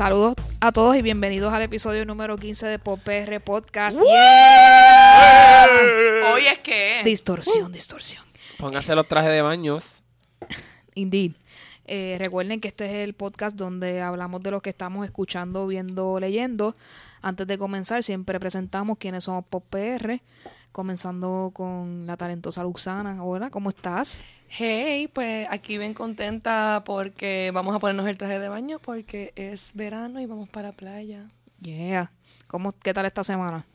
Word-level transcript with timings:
Saludos 0.00 0.34
a 0.60 0.72
todos 0.72 0.96
y 0.96 1.02
bienvenidos 1.02 1.52
al 1.52 1.60
episodio 1.60 2.06
número 2.06 2.38
15 2.38 2.66
de 2.66 2.78
PopR 2.78 3.38
Podcast. 3.44 3.98
Hoy 3.98 4.08
es 6.50 6.58
que. 6.62 7.02
Distorsión, 7.04 7.70
distorsión. 7.70 8.24
Póngase 8.56 8.94
los 8.94 9.06
trajes 9.06 9.30
de 9.30 9.42
baños. 9.42 10.02
Indeed. 10.94 11.32
Eh, 11.84 12.16
recuerden 12.18 12.62
que 12.62 12.68
este 12.68 12.86
es 12.86 12.92
el 13.06 13.12
podcast 13.12 13.54
donde 13.56 14.00
hablamos 14.00 14.42
de 14.42 14.50
lo 14.50 14.62
que 14.62 14.70
estamos 14.70 15.04
escuchando, 15.04 15.66
viendo, 15.66 16.18
leyendo. 16.18 16.76
Antes 17.20 17.46
de 17.46 17.58
comenzar, 17.58 18.02
siempre 18.02 18.40
presentamos 18.40 18.96
quiénes 18.96 19.24
somos 19.24 19.44
PopR. 19.44 20.22
Comenzando 20.72 21.50
con 21.52 22.06
la 22.06 22.16
talentosa 22.16 22.62
Luxana. 22.62 23.24
Hola, 23.24 23.50
¿cómo 23.50 23.70
estás? 23.70 24.24
Hey, 24.48 25.08
pues 25.08 25.46
aquí 25.50 25.78
bien 25.78 25.94
contenta 25.94 26.82
porque 26.84 27.50
vamos 27.52 27.74
a 27.74 27.78
ponernos 27.78 28.06
el 28.08 28.18
traje 28.18 28.38
de 28.38 28.48
baño 28.48 28.78
porque 28.78 29.32
es 29.36 29.72
verano 29.74 30.20
y 30.20 30.26
vamos 30.26 30.48
para 30.48 30.68
la 30.68 30.76
playa. 30.76 31.30
Yeah. 31.60 32.12
¿Cómo, 32.46 32.72
¿Qué 32.72 32.94
tal 32.94 33.06
esta 33.06 33.24
semana? 33.24 33.66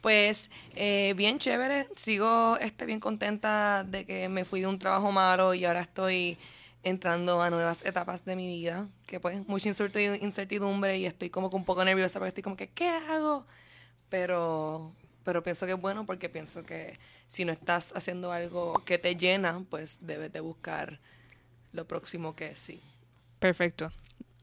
Pues 0.00 0.50
eh, 0.74 1.14
bien 1.16 1.38
chévere, 1.38 1.88
sigo 1.96 2.56
este, 2.60 2.86
bien 2.86 3.00
contenta 3.00 3.84
de 3.84 4.06
que 4.06 4.28
me 4.28 4.44
fui 4.44 4.60
de 4.60 4.68
un 4.68 4.78
trabajo 4.78 5.12
malo 5.12 5.54
y 5.54 5.64
ahora 5.64 5.80
estoy 5.80 6.38
entrando 6.84 7.42
a 7.42 7.50
nuevas 7.50 7.84
etapas 7.84 8.24
de 8.24 8.36
mi 8.36 8.46
vida, 8.46 8.88
que 9.06 9.18
pues 9.18 9.46
mucha 9.48 9.68
incerti- 9.68 10.22
incertidumbre 10.22 10.98
y 10.98 11.06
estoy 11.06 11.30
como 11.30 11.50
que 11.50 11.56
un 11.56 11.64
poco 11.64 11.84
nerviosa 11.84 12.20
porque 12.20 12.28
estoy 12.28 12.42
como 12.44 12.56
que, 12.56 12.68
¿qué 12.68 12.88
hago? 12.88 13.44
Pero, 14.08 14.92
pero 15.28 15.42
pienso 15.42 15.66
que 15.66 15.72
es 15.72 15.78
bueno 15.78 16.06
porque 16.06 16.30
pienso 16.30 16.64
que 16.64 16.98
si 17.26 17.44
no 17.44 17.52
estás 17.52 17.92
haciendo 17.94 18.32
algo 18.32 18.82
que 18.86 18.96
te 18.96 19.14
llena, 19.14 19.62
pues 19.68 19.98
debes 20.00 20.32
de 20.32 20.40
buscar 20.40 21.00
lo 21.74 21.86
próximo 21.86 22.34
que 22.34 22.56
sí. 22.56 22.80
Perfecto. 23.38 23.92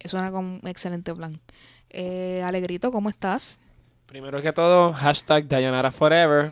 Suena 0.04 0.30
como 0.30 0.60
un 0.62 0.68
excelente 0.68 1.12
plan. 1.16 1.40
Eh, 1.90 2.44
Alegrito, 2.46 2.92
¿cómo 2.92 3.10
estás? 3.10 3.62
Primero 4.06 4.40
que 4.44 4.54
todo, 4.54 4.94
hashtag 4.94 5.48
Dayanara 5.48 5.90
Forever. 5.90 6.52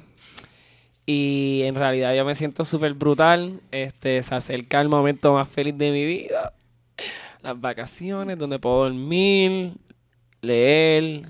Y 1.05 1.61
en 1.65 1.75
realidad 1.75 2.15
yo 2.15 2.25
me 2.25 2.33
siento 2.33 2.65
súper 2.65 2.95
brutal. 2.95 3.61
Este, 3.69 4.23
se 4.23 4.33
acerca 4.33 4.81
el 4.81 4.89
momento 4.89 5.31
más 5.33 5.47
feliz 5.47 5.77
de 5.77 5.91
mi 5.91 6.05
vida. 6.07 6.53
Las 7.43 7.61
vacaciones 7.61 8.39
donde 8.39 8.57
puedo 8.57 8.85
dormir, 8.85 9.73
leer, 10.41 11.21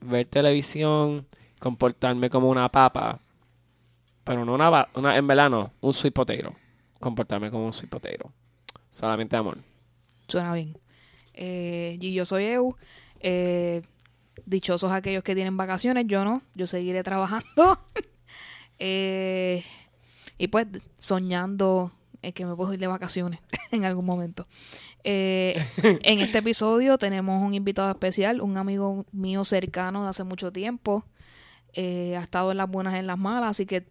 ver 0.00 0.26
televisión, 0.26 1.26
comportarme 1.58 2.30
como 2.30 2.48
una 2.48 2.68
papa. 2.70 3.20
Pero 4.24 4.44
no 4.44 4.54
una, 4.54 4.88
una 4.94 5.16
en 5.16 5.26
verdad 5.26 5.50
no, 5.50 5.72
un 5.80 5.92
sweet 5.92 6.12
potato. 6.12 6.54
Comportarme 7.00 7.50
como 7.50 7.66
un 7.66 7.72
sweet 7.72 7.90
potato. 7.90 8.32
Solamente 8.90 9.36
amor. 9.36 9.58
Suena 10.26 10.52
bien. 10.54 10.78
Eh, 11.34 11.96
y 12.00 12.12
yo 12.12 12.24
soy 12.24 12.44
Eu. 12.44 12.76
Eh, 13.20 13.82
dichosos 14.46 14.92
aquellos 14.92 15.22
que 15.22 15.34
tienen 15.34 15.56
vacaciones, 15.56 16.04
yo 16.06 16.24
no. 16.24 16.42
Yo 16.54 16.66
seguiré 16.66 17.02
trabajando. 17.02 17.80
Eh, 18.80 19.64
y 20.38 20.46
pues 20.46 20.68
soñando 21.00 21.90
eh, 22.22 22.32
que 22.32 22.46
me 22.46 22.54
puedo 22.54 22.72
ir 22.72 22.78
de 22.78 22.86
vacaciones 22.86 23.40
en 23.72 23.84
algún 23.84 24.04
momento. 24.04 24.46
Eh, 25.04 25.60
en 25.82 26.20
este 26.20 26.38
episodio 26.38 26.98
tenemos 26.98 27.42
un 27.42 27.54
invitado 27.54 27.90
especial, 27.90 28.40
un 28.40 28.56
amigo 28.56 29.04
mío 29.12 29.44
cercano 29.44 30.04
de 30.04 30.10
hace 30.10 30.24
mucho 30.24 30.52
tiempo. 30.52 31.04
Eh, 31.74 32.16
ha 32.16 32.20
estado 32.20 32.50
en 32.50 32.56
las 32.56 32.68
buenas 32.68 32.94
y 32.94 32.98
en 32.98 33.06
las 33.06 33.18
malas, 33.18 33.50
así 33.50 33.66
que 33.66 33.86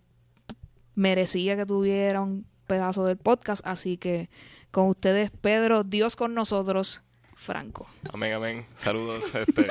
merecía 0.95 1.55
que 1.55 1.65
tuviera 1.65 2.21
un 2.21 2.45
pedazo 2.65 3.05
del 3.05 3.17
podcast. 3.17 3.65
Así 3.65 3.97
que 3.97 4.29
con 4.71 4.87
ustedes, 4.87 5.31
Pedro, 5.31 5.83
Dios 5.83 6.15
con 6.15 6.33
nosotros, 6.33 7.03
Franco. 7.35 7.87
Amén, 8.13 8.33
amén. 8.33 8.65
Saludos. 8.75 9.25
Este, 9.35 9.67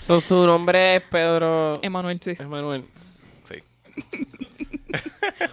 So, 0.00 0.20
su 0.20 0.46
nombre 0.46 0.96
es 0.96 1.02
Pedro 1.02 1.80
Emanuel, 1.82 2.20
sí. 2.22 2.32
Emanuel. 2.38 2.84
sí. 3.44 3.62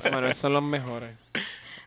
Emanuel 0.03 0.33
son 0.33 0.53
los 0.53 0.63
mejores. 0.63 1.15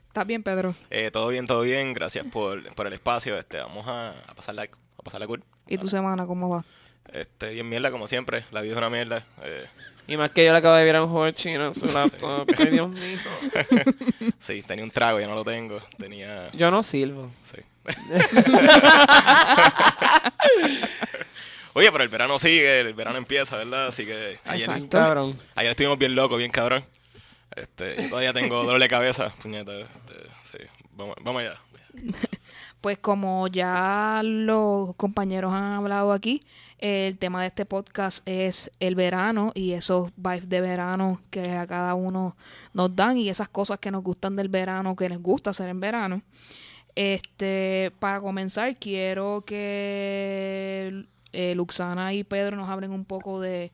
¿Estás 0.08 0.26
bien, 0.26 0.42
Pedro? 0.42 0.74
Eh, 0.90 1.10
todo 1.10 1.28
bien, 1.28 1.46
todo 1.46 1.62
bien. 1.62 1.92
Gracias 1.92 2.24
por, 2.26 2.72
por 2.74 2.86
el 2.86 2.92
espacio. 2.92 3.36
Este, 3.36 3.58
vamos 3.58 3.86
a, 3.88 4.10
a 4.10 4.34
pasarla, 4.34 4.62
a 4.62 5.02
pasarla 5.02 5.26
cool. 5.26 5.42
¿Y 5.66 5.76
tu 5.78 5.88
semana 5.88 6.26
cómo 6.26 6.48
va? 6.48 6.64
Este, 7.12 7.50
bien 7.50 7.68
mierda 7.68 7.90
como 7.90 8.06
siempre. 8.08 8.44
La 8.50 8.60
vida 8.60 8.72
es 8.72 8.78
una 8.78 8.90
mierda. 8.90 9.22
Eh, 9.42 9.66
Y 10.06 10.16
más 10.16 10.30
que 10.32 10.44
yo 10.44 10.52
le 10.52 10.58
acabo 10.58 10.74
de 10.76 10.84
ver 10.84 10.96
a 10.96 11.02
un 11.04 11.10
juego 11.10 11.30
chino 11.30 11.66
en 11.66 11.74
su 11.74 11.86
laptop. 11.94 12.48
Ay, 12.58 12.66
Dios 12.70 12.88
mío. 12.90 13.18
sí, 14.38 14.62
tenía 14.62 14.84
un 14.84 14.90
trago, 14.90 15.20
ya 15.20 15.26
no 15.26 15.34
lo 15.36 15.44
tengo. 15.44 15.78
Tenía. 15.98 16.50
Yo 16.52 16.70
no 16.70 16.82
sirvo. 16.82 17.30
Sí. 17.42 17.58
Oye, 21.76 21.90
pero 21.90 22.04
el 22.04 22.08
verano 22.10 22.38
sigue, 22.38 22.80
el 22.80 22.94
verano 22.94 23.18
empieza, 23.18 23.56
¿verdad? 23.56 23.88
Así 23.88 24.06
que 24.06 24.38
ayer, 24.44 24.68
Exacto. 24.68 24.96
Cabrón. 24.98 25.36
ayer 25.56 25.70
estuvimos 25.70 25.98
bien 25.98 26.14
locos, 26.14 26.38
bien 26.38 26.50
cabrón. 26.52 26.84
Este, 27.56 28.00
yo 28.02 28.08
todavía 28.10 28.32
tengo 28.32 28.62
dolor 28.64 28.80
de 28.80 28.88
cabeza, 28.88 29.30
puñeta. 29.42 29.72
Este, 29.80 30.14
sí. 30.44 30.58
Vamos, 30.92 31.16
vamos 31.20 31.42
allá. 31.42 31.58
Pues 32.84 32.98
como 32.98 33.48
ya 33.48 34.20
los 34.22 34.94
compañeros 34.96 35.54
han 35.54 35.72
hablado 35.72 36.12
aquí, 36.12 36.42
el 36.76 37.16
tema 37.16 37.40
de 37.40 37.46
este 37.46 37.64
podcast 37.64 38.20
es 38.28 38.70
el 38.78 38.94
verano 38.94 39.52
y 39.54 39.72
esos 39.72 40.10
vibes 40.16 40.50
de 40.50 40.60
verano 40.60 41.18
que 41.30 41.52
a 41.52 41.66
cada 41.66 41.94
uno 41.94 42.36
nos 42.74 42.94
dan 42.94 43.16
y 43.16 43.30
esas 43.30 43.48
cosas 43.48 43.78
que 43.78 43.90
nos 43.90 44.02
gustan 44.02 44.36
del 44.36 44.50
verano, 44.50 44.96
que 44.96 45.08
les 45.08 45.18
gusta 45.18 45.48
hacer 45.48 45.70
en 45.70 45.80
verano. 45.80 46.20
Este, 46.94 47.90
para 48.00 48.20
comenzar, 48.20 48.76
quiero 48.76 49.44
que 49.46 51.06
eh, 51.32 51.54
Luxana 51.54 52.12
y 52.12 52.22
Pedro 52.22 52.54
nos 52.54 52.68
hablen 52.68 52.90
un 52.90 53.06
poco 53.06 53.40
de 53.40 53.72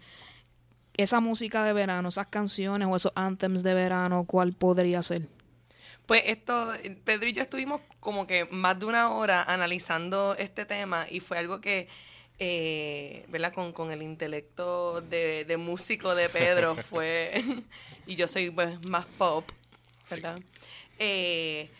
esa 0.96 1.18
música 1.18 1.64
de 1.64 1.72
verano, 1.72 2.10
esas 2.10 2.28
canciones 2.28 2.86
o 2.86 2.94
esos 2.94 3.10
anthems 3.16 3.64
de 3.64 3.74
verano, 3.74 4.22
¿cuál 4.24 4.52
podría 4.52 5.02
ser? 5.02 5.22
Pues 6.06 6.22
esto, 6.26 6.74
Pedro 7.04 7.26
y 7.26 7.32
yo 7.32 7.42
estuvimos 7.42 7.80
como 8.00 8.26
que 8.26 8.46
más 8.46 8.78
de 8.78 8.86
una 8.86 9.10
hora 9.10 9.42
analizando 9.42 10.34
este 10.38 10.64
tema 10.64 11.06
y 11.08 11.20
fue 11.20 11.38
algo 11.38 11.60
que, 11.60 11.88
eh, 12.38 13.24
¿verdad? 13.28 13.52
Con, 13.52 13.72
con 13.72 13.92
el 13.92 14.02
intelecto 14.02 15.00
de, 15.02 15.44
de 15.44 15.56
músico 15.56 16.14
de 16.14 16.28
Pedro 16.28 16.74
fue, 16.90 17.42
y 18.06 18.16
yo 18.16 18.26
soy 18.26 18.50
pues 18.50 18.84
más 18.86 19.06
pop, 19.06 19.44
¿verdad? 20.10 20.40
Eh, 20.98 21.70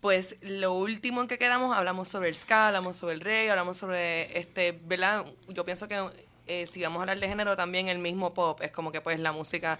pues 0.00 0.36
lo 0.42 0.74
último 0.74 1.22
en 1.22 1.28
que 1.28 1.38
quedamos, 1.38 1.74
hablamos 1.76 2.08
sobre 2.08 2.28
el 2.28 2.34
ska, 2.34 2.68
hablamos 2.68 2.96
sobre 2.96 3.14
el 3.14 3.20
reggae, 3.20 3.50
hablamos 3.50 3.76
sobre, 3.76 4.38
este, 4.38 4.72
¿verdad? 4.72 5.24
Yo 5.48 5.64
pienso 5.64 5.88
que 5.88 6.10
eh, 6.46 6.66
si 6.66 6.82
vamos 6.82 6.98
a 6.98 7.02
hablar 7.02 7.18
de 7.18 7.28
género 7.28 7.56
también 7.56 7.88
el 7.88 7.98
mismo 7.98 8.34
pop, 8.34 8.60
es 8.60 8.70
como 8.70 8.92
que 8.92 9.00
pues 9.00 9.18
la 9.18 9.32
música, 9.32 9.78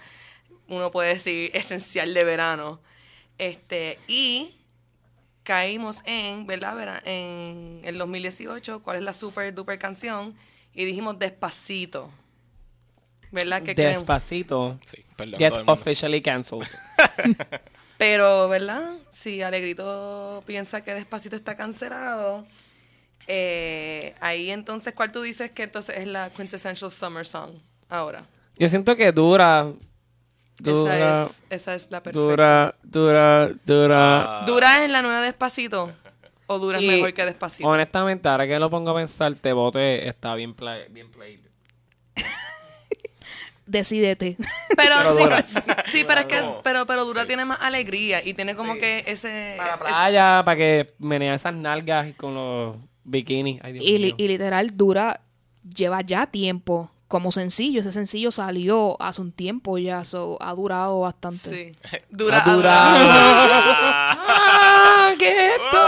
uno 0.67 0.91
puede 0.91 1.15
decir, 1.15 1.51
esencial 1.55 2.15
de 2.15 2.25
verano. 2.25 2.81
Este, 3.37 3.99
y 4.09 4.64
caímos 5.45 6.03
en, 6.05 6.47
¿verdad? 6.47 7.01
En 7.07 7.81
el 7.85 7.99
2018, 7.99 8.83
¿cuál 8.83 8.97
es 8.97 9.03
la 9.03 9.13
super 9.13 9.55
duper 9.55 9.79
canción? 9.79 10.35
Y 10.73 10.85
dijimos 10.85 11.19
Despacito. 11.19 12.11
¿Verdad? 13.31 13.63
que? 13.63 13.75
Despacito. 13.75 14.81
Sí, 14.87 15.05
perdón. 15.17 15.39
Gets 15.39 15.61
officially 15.67 16.21
cancelled. 16.21 16.67
Pero, 17.99 18.49
¿verdad? 18.49 18.95
Si 19.11 19.43
Alegrito 19.43 20.43
piensa 20.47 20.83
que 20.83 20.95
Despacito 20.95 21.37
está 21.37 21.57
cancelado, 21.57 22.45
eh, 23.27 24.15
ahí 24.21 24.51
entonces, 24.51 24.95
¿cuál 24.95 25.13
tú 25.13 25.23
dices 25.23 25.51
que 25.51 25.65
entonces 25.65 25.97
es 25.99 26.07
la 26.07 26.31
quintessential 26.31 26.91
summer 26.91 27.27
song 27.27 27.53
ahora? 27.89 28.27
Yo 28.59 28.69
siento 28.69 28.97
que 28.97 29.13
dura. 29.13 29.73
Dura. 30.59 30.95
esa, 30.97 31.23
es, 31.25 31.43
esa 31.51 31.75
es 31.75 31.91
la 31.91 32.03
perfecta. 32.03 32.19
Dura, 32.27 32.75
dura, 32.83 33.51
dura. 33.67 34.43
¿Dura 34.47 34.85
es 34.85 34.91
la 34.91 35.03
nueva 35.03 35.21
Despacito? 35.21 35.93
¿O 36.47 36.59
dura 36.59 36.79
es 36.79 36.85
Y, 36.85 36.89
mejor 36.89 37.13
que 37.15 37.25
Despacito? 37.25 37.69
Honestamente, 37.69 38.29
ahora 38.29 38.47
que 38.47 38.59
lo 38.59 38.71
pongo 38.71 38.91
a 38.91 38.95
pensar, 38.95 39.35
te 39.35 39.53
bote 39.53 40.07
está 40.09 40.35
bien, 40.35 40.55
play, 40.55 40.85
bien 40.91 41.11
played. 41.11 41.41
Decídete. 43.67 44.37
Pero, 44.77 44.97
Pero 44.99 45.17
sí, 45.17 45.23
Dura. 45.23 45.45
sí, 45.93 46.05
pero 46.07 46.21
es 46.21 46.27
que 46.27 46.43
pero, 46.65 46.85
pero 46.85 47.05
Dura 47.05 47.23
Sí. 47.23 47.29
tiene 47.29 47.45
más 47.45 47.59
alegría 47.61 48.21
y 48.27 48.35
tiene 48.35 48.57
como 48.57 48.75
que 48.75 49.05
ese... 49.07 49.55
Para 49.57 49.69
la 49.71 49.75
es- 49.77 49.81
playa, 49.81 50.43
para 50.45 50.57
que 50.57 50.95
menea 50.99 51.35
esas 51.35 51.55
nalgas 51.55 52.09
y 52.09 52.13
con 52.15 52.35
los 52.35 52.77
bikinis. 53.05 53.61
Ay, 53.63 53.75
Dios 53.75 53.85
Y, 53.87 53.99
mío. 54.01 54.15
y 54.19 54.29
literal 54.29 54.77
dura, 54.77 55.21
lleva 55.63 56.01
ya 56.01 56.27
tiempo 56.27 56.91
como 57.09 57.33
sencillo. 57.33 57.81
Ese 57.81 57.93
sencillo 57.93 58.31
salió 58.31 59.01
hace 59.01 59.21
un 59.21 59.33
tiempo 59.33 59.79
ya, 59.79 60.05
so, 60.05 60.39
ha 60.41 60.53
durado 60.55 61.01
bastante. 61.01 61.73
Sí. 61.83 61.99
Dura, 62.11 62.43
Ha 62.45 62.55
durado. 62.55 62.97
¡Ah! 64.27 65.13
¿Qué 65.19 65.29
es 65.29 65.53
esto? 65.53 65.79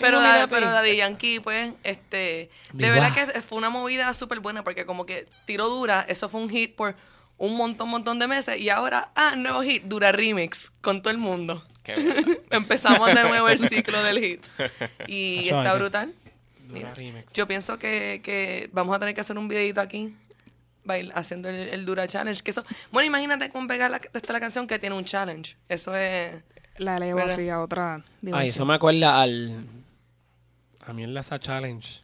Pero, 0.00 0.20
da- 0.20 0.28
Illuminati. 0.28 0.50
pero 0.50 0.70
Daddy 0.70 0.96
Yankee, 0.96 1.40
pues, 1.40 1.72
este, 1.82 2.50
de 2.72 2.90
verdad 2.90 3.12
guau. 3.14 3.26
que 3.32 3.42
fue 3.42 3.58
una 3.58 3.68
movida 3.70 4.12
súper 4.14 4.40
buena 4.40 4.62
porque 4.64 4.86
como 4.86 5.04
que 5.06 5.26
tiro 5.44 5.68
dura, 5.68 6.04
eso 6.08 6.28
fue 6.28 6.40
un 6.40 6.48
hit 6.48 6.74
por 6.76 6.94
un 7.36 7.56
montón, 7.56 7.88
montón 7.88 8.18
de 8.18 8.26
meses 8.28 8.58
y 8.60 8.68
ahora, 8.70 9.10
ah, 9.16 9.34
nuevo 9.36 9.62
hit, 9.62 9.82
dura 9.84 10.12
remix 10.12 10.70
con 10.80 11.02
todo 11.02 11.10
el 11.10 11.18
mundo. 11.18 11.64
Empezamos 12.50 13.06
de 13.06 13.22
nuevo 13.24 13.48
el 13.48 13.58
ciclo 13.58 14.02
del 14.02 14.18
hit. 14.20 14.46
Y 15.06 15.48
está 15.48 15.74
brutal. 15.74 16.12
Mira, 16.68 16.92
remix. 16.94 17.32
yo 17.32 17.46
pienso 17.48 17.78
que, 17.78 18.20
que 18.22 18.68
vamos 18.72 18.94
a 18.94 18.98
tener 18.98 19.14
que 19.14 19.22
hacer 19.22 19.38
un 19.38 19.48
videito 19.48 19.80
aquí 19.80 20.14
bail- 20.88 21.12
haciendo 21.14 21.48
el, 21.48 21.68
el 21.68 21.86
Dura 21.86 22.08
Challenge. 22.08 22.42
Que 22.42 22.50
eso, 22.50 22.64
bueno, 22.90 23.06
imagínate 23.06 23.50
con 23.50 23.68
pegar 23.68 23.90
la, 23.92 24.00
esta 24.12 24.32
la 24.32 24.40
canción 24.40 24.66
que 24.66 24.80
tiene 24.80 24.96
un 24.96 25.04
challenge. 25.04 25.56
Eso 25.68 25.94
es. 25.94 26.34
La 26.78 26.96
elevo 26.96 27.20
así 27.20 27.48
a 27.48 27.60
otra 27.60 27.94
Ay, 27.96 28.02
dimensión. 28.22 28.50
eso 28.50 28.64
me 28.66 28.74
acuerda 28.74 29.20
al. 29.22 29.64
A 30.86 30.92
mí 30.92 31.02
en 31.04 31.12
la 31.14 31.22
Sa 31.22 31.38
Challenge. 31.38 32.00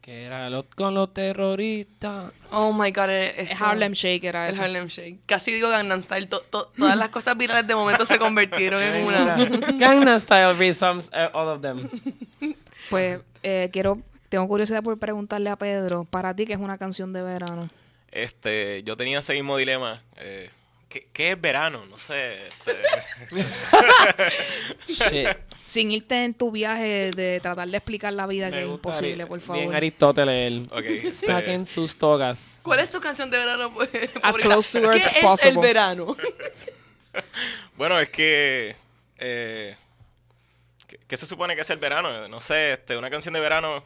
Que 0.00 0.24
era 0.24 0.50
los, 0.50 0.64
con 0.74 0.94
los 0.94 1.14
terroristas. 1.14 2.32
Oh 2.50 2.72
my 2.72 2.90
god, 2.90 3.08
eh, 3.10 3.40
Es 3.40 3.52
eso- 3.52 3.64
Harlem 3.66 3.92
Shake 3.92 4.24
era 4.24 4.48
El 4.48 4.54
eso. 4.54 4.64
Harlem 4.64 4.88
Shake. 4.88 5.20
Casi 5.26 5.52
digo 5.52 5.68
Gangnam 5.68 6.02
Style. 6.02 6.26
to- 6.26 6.40
to- 6.50 6.72
todas 6.76 6.96
las 6.96 7.10
cosas 7.10 7.36
virales 7.36 7.66
de 7.68 7.74
momento 7.76 8.04
se 8.04 8.18
convirtieron 8.18 8.82
en 8.82 9.04
una. 9.06 9.36
Gangnam 9.78 10.18
Style 10.18 10.54
be 10.54 10.74
some, 10.74 11.00
uh, 11.00 11.36
all 11.36 11.48
of 11.48 11.60
them. 11.62 11.88
Pues 12.90 13.20
eh, 13.44 13.68
quiero, 13.72 14.00
tengo 14.28 14.48
curiosidad 14.48 14.82
por 14.82 14.98
preguntarle 14.98 15.50
a 15.50 15.56
Pedro, 15.56 16.04
para 16.04 16.34
ti 16.34 16.46
que 16.46 16.54
es 16.54 16.58
una 16.58 16.78
canción 16.78 17.12
de 17.12 17.22
verano. 17.22 17.68
Este, 18.12 18.82
yo 18.84 18.96
tenía 18.96 19.18
ese 19.20 19.32
mismo 19.32 19.56
dilema. 19.56 20.02
Eh, 20.18 20.50
¿qué, 20.88 21.08
qué 21.12 21.32
es 21.32 21.40
verano? 21.40 21.84
No 21.86 21.96
sé. 21.98 22.34
este, 22.34 22.76
Shit. 24.88 25.28
Sin 25.64 25.90
irte 25.92 26.24
en 26.24 26.34
tu 26.34 26.50
viaje 26.50 27.10
de 27.12 27.40
tratar 27.40 27.68
de 27.68 27.76
explicar 27.76 28.12
la 28.12 28.26
vida, 28.26 28.50
que 28.50 28.60
es 28.62 28.66
imposible, 28.66 29.14
bien- 29.24 29.28
por 29.28 29.38
Bien 29.38 29.46
favor. 29.46 29.76
Aristóteles. 29.76 30.52
él. 30.52 30.68
ok, 30.70 30.84
este, 30.84 31.26
Saquen 31.26 31.64
sus 31.66 31.96
togas. 31.96 32.58
¿Cuál 32.62 32.80
es 32.80 32.90
tu 32.90 33.00
canción 33.00 33.30
de 33.30 33.38
verano? 33.38 33.72
pues, 33.72 33.88
As 34.22 34.36
close 34.36 34.70
to 34.72 34.78
earth 34.84 34.96
¿Qué 34.96 35.04
as 35.04 35.16
es 35.16 35.22
possible. 35.22 35.54
el 35.54 35.58
verano? 35.74 36.16
Bueno, 37.76 37.98
es 38.00 38.08
que, 38.10 38.76
eh, 39.18 39.76
¿qué, 40.86 40.98
qué 41.06 41.16
se 41.16 41.26
supone 41.26 41.54
que 41.54 41.62
es 41.62 41.70
el 41.70 41.78
verano? 41.78 42.28
No 42.28 42.40
sé, 42.40 42.74
este, 42.74 42.96
una 42.96 43.08
canción 43.10 43.32
de 43.34 43.40
verano 43.40 43.84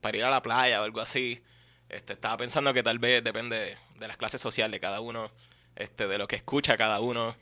para 0.00 0.16
ir 0.16 0.24
a 0.24 0.30
la 0.30 0.42
playa 0.42 0.80
o 0.80 0.84
algo 0.84 1.00
así. 1.00 1.40
Este, 1.88 2.14
estaba 2.14 2.36
pensando 2.36 2.74
que 2.74 2.82
tal 2.82 2.98
vez 2.98 3.22
depende 3.22 3.76
de, 3.98 4.08
las 4.08 4.16
clases 4.16 4.40
sociales 4.40 4.72
de 4.72 4.80
cada 4.80 5.00
uno, 5.00 5.30
este, 5.76 6.06
de 6.08 6.18
lo 6.18 6.26
que 6.26 6.36
escucha 6.36 6.76
cada 6.76 7.00
uno. 7.00 7.36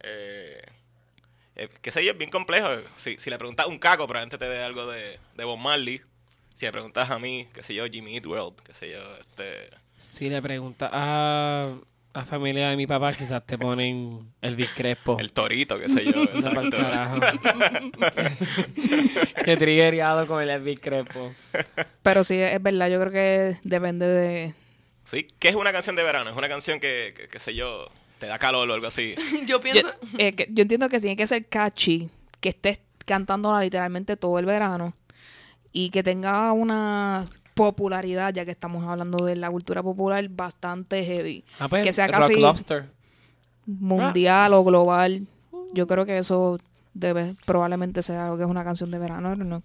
Eh, 0.00 0.62
eh, 1.56 1.68
qué 1.80 1.90
sé 1.90 2.04
yo, 2.04 2.12
es 2.12 2.18
bien 2.18 2.30
complejo. 2.30 2.68
Si, 2.94 3.18
si 3.18 3.30
le 3.30 3.38
preguntas 3.38 3.66
a 3.66 3.68
un 3.68 3.78
caco, 3.78 4.06
probablemente 4.06 4.38
te 4.38 4.48
dé 4.48 4.62
algo 4.62 4.86
de, 4.86 5.18
de 5.34 5.44
Bob 5.44 5.58
Marley. 5.58 6.02
Si 6.54 6.66
le 6.66 6.72
preguntas 6.72 7.10
a 7.10 7.18
mí, 7.18 7.48
qué 7.52 7.62
sé 7.62 7.74
yo, 7.74 7.86
Jimmy 7.86 8.16
Eat 8.16 8.26
World, 8.26 8.60
qué 8.62 8.74
sé 8.74 8.90
yo, 8.90 9.16
este... 9.16 9.70
Si 9.96 10.28
le 10.28 10.42
preguntas 10.42 10.90
a 10.92 11.72
la 12.14 12.24
familia 12.24 12.70
de 12.70 12.76
mi 12.76 12.86
papá, 12.86 13.12
quizás 13.12 13.44
te 13.44 13.58
ponen 13.58 14.32
el 14.40 14.54
Big 14.56 14.70
Crespo. 14.74 15.18
El 15.18 15.32
torito, 15.32 15.78
qué 15.78 15.88
sé 15.88 16.04
yo. 16.04 16.22
Exacto. 16.22 16.76
Qué 19.44 19.56
triggeriado 19.56 20.26
con 20.26 20.42
el 20.42 20.50
Elvis 20.50 20.80
Crespo. 20.80 21.32
Pero 22.02 22.24
sí, 22.24 22.36
es 22.38 22.62
verdad, 22.62 22.88
yo 22.88 23.00
creo 23.00 23.12
que 23.12 23.56
depende 23.64 24.06
de... 24.06 24.54
Sí, 25.04 25.26
¿qué 25.38 25.48
es 25.48 25.54
una 25.54 25.72
canción 25.72 25.96
de 25.96 26.02
verano? 26.02 26.30
Es 26.30 26.36
una 26.36 26.48
canción 26.48 26.80
que, 26.80 27.12
que, 27.16 27.28
qué 27.28 27.38
sé 27.38 27.54
yo, 27.54 27.88
te 28.18 28.26
da 28.26 28.38
calor 28.38 28.68
o 28.70 28.72
algo 28.74 28.86
así. 28.86 29.14
Yo 29.40 29.44
Yo, 29.46 29.60
pienso. 29.60 29.88
eh, 30.18 30.32
que- 30.34 30.46
yo 30.50 30.62
entiendo 30.62 30.88
que 30.88 31.00
tiene 31.00 31.16
que 31.16 31.26
ser 31.26 31.46
catchy, 31.46 32.08
que 32.40 32.50
estés 32.50 32.80
cantándola 33.04 33.60
literalmente 33.60 34.16
todo 34.16 34.38
el 34.38 34.46
verano 34.46 34.94
y 35.72 35.90
que 35.90 36.02
tenga 36.02 36.52
una 36.52 37.26
popularidad, 37.54 38.34
ya 38.34 38.44
que 38.44 38.50
estamos 38.50 38.84
hablando 38.84 39.24
de 39.24 39.36
la 39.36 39.50
cultura 39.50 39.82
popular, 39.82 40.26
bastante 40.28 41.04
heavy. 41.04 41.44
Ah, 41.58 41.68
pues, 41.68 41.84
que 41.84 41.92
sea 41.92 42.06
Rock 42.08 42.16
casi 42.18 42.34
Lobster. 42.36 42.90
mundial 43.66 44.52
o 44.54 44.64
global. 44.64 45.26
Yo 45.72 45.86
creo 45.86 46.04
que 46.04 46.18
eso 46.18 46.58
debe 46.92 47.34
probablemente 47.46 48.02
sea 48.02 48.28
lo 48.28 48.36
que 48.36 48.44
es 48.44 48.48
una 48.48 48.62
canción 48.64 48.90
de 48.90 48.98
verano, 48.98 49.34
¿no? 49.36 49.62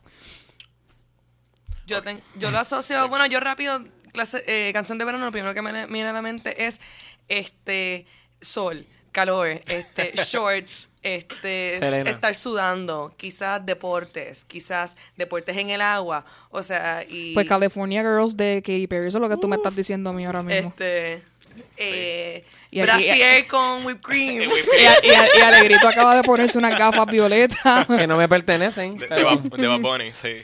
Yo, 1.87 2.01
ten- 2.03 2.21
yo 2.37 2.51
lo 2.51 2.59
asocio, 2.59 3.07
bueno, 3.09 3.25
yo 3.25 3.39
rápido, 3.39 3.83
clase, 4.13 4.43
eh, 4.47 4.71
canción 4.73 4.97
de 4.99 5.05
verano, 5.05 5.25
lo 5.25 5.31
primero 5.31 5.53
que 5.53 5.61
me 5.61 5.87
viene 5.87 6.09
a 6.09 6.13
la 6.13 6.21
mente 6.21 6.65
es 6.67 6.79
este 7.27 8.05
sol, 8.41 8.85
calor, 9.11 9.61
este 9.67 10.13
shorts, 10.25 10.89
este 11.03 11.75
estar 12.09 12.35
sudando, 12.35 13.13
quizás 13.17 13.65
deportes, 13.65 14.43
quizás 14.45 14.95
deportes 15.17 15.55
en 15.57 15.69
el 15.69 15.81
agua, 15.81 16.25
o 16.49 16.61
sea, 16.63 17.03
y 17.07 17.33
Pues 17.33 17.47
California 17.47 18.01
Girls 18.01 18.35
de 18.37 18.61
Katy 18.63 18.87
Perry, 18.87 19.07
eso 19.07 19.17
es 19.17 19.21
lo 19.21 19.29
que 19.29 19.37
tú 19.37 19.47
me 19.47 19.55
estás 19.55 19.75
diciendo 19.75 20.09
a 20.09 20.13
mí 20.13 20.25
ahora 20.25 20.43
mismo. 20.43 20.69
este 20.69 21.23
eh, 21.77 22.45
Y 22.71 22.79
aquí- 22.79 22.85
brasier 22.91 23.47
con 23.47 23.85
whipped 23.85 24.01
cream. 24.01 24.49
Y, 25.03 25.09
Alegrito 25.41 25.87
acaba 25.87 26.15
de 26.15 26.23
ponerse 26.23 26.57
unas 26.57 26.77
gafas 26.77 27.07
violetas. 27.07 27.85
Que 27.87 28.07
no 28.07 28.15
me 28.17 28.27
pertenecen. 28.29 28.97
De, 28.97 29.07
de, 29.07 29.23
Bad- 29.23 29.41
de 29.41 29.67
Bad 29.67 29.79
Bunny, 29.79 30.11
sí. 30.13 30.37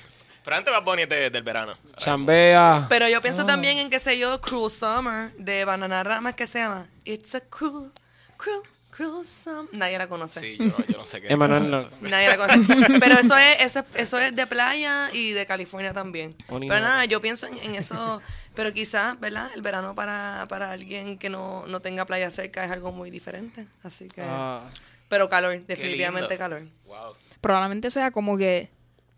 Pero 0.43 0.57
antes 0.57 0.73
Bad 0.73 0.83
Bunny 0.83 1.03
es 1.03 1.09
de- 1.09 1.29
del 1.29 1.43
verano. 1.43 1.75
Chambea. 1.97 2.85
Pero 2.89 3.07
yo 3.07 3.21
pienso 3.21 3.45
también 3.45 3.77
en, 3.77 3.89
qué 3.89 3.99
sé 3.99 4.17
yo, 4.17 4.41
Cruel 4.41 4.69
Summer 4.69 5.31
de 5.37 5.63
Banana 5.65 6.03
Rama, 6.03 6.33
que 6.33 6.47
se 6.47 6.59
llama 6.59 6.87
It's 7.05 7.33
a 7.35 7.39
Cruel, 7.41 7.91
Cruel, 8.37 8.61
Cruel 8.91 9.25
Summer. 9.25 9.67
Nadie 9.73 9.97
la 9.97 10.07
conoce. 10.07 10.39
Sí, 10.39 10.57
yo 10.57 10.65
no, 10.65 10.85
yo 10.87 10.97
no 10.97 11.05
sé 11.05 11.21
qué. 11.21 11.31
Emanuel 11.33 11.69
no. 11.71 11.77
eso. 11.77 11.89
Nadie 12.01 12.27
la 12.29 12.37
conoce. 12.37 12.99
Pero 12.99 13.15
eso 13.19 13.37
es, 13.37 13.61
eso, 13.61 13.79
es- 13.79 13.85
eso 13.95 14.19
es 14.19 14.35
de 14.35 14.47
playa 14.47 15.09
y 15.13 15.31
de 15.31 15.45
California 15.45 15.93
también. 15.93 16.35
Bonito. 16.47 16.71
Pero 16.73 16.83
nada, 16.85 17.05
yo 17.05 17.19
pienso 17.21 17.47
en, 17.47 17.57
en 17.59 17.75
eso. 17.75 18.21
Pero 18.53 18.71
quizás, 18.73 19.19
¿verdad? 19.19 19.49
El 19.53 19.61
verano 19.61 19.95
para, 19.95 20.45
para 20.49 20.71
alguien 20.71 21.17
que 21.17 21.29
no, 21.29 21.65
no 21.67 21.81
tenga 21.81 22.05
playa 22.05 22.29
cerca 22.29 22.63
es 22.65 22.71
algo 22.71 22.91
muy 22.91 23.11
diferente. 23.11 23.67
Así 23.83 24.07
que. 24.07 24.21
Ah, 24.23 24.69
Pero 25.09 25.27
calor, 25.29 25.65
definitivamente 25.65 26.37
calor. 26.37 26.63
Wow. 26.85 27.13
Probablemente 27.41 27.89
sea 27.89 28.11
como 28.11 28.37
que 28.37 28.69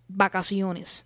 vacaciones. 0.08 1.06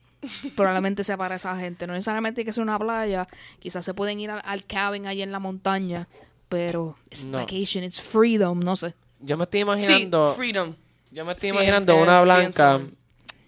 Probablemente 0.56 1.04
sea 1.04 1.18
para 1.18 1.36
esa 1.36 1.58
gente. 1.58 1.88
No 1.88 1.94
necesariamente 1.94 2.42
hay 2.42 2.46
que 2.46 2.54
ser 2.54 2.62
una 2.64 2.78
playa. 2.80 3.28
Quizás 3.60 3.84
se 3.84 3.94
pueden 3.94 4.20
ir 4.20 4.30
al, 4.32 4.42
al 4.46 4.64
cabin 4.66 5.08
ahí 5.08 5.22
en 5.22 5.32
la 5.32 5.40
montaña. 5.40 6.08
Pero 6.52 6.98
es 7.10 7.26
No. 7.26 7.38
vacation, 7.38 7.86
it's 7.86 8.02
freedom, 8.02 8.60
no 8.60 8.76
sé. 8.76 8.94
yo 9.22 9.38
me 9.38 9.46
estoy 9.46 9.60
Sí, 9.60 9.64
imaginando. 9.64 10.34
freedom. 10.36 10.76
yo 11.12 11.24
me 11.26 11.32
estoy 11.32 11.50
Sí, 11.50 11.56
imaginando 11.56 11.94
es 11.96 12.02
una 12.04 12.22
blanca. 12.24 12.82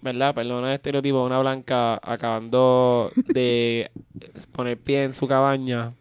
¿Verdad? 0.01 0.33
Perdona 0.33 0.69
el 0.69 0.75
estereotipo. 0.75 1.23
Una 1.23 1.39
blanca 1.39 1.99
acabando 2.01 3.11
de 3.15 3.91
poner 4.53 4.77
pie 4.77 5.03
en 5.03 5.11
su 5.13 5.27
cabaña 5.27 5.91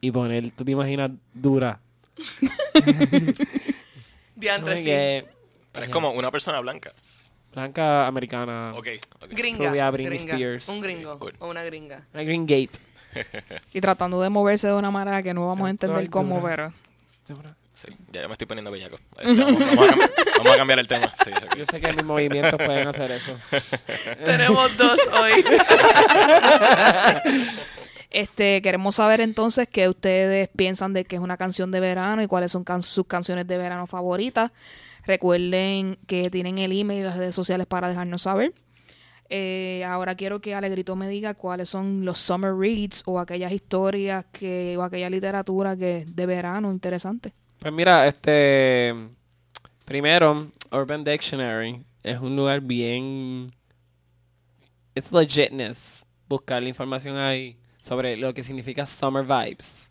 y 0.00 0.10
poner. 0.12 0.50
¿Tú 0.52 0.64
te 0.64 0.70
imaginas 0.72 1.10
dura? 1.34 1.80
Diantre, 4.36 4.78
sí. 4.78 4.84
que 4.84 5.26
Pero 5.72 5.84
es 5.86 5.90
como 5.90 6.12
una 6.12 6.30
persona 6.30 6.60
blanca. 6.60 6.92
Blanca 7.52 8.06
americana. 8.06 8.74
Ok, 8.76 8.86
ok. 9.22 9.28
Gringa. 9.30 9.70
Rubia 9.70 9.90
Britney 9.90 10.18
gringa. 10.18 10.34
Spears. 10.34 10.68
Un 10.68 10.80
gringo 10.80 11.12
Sí, 11.14 11.18
cool. 11.18 11.34
o 11.40 11.48
una 11.48 11.64
gringa. 11.64 12.06
Una 12.14 12.22
Green 12.22 12.46
Gate. 12.46 12.78
Y 13.72 13.80
tratando 13.80 14.20
de 14.20 14.28
moverse 14.28 14.66
de 14.68 14.74
una 14.74 14.90
manera 14.90 15.22
que 15.22 15.34
no 15.34 15.46
vamos 15.46 15.66
a 15.66 15.70
entender 15.70 16.08
cómo, 16.10 16.42
pero... 16.42 16.72
Sí, 17.74 17.86
ya 18.10 18.22
yo 18.22 18.28
me 18.28 18.32
estoy 18.32 18.46
poniendo 18.48 18.72
bellaco. 18.72 18.98
Este, 19.20 19.34
Vamos, 19.36 19.58
vamos 19.76 19.88
a, 19.88 19.88
cambiar, 19.88 20.10
vamos 20.38 20.52
a 20.52 20.56
cambiar 20.56 20.78
el 20.80 20.88
tema. 20.88 21.12
Sí. 21.24 21.30
Yo 21.56 21.64
sé 21.64 21.80
que 21.80 21.92
mis 21.92 22.04
movimientos 22.04 22.54
pueden 22.56 22.88
hacer 22.88 23.10
eso. 23.12 23.36
Tenemos 24.24 24.76
dos 24.76 24.98
hoy. 25.12 25.44
Este, 28.10 28.62
queremos 28.62 28.94
saber 28.96 29.20
entonces 29.20 29.68
qué 29.70 29.88
ustedes 29.88 30.48
piensan 30.56 30.92
de 30.94 31.04
que 31.04 31.16
es 31.16 31.22
una 31.22 31.36
canción 31.36 31.70
de 31.70 31.78
verano 31.80 32.22
y 32.22 32.26
cuáles 32.26 32.50
son 32.52 32.64
can- 32.64 32.82
sus 32.82 33.06
canciones 33.06 33.46
de 33.46 33.58
verano 33.58 33.86
favoritas. 33.86 34.50
Recuerden 35.04 35.98
que 36.06 36.30
tienen 36.30 36.58
el 36.58 36.72
email 36.78 37.00
y 37.00 37.04
las 37.04 37.16
redes 37.16 37.34
sociales 37.34 37.66
para 37.66 37.88
dejarnos 37.88 38.22
saber. 38.22 38.52
Eh, 39.30 39.84
ahora 39.84 40.14
quiero 40.14 40.40
que 40.40 40.54
Alegrito 40.54 40.96
me 40.96 41.08
diga 41.08 41.34
cuáles 41.34 41.68
son 41.68 42.04
los 42.04 42.18
summer 42.18 42.54
reads 42.54 43.02
o 43.04 43.20
aquellas 43.20 43.52
historias 43.52 44.24
que 44.32 44.74
o 44.78 44.82
aquella 44.82 45.10
literatura 45.10 45.76
que 45.76 46.06
de 46.06 46.26
verano 46.26 46.72
interesante. 46.72 47.32
Pues 47.58 47.72
mira, 47.72 48.06
este. 48.06 48.94
Primero, 49.84 50.50
Urban 50.70 51.04
Dictionary 51.04 51.82
es 52.02 52.18
un 52.18 52.36
lugar 52.36 52.60
bien. 52.60 53.52
Es 54.94 55.12
legitness. 55.12 56.04
Buscar 56.28 56.62
la 56.62 56.68
información 56.68 57.16
ahí 57.16 57.56
sobre 57.80 58.16
lo 58.16 58.32
que 58.32 58.42
significa 58.42 58.86
summer 58.86 59.24
vibes. 59.24 59.90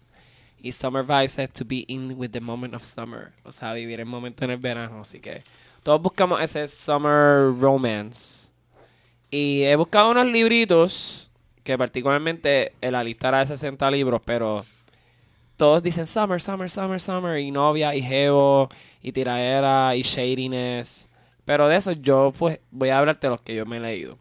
Y 0.59 0.71
summer 0.71 1.03
vibes 1.03 1.37
es 1.37 1.51
to 1.51 1.63
be 1.65 1.85
in 1.87 2.13
with 2.17 2.31
the 2.31 2.41
moment 2.41 2.73
of 2.73 2.83
summer. 2.83 3.33
O 3.43 3.51
sea, 3.51 3.73
vivir 3.73 3.99
el 3.99 4.05
momento 4.05 4.45
en 4.45 4.51
el 4.51 4.57
verano. 4.57 5.01
Así 5.01 5.19
que 5.19 5.43
todos 5.83 6.01
buscamos 6.01 6.41
ese 6.41 6.67
summer 6.67 7.53
romance. 7.59 8.51
Y 9.29 9.63
he 9.63 9.75
buscado 9.75 10.11
unos 10.11 10.25
libritos 10.25 11.29
que 11.63 11.77
particularmente 11.77 12.73
en 12.79 12.93
la 12.93 13.03
lista 13.03 13.27
era 13.27 13.39
de 13.39 13.47
60 13.47 13.91
libros, 13.91 14.21
pero 14.23 14.63
todos 15.57 15.83
dicen 15.83 16.07
summer, 16.07 16.39
summer, 16.39 16.69
summer, 16.69 16.99
summer, 16.99 17.39
y 17.39 17.51
novia, 17.51 17.93
y 17.93 18.01
jevo, 18.01 18.69
y 19.01 19.11
tiradera, 19.11 19.95
y 19.95 20.01
shadiness. 20.01 21.09
Pero 21.45 21.67
de 21.67 21.75
eso 21.75 21.91
yo 21.91 22.31
pues 22.37 22.59
voy 22.71 22.89
a 22.89 22.99
hablarte 22.99 23.27
de 23.27 23.31
los 23.31 23.41
que 23.41 23.55
yo 23.55 23.65
me 23.65 23.77
he 23.77 23.79
leído. 23.81 24.17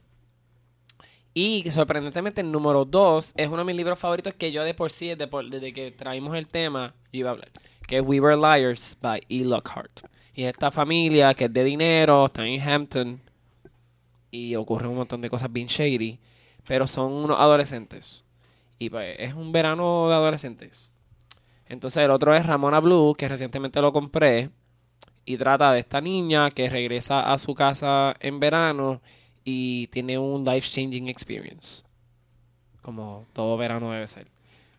Y 1.34 1.70
sorprendentemente 1.70 2.40
el 2.40 2.50
número 2.50 2.84
2 2.84 3.34
es 3.36 3.48
uno 3.48 3.58
de 3.58 3.64
mis 3.64 3.76
libros 3.76 3.98
favoritos 3.98 4.32
que 4.34 4.50
yo 4.50 4.64
de 4.64 4.72
por 4.72 4.90
sí, 4.90 5.08
desde, 5.08 5.28
desde 5.50 5.72
que 5.72 5.90
traímos 5.90 6.34
el 6.34 6.48
tema, 6.48 6.94
yo 7.12 7.20
iba 7.20 7.28
a 7.28 7.32
hablar. 7.32 7.50
Que 7.86 7.98
es 7.98 8.02
We 8.02 8.20
Were 8.20 8.36
Liars 8.36 8.96
by 9.00 9.20
E. 9.28 9.44
Lockhart. 9.44 10.06
Y 10.34 10.44
es 10.44 10.52
esta 10.52 10.70
familia 10.70 11.34
que 11.34 11.44
es 11.44 11.52
de 11.52 11.62
dinero, 11.62 12.26
está 12.26 12.46
en 12.46 12.60
Hampton, 12.60 13.20
y 14.30 14.54
ocurre 14.56 14.88
un 14.88 14.96
montón 14.96 15.20
de 15.20 15.30
cosas 15.30 15.52
bien 15.52 15.66
shady. 15.66 16.18
pero 16.66 16.86
son 16.86 17.12
unos 17.12 17.38
adolescentes. 17.38 18.24
Y 18.78 18.90
pues 18.90 19.16
es 19.18 19.34
un 19.34 19.52
verano 19.52 20.08
de 20.08 20.14
adolescentes. 20.14 20.88
Entonces 21.68 22.04
el 22.04 22.10
otro 22.10 22.34
es 22.34 22.46
Ramona 22.46 22.80
Blue, 22.80 23.14
que 23.16 23.28
recientemente 23.28 23.80
lo 23.80 23.92
compré. 23.92 24.50
Y 25.24 25.36
trata 25.36 25.72
de 25.72 25.80
esta 25.80 26.00
niña 26.00 26.50
que 26.50 26.68
regresa 26.68 27.32
a 27.32 27.38
su 27.38 27.54
casa 27.54 28.14
en 28.20 28.38
verano 28.38 29.00
y 29.44 29.88
tiene 29.88 30.18
un 30.18 30.44
life 30.44 30.68
changing 30.68 31.08
experience. 31.08 31.82
Como 32.82 33.26
todo 33.32 33.56
verano 33.56 33.90
debe 33.92 34.06
ser. 34.06 34.28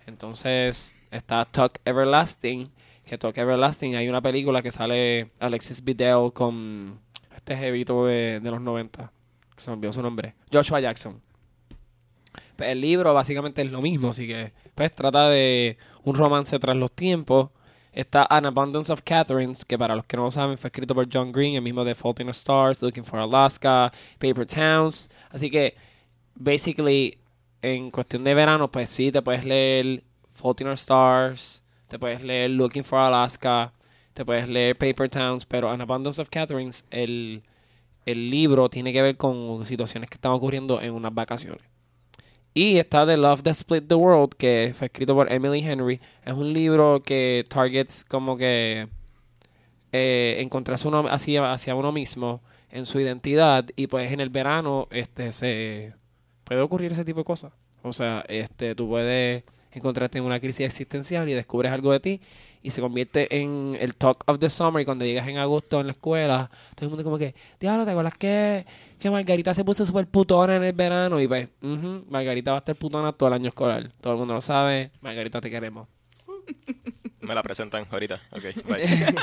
Entonces 0.06 0.96
está 1.12 1.46
Talk 1.46 1.80
Everlasting. 1.86 2.70
Que 3.06 3.18
Talk 3.18 3.38
Everlasting 3.38 3.96
hay 3.96 4.08
una 4.10 4.22
película 4.22 4.62
que 4.62 4.72
sale 4.72 5.32
Alexis 5.40 5.84
Bidell 5.84 6.32
con 6.34 7.00
este 7.36 7.56
jevito 7.58 8.06
de, 8.06 8.40
de 8.40 8.52
los 8.52 8.62
90. 8.62 9.12
Se 9.58 9.72
me 9.72 9.78
olvidó 9.78 9.94
su 9.94 10.02
nombre. 10.02 10.36
Joshua 10.52 10.80
Jackson. 10.80 11.22
Pues 12.56 12.70
el 12.70 12.82
libro 12.82 13.14
básicamente 13.14 13.62
es 13.62 13.72
lo 13.72 13.82
mismo, 13.82 14.10
así 14.10 14.28
que 14.28 14.52
pues 14.74 14.94
trata 14.94 15.30
de 15.30 15.78
un 16.04 16.16
romance 16.16 16.58
tras 16.60 16.76
los 16.76 16.92
tiempos. 16.92 17.50
Está 17.94 18.28
An 18.30 18.46
Abundance 18.46 18.92
of 18.94 19.02
Catherines, 19.02 19.66
que 19.66 19.78
para 19.78 19.96
los 19.96 20.06
que 20.06 20.18
no 20.18 20.24
lo 20.24 20.32
saben 20.32 20.58
fue 20.58 20.68
escrito 20.68 20.94
por 20.94 21.08
John 21.12 21.32
Green, 21.32 21.56
el 21.56 21.64
mismo 21.64 21.84
de 21.84 21.96
Fault 21.96 22.20
in 22.20 22.28
the 22.28 22.32
Stars, 22.32 22.82
Looking 22.84 23.04
for 23.04 23.20
Alaska, 23.20 23.92
Paper 24.20 24.46
Towns. 24.46 25.10
Así 25.32 25.50
que, 25.50 25.76
basically, 26.36 27.18
en 27.62 27.90
cuestión 27.90 28.24
de 28.24 28.36
verano, 28.36 28.70
pues 28.70 28.92
sí, 28.92 29.12
te 29.12 29.24
puedes 29.24 29.46
leer 29.46 30.04
Fault 30.34 30.62
in 30.62 30.68
the 30.68 30.74
Stars, 30.74 31.64
te 31.88 31.98
puedes 31.98 32.24
leer 32.24 32.52
Looking 32.52 32.84
for 32.84 33.00
Alaska, 33.00 33.72
te 34.14 34.24
puedes 34.24 34.48
leer 34.48 34.78
Paper 34.78 35.10
Towns, 35.10 35.46
pero 35.46 35.72
An 35.72 35.82
Abundance 35.82 36.22
of 36.22 36.30
Catherines, 36.30 36.86
el, 36.92 37.42
el 38.08 38.30
libro 38.30 38.70
tiene 38.70 38.94
que 38.94 39.02
ver 39.02 39.18
con 39.18 39.66
situaciones 39.66 40.10
que 40.10 40.16
están 40.16 40.32
ocurriendo 40.32 40.82
en 40.82 40.94
unas 40.94 41.14
vacaciones. 41.14 41.62
Y 42.54 42.78
está 42.78 43.06
The 43.06 43.18
Love 43.18 43.44
That 43.44 43.52
Split 43.52 43.88
the 43.88 43.96
World, 43.96 44.34
que 44.36 44.74
fue 44.74 44.88
escrito 44.88 45.14
por 45.14 45.32
Emily 45.32 45.60
Henry. 45.60 46.00
Es 46.26 46.34
un 46.34 46.54
libro 46.54 47.04
que 47.04 47.46
targets 47.50 48.06
como 48.06 48.38
que 48.38 48.88
eh, 49.92 50.38
encontrarse 50.40 50.88
uno 50.88 51.06
hacia, 51.10 51.52
hacia 51.52 51.76
uno 51.76 51.92
mismo 51.92 52.42
en 52.72 52.86
su 52.86 52.98
identidad. 53.00 53.66
Y 53.76 53.88
pues 53.88 54.10
en 54.12 54.22
el 54.22 54.30
verano 54.30 54.88
este 54.90 55.34
se 55.34 55.94
puede 56.46 56.62
ocurrir 56.62 56.94
ese 56.94 57.04
tipo 57.04 57.20
de 57.20 57.26
cosas. 57.26 57.52
O 57.84 57.92
sea, 57.92 58.24
este 58.30 58.74
tú 58.74 58.88
puedes 58.88 59.44
encontrarte 59.72 60.18
en 60.18 60.24
una 60.24 60.40
crisis 60.40 60.66
existencial 60.66 61.28
y 61.28 61.34
descubres 61.34 61.74
algo 61.74 61.92
de 61.92 62.00
ti 62.00 62.22
y 62.68 62.70
se 62.70 62.82
convierte 62.82 63.34
en 63.34 63.78
el 63.80 63.96
talk 63.96 64.26
of 64.26 64.40
the 64.40 64.50
summer 64.50 64.82
y 64.82 64.86
cuando 64.86 65.06
llegas 65.06 65.26
en 65.26 65.38
agosto 65.38 65.80
en 65.80 65.88
la 65.88 65.94
escuela, 65.94 66.52
todo 66.76 66.86
el 66.86 66.90
mundo 66.90 67.04
como 67.06 67.18
que, 67.18 67.34
diablo, 67.62 67.86
¿te 67.86 67.92
acuerdas 67.92 68.16
que, 68.18 68.66
que 69.00 69.10
Margarita 69.10 69.54
se 69.54 69.64
puso 69.64 69.86
súper 69.86 70.06
putona 70.06 70.58
en 70.58 70.64
el 70.64 70.74
verano? 70.74 71.22
Y 71.22 71.30
pues, 71.30 71.48
ujú, 71.62 72.04
Margarita 72.10 72.52
va 72.52 72.58
a 72.58 72.60
estar 72.60 72.76
putona 72.76 73.14
todo 73.14 73.30
el 73.30 73.36
año 73.36 73.48
escolar. 73.48 73.90
Todo 74.02 74.14
el 74.14 74.20
mundo 74.20 74.34
lo 74.34 74.42
sabe, 74.42 74.92
Margarita 75.00 75.40
te 75.40 75.50
queremos. 75.50 75.88
Me 77.22 77.34
la 77.34 77.42
presentan 77.42 77.88
ahorita. 77.90 78.20
Ok, 78.32 78.44
bye. 78.66 78.86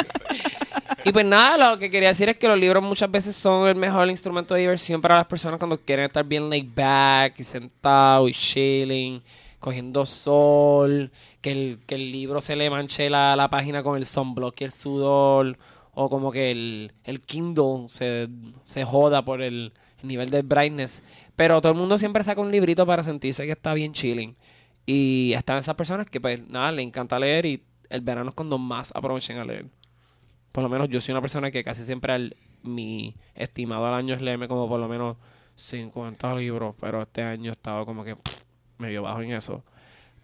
Y 1.06 1.12
pues 1.12 1.26
nada, 1.26 1.72
lo 1.72 1.78
que 1.78 1.90
quería 1.90 2.08
decir 2.08 2.30
es 2.30 2.38
que 2.38 2.48
los 2.48 2.58
libros 2.58 2.82
muchas 2.82 3.10
veces 3.10 3.36
son 3.36 3.68
el 3.68 3.74
mejor 3.74 4.08
instrumento 4.08 4.54
de 4.54 4.60
diversión 4.60 5.02
para 5.02 5.16
las 5.16 5.26
personas 5.26 5.58
cuando 5.58 5.76
quieren 5.78 6.06
estar 6.06 6.24
bien 6.24 6.48
laid 6.48 6.68
back 6.74 7.34
y 7.38 7.44
sentado 7.44 8.26
y 8.26 8.32
chilling, 8.32 9.22
cogiendo 9.64 10.04
sol, 10.04 11.10
que 11.40 11.52
el, 11.52 11.78
que 11.86 11.94
el 11.94 12.12
libro 12.12 12.42
se 12.42 12.54
le 12.54 12.68
manche 12.68 13.08
la, 13.08 13.34
la 13.34 13.48
página 13.48 13.82
con 13.82 13.96
el 13.96 14.04
sunblock 14.04 14.60
y 14.60 14.64
el 14.64 14.72
sudor, 14.72 15.56
o 15.94 16.10
como 16.10 16.30
que 16.30 16.50
el, 16.50 16.92
el 17.04 17.22
Kindle 17.22 17.86
se, 17.88 18.28
se 18.62 18.84
joda 18.84 19.24
por 19.24 19.40
el, 19.40 19.72
el 20.02 20.08
nivel 20.08 20.28
de 20.28 20.42
brightness. 20.42 21.02
Pero 21.34 21.62
todo 21.62 21.72
el 21.72 21.78
mundo 21.78 21.96
siempre 21.96 22.22
saca 22.24 22.42
un 22.42 22.50
librito 22.50 22.84
para 22.84 23.02
sentirse 23.02 23.46
que 23.46 23.52
está 23.52 23.72
bien 23.72 23.94
chilling. 23.94 24.36
Y 24.84 25.32
están 25.32 25.56
esas 25.56 25.76
personas 25.76 26.10
que 26.10 26.20
pues 26.20 26.46
nada, 26.46 26.70
le 26.70 26.82
encanta 26.82 27.18
leer 27.18 27.46
y 27.46 27.62
el 27.88 28.02
verano 28.02 28.28
es 28.28 28.34
cuando 28.34 28.58
más 28.58 28.92
aprovechen 28.94 29.38
a 29.38 29.44
leer 29.46 29.66
por 30.52 30.62
lo 30.62 30.68
menos 30.68 30.88
yo 30.88 31.00
soy 31.00 31.12
una 31.12 31.20
persona 31.20 31.50
que 31.50 31.64
casi 31.64 31.82
siempre 31.84 32.12
al- 32.12 32.36
mi 32.62 33.16
estimado 33.34 33.86
al 33.86 33.94
año 33.94 34.14
es 34.14 34.20
leerme 34.20 34.46
como 34.46 34.68
por 34.68 34.78
lo 34.78 34.86
menos 34.88 35.16
50 35.56 36.32
libros, 36.36 36.76
pero 36.80 37.02
este 37.02 37.22
año 37.22 37.50
he 37.50 37.52
estado 37.54 37.84
como 37.84 38.04
que 38.04 38.14
medio 38.78 39.02
bajo 39.02 39.22
en 39.22 39.32
eso. 39.32 39.62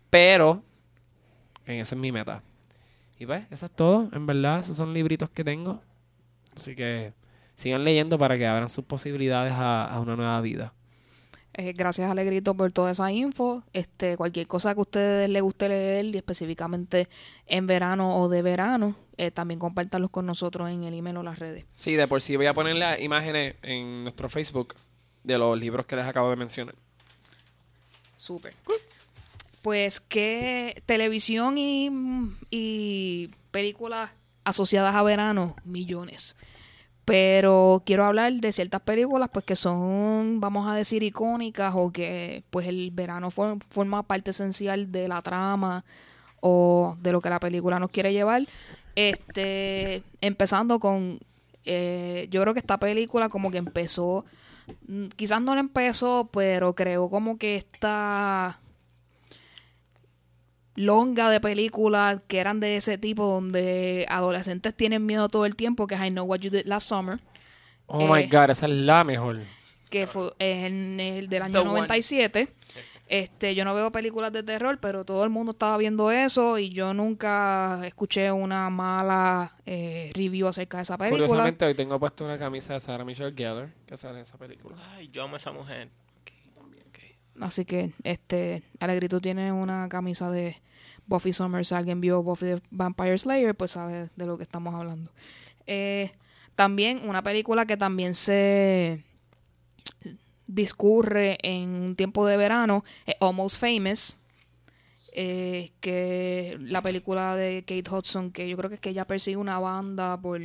Pero, 0.09 0.63
en 1.67 1.81
esa 1.81 1.95
es 1.95 2.01
mi 2.01 2.13
meta. 2.13 2.43
Y 3.19 3.27
pues, 3.27 3.45
eso 3.51 3.67
es 3.67 3.73
todo, 3.73 4.09
en 4.13 4.27
verdad, 4.27 4.61
esos 4.61 4.77
son 4.77 4.93
libritos 4.93 5.31
que 5.31 5.45
tengo. 5.45 5.81
Así 6.57 6.75
que 6.75 7.13
sigan 7.55 7.85
leyendo 7.85 8.19
para 8.19 8.37
que 8.37 8.47
abran 8.47 8.69
sus 8.69 8.85
posibilidades 8.85 9.53
a, 9.53 9.85
a 9.87 10.01
una 10.01 10.17
nueva 10.17 10.41
vida. 10.41 10.73
Eh, 11.53 11.73
gracias 11.73 12.11
Alegrito 12.11 12.55
por 12.55 12.71
toda 12.73 12.93
esa 12.93 13.11
info. 13.11 13.63
Este, 13.73 14.17
cualquier 14.17 14.47
cosa 14.47 14.73
que 14.75 14.81
a 14.81 14.83
ustedes 14.83 15.29
les 15.29 15.43
guste 15.43 15.69
leer, 15.69 16.07
y 16.07 16.17
específicamente 16.17 17.09
en 17.47 17.67
verano 17.67 18.17
o 18.17 18.29
de 18.29 18.43
verano, 18.43 18.95
eh, 19.17 19.31
también 19.31 19.59
compártanlos 19.59 20.11
con 20.11 20.27
nosotros 20.27 20.71
en 20.71 20.85
el 20.85 20.95
email 20.95 21.19
o 21.19 21.23
las 21.23 21.39
redes. 21.39 21.67
Sí, 21.75 21.97
de 21.97 22.07
por 22.07 22.23
sí 22.23 22.37
voy 22.37 22.47
a 22.47 22.55
poner 22.55 22.77
las 22.77 23.01
imágenes 23.01 23.57
en 23.63 24.05
nuestro 24.05 24.29
Facebook 24.29 24.75
de 25.25 25.39
los 25.39 25.59
libros 25.59 25.87
que 25.87 25.97
les 25.97 26.07
acabo 26.07 26.31
de 26.31 26.37
mencionar. 26.37 26.75
Súper. 28.21 28.53
Pues 29.63 29.99
que 29.99 30.83
televisión 30.85 31.57
y, 31.57 31.91
y 32.51 33.31
películas 33.51 34.13
asociadas 34.45 34.95
a 34.95 35.03
verano, 35.03 35.57
millones. 35.65 36.37
Pero 37.07 37.83
quiero 37.87 38.05
hablar 38.05 38.31
de 38.35 38.53
ciertas 38.53 38.83
películas 38.83 39.31
pues 39.33 39.45
que 39.47 39.57
son, 39.57 40.39
vamos 40.39 40.69
a 40.69 40.75
decir, 40.75 41.03
icónicas 41.03 41.73
o 41.75 41.91
que 41.91 42.45
pues 42.51 42.67
el 42.67 42.91
verano 42.91 43.31
for- 43.31 43.59
forma 43.71 44.03
parte 44.03 44.33
esencial 44.33 44.93
de 44.93 45.09
la 45.09 45.23
trama 45.23 45.83
o 46.41 46.97
de 47.01 47.13
lo 47.13 47.23
que 47.23 47.31
la 47.31 47.41
película 47.41 47.79
nos 47.79 47.91
quiere 47.91 48.13
llevar. 48.13 48.47
Este, 48.97 50.03
empezando 50.21 50.79
con, 50.79 51.19
eh, 51.65 52.29
yo 52.31 52.43
creo 52.43 52.53
que 52.53 52.61
esta 52.61 52.79
película 52.79 53.29
como 53.31 53.51
que 53.51 53.59
empezó, 53.59 54.25
quizás 55.17 55.41
no 55.43 55.55
la 55.55 55.61
empezó, 55.61 56.29
pero 56.33 56.75
creó 56.75 57.09
como 57.11 57.39
que 57.39 57.57
esta 57.57 58.59
longa 60.77 61.29
de 61.31 61.41
películas 61.41 62.21
que 62.29 62.39
eran 62.39 62.61
de 62.61 62.77
ese 62.77 62.97
tipo 62.97 63.27
donde 63.27 64.07
adolescentes 64.09 64.75
tienen 64.77 65.05
miedo 65.05 65.29
todo 65.29 65.45
el 65.47 65.57
tiempo, 65.57 65.87
que 65.87 65.95
es 65.95 66.01
I 66.03 66.11
Know 66.11 66.25
What 66.25 66.39
You 66.41 66.51
Did 66.51 66.65
Last 66.67 66.89
Summer, 66.89 67.19
Oh 67.87 68.07
my 68.13 68.23
Eh, 68.23 68.29
god, 68.31 68.51
esa 68.51 68.67
es 68.67 68.73
la 68.73 69.03
mejor. 69.05 69.41
que 69.91 70.07
fue 70.07 70.33
en 70.39 71.01
el 71.01 71.29
del 71.29 71.41
The 71.53 71.59
año 71.59 71.73
One. 71.73 71.81
97. 73.11 73.25
Este, 73.25 73.55
yo 73.55 73.65
no 73.65 73.75
veo 73.75 73.91
películas 73.91 74.33
de 74.33 74.43
terror, 74.43 74.79
pero 74.81 75.05
todo 75.05 75.25
el 75.25 75.31
mundo 75.31 75.53
estaba 75.53 75.77
viendo 75.77 76.11
eso 76.13 76.59
y 76.59 76.71
yo 76.71 76.95
nunca 76.95 77.85
escuché 77.85 78.31
una 78.31 78.71
mala 78.71 79.51
eh, 79.67 80.13
review 80.15 80.47
acerca 80.47 80.79
de 80.79 80.85
esa 80.85 80.97
película. 80.97 81.27
Curiosamente, 81.27 81.65
hoy 81.65 81.75
tengo 81.75 81.99
puesto 81.99 82.25
una 82.25 82.39
camisa 82.39 82.75
de 82.75 82.81
Sarah 82.81 83.05
Michelle 83.05 83.35
Gellar 83.37 83.71
que 83.85 83.97
sale 83.97 84.19
en 84.19 84.23
esa 84.23 84.39
película. 84.39 84.77
Ay, 84.95 85.11
yo 85.13 85.25
amo 85.25 85.35
a 85.35 85.37
esa 85.39 85.51
mujer. 85.51 85.89
Así 87.41 87.65
que, 87.65 87.93
este, 88.05 88.63
Alegrito 88.79 89.21
tiene 89.21 89.51
una 89.51 89.89
camisa 89.89 90.31
de 90.31 90.61
Buffy 91.07 91.33
Summers. 91.33 91.73
Alguien 91.73 92.01
vio 92.01 92.23
Buffy 92.23 92.47
the 92.47 92.63
Vampire 92.71 93.17
Slayer, 93.17 93.55
pues 93.55 93.73
sabe 93.73 94.11
de 94.15 94.27
lo 94.27 94.37
que 94.37 94.43
estamos 94.43 94.75
hablando. 94.75 95.11
Eh, 95.67 96.13
también 96.55 97.09
una 97.09 97.23
película 97.23 97.65
que 97.65 97.77
también 97.77 98.15
se 98.15 99.03
discurre 100.51 101.39
en 101.43 101.69
un 101.71 101.97
tiempo 101.97 102.27
de 102.27 102.37
verano, 102.37 102.85
es 103.07 103.15
Almost 103.21 103.61
Famous. 103.61 104.17
eh, 105.13 105.73
que 105.81 106.57
la 106.61 106.83
película 106.83 107.35
de 107.37 107.65
Kate 107.67 107.91
Hudson, 107.91 108.31
que 108.31 108.49
yo 108.49 108.57
creo 108.57 108.69
que 108.69 108.75
es 108.77 108.81
que 108.81 108.91
ella 108.91 109.05
persigue 109.07 109.37
una 109.37 109.59
banda 109.59 110.21
por 110.21 110.41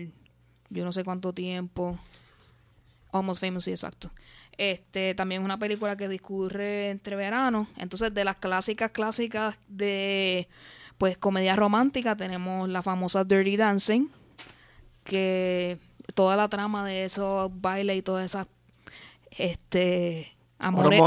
yo 0.69 0.83
no 0.83 0.91
sé 0.91 1.03
cuánto 1.03 1.33
tiempo. 1.33 1.99
Almost 3.11 3.41
Famous, 3.41 3.65
sí, 3.65 3.71
exacto. 3.71 4.09
Este, 4.57 5.13
también 5.15 5.41
es 5.41 5.45
una 5.45 5.59
película 5.59 5.95
que 5.95 6.09
discurre 6.09 6.89
entre 6.89 7.15
verano. 7.15 7.67
Entonces, 7.77 8.13
de 8.13 8.23
las 8.23 8.37
clásicas, 8.37 8.91
clásicas 8.91 9.57
de 9.67 10.47
pues 10.97 11.17
comedia 11.17 11.55
romántica, 11.55 12.15
tenemos 12.15 12.67
la 12.69 12.81
famosa 12.81 13.23
Dirty 13.23 13.57
Dancing, 13.57 14.07
que 15.03 15.77
toda 16.15 16.35
la 16.35 16.47
trama 16.49 16.85
de 16.85 17.03
esos 17.05 17.51
bailes 17.61 17.97
y 17.97 18.01
todas 18.01 18.25
esas 18.25 18.47
este 19.37 20.35
amores, 20.59 21.01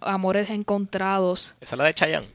amores 0.00 0.50
encontrados. 0.50 1.54
¿Esa 1.60 1.74
es 1.74 1.78
la 1.78 1.84
de 1.84 1.94
Chayanne? 1.94 2.28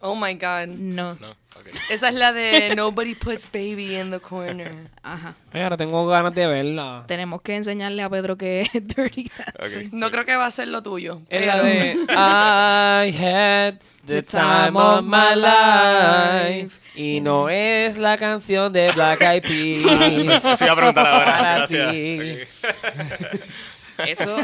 Oh 0.00 0.14
my 0.14 0.34
God. 0.34 0.68
No. 0.68 1.14
No, 1.14 1.30
ok. 1.56 1.68
Esa 1.90 2.10
es 2.10 2.14
la 2.14 2.32
de 2.32 2.74
Nobody 2.76 3.14
Puts 3.14 3.46
Baby 3.50 3.96
in 3.98 4.10
the 4.10 4.20
Corner. 4.20 4.88
Ajá. 5.02 5.34
Ay, 5.52 5.62
ahora 5.62 5.76
tengo 5.78 6.06
ganas 6.06 6.34
de 6.34 6.46
verla. 6.46 7.04
Tenemos 7.08 7.40
que 7.40 7.56
enseñarle 7.56 8.02
a 8.02 8.10
Pedro 8.10 8.36
que 8.36 8.60
es 8.60 8.70
Dirty 8.72 9.28
Dancing. 9.58 9.86
Ok. 9.88 9.92
No 9.94 10.10
creo 10.10 10.24
que 10.26 10.36
va 10.36 10.46
a 10.46 10.50
ser 10.50 10.68
lo 10.68 10.82
tuyo. 10.82 11.22
Es 11.30 11.46
la 11.46 11.54
pero- 11.54 11.64
de 11.64 11.92
I 12.12 13.16
had 13.16 13.74
the 14.04 14.22
time 14.22 14.72
of 14.78 15.02
my 15.04 15.34
life. 15.34 16.78
Y 16.94 17.20
no 17.20 17.48
es 17.48 17.96
la 17.96 18.16
canción 18.18 18.72
de 18.72 18.92
Black 18.92 19.20
Eyed 19.22 19.42
Peas. 20.28 20.44
Eso 20.44 20.64
iba 20.64 20.72
a 20.72 20.76
preguntar 20.76 21.06
ahora. 21.06 21.66
Gracias. 21.66 21.90
ti. 21.92 22.38
Eso, 24.06 24.36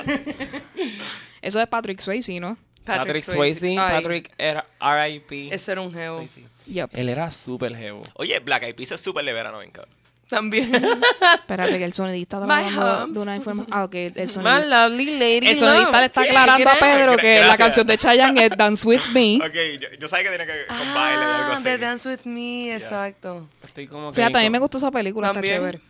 Eso 1.43 1.61
es 1.61 1.69
Patrick 1.69 2.01
Swayze, 2.01 2.41
¿no? 2.41 2.57
Patrick, 2.85 3.23
Swayze, 3.23 3.69
Ay, 3.69 3.77
Patrick 3.77 4.33
era 4.37 4.67
R.I.P. 4.81 5.55
Ese 5.55 5.73
era 5.73 5.81
un 5.81 5.93
geo. 5.93 6.17
Swayze. 6.17 6.43
Yep. 6.67 6.91
Él 6.95 7.09
era 7.09 7.31
súper 7.31 7.77
jevo. 7.77 8.03
Oye, 8.15 8.39
Black 8.41 8.65
Eyed 8.65 8.75
Peas 8.75 8.93
es 8.93 9.01
súper 9.01 9.25
de 9.25 9.33
verano, 9.33 9.59
ven, 9.59 9.71
cabrón. 9.71 9.95
También. 10.29 10.73
Espérate, 11.35 11.79
que 11.79 11.85
el 11.85 11.93
sonidista 11.93 12.39
está 12.43 12.47
My 12.47 12.67
hablando 12.75 13.07
de 13.13 13.19
una 13.21 13.37
información. 13.37 13.71
Ah, 13.73 13.85
ok, 13.85 13.95
el 13.95 14.13
My 14.17 14.27
sonidista. 14.29 14.89
lovely 14.89 15.19
lady 15.19 15.49
El 15.49 15.57
sonidista 15.57 16.01
le 16.01 16.07
está 16.07 16.21
aclarando 16.23 16.71
a 16.71 16.75
Pedro 16.77 17.17
que 17.19 17.35
la 17.35 17.39
Gracias. 17.41 17.59
canción 17.59 17.87
de 17.87 17.99
Chayanne 17.99 18.45
es 18.47 18.51
Dance 18.57 18.89
With 18.89 19.01
Me. 19.13 19.37
Ok, 19.47 19.55
yo, 19.81 19.89
yo 20.01 20.09
sabía 20.09 20.25
que 20.31 20.37
tiene 20.37 20.47
que 20.47 20.53
ver 20.59 20.67
con 20.69 20.79
baile 20.95 21.21
y 21.23 21.25
algo 21.25 21.51
Ah, 21.51 21.55
así. 21.55 21.63
The 21.65 21.79
Dance 21.79 22.09
With 22.09 22.21
Me, 22.25 22.75
exacto. 22.75 23.47
Estoy 23.63 23.87
como 23.87 24.11
que 24.11 24.17
Fíjate, 24.17 24.39
a 24.39 24.41
mí 24.41 24.51
me 24.51 24.59
gustó 24.59 24.79
esa 24.79 24.91
película, 24.91 25.29
está 25.29 25.35
También. 25.35 25.55
chévere. 25.57 25.81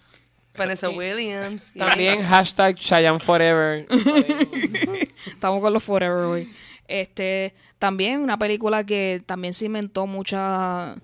Vanessa 0.56 0.90
Williams. 0.90 1.72
También 1.72 2.22
hashtag 2.22 2.76
Cheyenne 2.76 3.18
Forever. 3.18 3.86
Estamos 5.26 5.60
con 5.60 5.72
los 5.72 5.82
Forever 5.82 6.24
hoy. 6.24 6.52
Este, 6.86 7.54
también 7.78 8.20
una 8.20 8.38
película 8.38 8.84
que 8.84 9.22
también 9.24 9.54
cimentó 9.54 10.06
muchas 10.06 10.96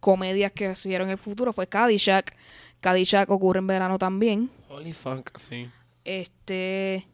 comedias 0.00 0.52
que 0.52 0.74
se 0.74 0.88
hicieron 0.88 1.08
en 1.08 1.12
el 1.12 1.18
futuro 1.18 1.52
fue 1.52 1.66
Caddyshack. 1.66 2.34
Caddyshack 2.80 3.30
ocurre 3.30 3.58
en 3.58 3.66
verano 3.66 3.98
también. 3.98 4.50
Holy 4.68 4.92
fuck, 4.92 5.36
sí. 5.36 5.68
Este, 6.04 7.04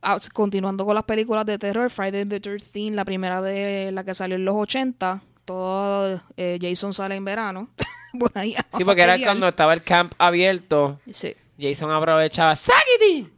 ah, 0.00 0.16
continuando 0.32 0.86
con 0.86 0.94
las 0.94 1.04
películas 1.04 1.44
de 1.44 1.58
terror, 1.58 1.90
Friday 1.90 2.24
the 2.24 2.40
13 2.40 2.92
la 2.92 3.04
primera 3.04 3.42
de 3.42 3.90
la 3.92 4.04
que 4.04 4.14
salió 4.14 4.36
en 4.36 4.44
los 4.44 4.54
80, 4.54 5.22
todo 5.44 6.20
eh, 6.36 6.58
Jason 6.60 6.94
sale 6.94 7.16
en 7.16 7.24
verano. 7.24 7.68
Por 8.18 8.30
ahí 8.34 8.54
a 8.54 8.64
Sí, 8.76 8.84
porque 8.84 9.02
era 9.02 9.18
cuando 9.18 9.48
estaba 9.48 9.72
el 9.74 9.82
camp 9.82 10.12
abierto. 10.18 11.00
Sí. 11.10 11.34
Jason 11.58 11.90
aprovechaba. 11.90 12.54
¡Sagity! 12.54 13.28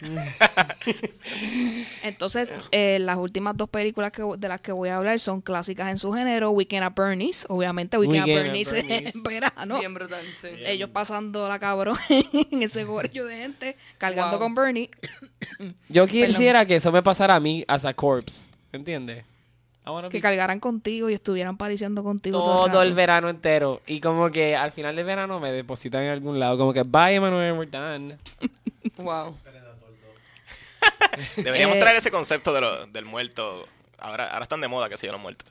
Entonces, 2.02 2.50
eh, 2.72 2.98
las 3.00 3.18
últimas 3.18 3.56
dos 3.56 3.68
películas 3.68 4.10
que, 4.10 4.22
de 4.36 4.48
las 4.48 4.60
que 4.60 4.72
voy 4.72 4.88
a 4.88 4.96
hablar 4.96 5.20
son 5.20 5.40
clásicas 5.40 5.88
en 5.90 5.98
su 5.98 6.12
género. 6.12 6.50
Weekend 6.50 6.82
at 6.84 6.92
Bernie's. 6.94 7.46
Obviamente, 7.48 7.98
Weekend, 7.98 8.26
Weekend 8.26 8.38
at 8.38 8.40
at 8.40 8.44
Bernie's 8.46 8.72
Bernie's. 8.72 9.08
es 9.08 9.14
en 9.14 9.22
verano. 9.22 9.78
Bien 9.78 9.94
brutal, 9.94 10.24
sí. 10.40 10.48
Ellos 10.64 10.90
pasando 10.90 11.48
la 11.48 11.58
cabrón 11.60 11.96
en 12.08 12.62
ese 12.62 12.84
gorrillo 12.84 13.26
de 13.26 13.36
gente, 13.36 13.76
cargando 13.98 14.38
Wow. 14.38 14.40
con 14.40 14.54
Bernie. 14.54 14.90
Yo 15.88 16.06
quisiera 16.08 16.66
que 16.66 16.76
eso 16.76 16.90
me 16.90 17.02
pasara 17.02 17.36
a 17.36 17.40
mí 17.40 17.64
as 17.68 17.84
a 17.84 17.94
corpse. 17.94 18.50
¿Entiendes? 18.72 19.24
Wanna 19.90 20.08
que 20.08 20.18
be 20.18 20.22
cargaran 20.22 20.60
contigo 20.60 21.10
y 21.10 21.14
estuvieran 21.14 21.56
pariciendo 21.56 22.04
contigo 22.04 22.42
todo, 22.42 22.68
todo, 22.70 22.82
el 22.82 22.94
verano 22.94 23.28
entero. 23.28 23.80
Y 23.86 24.00
como 24.00 24.30
que 24.30 24.54
al 24.54 24.70
final 24.70 24.94
del 24.94 25.04
verano 25.04 25.40
me 25.40 25.50
depositan 25.50 26.02
en 26.04 26.10
algún 26.10 26.38
lado. 26.38 26.56
Como 26.56 26.72
que, 26.72 26.82
bye, 26.84 27.14
Emanuel, 27.14 27.52
we're 27.58 27.70
done. 27.70 28.16
Wow. 28.98 29.36
Deberíamos 31.36 31.76
Eh, 31.76 31.80
traer 31.80 31.96
ese 31.96 32.10
concepto 32.10 32.52
de 32.52 32.60
lo- 32.60 32.86
del 32.86 33.04
muerto. 33.04 33.66
Ahora, 33.98 34.26
ahora 34.32 34.42
están 34.44 34.60
de 34.60 34.68
moda, 34.68 34.88
que 34.88 34.98
se 34.98 35.06
yo, 35.06 35.12
los 35.12 35.20
muertos. 35.20 35.48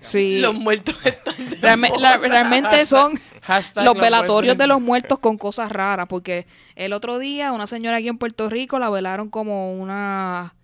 Sí. 0.00 0.40
Los 0.40 0.54
muertos 0.54 0.96
están 1.04 1.50
de 1.50 1.56
Realme- 1.60 1.90
la- 1.98 2.16
realmente 2.16 2.86
son 2.86 3.14
Hashtag 3.42 3.84
los 3.84 3.94
los 3.94 4.02
velatorios 4.02 4.56
muertos. 4.56 4.58
de 4.58 4.66
los 4.66 4.80
muertos 4.80 5.18
con 5.18 5.36
cosas 5.38 5.70
raras, 5.72 6.06
porque 6.08 6.46
el 6.76 6.92
otro 6.92 7.18
día 7.18 7.52
una 7.52 7.66
señora 7.66 7.96
aquí 7.98 8.08
en 8.08 8.18
Puerto 8.18 8.48
Rico 8.48 8.78
la 8.78 8.90
velaron 8.90 9.28
como 9.30 9.72
una 9.72 10.54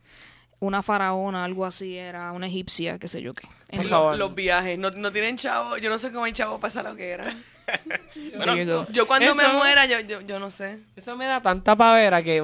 una 0.64 0.82
faraona, 0.82 1.44
algo 1.44 1.64
así, 1.64 1.96
era 1.96 2.32
una 2.32 2.46
egipcia, 2.46 2.98
qué 2.98 3.08
sé 3.08 3.22
yo 3.22 3.34
qué. 3.34 3.46
Por 3.70 3.80
Los, 3.80 3.88
favor. 3.90 4.16
los 4.18 4.34
viajes. 4.34 4.78
No, 4.78 4.90
no 4.90 5.12
tienen 5.12 5.36
chavo. 5.36 5.76
Yo 5.78 5.90
no 5.90 5.98
sé 5.98 6.12
cómo 6.12 6.24
hay 6.24 6.32
chavo 6.32 6.58
para 6.60 6.82
lo 6.82 6.96
que 6.96 7.10
era. 7.10 7.34
Yo 8.90 9.06
cuando 9.06 9.34
me 9.34 9.48
muera, 9.48 9.86
yo, 9.86 10.00
yo, 10.00 10.20
yo 10.20 10.38
no 10.38 10.50
sé. 10.50 10.80
Eso 10.96 11.16
me 11.16 11.24
da 11.26 11.40
tanta 11.40 11.74
pavera 11.74 12.22
que... 12.22 12.42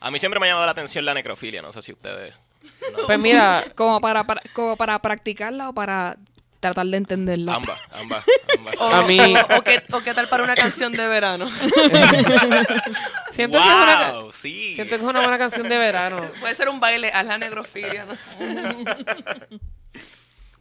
A 0.00 0.10
mí 0.10 0.18
siempre 0.18 0.38
me 0.40 0.46
ha 0.46 0.50
llamado 0.50 0.66
la 0.66 0.72
atención 0.72 1.04
la 1.04 1.14
necrofilia. 1.14 1.62
No 1.62 1.72
sé 1.72 1.80
si 1.80 1.92
ustedes. 1.92 2.34
Pues 3.06 3.18
mira, 3.18 3.64
Como 3.74 4.00
para, 4.00 4.24
para- 4.24 4.42
como 4.52 4.76
para 4.76 4.98
practicarla 5.00 5.70
o 5.70 5.72
para 5.72 6.16
tratar 6.62 6.86
de 6.86 6.96
entenderla. 6.96 7.54
Ambas, 7.56 7.78
ambas, 8.00 8.24
ambas. 8.58 8.74
O, 8.78 8.84
A 8.94 9.02
mí- 9.06 9.18
o, 9.20 9.58
o 9.58 9.62
qué, 9.62 9.82
o 9.92 10.00
qué 10.00 10.14
tal 10.14 10.28
para 10.28 10.44
una 10.44 10.54
canción 10.54 10.92
de 10.92 11.06
verano. 11.08 11.50
siento, 13.32 13.58
que 13.58 13.64
es 13.64 13.74
una, 13.74 14.12
¡Wow! 14.12 14.32
Sí. 14.32 14.74
siento 14.74 14.96
que 14.96 15.02
es 15.02 15.08
una 15.08 15.20
buena 15.20 15.38
canción 15.38 15.68
de 15.68 15.76
verano. 15.76 16.22
Puede 16.40 16.54
ser 16.54 16.68
un 16.68 16.80
baile, 16.80 17.10
haz 17.12 17.26
la 17.26 17.36
negrofilia, 17.38 18.06
no 18.06 18.14
sé. 18.14 19.60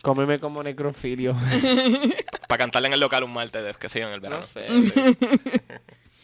Cómeme 0.01 0.39
como 0.39 0.63
necrofilio. 0.63 1.35
Para 2.47 2.57
cantarle 2.57 2.87
en 2.87 2.93
el 2.95 2.99
local 2.99 3.23
un 3.23 3.33
martes, 3.33 3.75
sé 3.87 3.99
yo, 3.99 4.07
en 4.07 4.13
el 4.15 4.19
verano. 4.19 4.41
No 4.41 4.47
sé. 4.47 4.65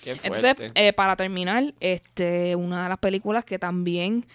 Qué 0.04 0.12
Entonces, 0.24 0.56
eh, 0.74 0.94
para 0.94 1.16
terminar, 1.16 1.74
este, 1.80 2.56
una 2.56 2.84
de 2.84 2.90
las 2.90 2.98
películas 2.98 3.46
que 3.46 3.60
también 3.60 4.26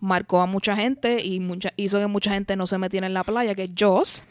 marcó 0.00 0.40
a 0.40 0.46
mucha 0.46 0.74
gente 0.74 1.22
y 1.22 1.40
mucha, 1.40 1.74
hizo 1.76 1.98
que 1.98 2.06
mucha 2.06 2.30
gente 2.32 2.56
no 2.56 2.66
se 2.66 2.78
metiera 2.78 3.06
en 3.06 3.12
la 3.12 3.22
playa, 3.22 3.54
que 3.54 3.64
es 3.64 3.72
Jaws. 3.76 4.24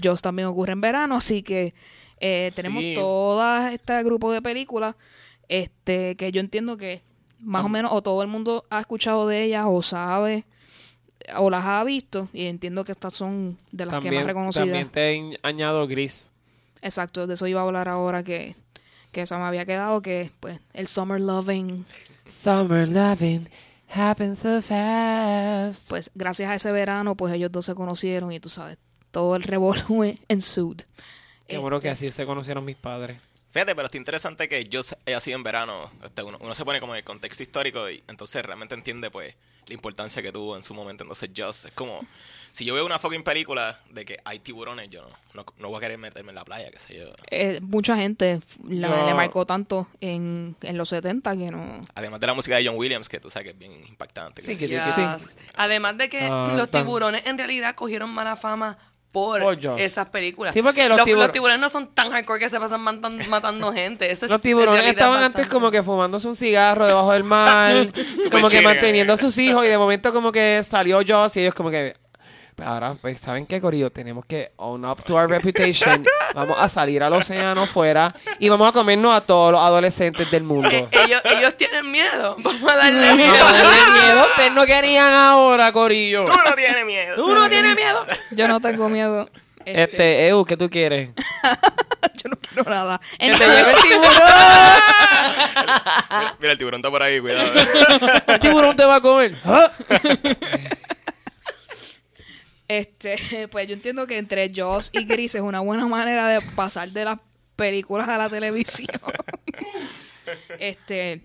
Jaws 0.00 0.22
también 0.22 0.48
ocurre 0.48 0.72
en 0.72 0.80
verano, 0.80 1.16
así 1.16 1.42
que 1.42 1.74
eh, 2.20 2.52
tenemos 2.54 2.82
Sí. 2.82 2.92
todo 2.94 3.68
este 3.68 4.02
grupo 4.02 4.30
de 4.32 4.42
películas 4.42 4.94
este, 5.48 6.16
que 6.16 6.30
yo 6.32 6.40
entiendo 6.40 6.76
que 6.76 7.02
más 7.40 7.64
o 7.64 7.68
menos 7.68 7.92
o 7.92 8.02
todo 8.02 8.22
el 8.22 8.28
mundo 8.28 8.64
ha 8.70 8.80
escuchado 8.80 9.26
de 9.26 9.44
ellas 9.44 9.64
o 9.66 9.80
sabe 9.82 10.44
o 11.36 11.48
las 11.50 11.64
ha 11.64 11.82
visto 11.84 12.28
y 12.32 12.46
entiendo 12.46 12.84
que 12.84 12.92
estas 12.92 13.14
son 13.14 13.58
de 13.72 13.86
las 13.86 14.00
que 14.02 14.10
más 14.10 14.24
reconocidas. 14.24 14.66
también 14.68 14.88
te 14.90 15.16
añ- 15.16 15.38
añado 15.42 15.86
gris. 15.86 16.30
Exacto, 16.82 17.26
de 17.26 17.34
eso 17.34 17.46
iba 17.46 17.60
a 17.60 17.64
hablar 17.64 17.88
ahora 17.88 18.22
que, 18.22 18.54
que 19.12 19.22
eso 19.22 19.36
me 19.38 19.44
había 19.44 19.64
quedado, 19.66 20.00
que 20.02 20.30
pues 20.40 20.58
el 20.72 20.86
Summer 20.88 21.20
Loving, 21.20 21.84
Summer 22.26 22.88
loving 22.88 23.48
happens 23.92 24.38
so 24.38 24.62
fast. 24.62 25.88
pues 25.88 26.10
gracias 26.14 26.48
a 26.50 26.54
ese 26.54 26.70
verano, 26.72 27.16
pues 27.16 27.34
ellos 27.34 27.50
dos 27.52 27.64
se 27.66 27.74
conocieron 27.74 28.32
y 28.32 28.40
tú 28.40 28.48
sabes, 28.48 28.78
todo 29.10 29.36
el 29.36 29.42
revolú 29.42 30.16
en 30.28 30.42
Sud. 30.42 30.80
Qué 31.46 31.58
bueno 31.58 31.80
que 31.80 31.88
así 31.90 32.10
se 32.10 32.24
conocieron 32.26 32.64
mis 32.64 32.76
padres. 32.76 33.16
Fíjate, 33.52 33.74
pero 33.74 33.86
está 33.86 33.96
interesante 33.98 34.48
que 34.48 34.62
yo 34.64 34.80
haya 35.06 35.18
sido 35.18 35.36
en 35.36 35.42
verano. 35.42 35.90
Este, 36.04 36.22
uno, 36.22 36.38
uno 36.40 36.54
se 36.54 36.64
pone 36.64 36.78
como 36.78 36.94
en 36.94 36.98
el 36.98 37.04
contexto 37.04 37.42
histórico 37.42 37.90
y 37.90 38.00
entonces 38.06 38.44
realmente 38.44 38.76
entiende 38.76 39.10
pues 39.10 39.34
la 39.66 39.74
importancia 39.74 40.22
que 40.22 40.30
tuvo 40.30 40.56
en 40.56 40.62
su 40.62 40.72
momento. 40.74 41.02
Entonces 41.02 41.30
Just 41.36 41.64
es 41.66 41.72
como, 41.72 41.98
si 42.52 42.64
yo 42.64 42.74
veo 42.74 42.86
una 42.86 43.00
fucking 43.00 43.24
película 43.24 43.80
de 43.90 44.04
que 44.04 44.18
hay 44.24 44.38
tiburones, 44.38 44.88
yo 44.90 45.02
no, 45.02 45.08
no, 45.34 45.44
no 45.58 45.68
voy 45.68 45.78
a 45.78 45.80
querer 45.80 45.98
meterme 45.98 46.28
en 46.30 46.36
la 46.36 46.44
playa, 46.44 46.70
qué 46.70 46.78
sé 46.78 46.96
yo. 46.96 47.06
Eh, 47.28 47.58
mucha 47.60 47.96
gente 47.96 48.38
la- 48.68 49.06
le 49.06 49.14
marcó 49.14 49.44
tanto 49.44 49.88
en, 50.00 50.54
en 50.62 50.78
los 50.78 50.88
70 50.90 51.36
que 51.36 51.50
no... 51.50 51.82
Además 51.96 52.20
de 52.20 52.26
la 52.28 52.34
música 52.34 52.56
de 52.56 52.64
John 52.68 52.76
Williams, 52.76 53.08
que 53.08 53.18
tú 53.18 53.30
sabes 53.30 53.46
que 53.46 53.50
es 53.50 53.58
bien 53.58 53.72
impactante. 53.88 54.42
Sí, 54.42 54.56
que- 54.56 54.68
yo. 54.68 54.78
que- 54.84 54.90
Yes. 55.18 55.36
Además 55.56 55.98
de 55.98 56.08
que 56.08 56.20
Ah, 56.22 56.54
los 56.56 56.70
tiburones 56.70 57.26
en 57.26 57.36
realidad 57.36 57.74
cogieron 57.74 58.10
mala 58.10 58.36
fama 58.36 58.78
por 59.12 59.42
esas 59.78 60.08
películas. 60.08 60.54
Sí, 60.54 60.62
porque 60.62 60.88
los 60.88 60.98
los, 60.98 61.06
tibur- 61.06 61.18
los 61.18 61.32
tiburones 61.32 61.60
no 61.60 61.68
son 61.68 61.88
tan 61.94 62.10
hardcore 62.10 62.38
que 62.38 62.48
se 62.48 62.60
pasan 62.60 62.80
matan- 62.80 63.26
matando 63.28 63.72
gente. 63.72 64.10
Eso 64.10 64.26
es 64.26 64.30
Los 64.32 64.40
tiburones 64.40 64.86
estaban 64.86 65.14
bastante- 65.14 65.38
antes 65.40 65.52
como 65.52 65.70
que 65.70 65.82
fumándose 65.82 66.28
un 66.28 66.36
cigarro 66.36 66.86
debajo 66.86 67.12
del 67.12 67.24
mar, 67.24 67.74
como 68.30 68.48
que 68.48 68.60
manteniendo 68.60 69.12
a 69.12 69.16
sus 69.16 69.36
hijos 69.38 69.64
y 69.64 69.68
de 69.68 69.78
momento 69.78 70.12
como 70.12 70.30
que 70.30 70.62
salió 70.62 71.00
Joss 71.06 71.36
y 71.36 71.40
ellos 71.40 71.54
como 71.54 71.70
que 71.70 71.94
ahora 72.64 72.94
pues 73.00 73.20
saben 73.20 73.46
qué 73.46 73.60
Corillo 73.60 73.90
tenemos 73.90 74.24
que 74.26 74.52
own 74.56 74.84
up 74.84 75.02
to 75.04 75.14
our 75.14 75.28
reputation, 75.28 76.04
vamos 76.34 76.56
a 76.58 76.68
salir 76.68 77.02
al 77.02 77.12
océano 77.12 77.66
fuera 77.66 78.14
y 78.38 78.48
vamos 78.48 78.68
a 78.68 78.72
comernos 78.72 79.14
a 79.16 79.20
todos 79.22 79.52
los 79.52 79.60
adolescentes 79.60 80.30
del 80.30 80.42
mundo. 80.42 80.68
Eh, 80.70 80.88
ellos, 80.92 81.20
ellos 81.24 81.56
tienen 81.56 81.90
miedo. 81.90 82.36
Vamos 82.42 82.62
a 82.70 82.76
darle 82.76 83.14
miedo. 83.14 83.32
Vamos 83.32 83.52
a 83.52 83.56
darle 83.56 84.00
miedo, 84.02 84.26
ustedes 84.30 84.52
no 84.52 84.66
querían 84.66 85.12
ahora 85.12 85.72
Corillo. 85.72 86.24
Tú 86.24 86.32
no 86.32 86.54
tienes 86.54 86.84
miedo. 86.86 87.16
¿Tú 87.16 87.34
no 87.34 87.48
tienes 87.48 87.74
miedo? 87.76 88.06
Yo 88.32 88.48
no 88.48 88.60
tengo 88.60 88.88
miedo. 88.88 89.28
Este, 89.64 89.82
Este, 89.82 90.28
Eu, 90.28 90.44
¿qué 90.44 90.56
tú 90.56 90.70
quieres? 90.70 91.10
yo 92.14 92.30
no 92.30 92.36
quiero 92.36 92.70
nada. 92.70 92.98
Que 93.18 93.30
te 93.30 93.38
lleve 93.38 93.70
el 93.72 93.82
tiburón. 93.82 94.12
Mira, 96.10 96.36
mira, 96.40 96.52
el 96.52 96.58
tiburón 96.58 96.80
está 96.80 96.90
por 96.90 97.02
ahí, 97.02 97.20
cuidado. 97.20 97.50
El 98.26 98.40
tiburón 98.40 98.76
te 98.76 98.84
va 98.84 98.96
a 98.96 99.00
comer. 99.00 99.36
¿Ah? 99.44 99.70
Este, 102.70 103.48
pues 103.50 103.66
yo 103.66 103.74
entiendo 103.74 104.06
que 104.06 104.16
entre 104.16 104.48
Jaws 104.54 104.90
y 104.92 105.04
Gris 105.04 105.34
es 105.34 105.40
una 105.42 105.58
buena 105.58 105.86
manera 105.88 106.28
de 106.28 106.40
pasar 106.54 106.88
de 106.90 107.04
las 107.04 107.18
películas 107.56 108.08
a 108.08 108.16
la 108.16 108.30
televisión. 108.30 108.86
este, 110.60 111.20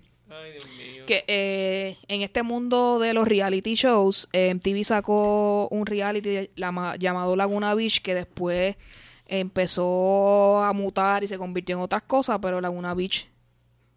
que 1.05 1.23
eh, 1.27 1.97
en 2.07 2.21
este 2.23 2.41
mundo 2.41 2.97
de 2.97 3.13
los 3.13 3.27
reality 3.27 3.75
shows, 3.75 4.27
eh, 4.33 4.53
MTV 4.55 4.83
sacó 4.83 5.67
un 5.69 5.85
reality 5.85 6.49
lama- 6.55 6.95
llamado 6.95 7.35
Laguna 7.35 7.75
Beach 7.75 8.01
que 8.01 8.15
después 8.15 8.75
empezó 9.27 10.63
a 10.63 10.73
mutar 10.73 11.23
y 11.23 11.27
se 11.27 11.37
convirtió 11.37 11.75
en 11.75 11.83
otras 11.83 12.01
cosas, 12.01 12.39
pero 12.41 12.59
Laguna 12.59 12.95
Beach 12.95 13.27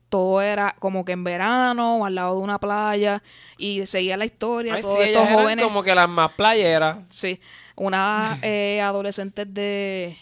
todo 0.09 0.41
era 0.43 0.75
como 0.79 1.05
que 1.05 1.13
en 1.13 1.25
verano 1.25 1.99
o 1.99 2.05
al 2.05 2.15
lado 2.15 2.37
de 2.37 2.43
una 2.43 2.59
playa 2.59 3.23
y 3.57 3.87
seguía 3.87 4.17
la 4.17 4.25
historia, 4.25 4.75
Ay, 4.75 4.83
todos 4.83 4.97
sí, 4.97 5.03
estos 5.03 5.17
ellas 5.23 5.31
eran 5.31 5.43
jóvenes 5.43 5.65
como 5.67 5.83
que 5.83 5.95
las 5.95 6.09
más 6.09 6.33
playeras. 6.33 6.99
Sí, 7.11 7.41
unas 7.77 8.39
eh, 8.43 8.81
adolescentes 8.81 9.53
de 9.53 10.17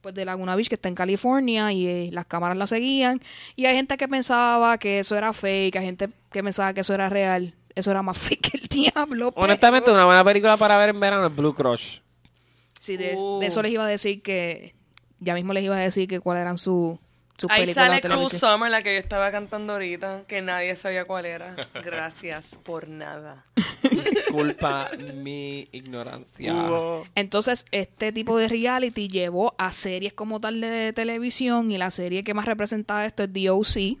pues 0.00 0.14
de 0.16 0.24
Laguna 0.24 0.56
Beach 0.56 0.68
que 0.68 0.74
está 0.74 0.88
en 0.88 0.96
California 0.96 1.70
y 1.72 1.86
eh, 1.86 2.08
las 2.12 2.26
cámaras 2.26 2.56
la 2.58 2.66
seguían 2.66 3.20
y 3.54 3.66
hay 3.66 3.76
gente 3.76 3.96
que 3.96 4.08
pensaba 4.08 4.76
que 4.78 4.98
eso 4.98 5.16
era 5.16 5.32
fake, 5.32 5.76
hay 5.76 5.84
gente 5.84 6.08
que 6.32 6.42
pensaba 6.42 6.72
que 6.74 6.80
eso 6.80 6.92
era 6.92 7.08
real. 7.08 7.54
eso 7.76 7.90
era 7.92 8.02
más 8.02 8.18
fake 8.18 8.50
que 8.50 8.58
el 8.58 8.66
diablo. 8.68 9.30
pero- 9.30 9.44
Honestamente, 9.44 9.92
una 9.92 10.04
buena 10.06 10.24
película 10.24 10.56
para 10.56 10.76
ver 10.78 10.88
en 10.88 10.98
verano 11.00 11.26
es 11.28 11.34
Blue 11.36 11.54
Crush. 11.54 11.98
Sí, 12.80 12.96
de, 12.96 13.14
Uh. 13.16 13.38
de 13.38 13.46
eso 13.46 13.62
les 13.62 13.70
iba 13.72 13.84
a 13.84 13.88
decir 13.88 14.22
que. 14.22 14.74
Ya 15.20 15.34
mismo 15.36 15.52
les 15.52 15.62
iba 15.62 15.76
a 15.76 15.78
decir 15.78 16.08
que 16.08 16.18
cuáles 16.18 16.40
eran 16.42 16.58
su- 16.58 16.98
sus 17.36 17.50
Ahí 17.50 17.62
películas 17.62 17.86
sale 17.88 18.00
televisión. 18.00 18.40
Summer, 18.40 18.70
la 18.70 18.82
que 18.82 18.94
yo 18.94 19.00
estaba 19.00 19.30
cantando 19.32 19.72
ahorita, 19.72 20.24
que 20.26 20.42
nadie 20.42 20.76
sabía 20.76 21.04
cuál 21.04 21.26
era. 21.26 21.54
Gracias 21.82 22.58
por 22.64 22.88
nada. 22.88 23.44
Disculpa 23.82 24.90
mi 25.14 25.68
ignorancia. 25.72 26.54
Entonces, 27.14 27.66
este 27.70 28.12
tipo 28.12 28.36
de 28.36 28.48
reality 28.48 29.08
llevó 29.08 29.54
a 29.58 29.72
series 29.72 30.12
como 30.12 30.40
tal 30.40 30.60
de 30.60 30.92
televisión 30.92 31.72
y 31.72 31.78
la 31.78 31.90
serie 31.90 32.24
que 32.24 32.34
más 32.34 32.46
representa 32.46 33.04
esto 33.06 33.24
es 33.24 33.32
The 33.32 33.50
O.C., 33.50 33.96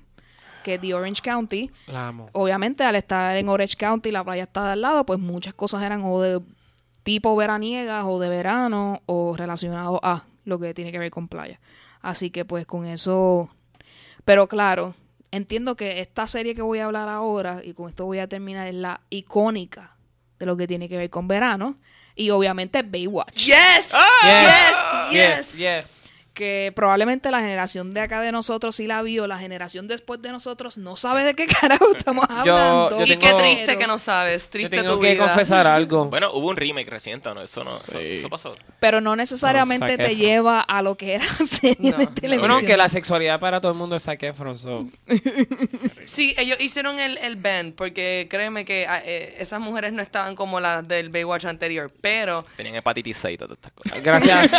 que 0.62 0.74
es 0.74 0.80
The 0.80 0.94
Orange 0.94 1.22
County. 1.22 1.70
La 1.88 2.08
amo. 2.08 2.30
Obviamente, 2.32 2.84
al 2.84 2.94
estar 2.94 3.36
en 3.36 3.48
Orange 3.48 3.76
County, 3.76 4.12
la 4.12 4.22
playa 4.22 4.44
está 4.44 4.64
de 4.66 4.72
al 4.72 4.80
lado, 4.80 5.04
pues 5.04 5.18
muchas 5.18 5.54
cosas 5.54 5.82
eran 5.82 6.02
o 6.04 6.20
de 6.20 6.40
tipo 7.02 7.34
veraniegas 7.34 8.04
o 8.06 8.20
de 8.20 8.28
verano 8.28 9.02
o 9.06 9.36
relacionado 9.36 9.98
a 10.02 10.24
lo 10.44 10.58
que 10.58 10.74
tiene 10.74 10.92
que 10.92 10.98
ver 10.98 11.10
con 11.10 11.28
playa. 11.28 11.58
Así 12.02 12.30
que 12.30 12.44
pues 12.44 12.66
con 12.66 12.84
eso... 12.84 13.48
Pero 14.24 14.48
claro, 14.48 14.94
entiendo 15.30 15.74
que 15.76 16.00
esta 16.00 16.26
serie 16.26 16.54
que 16.54 16.62
voy 16.62 16.78
a 16.78 16.84
hablar 16.84 17.08
ahora, 17.08 17.60
y 17.64 17.72
con 17.72 17.88
esto 17.88 18.04
voy 18.04 18.18
a 18.18 18.28
terminar, 18.28 18.68
es 18.68 18.74
la 18.74 19.00
icónica 19.10 19.96
de 20.38 20.46
lo 20.46 20.56
que 20.56 20.66
tiene 20.66 20.88
que 20.88 20.96
ver 20.96 21.10
con 21.10 21.26
verano. 21.26 21.76
Y 22.14 22.30
obviamente 22.30 22.82
Baywatch. 22.82 23.46
Yes, 23.46 23.92
Yes, 24.22 25.12
yes, 25.12 25.12
yes. 25.12 25.56
yes. 25.56 26.01
Que 26.42 26.72
probablemente 26.74 27.30
la 27.30 27.38
generación 27.40 27.94
de 27.94 28.00
acá 28.00 28.20
de 28.20 28.32
nosotros 28.32 28.74
sí 28.74 28.88
la 28.88 29.00
vio, 29.02 29.28
la 29.28 29.38
generación 29.38 29.86
después 29.86 30.20
de 30.22 30.32
nosotros 30.32 30.76
no 30.76 30.96
sabe 30.96 31.22
de 31.22 31.34
qué 31.34 31.46
carajo 31.60 31.86
estamos 31.96 32.24
hablando. 32.28 32.98
yo 32.98 33.04
Y 33.06 33.16
tengo- 33.16 33.20
qué 33.38 33.42
triste 33.44 33.78
que 33.78 33.86
no 33.86 34.00
sabes, 34.00 34.46
Yo 34.46 34.50
triste 34.50 34.76
tengo 34.78 34.94
tu 34.96 35.00
que 35.00 35.12
vida. 35.12 35.24
confesar 35.28 35.68
algo. 35.68 36.06
Bueno, 36.10 36.32
hubo 36.32 36.48
un 36.48 36.56
remake 36.56 36.90
reciente, 36.90 37.32
¿no? 37.32 37.42
Eso 37.42 37.62
no, 37.62 37.76
eso, 37.76 37.92
Sí. 37.92 37.98
eso 38.14 38.28
pasó. 38.28 38.56
Pero 38.80 39.00
no 39.00 39.14
necesariamente 39.14 39.96
te 39.96 40.16
lleva 40.16 40.60
a 40.62 40.82
lo 40.82 40.96
que 40.96 41.14
era 41.14 41.24
la 41.38 41.44
serie 41.46 41.76
No. 41.78 41.90
de 41.90 41.94
Bueno, 42.06 42.10
televisión. 42.12 42.40
Bueno, 42.40 42.54
aunque 42.56 42.76
la 42.76 42.88
sexualidad 42.88 43.38
para 43.38 43.60
todo 43.60 43.70
el 43.70 43.78
mundo 43.78 43.94
es 43.94 44.02
Zac 44.02 44.20
Efron, 44.24 44.58
so. 44.58 44.84
Sí, 46.04 46.34
ellos 46.36 46.58
hicieron 46.60 46.98
el, 46.98 47.18
el 47.18 47.36
ban, 47.36 47.72
porque 47.76 48.26
créeme 48.28 48.64
que 48.64 48.86
ah, 48.88 49.00
eh, 49.04 49.36
esas 49.38 49.60
mujeres 49.60 49.92
no 49.92 50.02
estaban 50.02 50.34
como 50.34 50.58
las 50.58 50.86
del 50.88 51.08
Baywatch 51.10 51.44
anterior, 51.44 51.92
pero 52.00 52.44
Tenían 52.56 52.74
hepatitis 52.74 53.16
C 53.16 53.32
y 53.32 53.38
todas 53.38 53.52
estas 53.58 53.70
cosas. 53.72 54.02
Gracias. 54.02 54.52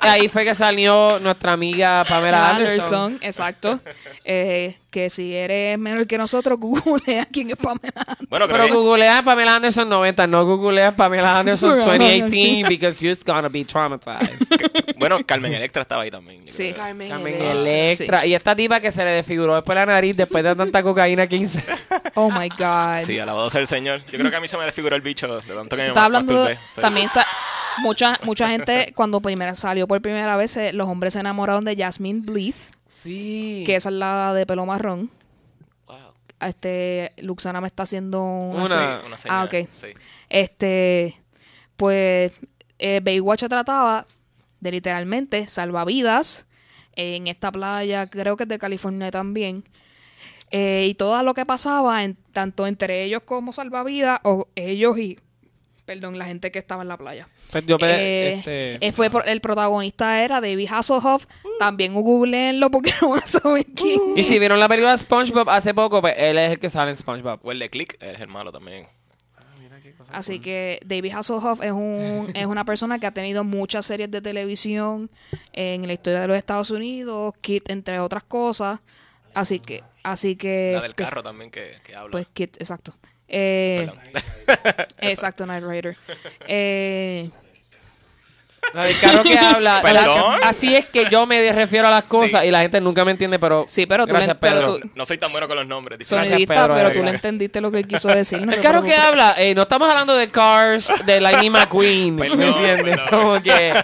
Ahí 0.00 0.28
fue 0.28 0.44
que 0.44 0.54
salió 0.54 0.87
nuestra 1.20 1.52
amiga 1.52 2.04
Pamela 2.08 2.50
Anderson. 2.50 3.04
Anderson, 3.04 3.18
exacto. 3.22 3.80
Eh, 4.30 4.76
que 4.90 5.08
si 5.08 5.34
eres 5.34 5.78
menor 5.78 6.06
que 6.06 6.18
nosotros, 6.18 6.58
googlea 6.60 7.26
quién 7.32 7.48
es 7.48 7.56
Pamela 7.56 7.94
Anderson. 7.96 8.26
Bueno, 8.28 8.46
Pero 8.46 8.68
googlea 8.74 9.22
Pamela 9.22 9.54
Anderson 9.54 9.88
90, 9.88 10.26
no 10.26 10.44
googlea 10.44 10.94
Pamela 10.94 11.38
Anderson 11.38 11.80
2018 11.80 12.68
because 12.68 13.02
you're 13.02 13.18
gonna 13.24 13.48
be 13.48 13.64
traumatized. 13.64 14.38
bueno, 14.98 15.18
Carmen 15.24 15.54
Electra 15.54 15.80
estaba 15.82 16.02
ahí 16.02 16.10
también. 16.10 16.44
Sí. 16.50 16.74
Carmen, 16.74 17.08
Carmen 17.08 17.34
Electra. 17.34 17.52
Electra. 17.52 18.26
Y 18.26 18.34
esta 18.34 18.54
tipa 18.54 18.80
que 18.80 18.92
se 18.92 19.02
le 19.02 19.12
desfiguró 19.12 19.54
después 19.54 19.76
la 19.76 19.86
nariz 19.86 20.14
después 20.14 20.44
de 20.44 20.54
tanta 20.54 20.82
cocaína 20.82 21.26
15. 21.26 21.64
Oh 22.14 22.30
my 22.32 22.48
God. 22.48 23.04
Sí, 23.04 23.16
alabado 23.18 23.48
sea 23.48 23.60
el 23.60 23.68
Señor. 23.68 24.02
Yo 24.10 24.18
creo 24.18 24.28
que 24.30 24.36
a 24.36 24.40
mí 24.40 24.48
se 24.48 24.56
me 24.56 24.64
desfiguró 24.64 24.96
el 24.96 25.02
bicho 25.02 25.28
de 25.28 25.40
tanto 25.54 25.76
que 25.76 25.82
me 25.82 25.88
hablando 25.90 26.32
masturbé. 26.34 26.58
Sí. 26.66 26.80
también 26.80 27.08
sa- 27.08 27.26
mucha 27.82 28.18
mucha 28.24 28.48
gente 28.48 28.92
cuando 28.94 29.20
primera 29.20 29.54
salió 29.54 29.86
por 29.88 30.00
primera 30.02 30.36
vez 30.36 30.56
eh, 30.56 30.72
los 30.72 30.88
hombres 30.88 31.12
se 31.14 31.20
enamoraron 31.20 31.64
de 31.64 31.76
Jasmine 31.76 32.20
Bleeth 32.20 32.56
Sí. 32.86 33.62
que 33.66 33.76
esa 33.76 33.88
es 33.90 33.94
la 33.94 34.32
de 34.34 34.46
pelo 34.46 34.64
marrón 34.66 35.10
Wow. 35.86 35.96
este 36.40 37.12
Luxana 37.18 37.60
me 37.60 37.66
está 37.68 37.82
haciendo 37.84 38.22
una, 38.22 38.64
Una- 38.64 38.68
se- 39.00 39.06
Una 39.06 39.16
señal, 39.18 39.36
ah 39.38 39.44
ok 39.44 39.68
sí. 39.70 39.88
este 40.28 41.20
pues 41.76 42.32
eh, 42.78 43.00
Baywatch 43.02 43.44
trataba 43.48 44.06
de 44.60 44.70
literalmente 44.72 45.46
salvavidas 45.46 46.46
en 46.96 47.26
esta 47.28 47.52
playa 47.52 48.08
creo 48.08 48.36
que 48.36 48.42
es 48.44 48.48
de 48.48 48.58
California 48.58 49.10
también 49.10 49.64
eh, 50.50 50.86
y 50.88 50.94
todo 50.94 51.22
lo 51.22 51.34
que 51.34 51.44
pasaba 51.46 52.02
en, 52.04 52.16
tanto 52.32 52.66
entre 52.66 53.04
ellos 53.04 53.22
como 53.24 53.52
salvavidas 53.52 54.18
o 54.24 54.48
ellos 54.54 54.98
y 54.98 55.18
perdón 55.88 56.18
la 56.18 56.26
gente 56.26 56.52
que 56.52 56.58
estaba 56.58 56.82
en 56.82 56.88
la 56.88 56.96
playa 56.98 57.26
Pues 57.50 57.64
yo 57.66 57.78
Eh, 57.80 58.34
este, 58.38 58.86
eh, 58.86 58.92
fue 58.92 59.08
por- 59.10 59.26
el 59.26 59.40
protagonista 59.40 60.22
era 60.22 60.40
David 60.40 60.68
Hasselhoff. 60.70 61.26
También 61.58 61.94
googleenlo 61.94 62.70
porque 62.70 62.92
no 63.02 63.16
saber 63.24 63.64
quién. 63.74 63.98
Y 64.16 64.22
si 64.22 64.38
vieron 64.38 64.60
la 64.60 64.68
película 64.68 64.96
SpongeBob 64.96 65.48
hace 65.48 65.72
poco, 65.74 66.00
pues 66.02 66.14
él 66.18 66.36
es 66.38 66.52
el 66.52 66.58
que 66.58 66.68
sale 66.70 66.90
en 66.90 66.96
SpongeBob. 66.98 67.40
O 67.42 67.50
el 67.52 67.58
de 67.58 67.70
Click, 67.70 67.96
eres 68.00 68.20
el 68.20 68.28
malo 68.28 68.52
también. 68.52 68.86
Así 70.12 70.38
que 70.40 70.78
David 70.84 71.12
Hasselhoff 71.14 71.62
es 71.62 71.72
un 71.72 72.30
es 72.34 72.46
una 72.46 72.64
persona 72.64 72.98
que 72.98 73.06
ha 73.06 73.10
tenido 73.12 73.44
muchas 73.44 73.84
series 73.86 74.10
de 74.10 74.20
televisión 74.22 75.10
en 75.52 75.86
la 75.86 75.92
historia 75.92 76.20
de 76.20 76.28
los 76.28 76.36
Estados 76.36 76.70
Unidos, 76.70 77.34
Kit 77.40 77.68
entre 77.70 77.98
otras 78.00 78.22
cosas. 78.24 78.80
Así 79.34 79.58
que 79.60 79.82
así 80.02 80.36
que 80.36 80.72
La 80.74 80.82
del 80.82 80.94
pues, 80.94 81.06
carro 81.08 81.22
también 81.22 81.50
que, 81.50 81.76
que 81.84 81.94
habla. 81.94 82.10
pues 82.12 82.26
Kit, 82.32 82.56
exacto. 82.60 82.94
Eh, 83.28 83.90
exacto, 85.00 85.44
Night 85.46 85.62
Rider. 85.64 85.96
Eh, 86.46 87.30
La 88.74 88.84
del 88.84 88.98
carro 89.00 89.22
que 89.22 89.38
habla. 89.38 89.80
Perdón. 89.82 90.40
la- 90.40 90.48
así 90.48 90.74
es 90.74 90.86
que 90.86 91.06
yo 91.10 91.24
me 91.26 91.52
refiero 91.52 91.86
a 91.88 91.90
las 91.90 92.04
cosas 92.04 92.42
Sí. 92.42 92.48
y 92.48 92.50
la 92.50 92.60
gente 92.60 92.80
nunca 92.80 93.04
me 93.04 93.12
entiende, 93.12 93.38
pero. 93.38 93.64
Sí, 93.68 93.86
pero 93.86 94.06
tú 94.06 94.12
Gracias, 94.14 94.34
le- 94.36 94.40
pero 94.40 94.54
Pedro. 94.56 94.78
tú- 94.78 94.90
No 94.94 95.04
soy 95.06 95.16
tan 95.18 95.30
bueno 95.32 95.46
con 95.48 95.56
los 95.56 95.66
nombres. 95.66 96.06
sonidista, 96.06 96.54
Pedro, 96.54 96.74
pero 96.74 96.92
tú 96.92 97.02
le 97.02 97.10
entendiste 97.10 97.60
lo 97.60 97.70
que 97.70 97.78
él 97.78 97.86
quiso 97.86 98.08
decir. 98.08 98.44
no 98.44 98.52
El 98.52 98.60
carro 98.60 98.82
que 98.82 98.94
habla, 98.94 99.34
eh, 99.38 99.54
no 99.54 99.62
estamos 99.62 99.88
hablando 99.88 100.14
de 100.16 100.30
Cars, 100.30 100.92
de 101.06 101.20
Lightning 101.20 101.52
McQueen. 101.52 102.16
¿Me 102.16 102.28
Perdón, 102.28 102.42
entiendes? 102.42 102.96
perdón. 102.98 103.08
Como 103.10 103.42
que. 103.42 103.74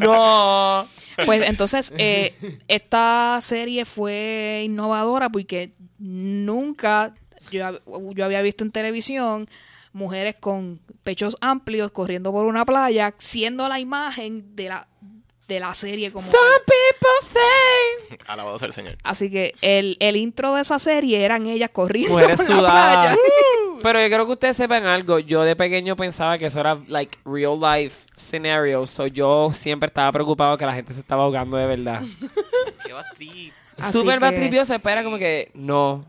No. 0.00 0.86
Pues 1.26 1.42
entonces, 1.42 1.92
eh, 1.98 2.32
esta 2.68 3.38
serie 3.42 3.84
fue 3.84 4.62
innovadora 4.64 5.28
porque 5.28 5.70
nunca 5.98 7.12
yo, 7.50 7.78
yo 8.14 8.24
había 8.24 8.42
visto 8.42 8.64
en 8.64 8.70
televisión 8.72 9.48
mujeres 9.92 10.36
con 10.38 10.78
pechos 11.02 11.36
amplios 11.40 11.90
corriendo 11.90 12.30
por 12.32 12.46
una 12.46 12.64
playa, 12.64 13.12
siendo 13.18 13.68
la 13.68 13.80
imagen 13.80 14.54
de 14.54 14.68
la, 14.68 14.86
de 15.48 15.58
la 15.60 15.74
serie 15.74 16.12
como 16.12 16.24
tal. 16.30 16.38
Some 16.38 16.60
people 16.64 17.08
say. 17.22 18.18
Alabado 18.28 18.58
sea 18.58 18.66
el 18.68 18.72
Señor. 18.72 18.96
Así 19.02 19.30
que 19.30 19.54
el, 19.62 19.96
el 19.98 20.16
intro 20.16 20.54
de 20.54 20.60
esa 20.62 20.78
serie 20.78 21.24
eran 21.24 21.46
ellas 21.46 21.70
corriendo 21.72 22.12
Mujeres 22.14 22.36
por 22.36 22.50
la 22.50 22.56
sudadas. 22.56 23.16
playa. 23.16 23.16
Pero 23.82 23.98
yo 24.00 24.06
creo 24.08 24.26
que 24.26 24.32
ustedes 24.32 24.56
sepan 24.58 24.84
algo. 24.84 25.18
Yo 25.20 25.40
de 25.42 25.56
pequeño 25.56 25.96
pensaba 25.96 26.36
que 26.36 26.46
eso 26.46 26.60
era 26.60 26.78
like 26.86 27.18
real 27.24 27.58
life 27.58 28.06
scenarios. 28.14 28.90
So 28.90 29.06
yo 29.06 29.50
siempre 29.54 29.86
estaba 29.86 30.12
preocupado 30.12 30.56
que 30.58 30.66
la 30.66 30.74
gente 30.74 30.92
se 30.92 31.00
estaba 31.00 31.24
ahogando 31.24 31.56
de 31.56 31.64
verdad. 31.66 32.02
Qué 32.84 33.52
Súper 33.90 34.18
que- 34.18 34.24
batripioso. 34.24 34.74
Espera 34.74 35.02
como 35.02 35.16
que 35.18 35.50
no. 35.54 36.04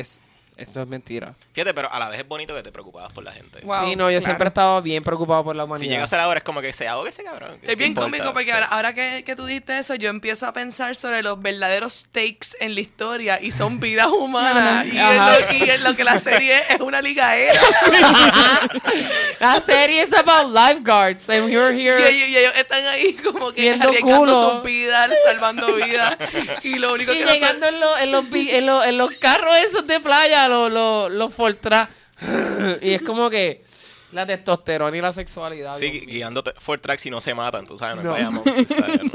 Es. 0.00 0.20
Esto 0.62 0.80
es 0.82 0.88
mentira. 0.88 1.34
Fíjate, 1.52 1.74
pero 1.74 1.92
a 1.92 1.98
la 1.98 2.08
vez 2.08 2.20
es 2.20 2.28
bonito 2.28 2.54
que 2.54 2.62
te 2.62 2.72
preocupabas 2.72 3.12
por 3.12 3.24
la 3.24 3.32
gente. 3.32 3.60
Wow, 3.62 3.76
sí, 3.84 3.96
no, 3.96 4.04
yo 4.10 4.18
claro. 4.18 4.20
siempre 4.24 4.46
he 4.46 4.48
estado 4.48 4.82
bien 4.82 5.02
preocupado 5.04 5.44
por 5.44 5.56
la 5.56 5.64
Si 5.64 5.66
humanidad. 5.66 5.90
llega 5.92 6.04
a 6.04 6.06
ser 6.06 6.20
ahora 6.20 6.38
es 6.38 6.44
como 6.44 6.60
que 6.60 6.72
se 6.72 6.88
ahogue 6.88 7.10
ese 7.10 7.22
cabrón. 7.24 7.58
¿qué 7.60 7.72
Es 7.72 7.76
bien 7.78 7.90
importa? 7.90 8.10
cómico 8.10 8.32
porque 8.32 8.46
Sí. 8.46 8.50
ahora, 8.52 8.66
ahora 8.66 8.94
que, 8.94 9.22
que 9.24 9.36
tú 9.36 9.46
dijiste 9.46 9.78
eso, 9.78 9.94
yo 9.94 10.08
empiezo 10.10 10.46
a 10.46 10.52
pensar 10.52 10.94
sobre 10.94 11.22
los 11.22 11.40
verdaderos 11.42 11.92
stakes 11.92 12.56
en 12.60 12.74
la 12.74 12.80
historia 12.80 13.38
y 13.40 13.50
son 13.50 13.80
vidas 13.80 14.06
humanas. 14.18 14.86
y, 14.86 14.90
es 14.96 15.02
Ajá. 15.02 15.32
lo, 15.38 15.56
y 15.56 15.62
es 15.70 15.82
lo 15.82 15.94
que 15.96 16.04
la 16.04 16.18
serie 16.20 16.62
es 16.70 16.80
una 16.80 17.00
ligaera. 17.02 17.60
la 19.40 19.60
serie 19.60 20.02
es 20.02 20.12
about 20.12 20.52
lifeguards. 20.54 21.28
And 21.28 21.44
we're 21.52 21.74
y, 21.74 21.86
here. 21.86 22.08
ellos, 22.08 22.28
y 22.28 22.36
ellos 22.36 22.52
están 22.56 22.86
ahí 22.86 23.14
como 23.14 23.52
que 23.52 23.60
Viendo 23.62 23.88
arriesgando 23.88 24.52
sus 24.54 24.62
vidas, 24.62 25.10
salvando 25.26 25.74
vidas. 25.74 26.16
Y 26.62 26.76
lo 26.78 26.92
único 26.94 27.12
Y 27.12 27.18
que 27.18 27.24
no 27.24 27.30
llegando 27.32 27.66
en, 27.68 27.80
los- 27.80 28.00
en, 28.00 28.12
los, 28.12 28.24
en, 28.32 28.66
los, 28.66 28.86
en 28.86 28.98
los 28.98 29.10
carros 29.12 29.54
esos 29.56 29.86
de 29.86 30.00
playa, 30.00 30.48
los, 30.52 30.72
los, 30.72 31.10
los 31.12 31.34
Fortra. 31.34 31.88
y 32.82 32.90
es 32.92 33.02
como 33.02 33.28
que 33.30 33.64
la 34.12 34.26
testosterona 34.26 34.94
y 34.96 35.00
la 35.00 35.12
sexualidad. 35.12 35.76
Sí, 35.78 35.90
mío. 35.90 36.02
guiándote 36.06 36.52
for 36.58 36.78
track 36.78 37.00
y 37.06 37.10
no 37.10 37.20
se 37.20 37.34
matan, 37.34 37.66
tú 37.66 37.78
sabes, 37.78 37.96
no, 37.96 38.02
No. 38.02 38.16
es 38.16 38.24
Bayamón, 38.24 38.44
tú 38.44 38.74
sabes, 38.74 39.00
no. 39.02 39.10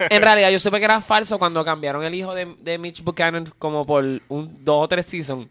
En 0.10 0.22
realidad, 0.22 0.50
yo 0.50 0.58
supe 0.60 0.78
que 0.78 0.84
era 0.84 1.00
falso 1.00 1.38
cuando 1.38 1.64
cambiaron 1.64 2.04
el 2.04 2.14
hijo 2.14 2.32
de, 2.34 2.54
de 2.60 2.78
Mitch 2.78 3.02
Buchanan 3.02 3.44
como 3.58 3.84
por 3.84 4.04
un 4.28 4.64
dos 4.64 4.84
o 4.84 4.88
tres 4.88 5.06
seasons. 5.06 5.48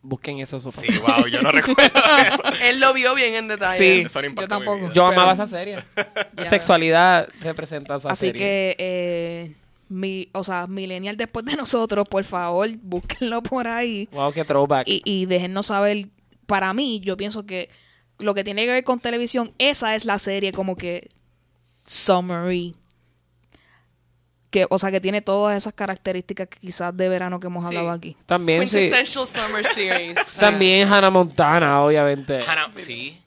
Busquen 0.00 0.38
eso, 0.38 0.58
Sí, 0.60 0.70
wow, 1.00 1.26
yo 1.26 1.42
no 1.42 1.50
recuerdo 1.50 1.82
eso. 2.32 2.42
Él 2.62 2.80
lo 2.80 2.94
vio 2.94 3.14
bien 3.14 3.34
en 3.34 3.48
detalle. 3.48 3.76
Sí. 3.76 4.02
Eso 4.06 4.22
no 4.22 4.40
Yo 4.40 4.48
tampoco. 4.48 4.86
Yo 4.92 4.92
Pero- 4.92 5.06
amaba 5.08 5.32
esa 5.32 5.46
serie. 5.46 5.76
Sexualidad 6.48 7.28
representa 7.40 7.96
esa 7.96 8.08
Así 8.10 8.26
serie. 8.26 8.40
que, 8.40 8.76
eh, 8.78 9.54
mi, 9.88 10.28
o 10.32 10.44
sea, 10.44 10.66
millennial 10.66 11.16
después 11.16 11.44
de 11.46 11.56
nosotros, 11.56 12.06
por 12.08 12.24
favor, 12.24 12.68
búsquenlo 12.82 13.42
por 13.42 13.66
ahí. 13.68 14.08
Wow, 14.12 14.32
qué 14.32 14.44
throwback. 14.44 14.86
y, 14.88 15.02
y 15.04 15.26
déjennos 15.26 15.66
saber. 15.66 16.08
Para 16.46 16.72
mí, 16.74 17.00
yo 17.00 17.16
pienso 17.16 17.44
que 17.46 17.68
lo 18.18 18.34
que 18.34 18.42
tiene 18.44 18.64
que 18.64 18.72
ver 18.72 18.84
con 18.84 19.00
televisión, 19.00 19.52
esa 19.58 19.94
es 19.94 20.04
la 20.04 20.18
serie 20.18 20.50
como 20.52 20.76
que 20.76 21.10
summary 21.86 22.74
que, 24.50 24.66
o 24.70 24.78
sea, 24.78 24.90
que 24.90 25.00
tiene 25.00 25.20
todas 25.20 25.56
esas 25.58 25.74
características 25.74 26.48
que 26.48 26.58
quizás 26.58 26.96
de 26.96 27.08
verano 27.10 27.38
que 27.38 27.48
hemos 27.48 27.64
Sí. 27.64 27.68
hablado 27.68 27.90
aquí. 27.90 28.16
También, 28.24 28.66
sí. 28.66 28.78
Quintessential 28.78 29.26
Summer 29.26 29.64
Series. 29.64 30.36
También 30.40 30.88
Hannah 30.90 31.10
Montana, 31.10 31.82
obviamente. 31.82 32.40
Hannah, 32.40 32.72
sí. 32.76 33.20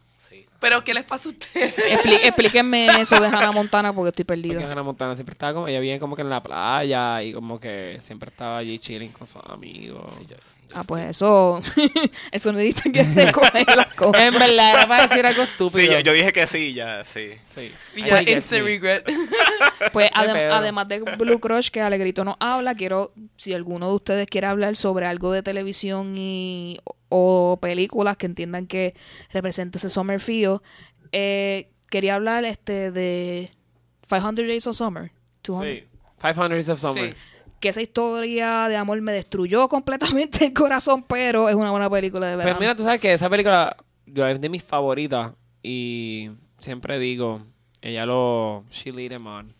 Pero, 0.62 0.84
¿qué 0.86 0.94
les 0.94 1.04
pasa 1.04 1.28
a 1.28 1.32
ustedes? 1.34 1.76
Expli- 1.78 2.20
explíquenme 2.24 2.86
eso 3.02 3.20
de 3.20 3.28
Hannah 3.28 3.52
Montana 3.52 3.92
porque 3.94 4.10
estoy 4.10 4.24
Porque 4.24 4.42
perdida. 4.42 4.72
Hannah 4.72 4.84
Montana 4.84 5.16
siempre 5.16 5.34
estaba 5.34 5.54
como, 5.56 5.68
ella 5.68 5.80
viene 5.82 6.00
como 6.00 6.16
que 6.16 6.22
en 6.22 6.30
la 6.30 6.42
playa 6.42 7.22
y 7.24 7.34
como 7.34 7.60
que 7.60 7.98
siempre 8.00 8.30
estaba 8.30 8.60
allí 8.60 8.80
chilling 8.80 9.12
con 9.12 9.28
sus 9.28 9.42
amigos. 9.50 10.14
Sí, 10.18 10.26
yo- 10.26 10.38
Ah, 10.74 10.84
pues 10.86 11.10
eso, 11.10 11.62
eso 12.32 12.54
necesitan 12.54 12.92
que 12.94 13.04
te 13.04 13.32
cogen 13.32 13.66
las 13.76 13.88
cosas. 13.96 14.22
En 14.28 14.34
verdad, 14.34 14.70
era 14.74 14.88
para 14.88 15.08
decir 15.08 15.26
algo 15.26 15.44
estúpido. 15.44 15.70
Sí, 15.82 15.88
yo, 15.92 16.00
yo 16.00 16.14
dije 16.14 16.32
que 16.32 16.48
sí, 16.48 16.74
ya, 16.74 17.04
sí. 17.04 17.32
Sí. 17.54 17.72
Y 17.96 18.02
I 18.04 18.06
ya, 18.08 18.22
instant 18.22 18.64
regret. 18.64 19.06
Pues 19.94 20.12
adem- 20.12 20.52
además 20.52 20.88
de 20.88 21.00
Blue 21.00 21.40
Crush 21.40 21.70
que 21.70 21.82
Alegrito 21.82 22.24
nos 22.24 22.36
habla, 22.40 22.76
quiero, 22.76 23.14
si 23.36 23.54
alguno 23.54 23.88
de 23.90 23.94
ustedes 23.96 24.28
quiere 24.28 24.48
hablar 24.48 24.76
sobre 24.76 25.06
algo 25.08 25.32
de 25.32 25.42
televisión 25.44 26.16
y 26.18 26.80
o 27.10 27.58
películas 27.62 28.16
que 28.16 28.28
entiendan 28.28 28.68
que 28.68 28.94
represente 29.32 29.78
ese 29.80 29.90
summer 29.90 30.20
feel, 30.20 30.60
eh, 31.12 31.70
quería 31.90 32.16
hablar 32.16 32.46
este 32.46 32.92
de 32.92 33.52
500 34.08 34.48
Days 34.48 34.68
of 34.68 34.78
Summer. 34.78 35.12
200. 35.44 35.84
Sí. 35.84 35.88
500 36.22 36.50
Days 36.50 36.70
of 36.70 36.80
Summer. 36.80 37.10
Sí. 37.12 37.18
Que 37.62 37.70
esa 37.70 37.82
historia 37.82 38.68
de 38.68 38.76
amor 38.76 39.00
me 39.02 39.14
destruyó 39.14 39.70
completamente 39.70 40.48
el 40.48 40.54
corazón, 40.54 41.04
pero 41.04 41.48
es 41.48 41.56
una 41.56 41.72
buena 41.72 41.90
película 41.90 42.28
de 42.28 42.36
verano. 42.36 42.58
Pues 42.58 42.60
mira, 42.60 42.76
tú 42.76 42.84
sabes 42.84 43.00
que 43.00 43.14
esa 43.14 43.30
película 43.30 43.78
yo, 44.06 44.28
es 44.28 44.42
de 44.42 44.50
mis 44.50 44.64
favoritas 44.64 45.32
y 45.64 46.32
siempre 46.60 47.00
digo, 47.00 47.42
ella 47.82 48.06
lo... 48.06 48.66
She 48.70 48.92
lead 48.92 49.12
him 49.18 49.28
on. 49.28 49.54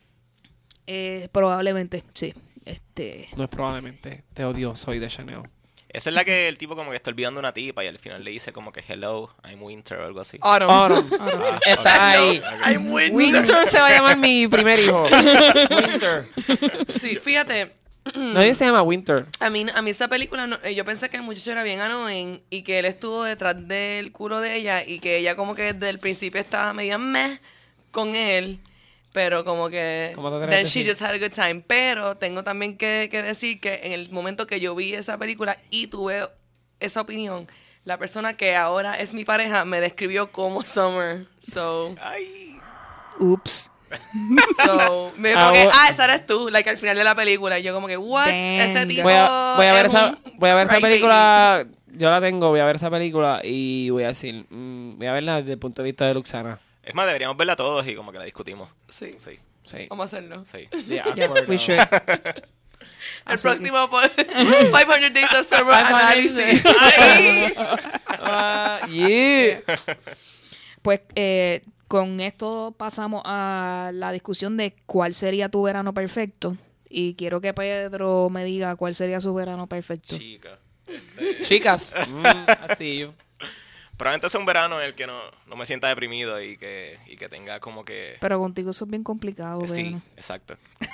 Eh, 0.88 1.30
probablemente, 1.32 2.04
sí. 2.14 2.34
Este, 2.66 3.30
No 3.38 3.46
es 3.46 3.50
probablemente. 3.50 4.24
Te 4.34 4.44
odio, 4.44 4.76
soy 4.76 5.00
de 5.00 5.08
Chanel. 5.08 5.44
Esa 5.90 6.10
es 6.10 6.16
la 6.16 6.24
que 6.24 6.48
el 6.48 6.58
tipo 6.58 6.76
como 6.76 6.92
que 6.92 6.96
está 6.96 7.10
olvidando 7.10 7.40
una 7.40 7.54
tipa 7.54 7.84
y 7.84 7.88
al 7.88 8.00
final 8.00 8.24
le 8.24 8.32
dice 8.32 8.54
como 8.54 8.72
que 8.72 8.82
hello, 8.88 9.30
I'm 9.44 9.62
winter 9.62 10.00
o 10.00 10.06
algo 10.06 10.22
así. 10.22 10.38
Autumn. 10.42 10.70
Autumn. 10.70 11.10
Ah, 11.20 11.60
Está 11.66 12.12
ahí. 12.12 12.42
I'm 12.66 12.92
winter. 12.94 13.16
Winter 13.16 13.68
se 13.68 13.80
va 13.80 13.88
a 13.88 13.92
llamar 13.92 14.18
mi 14.18 14.48
primer 14.48 14.80
hijo. 14.80 15.04
Winter. 15.70 16.28
Sí, 16.98 17.18
fíjate. 17.18 17.74
Nadie 18.16 18.56
se 18.56 18.66
llama 18.66 18.82
Winter. 18.82 19.26
A 19.40 19.50
mí, 19.50 19.66
a 19.74 19.82
mí 19.82 19.90
esa 19.92 20.08
película, 20.08 20.48
no- 20.48 20.58
eh, 20.64 20.74
yo 20.76 20.84
pensé 20.86 21.10
que 21.10 21.18
el 21.18 21.24
muchacho 21.24 21.52
era 21.52 21.64
bien 21.64 21.80
annoying 21.82 22.42
y 22.50 22.64
que 22.64 22.80
él 22.80 22.86
estuvo 22.86 23.24
detrás 23.24 23.56
del 23.68 24.12
culo 24.12 24.40
de 24.42 24.56
ella 24.56 24.84
y 24.86 25.00
que 25.00 25.18
ella 25.18 25.36
como 25.36 25.54
que 25.56 25.74
desde 25.74 25.90
el 25.90 26.00
principio 26.00 26.42
estaba 26.42 26.74
media 26.74 26.98
meh 26.98 27.40
con 27.92 28.16
él, 28.16 28.60
pero 29.14 29.44
como 29.46 29.70
que 29.70 30.12
¿Cómo 30.16 30.30
te 30.30 30.38
atreves 30.38 30.54
a 30.54 30.58
then 30.58 30.66
she 30.66 30.80
decir? 30.80 30.92
just 30.94 31.02
had 31.02 31.14
a 31.14 31.18
good 31.20 31.32
time. 31.34 31.64
Pero 31.68 32.16
tengo 32.18 32.44
también 32.44 32.78
que, 32.78 33.08
que 33.12 33.22
decir 33.22 33.60
que 33.60 33.82
en 33.84 33.92
el 33.94 34.10
momento 34.12 34.48
que 34.48 34.60
yo 34.60 34.74
vi 34.76 34.94
esa 34.94 35.18
película 35.18 35.58
y 35.70 35.88
tuve 35.88 36.28
esa 36.80 37.02
opinión, 37.02 37.48
la 37.84 37.98
persona 37.98 38.36
que 38.38 38.56
ahora 38.56 39.00
es 39.00 39.14
mi 39.14 39.26
pareja 39.26 39.66
me 39.66 39.80
describió 39.82 40.32
como 40.32 40.64
Summer. 40.66 41.28
So, 41.40 41.96
Ay. 42.02 42.58
ups. 43.20 43.71
so 44.66 45.12
me 45.18 45.34
Ah, 45.34 45.42
como 45.42 45.54
que, 45.54 45.70
ah, 45.74 45.88
esa 45.90 46.06
eres 46.06 46.26
tú, 46.26 46.50
like 46.50 46.70
al 46.70 46.78
final 46.78 46.96
de 46.96 47.04
la 47.04 47.16
película. 47.16 47.60
Y 47.60 47.64
yo 47.64 47.74
como 47.74 47.88
que, 47.88 47.98
what? 47.98 48.28
Ese 48.30 48.86
tipo 48.86 49.04
Voy 49.04 49.14
a, 49.14 49.54
voy 49.58 49.66
a 49.66 49.74
ver 49.74 49.86
es 49.86 49.94
esa, 49.94 50.08
un 50.08 50.34
voy 50.38 50.50
a 50.50 50.56
ver 50.56 50.66
esa 50.66 50.76
crybaby. 50.76 50.92
película. 50.94 51.66
Yo 51.94 52.10
la 52.10 52.22
tengo, 52.22 52.50
voy 52.50 52.60
a 52.62 52.66
ver 52.66 52.78
esa 52.78 52.90
película 52.90 53.42
y 53.44 53.90
voy 53.90 54.04
a 54.04 54.08
decir, 54.08 54.46
mm, 54.50 54.98
voy 54.98 55.08
a 55.08 55.14
verla 55.14 55.38
desde 55.38 55.54
el 55.54 55.60
punto 55.60 55.82
de 55.82 55.88
vista 55.88 56.06
de 56.06 56.14
Luxana. 56.14 56.60
Es 56.84 56.96
más, 56.96 57.06
deberíamos 57.06 57.38
verla 57.38 57.56
todos 57.56 57.86
y 57.88 57.96
como 57.96 58.12
que 58.12 58.20
la 58.20 58.26
discutimos. 58.26 58.74
Sí. 58.88 59.16
Sí, 59.18 59.40
Sí. 59.64 59.86
Vamos 59.90 60.06
a 60.12 60.18
hacerlo. 60.18 60.44
sí. 60.46 60.68
Yeah, 60.88 61.06
we 61.48 61.56
uh, 61.56 61.58
should. 61.58 61.80
El 63.28 63.38
próximo 63.38 63.90
por 63.90 64.10
500 64.10 65.14
Days 65.14 65.34
of 65.34 65.48
Summer 65.48 65.86
500 65.86 65.92
análisis. 65.94 66.64
Ah, 68.24 68.80
yeah. 68.90 69.62
Pues 70.82 71.02
eh, 71.16 71.62
con 71.92 72.22
esto 72.22 72.74
pasamos 72.78 73.22
a 73.26 73.92
la 73.94 74.14
discusión 74.14 74.56
de 74.56 74.74
cuál 74.86 75.14
sería 75.14 75.50
tu 75.50 75.64
verano 75.64 75.94
perfecto. 75.94 76.56
Y 76.88 77.16
quiero 77.16 77.42
que 77.42 77.54
Pedro 77.54 78.30
me 78.30 78.46
diga 78.46 78.78
cuál 78.78 78.96
sería 78.96 79.20
su 79.20 79.34
verano 79.34 79.68
perfecto. 79.68 80.18
Chica. 80.18 80.58
Chicas, 81.44 81.94
mm, 82.08 82.24
así 82.70 83.00
yo. 83.00 83.14
Probablemente 83.98 84.30
sea 84.30 84.40
un 84.40 84.46
verano 84.46 84.80
en 84.80 84.88
el 84.88 84.96
que 84.96 85.06
no, 85.06 85.20
no 85.48 85.58
me 85.58 85.66
sienta 85.66 85.90
deprimido 85.90 86.42
y 86.42 86.56
que, 86.56 86.98
y 87.08 87.18
que 87.18 87.28
tenga 87.28 87.60
como 87.60 87.84
que... 87.84 88.16
Pero 88.22 88.40
contigo 88.40 88.72
eso 88.72 88.86
es 88.86 88.90
bien 88.90 89.04
complicado, 89.04 89.68
Sí, 89.68 89.84
verano. 89.84 90.02
exacto. 90.16 90.56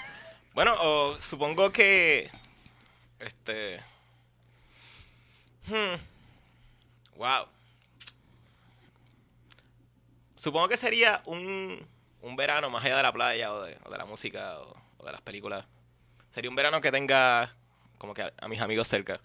Bueno, 0.56 0.74
o 0.82 1.16
supongo 1.22 1.70
que... 1.70 2.32
Este... 3.20 3.80
hmm, 5.68 7.18
wow. 7.18 7.46
Supongo 10.38 10.70
que 10.70 10.78
sería 10.78 11.22
un, 11.26 11.86
un 12.22 12.36
verano 12.38 12.70
más 12.70 12.86
allá 12.86 12.96
de 12.98 13.04
la 13.04 13.12
playa 13.12 13.54
o 13.54 13.64
de, 13.64 13.78
o 13.84 13.90
de 13.90 13.98
la 13.98 14.06
música 14.06 14.60
o, 14.60 14.74
o 15.00 15.06
de 15.06 15.12
las 15.12 15.22
películas. 15.22 15.66
Sería 16.32 16.50
un 16.50 16.56
verano 16.56 16.80
que 16.80 16.92
tenga 16.92 17.54
como 17.98 18.14
que 18.14 18.22
a, 18.22 18.32
a 18.40 18.48
mis 18.48 18.62
amigos 18.62 18.88
cerca. 18.88 19.20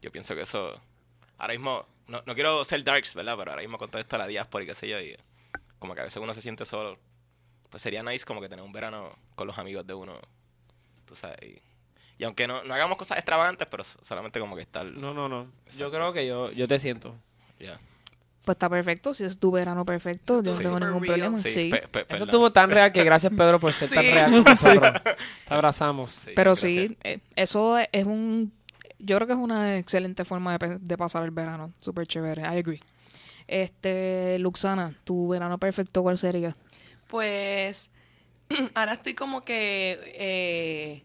Yo 0.00 0.12
pienso 0.12 0.34
que 0.36 0.42
eso... 0.42 0.78
Ahora 1.38 1.54
mismo, 1.54 1.86
no, 2.06 2.22
no 2.26 2.34
quiero 2.34 2.64
ser 2.64 2.84
darks, 2.84 3.14
¿verdad? 3.14 3.36
Pero 3.38 3.50
ahora 3.50 3.62
mismo 3.62 3.78
con 3.78 3.90
todo 3.90 4.00
esto 4.00 4.16
la 4.18 4.26
diáspora 4.26 4.62
y 4.62 4.66
qué 4.68 4.74
sé 4.74 4.86
yo, 4.88 5.00
y 5.00 5.16
como 5.80 5.94
que 5.94 6.00
a 6.02 6.04
veces 6.04 6.22
uno 6.22 6.32
se 6.34 6.42
siente 6.42 6.64
solo. 6.64 6.98
Pues 7.70 7.82
sería 7.82 8.02
nice 8.04 8.24
como 8.24 8.40
que 8.40 8.48
tener 8.48 8.64
un 8.64 8.72
verano 8.72 9.16
con 9.34 9.46
los 9.48 9.58
amigos 9.58 9.84
de 9.86 9.94
uno. 9.94 10.20
Tú 11.06 11.14
sabes. 11.16 11.38
Y, 11.42 11.60
y 12.18 12.24
aunque 12.24 12.46
no, 12.46 12.62
no 12.62 12.72
hagamos 12.74 12.96
cosas 12.98 13.16
extravagantes, 13.18 13.66
pero 13.68 13.82
so- 13.82 13.98
solamente 14.04 14.38
como 14.38 14.54
que 14.54 14.62
estar... 14.62 14.84
No, 14.84 15.12
no, 15.14 15.28
no. 15.28 15.44
Yo 15.44 15.50
Exacto. 15.66 15.90
creo 15.90 16.12
que 16.12 16.26
yo, 16.26 16.52
yo 16.52 16.68
te 16.68 16.78
siento. 16.78 17.16
ya. 17.58 17.80
Pues 18.44 18.56
está 18.56 18.68
perfecto. 18.68 19.14
Si 19.14 19.24
es 19.24 19.38
tu 19.38 19.50
verano 19.50 19.84
perfecto, 19.86 20.42
yo 20.42 20.52
no 20.52 20.58
tengo 20.58 20.78
ningún 20.80 21.02
real. 21.02 21.18
problema. 21.20 21.38
Sí, 21.38 21.50
Sí. 21.50 21.70
pe- 21.70 21.88
pe- 21.88 22.00
Eso 22.00 22.06
perdón. 22.08 22.28
estuvo 22.28 22.52
tan 22.52 22.70
real 22.70 22.92
que 22.92 23.02
gracias 23.02 23.32
Pedro 23.34 23.58
por 23.58 23.72
ser 23.72 23.88
tan 23.88 24.04
real 24.04 24.30
con 24.30 24.44
nosotros. 24.44 24.92
Te 25.48 25.54
abrazamos. 25.54 26.10
Sí, 26.10 26.32
Pero 26.36 26.50
gracias. 26.50 26.72
sí, 26.72 26.98
eh, 27.04 27.20
eso 27.36 27.78
es 27.78 28.04
un... 28.04 28.52
Yo 28.98 29.16
creo 29.16 29.26
que 29.26 29.32
es 29.32 29.38
una 29.38 29.78
excelente 29.78 30.24
forma 30.24 30.56
de, 30.58 30.78
de 30.78 30.96
pasar 30.98 31.24
el 31.24 31.30
verano. 31.30 31.72
Súper 31.80 32.06
chévere. 32.06 32.42
I 32.42 32.58
agree. 32.58 32.80
Este, 33.48 34.38
Luxana, 34.38 34.92
tu 35.04 35.28
verano 35.28 35.58
perfecto, 35.58 36.02
¿cuál 36.02 36.16
sería? 36.18 36.56
Pues 37.08 37.90
ahora 38.74 38.94
estoy 38.94 39.14
como 39.14 39.44
que 39.44 39.98
eh, 40.16 41.02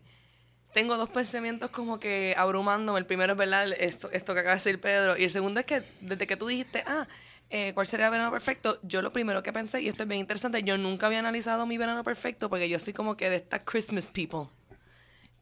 tengo 0.73 0.97
dos 0.97 1.09
pensamientos 1.09 1.69
como 1.69 1.99
que 1.99 2.33
abrumándome. 2.37 2.99
El 2.99 3.05
primero 3.05 3.33
es 3.33 3.37
verdad 3.39 3.67
esto, 3.79 4.09
esto 4.11 4.33
que 4.33 4.39
acaba 4.41 4.55
de 4.55 4.59
decir 4.63 4.79
Pedro. 4.79 5.17
Y 5.17 5.23
el 5.25 5.31
segundo 5.31 5.59
es 5.59 5.65
que 5.65 5.83
desde 6.01 6.27
que 6.27 6.37
tú 6.37 6.47
dijiste, 6.47 6.83
ah, 6.87 7.07
eh, 7.49 7.73
¿cuál 7.73 7.87
sería 7.87 8.07
el 8.07 8.11
verano 8.11 8.31
perfecto? 8.31 8.79
Yo 8.83 9.01
lo 9.01 9.11
primero 9.11 9.41
que 9.41 9.51
pensé, 9.51 9.81
y 9.81 9.87
esto 9.87 10.03
es 10.03 10.09
bien 10.09 10.21
interesante, 10.21 10.61
yo 10.63 10.77
nunca 10.77 11.07
había 11.07 11.19
analizado 11.19 11.65
mi 11.65 11.77
verano 11.77 12.03
perfecto 12.03 12.49
porque 12.49 12.69
yo 12.69 12.79
soy 12.79 12.93
como 12.93 13.17
que 13.17 13.29
de 13.29 13.37
estas 13.37 13.61
Christmas 13.63 14.07
people. 14.07 14.49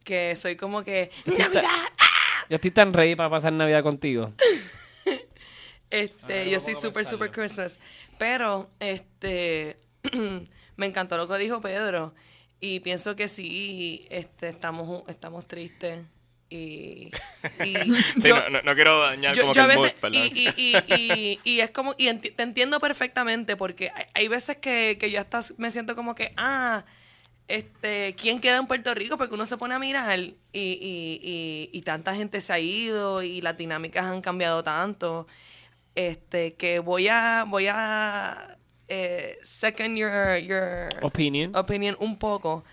Que 0.03 0.35
soy 0.37 0.55
como 0.55 0.83
que, 0.83 1.11
Navidad, 1.25 1.63
Yo 2.49 2.55
estoy 2.55 2.71
tan 2.71 2.93
ready 2.93 3.15
para 3.15 3.29
pasar 3.29 3.53
Navidad 3.53 3.83
contigo. 3.83 4.33
Este, 5.89 6.49
yo 6.49 6.59
soy 6.59 6.75
super, 6.75 7.05
super 7.05 7.31
Christmas. 7.31 7.79
Pero, 8.17 8.69
este, 8.81 9.79
me 10.75 10.85
encantó 10.85 11.15
lo 11.15 11.29
que 11.29 11.37
dijo 11.37 11.61
Pedro. 11.61 12.13
Y 12.59 12.81
pienso 12.81 13.15
que 13.15 13.29
sí, 13.29 14.05
este, 14.09 14.49
estamos, 14.49 15.03
estamos 15.07 15.47
tristes. 15.47 15.99
Y, 16.49 17.11
y 17.63 17.93
Sí, 18.19 18.29
yo- 18.29 18.35
no, 18.35 18.49
no, 18.49 18.61
no 18.61 18.75
quiero 18.75 18.99
dañar 19.01 19.35
yo, 19.35 19.43
como 19.43 19.53
yo 19.53 19.61
que 19.67 19.71
a 19.71 19.71
el 19.73 19.77
mood, 19.77 19.83
veces, 19.85 19.99
perdón. 19.99 20.21
y, 20.33 20.47
y, 20.47 20.53
y, 20.57 20.93
y, 20.95 21.39
y 21.43 21.59
es 21.59 21.71
como, 21.71 21.93
y 21.97 22.07
enti- 22.07 22.33
te 22.33 22.43
entiendo 22.43 22.79
perfectamente 22.79 23.55
porque 23.57 23.91
hay, 23.93 24.05
hay 24.13 24.27
veces 24.29 24.57
que, 24.57 24.97
que 24.99 25.11
yo 25.11 25.19
hasta 25.19 25.41
me 25.57 25.69
siento 25.71 25.95
como 25.95 26.15
que, 26.15 26.33
ah, 26.37 26.85
este, 27.49 28.13
¿quién 28.19 28.39
queda 28.41 28.57
en 28.57 28.67
Puerto 28.67 28.93
Rico? 28.93 29.17
Porque 29.17 29.33
uno 29.35 29.45
se 29.45 29.57
pone 29.57 29.73
a 29.75 29.79
mirar 29.79 30.19
y, 30.19 30.35
y, 30.53 31.19
y, 31.21 31.69
y 31.71 31.81
tanta 31.81 32.13
gente 32.15 32.41
se 32.41 32.53
ha 32.53 32.59
ido 32.59 33.23
y 33.23 33.41
las 33.41 33.57
dinámicas 33.57 34.05
han 34.05 34.21
cambiado 34.21 34.63
tanto, 34.63 35.27
este, 35.95 36.53
que 36.55 36.79
voy 36.79 37.07
a, 37.07 37.45
voy 37.47 37.67
a 37.69 38.57
eh, 38.89 39.37
second 39.43 39.97
your, 39.97 40.37
your 40.39 40.89
Opinion. 41.01 41.55
opinion 41.55 41.95
un 41.99 42.17
poco 42.17 42.63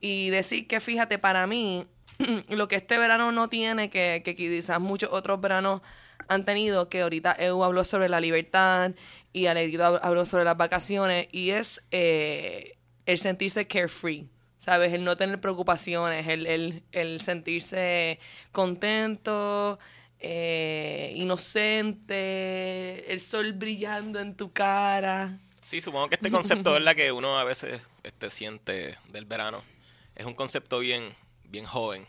y 0.00 0.28
decir 0.30 0.66
que 0.66 0.80
fíjate, 0.80 1.18
para 1.18 1.46
mí, 1.46 1.86
lo 2.48 2.68
que 2.68 2.76
este 2.76 2.98
verano 2.98 3.32
no 3.32 3.48
tiene, 3.48 3.90
que, 3.90 4.22
que 4.24 4.34
quizás 4.34 4.80
muchos 4.80 5.10
otros 5.12 5.40
veranos 5.40 5.80
han 6.28 6.44
tenido, 6.44 6.88
que 6.88 7.02
ahorita 7.02 7.36
EU 7.38 7.62
habló 7.64 7.84
sobre 7.84 8.08
la 8.08 8.20
libertad 8.20 8.92
y 9.32 9.46
Alegrito 9.46 9.82
hab- 9.82 10.00
habló 10.02 10.24
sobre 10.26 10.44
las 10.44 10.56
vacaciones, 10.56 11.28
y 11.32 11.50
es 11.50 11.82
eh, 11.90 12.76
el 13.06 13.18
sentirse 13.18 13.66
carefree. 13.66 14.26
¿Sabes? 14.58 14.94
El 14.94 15.04
no 15.04 15.14
tener 15.14 15.38
preocupaciones, 15.42 16.26
el, 16.26 16.46
el, 16.46 16.82
el 16.92 17.20
sentirse 17.20 18.18
contento, 18.50 19.78
eh, 20.20 21.12
inocente, 21.16 23.12
el 23.12 23.20
sol 23.20 23.52
brillando 23.52 24.20
en 24.20 24.34
tu 24.36 24.52
cara. 24.52 25.38
Sí, 25.64 25.80
supongo 25.82 26.08
que 26.08 26.14
este 26.14 26.30
concepto 26.30 26.76
es 26.76 26.82
la 26.82 26.94
que 26.94 27.12
uno 27.12 27.38
a 27.38 27.44
veces 27.44 27.82
este, 28.02 28.30
siente 28.30 28.96
del 29.08 29.26
verano. 29.26 29.62
es 30.16 30.24
un 30.26 30.34
concepto 30.34 30.78
bien, 30.78 31.02
bien 31.44 31.64
joven. 31.66 32.06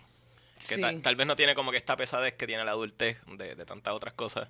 Que 0.55 0.75
Sí. 0.75 0.81
ta- 0.81 1.01
tal 1.01 1.15
vez 1.15 1.27
no 1.27 1.35
tiene 1.35 1.53
como 1.55 1.71
que 1.71 1.77
esta 1.77 1.95
pesadez 1.97 2.33
que 2.35 2.47
tiene 2.47 2.63
la 2.63 2.71
adultez 2.71 3.17
de, 3.27 3.55
de 3.55 3.65
tantas 3.65 3.93
otras 3.93 4.13
cosas. 4.13 4.47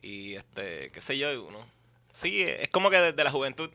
Y 0.00 0.34
este, 0.34 0.90
qué 0.90 1.00
sé 1.00 1.16
yo, 1.18 1.32
y 1.32 1.36
uno. 1.36 1.66
Sí, 2.12 2.42
es 2.42 2.68
como 2.70 2.90
que 2.90 2.98
desde 2.98 3.22
la 3.24 3.30
juventud. 3.30 3.70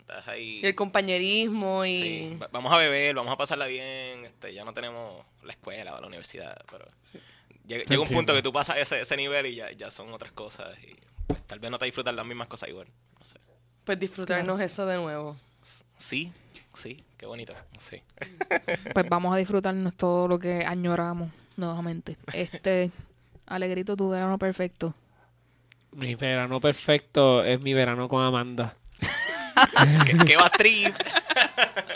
Estás 0.00 0.26
ahí. 0.28 0.60
Y 0.62 0.66
el 0.66 0.74
compañerismo 0.74 1.84
y... 1.84 2.02
Sí, 2.02 2.38
va- 2.40 2.48
vamos 2.52 2.72
a 2.72 2.78
beber, 2.78 3.14
vamos 3.14 3.32
a 3.32 3.36
pasarla 3.36 3.66
bien, 3.66 4.24
este, 4.24 4.52
ya 4.52 4.64
no 4.64 4.72
tenemos 4.74 5.24
la 5.42 5.52
escuela 5.52 5.94
o 5.96 6.00
la 6.00 6.06
universidad, 6.06 6.60
pero 6.70 6.86
llega, 7.66 7.84
llega 7.84 8.02
un 8.02 8.08
punto 8.08 8.34
que 8.34 8.42
tú 8.42 8.52
pasas 8.52 8.78
ese, 8.78 9.00
ese 9.00 9.16
nivel 9.16 9.46
y 9.46 9.54
ya, 9.56 9.70
ya 9.72 9.90
son 9.90 10.12
otras 10.12 10.32
cosas 10.32 10.76
y 10.82 10.96
pues, 11.26 11.40
tal 11.46 11.60
vez 11.60 11.70
no 11.70 11.78
te 11.78 11.84
disfrutas 11.84 12.14
las 12.14 12.26
mismas 12.26 12.48
cosas 12.48 12.68
igual, 12.68 12.88
no 13.18 13.24
sé. 13.24 13.38
Pues 13.84 13.98
disfrutarnos 13.98 14.60
eso 14.60 14.86
de 14.86 14.96
nuevo. 14.96 15.36
Sí, 15.96 16.32
sí, 16.74 17.02
qué 17.16 17.26
bonito, 17.26 17.54
sí. 17.78 18.02
Pues 18.94 19.08
vamos 19.08 19.34
a 19.34 19.38
disfrutarnos 19.38 19.94
todo 19.94 20.28
lo 20.28 20.38
que 20.38 20.64
añoramos 20.64 21.30
nuevamente. 21.56 22.16
Este, 22.32 22.90
Alegrito, 23.46 23.96
tu 23.96 24.10
verano 24.10 24.38
perfecto. 24.38 24.94
Mi 25.92 26.14
verano 26.14 26.60
perfecto 26.60 27.44
es 27.44 27.60
mi 27.60 27.74
verano 27.74 28.08
con 28.08 28.24
Amanda. 28.24 28.76
¿Qué, 30.06 30.16
qué 30.26 30.36
va 30.36 30.50
trip? 30.50 30.94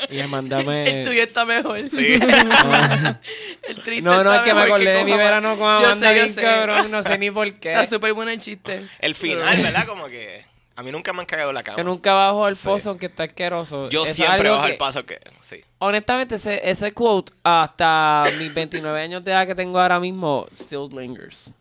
Y 0.09 0.21
Amanda 0.21 0.63
me... 0.63 0.89
El 0.89 1.05
tuyo 1.05 1.23
está 1.23 1.45
mejor. 1.45 1.81
Sí. 1.91 2.15
El 2.15 3.83
triste 3.83 4.03
No, 4.03 4.23
no, 4.23 4.33
está 4.33 4.37
es 4.37 4.43
que 4.43 4.55
me 4.55 4.61
acordé 4.63 4.91
de 4.91 5.05
mi 5.05 5.17
verano 5.17 5.57
con 5.57 5.67
Yo 5.81 5.87
Amanda 5.89 5.95
sé, 5.95 6.07
yo 6.07 6.13
bien 6.23 6.35
sé. 6.35 6.41
cabrón, 6.43 6.91
no 6.93 7.03
sé 7.03 7.19
ni 7.19 7.31
por 7.33 7.53
qué. 7.55 7.73
Está 7.73 7.87
súper 7.87 8.13
bueno 8.13 8.31
el 8.31 8.41
chiste. 8.41 8.87
El 9.01 9.17
final, 9.17 9.61
¿verdad? 9.61 9.85
Como 9.85 10.07
que 10.07 10.45
a 10.77 10.83
mí 10.83 10.93
nunca 10.93 11.13
me 11.13 11.21
han 11.21 11.27
cagado 11.27 11.53
la 11.53 11.63
cama. 11.63 11.79
Yo 11.79 11.85
nunca 11.85 12.13
bajo 12.13 12.45
al 12.45 12.55
Sí. 12.55 12.67
pozo 12.69 12.91
aunque 12.91 13.07
está 13.07 13.25
asqueroso. 13.25 13.89
Yo 13.89 14.05
es 14.05 14.15
siempre 14.15 14.51
bajo 14.51 14.65
que- 14.67 14.73
el 14.73 14.79
paso 14.79 15.05
que... 15.07 15.19
Sí. 15.41 15.63
Honestamente, 15.79 16.35
ese, 16.37 16.61
ese 16.69 16.93
quote, 16.93 17.33
hasta 17.43 18.25
mis 18.39 18.53
29 18.55 19.01
años 19.01 19.25
de 19.25 19.33
edad 19.33 19.47
que 19.47 19.55
tengo 19.55 19.81
ahora 19.81 19.99
mismo, 19.99 20.47
still 20.53 20.89
lingers. 20.93 21.55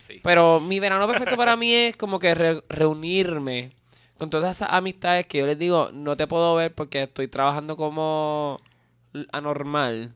Sí. 0.00 0.20
Pero 0.22 0.58
mi 0.60 0.80
verano 0.80 1.06
perfecto 1.06 1.36
para 1.36 1.56
mí 1.56 1.72
es 1.74 1.96
como 1.96 2.18
que 2.18 2.34
re- 2.34 2.62
reunirme 2.68 3.72
con 4.18 4.30
todas 4.30 4.56
esas 4.56 4.70
amistades 4.72 5.26
que 5.26 5.38
yo 5.38 5.46
les 5.46 5.58
digo, 5.58 5.90
no 5.92 6.16
te 6.16 6.26
puedo 6.26 6.54
ver 6.54 6.72
porque 6.74 7.02
estoy 7.02 7.28
trabajando 7.28 7.76
como 7.76 8.60
anormal 9.32 10.14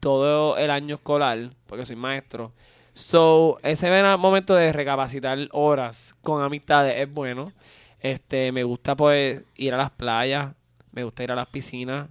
todo 0.00 0.56
el 0.56 0.70
año 0.70 0.96
escolar, 0.96 1.50
porque 1.66 1.84
soy 1.84 1.96
maestro. 1.96 2.52
So, 2.94 3.58
ese 3.62 3.88
momento 4.18 4.54
de 4.54 4.72
recapacitar 4.72 5.38
horas 5.52 6.14
con 6.20 6.42
amistades 6.42 6.98
es 7.00 7.12
bueno. 7.12 7.52
Este, 8.00 8.52
me 8.52 8.64
gusta 8.64 8.96
pues 8.96 9.44
ir 9.56 9.72
a 9.74 9.76
las 9.78 9.90
playas, 9.90 10.52
me 10.90 11.04
gusta 11.04 11.22
ir 11.24 11.32
a 11.32 11.36
las 11.36 11.46
piscinas, 11.48 12.08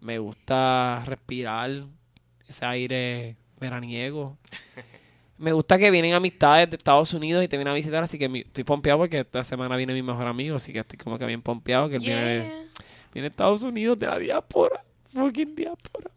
me 0.00 0.18
gusta 0.18 1.02
respirar 1.06 1.84
ese 2.46 2.64
aire 2.66 3.36
veraniego. 3.58 4.36
Me 5.38 5.50
gusta 5.50 5.76
que 5.76 5.90
vienen 5.90 6.12
amistades 6.12 6.70
de 6.70 6.76
Estados 6.76 7.12
Unidos 7.14 7.42
y 7.42 7.48
te 7.48 7.56
vienen 7.56 7.72
a 7.72 7.74
visitar, 7.74 8.00
así 8.04 8.16
que 8.16 8.28
mi- 8.28 8.42
estoy 8.42 8.62
pompeado 8.62 9.00
porque 9.00 9.20
esta 9.20 9.42
semana 9.42 9.76
viene 9.76 9.92
mi 9.92 10.00
mejor 10.02 10.28
amigo, 10.28 10.54
así 10.54 10.72
que 10.72 10.78
estoy 10.78 10.98
como 11.00 11.18
que 11.18 11.26
bien 11.26 11.42
pompeado 11.42 11.88
que 11.88 11.96
él 11.96 12.02
viene, 12.02 12.22
Yeah. 12.44 12.64
viene 13.12 13.22
de 13.22 13.26
Estados 13.30 13.64
Unidos, 13.64 13.98
de 13.98 14.06
la 14.06 14.18
diáspora, 14.20 14.84
fucking 15.12 15.56
diáspora. 15.56 16.10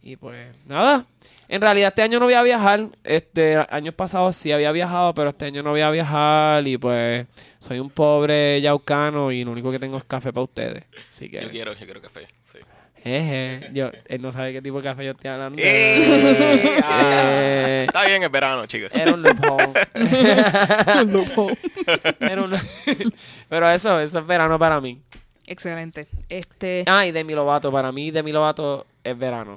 Y 0.00 0.14
pues 0.14 0.54
nada, 0.66 1.04
en 1.48 1.60
realidad 1.60 1.88
este 1.88 2.02
año 2.02 2.18
no 2.18 2.24
voy 2.26 2.34
a 2.34 2.42
viajar, 2.42 2.86
este 3.04 3.56
años 3.70 3.94
pasados 3.94 4.36
sí 4.36 4.52
había 4.52 4.72
viajado, 4.72 5.14
pero 5.14 5.30
este 5.30 5.46
año 5.46 5.62
no 5.62 5.70
voy 5.70 5.80
a 5.82 5.90
viajar 5.90 6.66
y 6.66 6.76
pues 6.78 7.26
soy 7.58 7.78
un 7.78 7.90
pobre 7.90 8.60
yaucano 8.60 9.30
y 9.32 9.44
lo 9.44 9.52
único 9.52 9.70
que 9.70 9.78
tengo 9.78 9.96
es 9.98 10.04
café 10.04 10.32
para 10.32 10.44
ustedes. 10.44 10.84
Así 11.10 11.28
que, 11.30 11.40
Yo 11.42 11.50
quiero, 11.50 11.72
yo 11.74 11.84
quiero 11.84 12.00
café, 12.02 12.26
sí. 12.44 12.58
yo, 13.74 13.90
él 14.06 14.22
no 14.22 14.32
sabe 14.32 14.52
qué 14.54 14.62
tipo 14.62 14.78
de 14.78 14.82
café 14.84 15.04
yo 15.04 15.10
estoy 15.12 15.30
hablando. 15.30 15.60
¡Eh! 15.62 16.80
Eh, 16.92 17.84
Está 17.86 18.04
bien, 18.06 18.22
es 18.22 18.30
verano, 18.30 18.66
chicos. 18.66 18.90
era 18.94 19.14
un 19.14 19.22
loophole. 19.22 19.72
Era 22.20 22.42
un- 22.42 22.54
Pero 23.48 23.70
eso, 23.70 24.00
eso 24.00 24.18
es 24.18 24.26
verano 24.26 24.58
para 24.58 24.80
mí. 24.80 25.00
Excelente. 25.46 26.06
Este, 26.28 26.84
Ah, 26.86 27.06
y 27.06 27.12
Demi 27.12 27.34
Lovato, 27.34 27.70
para 27.70 27.92
mí 27.92 28.10
Demi 28.10 28.32
Lovato 28.32 28.86
es 29.02 29.16
verano. 29.18 29.56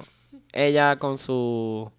Ella 0.52 0.96
con 0.96 1.18
su 1.18 1.90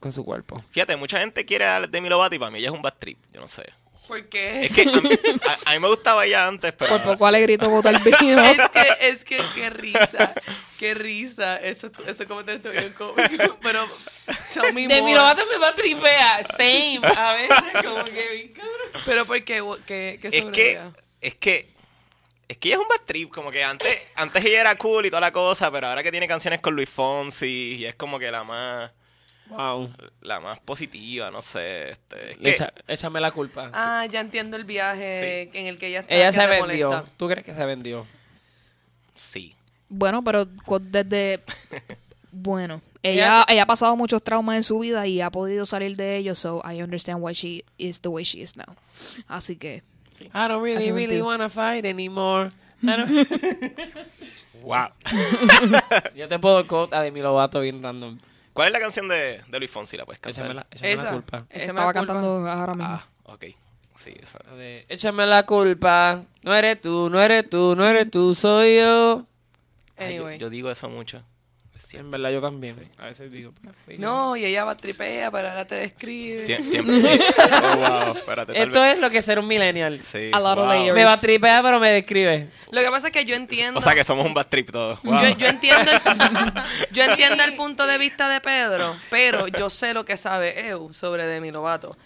con 0.00 0.12
su 0.12 0.24
cuerpo. 0.24 0.62
Fíjate, 0.70 0.96
mucha 0.96 1.18
gente 1.20 1.44
quiere 1.44 1.64
a 1.66 1.80
Demi 1.80 2.08
Lovato 2.08 2.34
y 2.34 2.38
para 2.38 2.50
mí 2.50 2.58
ella 2.58 2.68
es 2.68 2.74
un 2.74 2.82
bad 2.82 2.94
trip, 2.98 3.18
yo 3.32 3.40
no 3.40 3.48
sé. 3.48 3.64
¿Por 4.06 4.26
qué? 4.30 4.64
Es 4.64 4.72
que 4.72 4.82
a 4.82 4.84
mí, 5.00 5.10
a- 5.46 5.70
a 5.70 5.74
mí 5.74 5.80
me 5.80 5.88
gustaba 5.88 6.24
ella 6.24 6.46
antes, 6.46 6.72
pero... 6.72 6.92
por 6.96 7.02
poco 7.02 7.26
Alegrito 7.26 7.68
bota 7.68 7.90
el 7.90 7.98
vino. 7.98 8.40
Es 8.42 8.68
que, 8.70 8.88
es 9.00 9.24
que, 9.24 9.40
qué 9.54 9.68
risa, 9.70 10.32
qué 10.78 10.94
risa. 10.94 11.56
Eso, 11.58 11.90
eso 12.06 12.26
comentario 12.26 12.56
está 12.58 12.70
bien 12.70 12.92
cómico. 12.94 13.58
Pero, 13.60 13.84
tell 14.54 14.72
me 14.72 14.86
Demi 14.88 15.00
more. 15.10 15.14
Lovato 15.14 15.42
me 15.52 15.58
va 15.58 15.68
a 15.70 15.74
tripea, 15.74 16.46
same, 16.56 17.00
a 17.04 17.32
veces 17.34 17.82
como 17.84 18.04
que 18.04 18.28
bien 18.34 18.52
cabrón. 18.54 19.02
Pero, 19.04 19.26
¿por 19.26 19.44
qué? 19.44 19.62
¿Qué, 19.84 20.18
qué 20.22 20.28
es 20.28 20.44
que, 20.46 20.80
es 21.20 21.34
que, 21.34 21.68
es 22.48 22.56
que 22.58 22.68
ella 22.68 22.76
es 22.76 22.82
un 22.82 22.88
bad 22.88 23.04
trip, 23.06 23.30
como 23.30 23.50
que 23.50 23.62
antes, 23.62 23.94
antes 24.16 24.44
ella 24.44 24.62
era 24.62 24.74
cool 24.76 25.06
y 25.06 25.10
toda 25.10 25.20
la 25.20 25.32
cosa, 25.32 25.70
pero 25.70 25.86
ahora 25.88 26.02
que 26.02 26.10
tiene 26.10 26.26
canciones 26.26 26.60
con 26.60 26.74
Luis 26.74 26.88
Fonsi 26.88 27.76
y 27.78 27.84
es 27.84 27.94
como 27.94 28.18
que 28.18 28.30
la 28.30 28.42
más, 28.44 28.90
Wow. 29.50 29.90
la 30.20 30.40
más 30.40 30.58
positiva, 30.60 31.30
no 31.30 31.40
sé, 31.40 31.90
este, 31.92 32.32
es 32.32 32.36
Le 32.38 32.42
que, 32.42 32.50
echa- 32.50 32.72
échame 32.86 33.18
la 33.20 33.30
culpa. 33.30 33.70
Ah, 33.72 34.04
ya 34.10 34.20
entiendo 34.20 34.56
el 34.58 34.64
viaje 34.64 35.48
en 35.58 35.66
el 35.66 35.78
que 35.78 35.86
ella 35.88 36.00
está. 36.00 36.14
Ella 36.14 36.32
se 36.32 36.46
vendió. 36.46 36.90
molesta. 36.90 37.12
¿Tú 37.16 37.28
crees 37.28 37.44
que 37.44 37.54
se 37.54 37.64
vendió? 37.64 38.06
sí. 39.14 39.54
Bueno, 39.90 40.22
pero 40.22 40.44
desde... 40.80 41.40
Bueno, 42.30 42.82
ella, 43.02 43.44
ella 43.48 43.62
ha 43.62 43.66
pasado 43.66 43.96
muchos 43.96 44.22
traumas 44.22 44.56
en 44.56 44.62
su 44.62 44.78
vida 44.78 45.06
y 45.06 45.22
ha 45.22 45.30
podido 45.30 45.64
salir 45.64 45.96
de 45.96 46.18
ellos, 46.18 46.38
so 46.38 46.62
I 46.70 46.82
understand 46.82 47.20
why 47.22 47.32
she 47.32 47.64
is 47.78 48.00
the 48.02 48.08
way 48.10 48.22
she 48.22 48.40
is 48.40 48.54
now. 48.56 48.66
Así 49.26 49.56
que... 49.56 49.82
I 50.26 50.48
don't 50.48 50.62
really, 50.62 50.90
really 50.92 51.06
sentido. 51.16 51.24
wanna 51.26 51.48
fight 51.48 51.84
anymore. 51.84 52.50
I 52.82 52.86
don't- 52.96 53.08
Wow. 54.62 54.88
Yo 56.14 56.28
te 56.28 56.38
puedo 56.38 56.66
quote 56.66 56.94
a 56.94 57.00
Demi 57.02 57.20
Lovato 57.20 57.60
bien 57.60 57.82
random. 57.82 58.18
¿Cuál 58.52 58.68
es 58.68 58.72
la 58.72 58.80
canción 58.80 59.08
de, 59.08 59.40
de 59.48 59.58
Luis 59.58 59.70
Fonsi? 59.70 59.96
¿La 59.96 60.04
puedes 60.04 60.20
cantar? 60.20 60.44
Échame 60.44 60.54
la, 60.54 60.66
échame 60.70 60.88
la 60.96 61.02
Esa. 61.02 61.10
culpa. 61.12 61.36
Échame 61.48 61.60
Estaba 61.60 61.78
la 61.78 61.84
culpa. 61.92 62.06
cantando 62.14 62.48
ahora 62.48 62.74
mismo. 62.74 62.84
Ah, 62.92 63.06
ok. 63.24 63.44
Sí, 63.94 64.14
esa. 64.20 64.40
La 64.44 64.56
de, 64.56 64.84
Échame 64.88 65.26
la 65.26 65.44
culpa. 65.46 66.24
No 66.42 66.54
eres 66.54 66.80
tú, 66.80 67.08
no 67.08 67.20
eres 67.20 67.48
tú, 67.48 67.74
no 67.76 67.86
eres 67.86 68.10
tú, 68.10 68.34
soy 68.34 68.78
yo. 68.78 69.26
Ay, 69.96 70.16
yo- 70.16 70.22
Anyway. 70.22 70.38
yo, 70.38 70.50
digo 70.50 70.70
eso 70.70 70.88
mucho. 70.88 71.22
Sí, 71.88 71.96
en 71.96 72.10
verdad 72.10 72.30
yo 72.30 72.40
también. 72.42 72.76
A 72.98 73.06
veces 73.06 73.32
digo, 73.32 73.52
pues. 73.86 73.98
No, 73.98 74.36
y 74.36 74.44
ella 74.44 74.62
va 74.64 74.74
tripea, 74.74 75.30
pero 75.30 75.48
ahora 75.48 75.64
te 75.66 75.74
describe. 75.76 76.36
Sie- 76.44 76.62
siempre. 76.68 77.00
sí. 77.02 77.18
Oh, 77.50 77.76
wow. 77.76 78.16
Espérate, 78.16 78.52
tal 78.52 78.62
Esto 78.68 78.80
vez. 78.82 78.92
es 78.92 78.98
lo 79.00 79.08
que 79.08 79.18
es 79.18 79.24
ser 79.24 79.38
un 79.38 79.46
millennial. 79.46 80.02
Sí, 80.02 80.30
A 80.34 80.38
lot 80.38 80.58
of 80.58 80.68
layers. 80.68 80.94
Me 80.94 81.04
va 81.06 81.14
a 81.14 81.18
tripear, 81.20 81.62
pero 81.62 81.80
me 81.80 81.88
describe. 81.90 82.48
Lo 82.70 82.82
que 82.82 82.90
pasa 82.90 83.06
es 83.06 83.12
que 83.14 83.24
yo 83.24 83.34
entiendo. 83.34 83.78
O 83.80 83.82
sea 83.82 83.94
que 83.94 84.04
somos 84.04 84.26
un 84.26 84.34
bad 84.34 84.48
trip 84.48 84.70
todos. 84.70 85.00
Wow. 85.02 85.22
Yo, 85.22 85.28
yo 85.38 85.46
entiendo 85.46 85.90
el, 85.90 85.98
yo 86.92 87.02
entiendo 87.04 87.42
el 87.42 87.54
punto 87.56 87.86
de 87.86 87.96
vista 87.96 88.28
de 88.28 88.42
Pedro, 88.42 88.94
pero 89.08 89.48
yo 89.48 89.70
sé 89.70 89.94
lo 89.94 90.04
que 90.04 90.18
sabe 90.18 90.68
Eu 90.68 90.92
sobre 90.92 91.26
Demi 91.26 91.50
Lovato. 91.50 91.96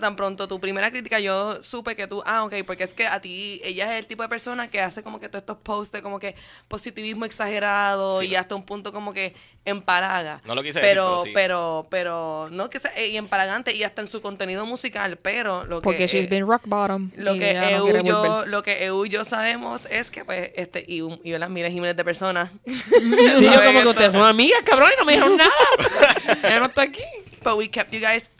Tan 0.00 0.14
pronto 0.14 0.46
tu 0.46 0.60
primera 0.60 0.92
crítica, 0.92 1.18
yo 1.18 1.60
supe 1.60 1.96
que 1.96 2.06
tú, 2.06 2.22
ah, 2.24 2.44
ok, 2.44 2.54
porque 2.64 2.84
es 2.84 2.94
que 2.94 3.06
a 3.08 3.20
ti, 3.20 3.60
ella 3.64 3.92
es 3.94 3.98
el 3.98 4.06
tipo 4.06 4.22
de 4.22 4.28
persona 4.28 4.68
que 4.70 4.80
hace 4.80 5.02
como 5.02 5.18
que 5.18 5.28
todos 5.28 5.42
estos 5.42 5.56
posts 5.58 5.90
de 5.90 6.02
como 6.02 6.20
que 6.20 6.36
positivismo 6.68 7.24
exagerado 7.24 8.20
Sí. 8.20 8.28
y 8.28 8.34
hasta 8.36 8.54
un 8.54 8.62
punto 8.64 8.92
como 8.92 9.12
que 9.12 9.34
empalaga. 9.64 10.40
No 10.44 10.54
lo 10.54 10.62
quise 10.62 10.78
decir, 10.78 10.88
pero, 10.92 11.16
pero 11.16 11.24
sí. 11.24 11.30
pero, 11.34 11.86
pero, 11.90 12.48
no 12.52 12.70
que 12.70 12.78
sea, 12.78 12.92
eh, 12.96 13.08
y 13.08 13.16
empalagante 13.16 13.74
y 13.74 13.82
hasta 13.82 14.02
en 14.02 14.06
su 14.06 14.22
contenido 14.22 14.64
musical, 14.66 15.16
pero 15.18 15.64
lo 15.64 15.82
Porque 15.82 15.98
que... 15.98 16.06
she's 16.06 16.26
eh, 16.26 16.30
been 16.30 16.46
rock 16.46 16.62
bottom. 16.66 17.10
lo 17.16 17.34
y 17.34 17.38
que, 17.40 17.54
no 17.54 17.62
EU 17.68 17.88
y 17.88 18.02
yo, 18.06 18.46
lo 18.46 18.62
que 18.62 18.84
EU 18.84 19.04
y 19.06 19.08
yo 19.08 19.24
sabemos 19.24 19.88
es 19.90 20.12
que, 20.12 20.24
pues, 20.24 20.52
este, 20.54 20.84
y, 20.86 21.00
un- 21.00 21.20
y 21.24 21.32
las 21.36 21.50
miles 21.50 21.72
y 21.72 21.80
miles 21.80 21.96
de 21.96 22.04
personas. 22.04 22.52
Sí, 22.66 23.44
yo 23.52 23.62
como 23.64 23.82
que 23.82 23.88
ustedes 23.88 24.12
son 24.12 24.22
amigas, 24.22 24.60
cabrón, 24.64 24.90
y 24.94 24.98
no 25.00 25.04
me 25.04 25.12
dijeron 25.14 25.36
nada. 25.38 26.38
Ella 26.44 26.60
no 26.60 26.66
está 26.66 26.82
aquí. 26.82 27.02
But 27.42 27.56
we 27.56 27.68
kept 27.68 27.92
you 27.92 28.00
guys 28.00 28.30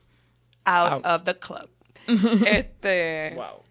out, 0.66 0.92
Out. 0.92 1.06
of 1.06 1.24
the 1.24 1.34
club. 1.38 1.68
este. 2.46 3.32
Wow. 3.34 3.62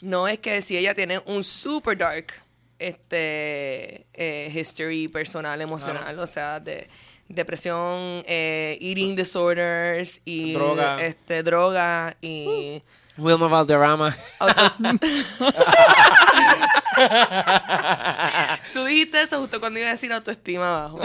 No 0.00 0.26
es 0.26 0.38
que 0.38 0.62
si 0.62 0.76
ella 0.76 0.94
tiene 0.94 1.20
un 1.26 1.44
super 1.44 1.96
dark 1.96 2.32
este 2.78 4.06
eh, 4.14 4.50
history 4.54 5.08
personal, 5.08 5.60
emocional, 5.60 6.18
o 6.18 6.26
sea, 6.26 6.58
de 6.58 6.88
depresión, 7.28 8.22
eh, 8.26 8.78
eating 8.80 9.14
disorders 9.14 10.20
y 10.24 10.54
Droga. 10.54 10.96
este 11.00 11.42
droga 11.42 12.16
y 12.22 12.82
Wilma 13.18 13.48
Valderrama. 13.48 14.16
Tú 18.72 18.84
dijiste 18.84 19.22
eso 19.22 19.38
justo 19.40 19.60
cuando 19.60 19.78
iba 19.78 19.88
a 19.88 19.92
decir 19.92 20.12
autoestima 20.12 20.84
abajo. 20.86 20.98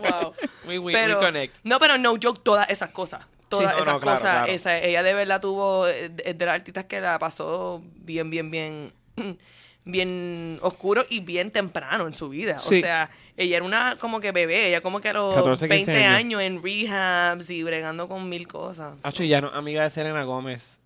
wow. 0.00 0.34
We, 0.66 0.78
we, 0.78 0.92
pero, 0.92 1.18
we 1.18 1.26
connect. 1.26 1.56
No, 1.64 1.78
pero 1.78 1.96
no 1.98 2.16
joke, 2.22 2.40
todas 2.42 2.68
esas 2.68 2.90
cosas. 2.90 3.26
Todas 3.48 3.66
no, 3.74 3.82
esas 3.82 3.86
no, 3.94 4.00
claro, 4.00 4.18
cosas. 4.18 4.32
claro. 4.32 4.52
Esa, 4.52 4.78
ella 4.78 5.02
de 5.02 5.14
verdad 5.14 5.40
tuvo, 5.40 5.86
es 5.86 6.10
de 6.16 6.44
las 6.46 6.54
artistas 6.54 6.84
que 6.84 7.00
la 7.00 7.18
pasó 7.18 7.82
bien, 7.96 8.30
bien, 8.30 8.50
bien 8.50 8.92
bien 9.84 10.58
oscuro 10.62 11.04
y 11.08 11.20
bien 11.20 11.50
temprano 11.50 12.06
en 12.06 12.12
su 12.12 12.28
vida. 12.28 12.58
Sí. 12.58 12.78
O 12.78 12.80
sea, 12.82 13.10
ella 13.38 13.56
era 13.56 13.64
una 13.64 13.96
como 13.98 14.20
que 14.20 14.32
bebé, 14.32 14.68
ella 14.68 14.80
como 14.82 15.00
que 15.00 15.08
a 15.08 15.12
los 15.14 15.34
14, 15.34 15.66
15 15.68 15.92
20 15.92 16.04
años. 16.06 16.18
años 16.18 16.42
en 16.42 16.62
rehabs 16.62 17.48
y 17.50 17.62
bregando 17.62 18.06
con 18.08 18.28
mil 18.28 18.46
cosas. 18.46 18.96
Acho, 19.02 19.24
ya 19.24 19.40
no, 19.40 19.48
amiga 19.48 19.82
de 19.84 19.90
Selena 19.90 20.24
Gómez. 20.24 20.78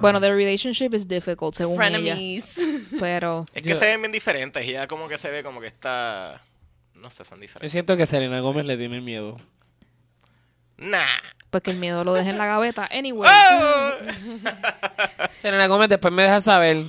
Bueno, 0.00 0.20
the 0.20 0.30
relationship 0.32 0.94
is 0.94 1.06
difficult, 1.06 1.54
según 1.54 1.80
ella. 1.82 1.90
Frenemies. 2.14 2.54
Pero 3.00 3.44
Es 3.54 3.62
que 3.62 3.68
Yo- 3.70 3.76
se 3.76 3.86
ven 3.86 4.00
bien 4.02 4.12
diferentes 4.12 4.64
y 4.66 4.70
ella 4.70 4.86
como 4.88 5.06
que 5.08 5.18
se 5.18 5.30
ve 5.30 5.42
como 5.44 5.60
que 5.60 5.66
está... 5.68 6.42
No 6.94 7.10
sé, 7.10 7.24
son 7.24 7.38
Yo 7.38 7.42
diferentes. 7.42 7.70
siento 7.72 7.96
que 7.96 8.06
Selena 8.06 8.40
Gómez 8.40 8.66
le 8.66 8.76
tiene 8.76 9.00
miedo. 9.00 9.36
Nah. 10.78 11.04
Pues 11.54 11.62
que 11.62 11.70
el 11.70 11.76
miedo 11.76 12.02
lo 12.02 12.14
deje 12.14 12.30
en 12.30 12.38
la 12.38 12.46
gaveta. 12.46 12.88
Anyway. 12.90 13.30
Selena 15.36 15.68
Gómez 15.68 15.88
después 15.88 16.12
me 16.12 16.24
deja 16.24 16.40
saber. 16.40 16.84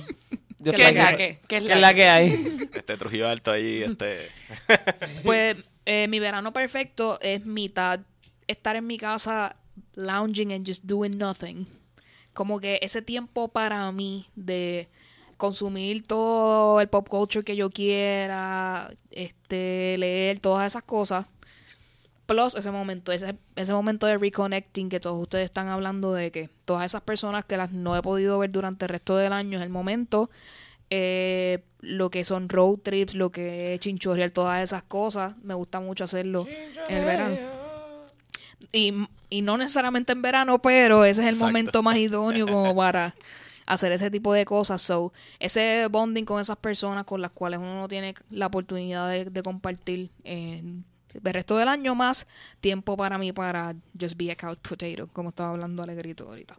Yo 0.58 0.72
¿Qué 0.72 0.88
es 0.88 0.94
la 0.96 1.06
aquí. 1.06 1.16
que? 1.18 1.38
¿Qué 1.46 1.56
es 1.58 1.62
¿Qué 1.62 1.68
la 1.68 1.74
es 1.76 1.80
la 1.80 1.88
que? 1.90 1.94
que 1.94 2.08
hay? 2.08 2.68
Este 2.74 2.96
Trujillo 2.96 3.28
Alto 3.28 3.52
ahí, 3.52 3.84
este... 3.84 4.28
Pues 5.22 5.64
eh, 5.84 6.08
mi 6.08 6.18
verano 6.18 6.52
perfecto 6.52 7.16
es 7.20 7.46
mitad 7.46 8.00
estar 8.48 8.74
en 8.74 8.88
mi 8.88 8.98
casa 8.98 9.54
lounging 9.94 10.52
and 10.52 10.66
just 10.66 10.82
doing 10.82 11.16
nothing. 11.16 11.68
Como 12.34 12.58
que 12.58 12.80
ese 12.82 13.02
tiempo 13.02 13.46
para 13.46 13.92
mí 13.92 14.26
de 14.34 14.88
consumir 15.36 16.02
todo 16.02 16.80
el 16.80 16.88
pop 16.88 17.08
culture 17.08 17.44
que 17.44 17.54
yo 17.54 17.70
quiera, 17.70 18.90
este, 19.12 19.94
leer 19.96 20.40
todas 20.40 20.66
esas 20.66 20.82
cosas. 20.82 21.26
Plus 22.26 22.56
ese 22.56 22.70
momento, 22.72 23.12
ese, 23.12 23.36
ese 23.54 23.72
momento 23.72 24.06
de 24.06 24.18
reconnecting 24.18 24.88
que 24.88 24.98
todos 24.98 25.20
ustedes 25.22 25.44
están 25.44 25.68
hablando 25.68 26.12
de 26.12 26.32
que 26.32 26.50
todas 26.64 26.84
esas 26.84 27.00
personas 27.02 27.44
que 27.44 27.56
las 27.56 27.70
no 27.70 27.96
he 27.96 28.02
podido 28.02 28.38
ver 28.38 28.50
durante 28.50 28.84
el 28.84 28.88
resto 28.88 29.16
del 29.16 29.32
año 29.32 29.58
es 29.58 29.64
el 29.64 29.70
momento. 29.70 30.28
Eh, 30.90 31.62
lo 31.80 32.10
que 32.10 32.24
son 32.24 32.48
road 32.48 32.78
trips, 32.78 33.14
lo 33.14 33.30
que 33.30 33.74
es 33.74 33.80
chinchorreal, 33.80 34.32
todas 34.32 34.62
esas 34.62 34.82
cosas. 34.82 35.36
Me 35.42 35.54
gusta 35.54 35.78
mucho 35.80 36.04
hacerlo 36.04 36.46
en 36.88 36.96
el 36.96 37.04
verano. 37.04 37.36
Y, 38.72 38.92
y 39.30 39.42
no 39.42 39.56
necesariamente 39.56 40.12
en 40.12 40.22
verano, 40.22 40.60
pero 40.60 41.04
ese 41.04 41.20
es 41.20 41.26
el 41.28 41.34
Exacto. 41.34 41.46
momento 41.46 41.82
más 41.82 41.96
idóneo 41.96 42.46
como 42.46 42.74
para 42.74 43.14
hacer 43.66 43.92
ese 43.92 44.10
tipo 44.10 44.32
de 44.32 44.44
cosas. 44.44 44.82
So, 44.82 45.12
ese 45.38 45.86
bonding 45.90 46.24
con 46.24 46.40
esas 46.40 46.56
personas 46.56 47.04
con 47.04 47.20
las 47.20 47.32
cuales 47.32 47.60
uno 47.60 47.78
no 47.80 47.88
tiene 47.88 48.14
la 48.30 48.46
oportunidad 48.46 49.08
de, 49.10 49.26
de 49.26 49.42
compartir 49.42 50.10
en 50.24 50.84
el 51.24 51.34
resto 51.34 51.56
del 51.56 51.68
año 51.68 51.94
más 51.94 52.26
tiempo 52.60 52.96
para 52.96 53.18
mí 53.18 53.32
para 53.32 53.74
just 54.00 54.16
be 54.16 54.30
a 54.30 54.36
couch 54.36 54.58
potato, 54.60 55.08
como 55.12 55.30
estaba 55.30 55.50
hablando 55.50 55.82
Alegrito 55.82 56.28
ahorita. 56.28 56.56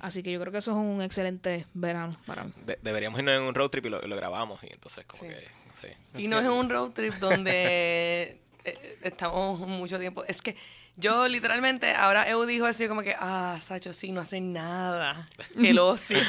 Así 0.00 0.22
que 0.22 0.32
yo 0.32 0.40
creo 0.40 0.50
que 0.52 0.58
eso 0.58 0.72
es 0.72 0.76
un 0.76 1.00
excelente 1.02 1.64
verano 1.74 2.16
para 2.26 2.44
mí. 2.44 2.52
de- 2.66 2.78
deberíamos 2.82 3.18
irnos 3.20 3.36
en 3.36 3.42
un 3.42 3.54
road 3.54 3.68
trip 3.70 3.86
y 3.86 3.88
lo, 3.90 4.00
lo 4.02 4.16
grabamos 4.16 4.62
y 4.64 4.72
entonces 4.72 5.04
como 5.06 5.22
Sí. 5.22 5.28
que... 5.28 5.48
Sí. 5.74 5.86
Y 6.18 6.28
no 6.28 6.38
es 6.40 6.46
un 6.46 6.68
road 6.68 6.90
trip 6.90 7.14
donde 7.14 8.40
eh, 8.64 8.98
estamos 9.02 9.60
mucho 9.60 9.98
tiempo. 9.98 10.24
Es 10.24 10.42
que 10.42 10.56
yo 10.96 11.26
literalmente, 11.26 11.94
ahora 11.94 12.28
Eu 12.28 12.44
dijo 12.46 12.66
así 12.66 12.86
como 12.86 13.02
que, 13.02 13.16
ah, 13.18 13.58
Sacho, 13.60 13.92
sí, 13.92 14.12
no 14.12 14.20
hacen 14.20 14.52
nada. 14.52 15.28
El 15.56 15.78
ocio. 15.78 16.18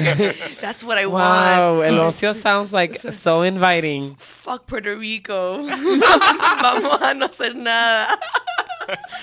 Que, 0.00 0.34
That's 0.60 0.82
what 0.84 1.00
I 1.00 1.06
want. 1.06 1.24
Wow, 1.24 1.82
el 1.82 1.98
ocio 1.98 2.34
sounds 2.34 2.72
like 2.72 2.98
so 3.12 3.44
inviting. 3.44 4.16
Fuck 4.16 4.64
Puerto 4.66 4.94
Rico. 4.94 5.66
Vamos 6.62 7.02
a 7.02 7.14
no 7.14 7.26
hacer 7.26 7.56
nada. 7.56 8.18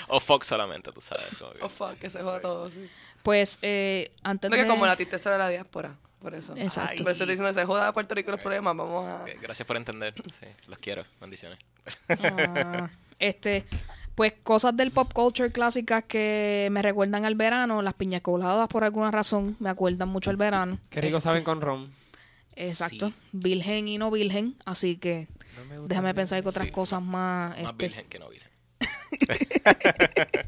O 0.08 0.20
Fox 0.20 0.47
solamente, 0.47 0.91
tú 0.91 1.01
sabes. 1.01 1.26
Oh, 1.62 1.70
fuck, 1.70 1.97
que 1.99 2.10
se 2.10 2.22
joda 2.22 2.39
todo. 2.39 2.70
Sí. 2.70 2.89
Pues 3.24 3.60
eh, 3.62 4.12
antes 4.24 4.49
Lo 4.49 4.55
que 4.55 4.64
de... 4.64 4.70
como 4.70 4.86
la 4.86 4.95
tristeza 4.95 5.32
de 5.32 5.38
la 5.38 5.49
diáspora. 5.49 5.95
Por 6.20 6.34
eso. 6.34 6.55
Exacto. 6.58 7.03
Por 7.03 7.12
eso 7.12 7.24
estoy 7.24 7.36
diciendo, 7.36 7.53
se 7.53 7.66
joda 7.66 7.89
a 7.89 7.93
Puerto 7.93 8.16
Rico 8.16 8.32
los 8.32 8.39
problemas. 8.39 8.76
Vamos 8.76 9.08
a. 9.08 9.26
Gracias 9.41 9.68
por 9.68 9.78
entender. 9.78 10.14
Sí, 10.39 10.47
los 10.68 10.80
quiero. 10.80 11.05
Bendiciones. 11.22 11.60
Ah, 12.10 12.89
este, 13.20 13.66
pues 14.18 14.34
cosas 14.41 14.76
del 14.76 14.89
pop 14.89 15.13
culture 15.13 15.51
clásicas 15.51 16.03
que 16.03 16.70
me 16.72 16.82
recuerdan 16.82 17.24
al 17.26 17.36
verano, 17.36 17.84
las 17.84 17.93
piñas 17.93 18.22
coladas 18.22 18.68
por 18.68 18.84
alguna 18.84 19.11
razón 19.11 19.55
me 19.59 19.70
acuerdan 19.70 20.09
mucho 20.09 20.32
al 20.32 20.38
verano. 20.38 20.80
Qué 20.89 21.01
rico 21.01 21.20
saben 21.20 21.43
con 21.43 21.61
ron. 21.61 21.91
Exacto, 22.55 23.13
virgen 23.32 23.88
y 23.88 23.99
no 23.99 24.09
virgen, 24.09 24.55
así 24.65 24.97
que 24.97 25.28
No 25.70 25.86
déjame 25.88 26.15
pensar 26.15 26.41
que 26.41 26.49
otras 26.49 26.65
Sí. 26.65 26.72
cosas 26.72 27.03
más, 27.03 27.51
Más 27.61 27.70
este, 27.70 27.86
virgen 27.86 28.05
que 28.09 28.18
no 28.18 28.30
virgen. 28.30 28.49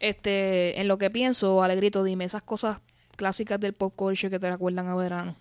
este, 0.00 0.80
en 0.80 0.88
lo 0.88 0.96
que 0.96 1.10
pienso, 1.10 1.62
Alegrito, 1.62 2.02
dime 2.02 2.24
esas 2.24 2.42
cosas 2.44 2.80
clásicas 3.16 3.60
del 3.60 3.74
pop 3.74 3.92
culture 3.94 4.30
que 4.30 4.38
te 4.38 4.50
recuerdan 4.50 4.88
a 4.88 4.94
verano. 4.94 5.36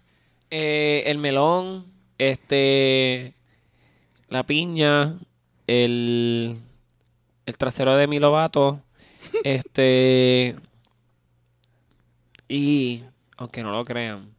Eh, 0.52 1.04
el 1.06 1.20
melón, 1.20 1.86
este, 2.18 3.34
la 4.28 4.46
piña, 4.46 5.18
el, 5.68 6.60
el 7.46 7.58
trasero 7.58 7.96
de 7.96 8.08
mi 8.08 8.20
lobato, 8.20 8.82
este, 9.44 10.56
y, 12.48 13.04
aunque 13.38 13.64
no 13.64 13.72
lo 13.72 13.86
crean, 13.86 14.34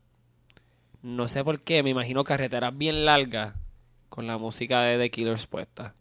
no 1.02 1.28
sé 1.28 1.44
por 1.44 1.60
qué, 1.60 1.82
me 1.82 1.90
imagino 1.90 2.24
carreteras 2.24 2.76
bien 2.76 3.04
largas 3.04 3.54
con 4.08 4.26
la 4.26 4.38
música 4.38 4.82
de 4.82 4.98
The 4.98 5.10
Killers 5.10 5.46
puesta. 5.46 5.94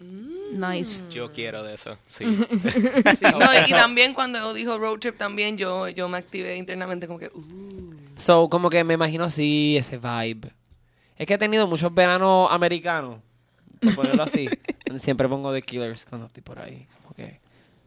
Nice. 0.00 1.04
Yo 1.10 1.30
quiero 1.30 1.62
de 1.62 1.74
eso. 1.74 1.96
Sí. 2.04 2.24
Sí, 3.16 3.24
no, 3.24 3.66
y, 3.66 3.70
también 3.70 4.14
cuando 4.14 4.52
dijo 4.52 4.78
road 4.78 4.98
trip 4.98 5.16
también 5.16 5.56
yo, 5.56 5.88
yo 5.88 6.08
me 6.08 6.18
activé 6.18 6.56
internamente 6.56 7.06
como 7.06 7.18
que, 7.18 7.28
uh, 7.28 7.94
So, 8.16 8.48
como 8.48 8.68
que 8.68 8.84
me 8.84 8.94
imagino 8.94 9.24
así, 9.24 9.76
ese 9.76 9.98
vibe. 9.98 10.52
Es 11.16 11.26
que 11.26 11.34
he 11.34 11.38
tenido 11.38 11.66
muchos 11.66 11.94
veranos 11.94 12.48
americanos, 12.50 13.20
por 13.80 13.94
ponerlo 13.94 14.22
así, 14.22 14.48
siempre 14.98 15.28
pongo 15.28 15.52
The 15.52 15.62
Killers 15.62 16.04
cuando 16.04 16.26
estoy 16.26 16.42
por 16.42 16.58
ahí, 16.58 16.86
como 17.02 17.14
que 17.14 17.40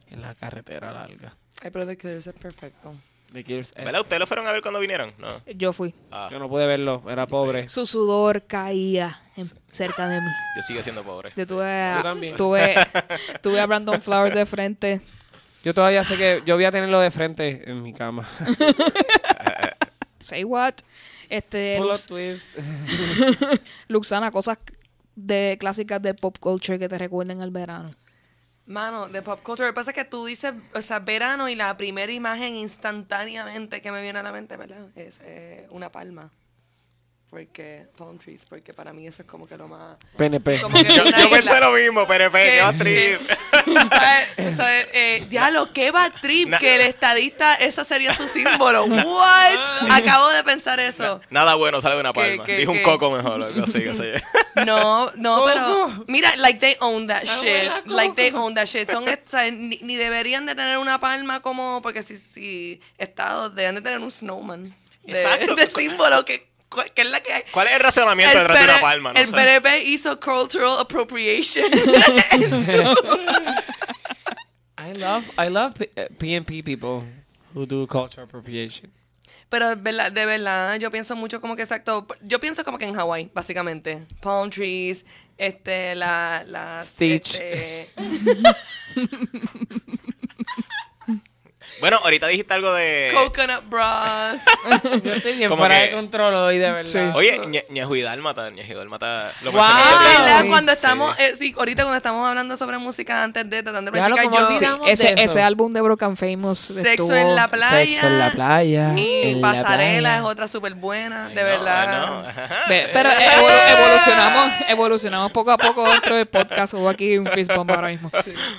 en 0.09 0.21
la 0.21 0.35
carretera 0.35 0.91
larga. 0.91 1.35
ay, 1.61 1.71
pero 1.71 1.85
The 1.85 1.97
Killers 1.97 2.27
es 2.27 2.33
perfecto. 2.33 2.93
The 3.33 3.43
Killers 3.43 3.73
es- 3.75 3.83
¿Verdad? 3.83 4.01
¿Ustedes 4.01 4.19
lo 4.19 4.27
fueron 4.27 4.47
a 4.47 4.51
ver 4.51 4.61
cuando 4.61 4.79
vinieron? 4.79 5.11
No. 5.17 5.41
Yo 5.55 5.73
fui. 5.73 5.93
Ah, 6.11 6.29
Yo 6.31 6.39
no 6.39 6.47
pude 6.47 6.65
verlo, 6.67 7.03
era 7.09 7.25
pobre. 7.25 7.67
Su 7.67 7.85
sudor 7.85 8.43
caía 8.43 9.19
en- 9.35 9.49
cerca 9.71 10.07
de 10.07 10.21
mí. 10.21 10.27
yo 10.55 10.61
sigo 10.61 10.83
siendo 10.83 11.03
pobre. 11.03 11.31
Yo 11.35 11.45
tuve 11.47 11.65
a, 11.65 11.97
Yo 11.97 12.03
también. 12.03 12.35
tuve, 12.35 12.75
tuve 13.41 13.59
a 13.59 13.65
Brandon 13.65 14.01
Flowers 14.01 14.33
de 14.35 14.45
frente. 14.45 15.01
Yo 15.63 15.73
todavía 15.73 16.03
sé 16.03 16.15
que 16.15 16.43
yo 16.45 16.53
voy 16.55 16.65
a 16.65 16.71
tenerlo 16.71 16.99
de 16.99 17.09
frente 17.09 17.69
en 17.69 17.81
mi 17.81 17.91
cama. 17.93 18.27
Say 20.19 20.43
what? 20.43 20.75
Este, 21.29 21.75
Pull 21.79 21.89
up 21.89 21.99
twist. 22.07 22.45
Luxana, 23.87 24.31
cosas 24.31 24.59
de 25.15 25.57
clásicas 25.59 26.01
de 26.01 26.13
pop 26.13 26.37
culture 26.39 26.79
que 26.79 26.89
te 26.89 26.97
recuerden 26.97 27.41
al 27.41 27.51
verano. 27.51 27.93
Mano, 28.65 29.07
de 29.07 29.21
pop 29.21 29.41
culture, 29.43 29.67
lo 29.67 29.73
que 29.73 29.75
pasa 29.75 29.91
es 29.91 29.95
que 29.95 30.05
tú 30.05 30.25
dices, 30.25 30.53
o 30.73 30.81
sea, 30.81 30.99
verano 30.99 31.47
y 31.49 31.55
la 31.55 31.77
primera 31.77 32.11
imagen 32.11 32.55
instantáneamente 32.55 33.81
que 33.81 33.91
me 33.91 34.01
viene 34.01 34.19
a 34.19 34.23
la 34.23 34.31
mente, 34.31 34.57
¿verdad? 34.57 34.89
Es 34.95 35.19
eh, 35.23 35.67
una 35.69 35.91
palma. 35.91 36.31
Porque, 37.29 37.87
palm 37.97 38.17
trees, 38.17 38.45
porque 38.45 38.73
para 38.73 38.93
mí 38.93 39.07
eso 39.07 39.23
es 39.23 39.27
como 39.27 39.45
que 39.45 39.57
lo 39.57 39.67
más... 39.67 39.97
PNP. 40.15 40.61
Como 40.61 40.77
que 40.81 40.95
Yo, 40.95 41.03
pensé 41.29 41.59
lo 41.59 41.73
mismo, 41.73 42.07
que- 42.07 42.29
qué 42.31 42.61
trip. 42.77 43.27
que- 43.65 43.73
¿sabes? 43.89 44.55
¿sabes? 44.55 44.87
Eh, 44.93 45.25
diablo, 45.27 45.73
qué 45.73 45.91
bad 45.91 46.13
trip 46.21 46.47
Na- 46.49 46.59
que 46.59 46.75
el 46.75 46.81
estadista, 46.81 47.55
esa 47.55 47.83
sería 47.83 48.13
su 48.13 48.27
símbolo. 48.29 48.85
What? 48.85 49.91
Acabo 49.91 50.29
de 50.29 50.43
pensar 50.45 50.79
eso. 50.79 51.19
Nada 51.29 51.55
bueno 51.55 51.81
sale 51.81 51.95
de 51.95 52.01
una 52.01 52.13
Que- 52.13 52.19
palma. 52.21 52.45
que- 52.45 52.57
Dijo 52.57 52.71
un 52.71 52.77
que- 52.77 52.83
coco 52.83 53.11
mejor, 53.11 53.41
algo 53.43 53.63
así, 53.63 53.83
qué 53.83 53.93
sé. 53.93 54.23
No, 54.65 55.11
no, 55.15 55.43
pero 55.43 56.05
mira, 56.07 56.33
like 56.37 56.59
they 56.59 56.77
own 56.79 57.07
that 57.07 57.23
shit. 57.25 57.69
Like 57.87 58.15
they 58.15 58.31
own 58.33 58.53
that 58.55 58.67
shit. 58.67 58.89
Son, 58.89 59.03
ni, 59.69 59.77
ni 59.81 59.97
deberían 59.97 60.45
de 60.45 60.55
tener 60.55 60.77
una 60.77 60.97
palma 60.99 61.41
como, 61.41 61.81
porque 61.81 62.01
si, 62.03 62.15
si 62.15 62.79
estados 62.97 63.53
deben 63.53 63.75
de 63.75 63.81
tener 63.81 63.99
un 63.99 64.09
snowman. 64.09 64.73
De, 65.03 65.21
Exacto. 65.21 65.55
de 65.55 65.69
símbolo 65.69 66.23
que, 66.23 66.47
que 66.93 67.01
es 67.01 67.09
la 67.09 67.21
que 67.21 67.33
hay. 67.33 67.43
¿Cuál 67.51 67.67
es 67.67 67.73
el 67.73 67.79
razonamiento 67.79 68.37
detrás 68.37 68.57
de 68.57 68.63
una 68.63 68.73
PNP 68.73 68.81
palma? 68.81 69.13
No 69.13 69.19
el 69.19 69.27
sé. 69.27 69.33
PNP 69.33 69.83
hizo 69.85 70.19
cultural 70.19 70.79
appropriation. 70.79 71.65
I 74.77 74.93
love, 74.93 75.23
I 75.37 75.49
love 75.49 75.73
P- 75.75 75.91
eh, 75.95 76.09
PNP 76.17 76.63
people 76.63 77.03
who 77.53 77.65
do 77.65 77.87
cultural 77.87 78.25
appropriation. 78.27 78.91
Pero 79.49 79.69
de 79.69 79.75
verdad, 79.75 80.11
de 80.11 80.25
verdad, 80.25 80.75
yo 80.79 80.89
pienso 80.91 81.15
mucho 81.15 81.39
como 81.39 81.55
que 81.55 81.61
exacto. 81.61 82.07
Yo 82.21 82.39
pienso 82.39 82.63
como 82.63 82.77
que 82.77 82.85
en 82.85 82.95
Hawái, 82.95 83.29
básicamente. 83.33 84.05
Palm 84.19 84.49
trees, 84.49 85.05
este, 85.37 85.95
la, 85.95 86.43
las. 86.47 86.87
Stitch. 86.89 87.35
este, 87.35 87.89
Bueno, 91.81 91.99
ahorita 92.03 92.27
dijiste 92.27 92.53
algo 92.53 92.73
de... 92.73 93.11
Coconut 93.13 93.69
bras. 93.69 94.41
Yo 95.03 95.13
estoy 95.13 95.33
bien 95.37 95.49
Como 95.49 95.63
fuera 95.63 95.79
que- 95.81 95.87
de 95.87 95.91
control 95.95 96.33
hoy, 96.35 96.57
de 96.57 96.71
verdad. 96.71 96.91
Sí. 96.91 96.99
Oye, 97.17 97.39
Ñe- 97.41 97.65
Ñejo 97.69 97.95
y 97.95 98.01
Dálmata, 98.01 98.49
Ñejo 98.49 98.71
y 98.71 98.75
Dálmata... 98.75 99.31
Lo 99.41 99.51
Wow. 99.51 99.61
mencioné 99.61 99.83
Ah, 99.85 99.91
yo 99.91 99.99
te- 99.99 100.21
¿verdad? 100.21 100.41
Sí. 100.41 100.47
Cuando 100.49 100.71
Sí. 100.71 100.75
estamos, 100.75 101.19
eh, 101.19 101.33
sí, 101.37 101.55
ahorita 101.57 101.83
cuando 101.83 101.97
estamos 101.97 102.27
hablando 102.27 102.57
sobre 102.57 102.77
música 102.77 103.23
antes 103.23 103.49
de 103.49 103.61
tratando 103.63 103.91
de 103.91 103.97
Déjalo 103.97 104.15
como 104.17 104.31
yo, 104.35 104.47
Sí, 104.51 104.55
olvidamos 104.55 104.89
ese, 104.89 105.07
de 105.07 105.13
eso. 105.13 105.23
ese 105.23 105.41
álbum 105.41 105.73
de 105.73 105.81
Broken 105.81 106.15
Famous 106.15 106.57
Sexo 106.59 106.89
estuvo- 106.89 107.13
en 107.15 107.35
la 107.35 107.47
playa. 107.49 107.89
Sexo 107.89 108.07
en 108.07 108.19
la 108.19 108.31
playa. 108.31 108.93
Y 108.95 109.21
en 109.31 109.41
la 109.41 109.47
Pasarela 109.51 109.99
playa. 109.99 110.17
es 110.17 110.23
otra 110.23 110.47
súper 110.47 110.73
buena, 110.75 111.27
de 111.29 111.35
no, 111.35 111.41
verdad. 111.43 111.89
ay, 111.89 112.09
no. 112.09 112.29
Ajá. 112.29 112.49
Ve, 112.69 112.89
Pero 112.93 113.09
evolu- 113.11 113.79
evolucionamos, 113.79 114.51
evolucionamos 114.69 115.31
poco 115.31 115.51
a 115.51 115.57
poco 115.57 115.89
dentro 115.91 116.15
del 116.15 116.25
podcast. 116.25 116.73
Hubo 116.73 116.89
aquí 116.89 117.17
un 117.17 117.27
fist 117.27 117.53
bump 117.53 117.69
ahora 117.71 117.89
mismo. 117.89 118.09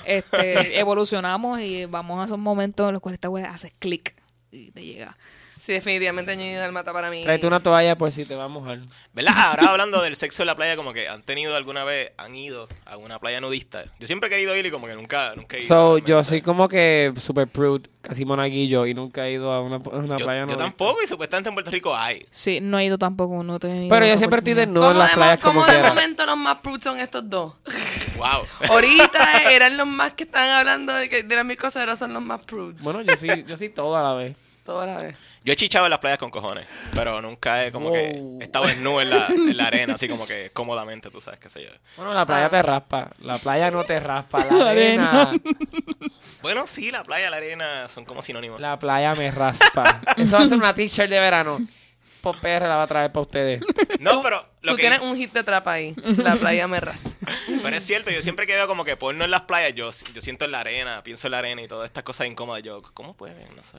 Este, 0.05 0.79
evolucionamos 0.79 1.59
y 1.59 1.85
vamos 1.85 2.21
a 2.21 2.25
esos 2.25 2.37
momentos 2.37 2.87
en 2.87 2.93
los 2.93 3.01
cuales 3.07 3.17
esta 3.17 3.29
wea 3.29 3.51
hace 3.51 3.71
clic 3.79 4.15
y 4.51 4.71
te 4.71 4.83
llega. 4.83 5.17
Sí, 5.67 5.73
definitivamente 5.73 6.33
Ñeño 6.37 6.51
y 6.53 6.55
Dalmata 6.55 6.93
para 6.93 7.09
mí. 7.09 7.23
Tráete 7.23 7.45
una 7.45 7.59
toalla 7.59 7.97
por 7.97 8.09
si 8.09 8.23
te 8.23 8.35
va 8.35 8.45
a 8.45 8.47
mojar. 8.47 8.79
¿Verdad? 9.11 9.33
Ahora 9.37 9.71
hablando 9.71 10.01
del 10.01 10.15
sexo 10.15 10.41
en 10.43 10.47
la 10.47 10.55
playa, 10.55 10.77
como 10.77 10.93
que 10.93 11.09
han 11.09 11.23
tenido 11.23 11.57
alguna 11.57 11.83
vez, 11.83 12.13
han 12.15 12.37
ido 12.37 12.69
a 12.85 12.95
una 12.95 13.19
playa 13.19 13.41
nudista. 13.41 13.83
Yo 13.99 14.07
siempre 14.07 14.27
he 14.27 14.29
querido 14.29 14.55
ir 14.55 14.65
y 14.65 14.71
como 14.71 14.87
que 14.87 14.95
nunca, 14.95 15.35
nunca 15.35 15.57
he 15.57 15.59
ido. 15.59 15.67
So, 15.67 15.97
yo 15.97 16.23
soy 16.23 16.41
como 16.41 16.69
que 16.69 17.11
super 17.17 17.49
prude, 17.49 17.89
casi 18.01 18.23
monaguillo, 18.23 18.85
y 18.85 18.93
nunca 18.93 19.27
he 19.27 19.33
ido 19.33 19.51
a 19.51 19.59
una, 19.61 19.75
a 19.75 19.79
una 19.97 20.15
Yo, 20.15 20.23
playa 20.23 20.39
yo 20.39 20.45
nudista. 20.45 20.63
tampoco 20.63 21.03
y 21.03 21.07
supuestamente 21.07 21.49
en 21.49 21.55
Puerto 21.55 21.71
Rico 21.71 21.93
hay. 21.93 22.25
Sí, 22.29 22.59
no 22.61 22.79
he 22.79 22.85
ido 22.85 22.97
tampoco, 22.97 23.43
no 23.43 23.57
he 23.57 23.59
tenido 23.59 23.89
Pero 23.89 24.05
yo 24.07 24.17
siempre 24.17 24.37
estoy 24.37 24.53
desnudo 24.53 24.85
en 24.85 24.91
¿Cómo 24.93 24.99
las 24.99 25.09
de, 25.09 25.15
playas 25.17 25.37
mo- 25.39 25.43
como 25.43 25.53
cómo 25.59 25.65
de 25.69 25.73
quiera. 25.79 25.89
momento 25.89 26.25
los 26.25 26.37
más 26.37 26.59
prudes 26.59 26.83
son 26.85 26.97
estos 27.01 27.29
dos? 27.29 27.53
Wow. 28.17 28.45
Ahorita 28.69 29.51
eran 29.51 29.75
los 29.75 29.85
más 29.85 30.13
que 30.13 30.23
estaban 30.23 30.49
hablando 30.49 30.93
de 30.93 31.09
que 31.09 31.23
de 31.23 31.35
las 31.35 31.43
mil 31.43 31.57
cosas, 31.57 31.81
ahora 31.81 31.97
son 31.97 32.13
los 32.13 32.23
más 32.23 32.41
prudes. 32.45 32.81
Bueno, 32.81 33.01
yo 33.01 33.17
sí, 33.17 33.27
yo 33.45 33.57
sí 33.57 33.67
todo 33.67 33.97
a 33.97 34.01
la 34.01 34.13
vez. 34.13 34.35
Toda 34.63 34.85
la 34.85 34.97
vez. 34.97 35.15
Yo 35.43 35.53
he 35.53 35.55
chichado 35.55 35.85
en 35.85 35.91
las 35.91 35.99
playas 35.99 36.17
con 36.19 36.29
cojones, 36.29 36.67
pero 36.93 37.21
nunca 37.21 37.65
he 37.65 37.71
como 37.71 37.89
Wow. 37.89 37.93
que 38.39 38.43
estado 38.43 38.65
desnudo 38.65 39.01
en 39.01 39.09
la, 39.09 39.27
en 39.27 39.55
la 39.55 39.67
arena, 39.67 39.93
así 39.93 40.07
como 40.09 40.27
que 40.27 40.49
cómodamente, 40.53 41.09
tú 41.09 41.21
sabes, 41.21 41.39
qué 41.39 41.49
sé 41.49 41.63
yo. 41.63 41.69
Bueno, 41.95 42.13
la 42.13 42.25
playa 42.25 42.49
te 42.49 42.61
raspa. 42.61 43.09
La 43.19 43.37
playa 43.37 43.71
no 43.71 43.83
te 43.85 43.99
raspa. 43.99 44.39
La 44.51 44.57
La 44.57 44.69
arena. 44.71 45.21
arena. 45.21 45.41
Bueno, 46.41 46.67
sí, 46.67 46.91
la 46.91 47.03
playa 47.03 47.27
y 47.27 47.31
la 47.31 47.37
arena 47.37 47.87
son 47.89 48.03
como 48.05 48.21
sinónimos. 48.21 48.59
La 48.59 48.77
playa 48.77 49.15
me 49.15 49.31
raspa. 49.31 50.01
Eso 50.17 50.37
va 50.37 50.43
a 50.43 50.47
ser 50.47 50.57
una 50.57 50.73
t-shirt 50.73 51.09
de 51.09 51.19
verano. 51.19 51.59
Pop 52.21 52.35
PR 52.41 52.63
la 52.67 52.75
va 52.77 52.83
a 52.83 52.87
traer 52.87 53.11
para 53.11 53.21
ustedes. 53.21 53.61
No, 53.99 54.21
pero 54.21 54.43
lo 54.61 54.71
Tú 54.71 54.75
que 54.75 54.81
tienes 54.81 54.99
un 55.01 55.15
hit 55.15 55.31
de 55.33 55.43
trap 55.43 55.67
ahí. 55.67 55.95
La 56.17 56.35
playa 56.35 56.67
me 56.67 56.79
raspa. 56.81 57.25
pero 57.63 57.75
es 57.77 57.85
cierto, 57.85 58.09
yo 58.11 58.21
siempre 58.21 58.45
que 58.47 58.53
veo 58.55 58.67
como 58.67 58.83
que 58.83 58.97
porno 58.97 59.23
en 59.23 59.31
las 59.31 59.43
playas, 59.43 59.73
yo, 59.75 59.91
yo 60.13 60.21
siento 60.21 60.43
en 60.45 60.51
la 60.51 60.59
arena, 60.61 61.03
pienso 61.03 61.27
en 61.27 61.31
la 61.31 61.39
arena 61.39 61.61
y 61.61 61.67
todas 61.67 61.85
estas 61.85 62.03
cosas 62.03 62.27
incómodas. 62.27 62.63
Yo, 62.63 62.81
¿cómo 62.93 63.15
pueden? 63.15 63.55
No 63.55 63.63
sé. 63.63 63.77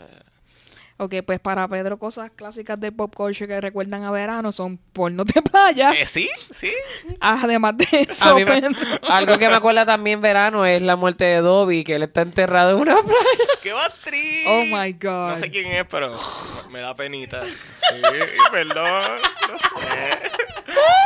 Ok, 1.00 1.14
pues 1.24 1.38
para 1.38 1.68
Pedro, 1.68 1.96
cosas 1.96 2.28
clásicas 2.34 2.78
del 2.80 2.92
pop 2.92 3.14
culture 3.14 3.46
que 3.46 3.60
recuerdan 3.60 4.02
a 4.02 4.10
verano 4.10 4.50
son 4.50 4.78
pornos 4.78 5.26
de 5.26 5.40
playa. 5.42 5.92
Eh, 5.92 6.06
sí, 6.08 6.28
sí. 6.52 6.72
Además 7.20 7.74
de 7.78 7.86
eso, 8.00 8.34
me- 8.36 8.42
algo 9.08 9.38
que 9.38 9.48
me 9.48 9.54
acuerda 9.54 9.86
también 9.86 10.20
verano 10.20 10.66
es 10.66 10.82
la 10.82 10.96
muerte 10.96 11.24
de 11.24 11.36
Dobby, 11.36 11.84
que 11.84 11.94
él 11.94 12.02
está 12.02 12.22
enterrado 12.22 12.70
en 12.70 12.76
una 12.78 12.96
playa. 13.00 13.18
¡Qué 13.62 13.70
actriz! 13.70 14.44
Oh 14.48 14.64
my 14.76 14.92
God. 14.94 15.28
No 15.30 15.36
sé 15.36 15.50
quién 15.52 15.68
es, 15.68 15.84
pero 15.88 16.12
me 16.72 16.80
da 16.80 16.94
penita. 16.94 17.42
Sí, 17.88 18.02
perdón. 18.50 19.20
No 19.48 19.58
sé. 19.58 20.30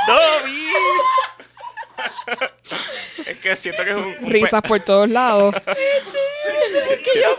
¡Dobby! 0.08 0.72
es 3.26 3.38
que 3.38 3.56
siento 3.56 3.84
que 3.84 3.90
es 3.90 3.96
un. 3.96 4.04
un 4.04 4.14
pe- 4.14 4.26
Risas 4.30 4.62
por 4.62 4.80
todos 4.80 5.08
lados. 5.08 5.54
si- 6.88 7.10
siento- 7.12 7.36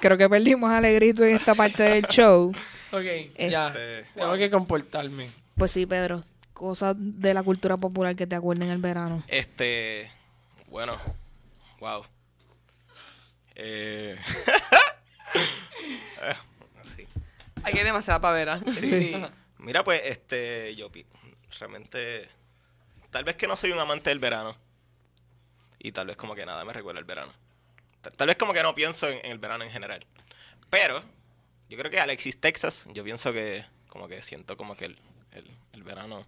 Creo 0.00 0.18
que 0.18 0.28
perdimos 0.28 0.70
Alegrito 0.70 1.24
en 1.24 1.36
esta 1.36 1.54
parte 1.54 1.82
del 1.82 2.04
show. 2.04 2.52
Ok, 2.92 3.04
ya. 3.38 3.68
Este, 3.68 4.04
Tengo 4.14 4.34
que 4.34 4.50
comportarme. 4.50 5.28
Pues 5.56 5.70
sí, 5.70 5.86
Pedro. 5.86 6.22
Cosas 6.52 6.94
de 6.98 7.34
la 7.34 7.42
cultura 7.42 7.76
popular 7.76 8.14
que 8.14 8.26
te 8.26 8.36
acuerden 8.36 8.70
el 8.70 8.78
verano. 8.78 9.22
Este. 9.28 10.10
Bueno. 10.68 10.96
Wow. 11.80 12.04
Eh. 13.56 14.16
ah, 16.22 16.36
sí. 16.96 17.06
Aquí 17.62 17.78
hay 17.78 17.84
demasiada 17.84 18.20
pavera. 18.20 18.60
Sí. 18.66 19.14
Mira, 19.58 19.82
pues, 19.82 20.00
este. 20.04 20.74
Yo 20.76 20.90
realmente. 21.58 22.28
Tal 23.10 23.24
vez 23.24 23.36
que 23.36 23.46
no 23.46 23.56
soy 23.56 23.72
un 23.72 23.78
amante 23.78 24.10
del 24.10 24.18
verano. 24.18 24.56
Y 25.78 25.92
tal 25.92 26.06
vez 26.06 26.16
como 26.16 26.34
que 26.34 26.46
nada 26.46 26.64
me 26.64 26.72
recuerda 26.72 27.00
el 27.00 27.04
verano. 27.04 27.32
Tal, 28.10 28.26
vez 28.26 28.36
como 28.36 28.52
que 28.52 28.62
no 28.62 28.74
pienso 28.74 29.08
en, 29.08 29.18
en 29.24 29.32
el 29.32 29.38
verano 29.38 29.64
en 29.64 29.70
general. 29.70 30.04
Pero. 30.70 31.02
Yo 31.68 31.78
creo 31.78 31.90
que 31.90 31.98
Alexis 31.98 32.38
Texas. 32.40 32.86
Yo 32.92 33.02
pienso 33.04 33.32
que. 33.32 33.64
Como 33.88 34.08
que 34.08 34.20
siento 34.22 34.56
como 34.56 34.76
que 34.76 34.86
el, 34.86 34.98
el, 35.32 35.50
el 35.72 35.82
verano. 35.82 36.26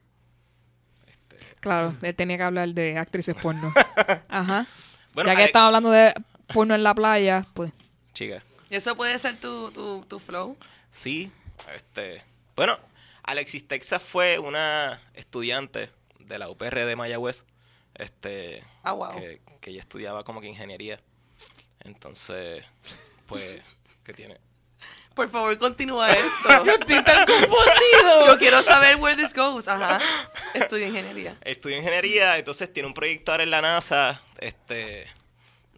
Claro, 1.60 1.94
él 2.02 2.14
tenía 2.14 2.36
que 2.36 2.42
hablar 2.44 2.68
de 2.70 2.98
actrices 2.98 3.34
porno. 3.34 3.72
Ajá. 4.28 4.66
Bueno, 5.12 5.28
ya 5.30 5.34
que 5.34 5.42
Ale- 5.42 5.44
estaba 5.46 5.66
hablando 5.66 5.90
de 5.90 6.14
porno 6.52 6.74
en 6.74 6.82
la 6.82 6.94
playa, 6.94 7.44
pues. 7.54 7.72
Chica. 8.14 8.42
¿Y 8.70 8.76
eso 8.76 8.96
puede 8.96 9.18
ser 9.18 9.38
tu, 9.38 9.70
tu, 9.72 10.04
tu 10.08 10.18
flow? 10.18 10.56
Sí, 10.90 11.30
este, 11.74 12.22
bueno, 12.54 12.78
Alexis 13.22 13.66
Texas 13.68 14.02
fue 14.02 14.38
una 14.38 15.00
estudiante 15.14 15.90
de 16.20 16.38
la 16.38 16.48
UPR 16.48 16.84
de 16.84 16.96
Mayagüez, 16.96 17.44
este, 17.94 18.64
Ah, 18.82 18.92
wow. 18.92 19.14
que, 19.14 19.40
que 19.60 19.70
ella 19.70 19.80
estudiaba 19.80 20.24
como 20.24 20.40
que 20.40 20.48
ingeniería. 20.48 21.00
Entonces, 21.86 22.64
pues, 23.26 23.62
¿qué 24.04 24.12
tiene? 24.12 24.36
Por 25.14 25.30
favor, 25.30 25.56
continúa 25.56 26.10
esto. 26.10 26.64
Estoy 26.78 27.02
tan 27.02 27.24
confundido. 27.26 28.26
Yo 28.26 28.38
quiero 28.38 28.62
saber 28.62 28.96
where 28.96 29.16
this 29.16 29.32
goes. 29.32 29.66
Ajá. 29.66 29.98
Estudio 30.52 30.88
ingeniería. 30.88 31.38
Estudia 31.42 31.78
ingeniería, 31.78 32.36
entonces 32.36 32.70
tiene 32.70 32.86
un 32.86 32.94
proyector 32.94 33.40
en 33.40 33.50
la 33.50 33.62
NASA, 33.62 34.20
este, 34.38 35.06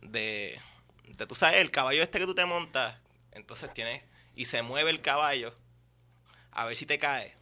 de, 0.02 0.58
de, 1.04 1.26
tú 1.26 1.36
sabes, 1.36 1.60
el 1.60 1.70
caballo 1.70 2.02
este 2.02 2.18
que 2.18 2.26
tú 2.26 2.34
te 2.34 2.44
montas, 2.46 2.96
entonces 3.30 3.72
tienes, 3.72 4.02
y 4.34 4.46
se 4.46 4.62
mueve 4.62 4.90
el 4.90 5.00
caballo, 5.00 5.54
a 6.50 6.66
ver 6.66 6.74
si 6.74 6.84
te 6.84 6.98
cae. 6.98 7.37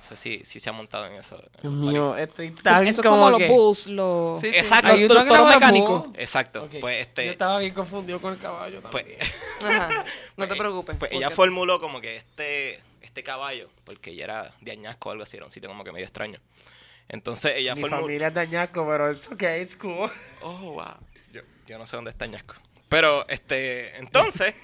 No 0.00 0.06
sé 0.06 0.16
si, 0.16 0.42
si 0.46 0.60
se 0.60 0.70
ha 0.70 0.72
montado 0.72 1.06
en 1.06 1.14
eso. 1.16 1.36
Dios 1.60 1.72
mío, 1.74 2.16
estoy 2.16 2.52
tan 2.52 2.86
Eso 2.86 3.02
es 3.02 3.06
como 3.06 3.28
los 3.28 3.38
que- 3.38 3.48
bulls, 3.48 3.86
los. 3.88 4.40
Sí, 4.40 4.50
sí. 4.50 4.58
Exacto. 4.58 4.96
Los 4.96 5.08
toros 5.28 5.54
mecánicos. 5.54 6.06
Exacto, 6.14 6.64
Ok. 6.64 6.76
pues 6.80 7.00
este... 7.02 7.26
Yo 7.26 7.32
estaba 7.32 7.58
bien 7.58 7.74
confundido 7.74 8.18
con 8.18 8.32
el 8.32 8.38
caballo 8.38 8.80
Pues, 8.90 9.04
también. 9.04 9.18
Ajá. 9.90 10.04
No 10.38 10.48
te 10.48 10.56
preocupes. 10.56 10.96
Pues 10.96 11.10
porque- 11.10 11.16
ella 11.16 11.28
formuló 11.30 11.78
como 11.80 12.00
que 12.00 12.16
este, 12.16 12.80
este 13.02 13.22
caballo, 13.22 13.68
porque 13.84 14.12
ella 14.12 14.24
era 14.24 14.54
de 14.62 14.72
Añasco 14.72 15.10
o 15.10 15.12
algo 15.12 15.24
así, 15.24 15.36
era 15.36 15.44
un 15.44 15.52
sitio 15.52 15.68
como 15.68 15.84
que 15.84 15.92
medio 15.92 16.06
extraño. 16.06 16.40
Entonces 17.10 17.52
ella 17.56 17.74
Mi 17.74 17.82
formuló... 17.82 18.02
familia 18.02 18.28
es 18.28 18.34
de 18.34 18.40
Añasco, 18.40 18.86
pero 18.88 19.12
it's 19.12 19.28
okay, 19.28 19.60
it's 19.62 19.76
cool. 19.76 20.10
Oh, 20.40 20.72
wow. 20.72 20.94
Yo, 21.30 21.42
yo 21.66 21.76
no 21.78 21.86
sé 21.86 21.96
dónde 21.96 22.10
está 22.10 22.24
Añasco. 22.24 22.54
Pero, 22.88 23.28
este, 23.28 23.98
entonces, 23.98 24.54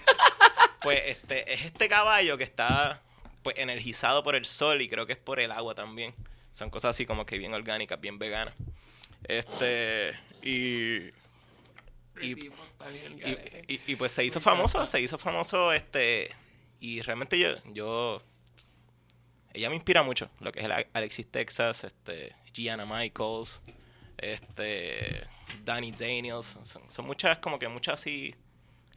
pues, 0.82 1.02
este, 1.06 1.52
es 1.52 1.66
este 1.66 1.88
caballo 1.90 2.38
que 2.38 2.44
está, 2.44 3.02
pues, 3.46 3.58
energizado 3.58 4.24
por 4.24 4.34
el 4.34 4.44
sol 4.44 4.82
y 4.82 4.88
creo 4.88 5.06
que 5.06 5.12
es 5.12 5.18
por 5.20 5.38
el 5.38 5.52
agua 5.52 5.72
también. 5.72 6.12
Son 6.50 6.68
cosas 6.68 6.90
así 6.96 7.06
como 7.06 7.24
que 7.24 7.38
bien 7.38 7.54
orgánicas, 7.54 8.00
bien 8.00 8.18
veganas. 8.18 8.52
Este, 9.22 10.18
y... 10.42 11.12
Y, 12.20 12.32
y, 12.32 12.50
y- 13.68 13.80
y, 13.86 13.96
pues 13.96 14.10
se 14.10 14.24
hizo 14.24 14.40
famoso, 14.40 14.84
se 14.88 15.00
hizo 15.00 15.16
famoso, 15.16 15.72
este, 15.72 16.30
y 16.80 17.02
realmente 17.02 17.38
yo, 17.38 17.50
yo, 17.72 18.20
ella 19.52 19.68
me 19.68 19.76
inspira 19.76 20.02
mucho, 20.02 20.28
lo 20.40 20.50
que 20.50 20.60
es 20.60 20.64
el 20.64 20.72
Alexis 20.94 21.30
Texas, 21.30 21.84
este, 21.84 22.34
Gianna 22.54 22.86
Michaels, 22.86 23.60
este, 24.16 25.24
Danny 25.62 25.92
Daniels, 25.92 26.56
son, 26.64 26.88
son 26.90 27.06
muchas, 27.06 27.36
como 27.38 27.58
que 27.58 27.68
muchas 27.68 28.00
así, 28.00 28.34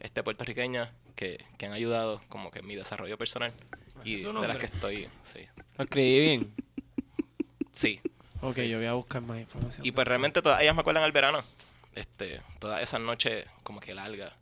este, 0.00 0.22
puertorriqueñas 0.22 0.88
que, 1.14 1.44
que 1.58 1.66
han 1.66 1.72
ayudado 1.72 2.22
como 2.30 2.50
que 2.50 2.60
en 2.60 2.66
mi 2.66 2.74
desarrollo 2.74 3.18
personal 3.18 3.52
y 4.04 4.22
¿Su 4.22 4.32
de 4.32 4.48
las 4.48 4.56
que 4.58 4.66
estoy, 4.66 5.08
sí, 5.22 5.40
Lo 5.76 5.84
escribí 5.84 6.20
bien. 6.20 6.54
sí. 7.72 8.00
Ok, 8.42 8.56
yo 8.60 8.78
voy 8.78 8.86
a 8.86 8.94
buscar 8.94 9.20
más 9.22 9.38
información. 9.38 9.86
Y 9.86 9.92
pues 9.92 10.06
realmente 10.08 10.40
todas 10.40 10.62
ellas 10.62 10.74
me 10.74 10.80
acuerdan 10.80 11.04
al 11.04 11.12
verano. 11.12 11.40
Este, 11.94 12.40
todas 12.58 12.82
esas 12.82 13.00
noches 13.00 13.44
como 13.62 13.80
que 13.80 13.94
largas. 13.94 14.32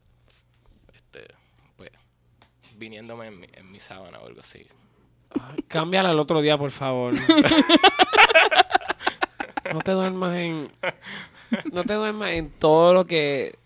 Este, 0.94 1.26
pues, 1.76 1.90
viniéndome 2.76 3.26
en 3.26 3.40
mi, 3.40 3.48
en 3.52 3.72
mi 3.72 3.80
sábana 3.80 4.20
o 4.20 4.26
algo 4.26 4.40
así. 4.40 4.64
Ay, 5.30 5.62
Cámbiala 5.66 6.12
el 6.12 6.20
otro 6.20 6.40
día, 6.40 6.56
por 6.56 6.70
favor. 6.70 7.14
no 9.72 9.80
te 9.80 9.92
duermas 9.92 10.38
en. 10.38 10.70
No 11.72 11.84
te 11.84 11.94
duermas 11.94 12.30
en 12.30 12.50
todo 12.50 12.94
lo 12.94 13.06
que. 13.06 13.58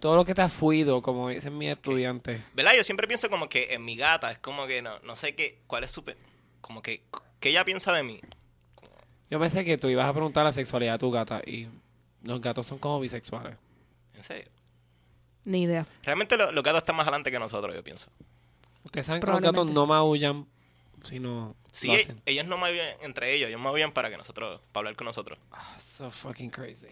Todo 0.00 0.16
lo 0.16 0.24
que 0.24 0.34
te 0.34 0.42
ha 0.42 0.48
fluido, 0.48 1.02
como 1.02 1.28
dicen 1.28 1.56
mis 1.58 1.70
estudiantes. 1.70 2.40
¿Verdad? 2.54 2.72
Yo 2.76 2.84
siempre 2.84 3.06
pienso 3.06 3.28
como 3.30 3.48
que 3.48 3.74
en 3.74 3.84
mi 3.84 3.96
gata, 3.96 4.30
es 4.30 4.38
como 4.38 4.66
que 4.66 4.82
no, 4.82 4.98
no 5.00 5.16
sé 5.16 5.34
qué, 5.34 5.58
cuál 5.66 5.84
es 5.84 5.90
su, 5.90 6.04
como 6.60 6.82
que, 6.82 7.02
¿qué 7.40 7.50
ella 7.50 7.64
piensa 7.64 7.92
de 7.92 8.02
mí? 8.02 8.20
Como, 8.74 8.90
Yo 9.30 9.38
pensé 9.38 9.64
que 9.64 9.76
tú 9.78 9.88
ibas 9.88 10.06
a 10.08 10.12
preguntar 10.12 10.44
la 10.44 10.52
sexualidad 10.52 10.92
de 10.92 10.98
tu 10.98 11.10
gata 11.10 11.40
y 11.46 11.68
los 12.22 12.40
gatos 12.40 12.66
son 12.66 12.78
como 12.78 13.00
bisexuales. 13.00 13.56
En 14.14 14.22
serio. 14.24 14.50
Ni 15.44 15.62
idea. 15.62 15.86
Realmente 16.02 16.36
lo- 16.36 16.52
los 16.52 16.62
gatos 16.64 16.78
están 16.82 16.96
más 16.96 17.04
adelante 17.06 17.30
que 17.30 17.38
nosotros, 17.38 17.74
yo 17.74 17.82
pienso. 17.82 18.10
Ustedes 18.84 19.06
saben 19.06 19.20
que 19.20 19.26
los 19.28 19.40
gatos 19.40 19.70
no 19.70 19.86
maullan, 19.86 20.46
sino 21.04 21.54
Sí, 21.72 21.86
lo 21.88 21.94
hacen. 21.94 22.16
ellos 22.26 22.46
no 22.46 22.56
maullan 22.58 22.96
entre 23.02 23.32
ellos, 23.34 23.48
ellos 23.48 23.60
maullan 23.60 23.92
para 23.92 24.10
que 24.10 24.16
nosotros, 24.16 24.60
para 24.72 24.80
hablar 24.80 24.96
con 24.96 25.06
nosotros. 25.06 25.38
Ah, 25.52 25.76
so 25.78 26.10
fucking 26.10 26.50
crazy. 26.50 26.86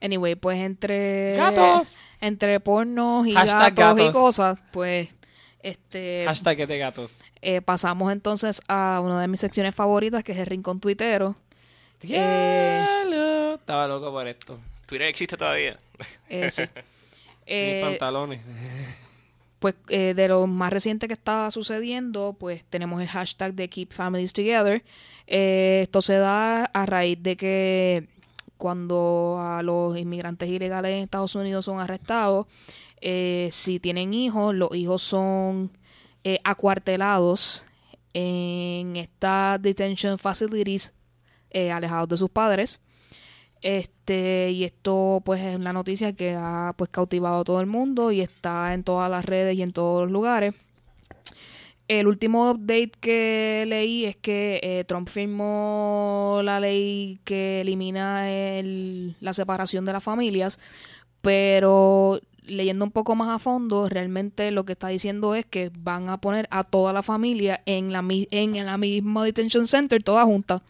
Anyway, 0.00 0.34
pues 0.34 0.58
entre 0.58 1.34
¡Gatos! 1.36 1.96
entre 2.20 2.60
pornos 2.60 3.26
y 3.26 3.32
Hashtag 3.34 3.74
gatos, 3.74 4.08
y 4.08 4.10
cosas, 4.12 4.58
pues 4.72 5.08
este 5.62 6.24
Hashtag 6.26 6.66
de 6.66 6.78
gatos. 6.78 7.18
eh, 7.42 7.60
pasamos 7.60 8.10
entonces 8.12 8.62
a 8.68 9.00
una 9.04 9.20
de 9.20 9.28
mis 9.28 9.40
secciones 9.40 9.74
favoritas, 9.74 10.22
que 10.24 10.32
es 10.32 10.38
el 10.38 10.46
rincón 10.46 10.80
tuitero. 10.80 11.36
Eh. 12.02 13.54
Estaba 13.58 13.86
loco 13.86 14.10
por 14.10 14.26
esto. 14.26 14.58
Twitter 14.86 15.08
existe 15.08 15.36
todavía. 15.36 15.76
Eh, 16.28 16.50
sí. 16.50 16.62
Mis 16.74 16.84
Eh, 17.46 17.80
pantalones. 17.84 18.40
pues 19.58 19.74
eh, 19.88 20.14
de 20.14 20.28
lo 20.28 20.46
más 20.46 20.72
reciente 20.72 21.08
que 21.08 21.14
está 21.14 21.50
sucediendo, 21.50 22.34
pues 22.38 22.64
tenemos 22.64 23.00
el 23.02 23.08
hashtag 23.08 23.54
de 23.54 23.68
Keep 23.68 23.92
Families 23.92 24.32
Together. 24.32 24.82
Eh, 25.26 25.80
esto 25.82 26.00
se 26.00 26.14
da 26.14 26.64
a 26.64 26.86
raíz 26.86 27.22
de 27.22 27.36
que 27.36 28.08
cuando 28.60 29.38
a 29.40 29.62
los 29.62 29.96
inmigrantes 29.96 30.48
ilegales 30.50 30.92
en 30.92 30.98
Estados 30.98 31.34
Unidos 31.34 31.64
son 31.64 31.80
arrestados, 31.80 32.46
eh, 33.00 33.48
si 33.50 33.80
tienen 33.80 34.12
hijos, 34.12 34.54
los 34.54 34.72
hijos 34.76 35.00
son 35.02 35.72
eh, 36.24 36.38
acuartelados 36.44 37.64
en 38.12 38.96
estas 38.96 39.62
detention 39.62 40.18
facilities 40.18 40.92
eh, 41.50 41.72
alejados 41.72 42.10
de 42.10 42.18
sus 42.18 42.28
padres. 42.28 42.80
Este, 43.62 44.50
y 44.50 44.64
esto 44.64 45.22
pues 45.24 45.40
es 45.40 45.56
una 45.56 45.72
noticia 45.72 46.12
que 46.12 46.34
ha 46.36 46.74
pues 46.76 46.90
cautivado 46.90 47.40
a 47.40 47.44
todo 47.44 47.60
el 47.60 47.66
mundo 47.66 48.12
y 48.12 48.20
está 48.20 48.74
en 48.74 48.84
todas 48.84 49.10
las 49.10 49.24
redes 49.24 49.56
y 49.56 49.62
en 49.62 49.72
todos 49.72 50.02
los 50.02 50.10
lugares. 50.10 50.54
El 51.98 52.06
último 52.06 52.52
update 52.52 52.92
que 53.00 53.64
leí 53.66 54.04
es 54.04 54.14
que 54.14 54.60
eh, 54.62 54.84
Trump 54.86 55.08
firmó 55.08 56.40
la 56.44 56.60
ley 56.60 57.18
que 57.24 57.62
elimina 57.62 58.30
el- 58.30 59.16
la 59.20 59.32
separación 59.32 59.84
de 59.84 59.92
las 59.92 60.04
familias, 60.04 60.60
pero 61.20 62.20
leyendo 62.44 62.84
un 62.84 62.90
poco 62.90 63.14
más 63.14 63.28
a 63.28 63.38
fondo, 63.38 63.88
realmente 63.88 64.50
lo 64.50 64.64
que 64.64 64.72
está 64.72 64.88
diciendo 64.88 65.34
es 65.34 65.44
que 65.44 65.70
van 65.78 66.08
a 66.08 66.20
poner 66.20 66.46
a 66.50 66.64
toda 66.64 66.92
la 66.92 67.02
familia 67.02 67.60
en 67.66 67.92
la, 67.92 68.04
en 68.08 68.66
la 68.66 68.78
misma 68.78 69.24
detention 69.24 69.66
center, 69.66 70.02
toda 70.02 70.24
junta. 70.24 70.62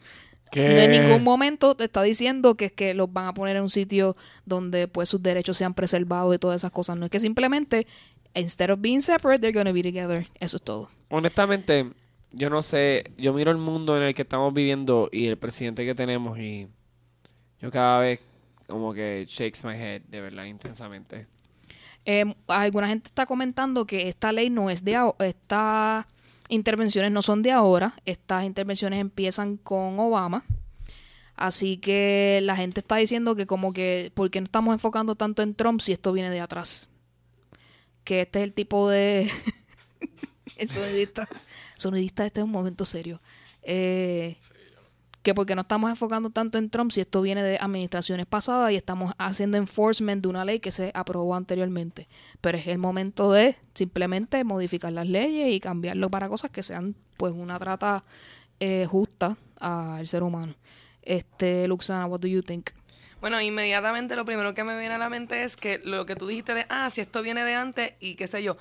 ¿Qué? 0.51 0.61
De 0.61 0.87
ningún 0.87 1.23
momento 1.23 1.75
te 1.75 1.85
está 1.85 2.01
diciendo 2.03 2.55
que 2.55 2.65
es 2.65 2.71
que 2.73 2.93
los 2.93 3.11
van 3.13 3.27
a 3.27 3.33
poner 3.33 3.55
en 3.55 3.63
un 3.63 3.69
sitio 3.69 4.17
donde 4.45 4.87
pues 4.87 5.07
sus 5.07 5.21
derechos 5.23 5.55
sean 5.55 5.73
preservados 5.73 6.35
y 6.35 6.39
todas 6.39 6.57
esas 6.57 6.71
cosas. 6.71 6.97
No 6.97 7.05
es 7.05 7.11
que 7.11 7.19
simplemente, 7.21 7.87
instead 8.35 8.69
of 8.69 8.79
being 8.81 9.01
separate, 9.01 9.39
they're 9.39 9.57
gonna 9.57 9.71
be 9.71 9.81
together. 9.81 10.27
Eso 10.39 10.57
es 10.57 10.63
todo. 10.63 10.89
Honestamente, 11.11 11.91
yo 12.31 12.49
no 12.49 12.61
sé. 12.61 13.11
Yo 13.17 13.33
miro 13.33 13.51
el 13.51 13.57
mundo 13.57 13.97
en 13.97 14.03
el 14.03 14.15
que 14.15 14.23
estamos 14.23 14.53
viviendo 14.53 15.09
y 15.11 15.27
el 15.27 15.37
presidente 15.37 15.85
que 15.85 15.93
tenemos 15.93 16.39
y 16.39 16.67
yo 17.59 17.69
cada 17.69 17.99
vez 17.99 18.19
como 18.67 18.93
que 18.93 19.25
shakes 19.27 19.65
my 19.65 19.75
head, 19.75 20.01
de 20.03 20.21
verdad, 20.21 20.45
intensamente. 20.45 21.27
Eh, 22.05 22.33
alguna 22.47 22.87
gente 22.87 23.09
está 23.09 23.25
comentando 23.25 23.85
que 23.85 24.07
esta 24.07 24.31
ley 24.31 24.49
no 24.49 24.69
es 24.69 24.83
de 24.83 24.95
ahora, 24.95 25.25
estas 25.25 26.05
intervenciones 26.47 27.11
no 27.11 27.21
son 27.21 27.43
de 27.43 27.51
ahora, 27.51 27.93
estas 28.05 28.45
intervenciones 28.45 28.99
empiezan 28.99 29.57
con 29.57 29.99
Obama. 29.99 30.43
Así 31.35 31.77
que 31.77 32.39
la 32.43 32.55
gente 32.55 32.79
está 32.79 32.95
diciendo 32.95 33.35
que 33.35 33.45
como 33.45 33.73
que, 33.73 34.11
¿por 34.13 34.29
qué 34.31 34.39
no 34.41 34.45
estamos 34.45 34.73
enfocando 34.73 35.15
tanto 35.15 35.41
en 35.41 35.53
Trump 35.53 35.81
si 35.81 35.91
esto 35.91 36.13
viene 36.13 36.29
de 36.29 36.39
atrás? 36.39 36.89
Que 38.03 38.21
este 38.21 38.39
es 38.39 38.43
el 38.43 38.53
tipo 38.53 38.89
de... 38.89 39.29
sonidista. 40.67 41.27
Sonidista, 41.77 42.25
este 42.25 42.39
es 42.39 42.43
un 42.43 42.51
momento 42.51 42.85
serio. 42.85 43.21
Eh, 43.63 44.37
que 45.23 45.35
porque 45.35 45.53
no 45.53 45.61
estamos 45.61 45.89
enfocando 45.89 46.31
tanto 46.31 46.57
en 46.57 46.69
Trump 46.69 46.91
si 46.91 47.01
esto 47.01 47.21
viene 47.21 47.43
de 47.43 47.57
administraciones 47.59 48.25
pasadas 48.25 48.71
y 48.71 48.75
estamos 48.75 49.13
haciendo 49.17 49.57
enforcement 49.57 50.21
de 50.23 50.27
una 50.27 50.45
ley 50.45 50.59
que 50.59 50.71
se 50.71 50.91
aprobó 50.95 51.35
anteriormente. 51.35 52.07
Pero 52.41 52.57
es 52.57 52.67
el 52.67 52.79
momento 52.79 53.31
de 53.31 53.55
simplemente 53.75 54.43
modificar 54.43 54.91
las 54.93 55.07
leyes 55.07 55.53
y 55.53 55.59
cambiarlo 55.59 56.09
para 56.09 56.27
cosas 56.27 56.49
que 56.49 56.63
sean 56.63 56.95
pues 57.17 57.33
una 57.33 57.59
trata 57.59 58.03
eh, 58.59 58.87
justa 58.89 59.37
al 59.59 60.07
ser 60.07 60.23
humano. 60.23 60.55
Este, 61.03 61.67
Luxana, 61.67 62.07
what 62.07 62.19
do 62.19 62.27
you 62.27 62.41
think? 62.41 62.71
Bueno, 63.19 63.39
inmediatamente 63.39 64.15
lo 64.15 64.25
primero 64.25 64.55
que 64.55 64.63
me 64.63 64.77
viene 64.79 64.95
a 64.95 64.97
la 64.97 65.07
mente 65.07 65.43
es 65.43 65.55
que 65.55 65.79
lo 65.83 66.07
que 66.07 66.15
tú 66.15 66.25
dijiste 66.25 66.55
de, 66.55 66.65
ah, 66.69 66.89
si 66.89 67.01
esto 67.01 67.21
viene 67.21 67.43
de 67.43 67.53
antes 67.53 67.93
y 67.99 68.15
qué 68.15 68.25
sé 68.25 68.41
yo, 68.41 68.57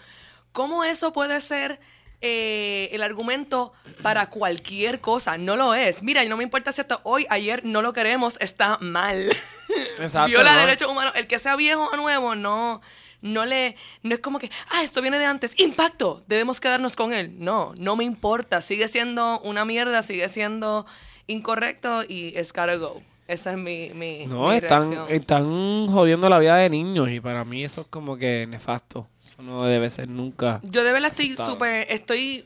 ¿cómo 0.53 0.85
eso 0.85 1.13
puede 1.13 1.41
ser 1.41 1.81
eh, 2.21 2.89
el 2.93 3.03
argumento 3.03 3.73
para 4.03 4.29
cualquier 4.29 5.01
cosa? 5.01 5.39
No 5.39 5.57
lo 5.57 5.75
es. 5.75 6.03
Mira, 6.03 6.25
no 6.25 6.37
me 6.37 6.45
importa 6.45 6.73
si 6.73 6.81
esto 6.81 7.01
hoy, 7.05 7.27
ayer, 7.31 7.65
no 7.65 7.83
lo 7.83 7.93
queremos, 7.93 8.37
está 8.41 8.79
mal. 8.81 9.27
Exacto, 9.99 10.29
Viola 10.29 10.55
¿no? 10.55 10.61
derechos 10.61 10.91
humanos. 10.91 11.13
El 11.17 11.27
que 11.27 11.39
sea 11.39 11.57
viejo 11.57 11.89
o 11.93 11.97
nuevo, 11.97 12.35
no, 12.35 12.81
no 13.23 13.47
le, 13.47 13.77
no 14.03 14.15
es 14.15 14.21
como 14.21 14.39
que, 14.39 14.51
ah, 14.71 14.83
esto 14.83 15.01
viene 15.03 15.19
de 15.19 15.27
antes, 15.27 15.55
impacto, 15.59 16.23
debemos 16.27 16.61
quedarnos 16.61 16.97
con 16.97 17.13
él. 17.13 17.35
No, 17.39 17.73
no 17.77 17.97
me 17.97 18.05
importa, 18.05 18.61
sigue 18.61 18.89
siendo 18.89 19.41
una 19.41 19.65
mierda, 19.65 20.03
sigue 20.03 20.29
siendo 20.29 20.87
incorrecto 21.27 22.03
y 22.07 22.33
es 22.37 22.53
gotta 22.53 22.75
go. 22.77 23.01
Esa 23.29 23.53
es 23.53 23.59
mi, 23.59 23.91
mi, 23.95 24.27
No, 24.27 24.49
mi 24.49 24.57
están, 24.57 24.91
reacción. 24.91 25.07
están 25.09 25.87
jodiendo 25.87 26.29
la 26.29 26.41
vida 26.41 26.57
de 26.57 26.69
niños 26.69 27.09
y 27.11 27.21
para 27.21 27.45
mí 27.45 27.63
eso 27.63 27.83
es 27.83 27.87
como 27.87 28.17
que 28.17 28.45
nefasto. 28.49 29.07
Eso 29.41 29.51
no 29.51 29.65
debe 29.65 29.89
ser 29.89 30.09
nunca. 30.09 30.61
Yo 30.63 30.85
de 30.85 30.93
verdad 30.93 31.11
estoy 31.11 31.35
súper, 31.35 31.87
estoy, 31.91 32.45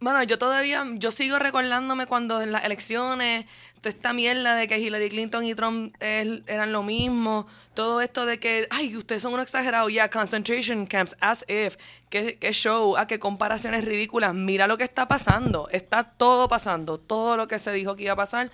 bueno, 0.00 0.22
yo 0.22 0.38
todavía, 0.38 0.84
yo 0.94 1.10
sigo 1.10 1.38
recordándome 1.38 2.06
cuando 2.06 2.40
en 2.40 2.52
las 2.52 2.64
elecciones, 2.64 3.44
toda 3.82 3.90
esta 3.90 4.12
mierda 4.14 4.54
de 4.54 4.66
que 4.66 4.78
Hillary 4.78 5.10
Clinton 5.10 5.44
y 5.44 5.54
Trump 5.54 5.94
eran 6.00 6.72
lo 6.72 6.82
mismo, 6.82 7.46
todo 7.74 8.00
esto 8.00 8.24
de 8.24 8.38
que, 8.38 8.66
ay, 8.70 8.96
ustedes 8.96 9.20
son 9.20 9.34
unos 9.34 9.44
exagerados, 9.44 9.92
ya, 9.92 10.10
concentration 10.10 10.86
camps, 10.86 11.14
as 11.20 11.44
if, 11.48 11.76
qué, 12.08 12.38
qué 12.38 12.52
show, 12.52 12.96
ah, 12.96 13.06
qué 13.06 13.18
comparaciones 13.18 13.84
ridículas, 13.84 14.34
mira 14.34 14.66
lo 14.66 14.78
que 14.78 14.84
está 14.84 15.08
pasando, 15.08 15.68
está 15.70 16.04
todo 16.04 16.48
pasando, 16.48 16.98
todo 16.98 17.36
lo 17.36 17.46
que 17.46 17.58
se 17.58 17.72
dijo 17.72 17.94
que 17.94 18.04
iba 18.04 18.14
a 18.14 18.16
pasar, 18.16 18.50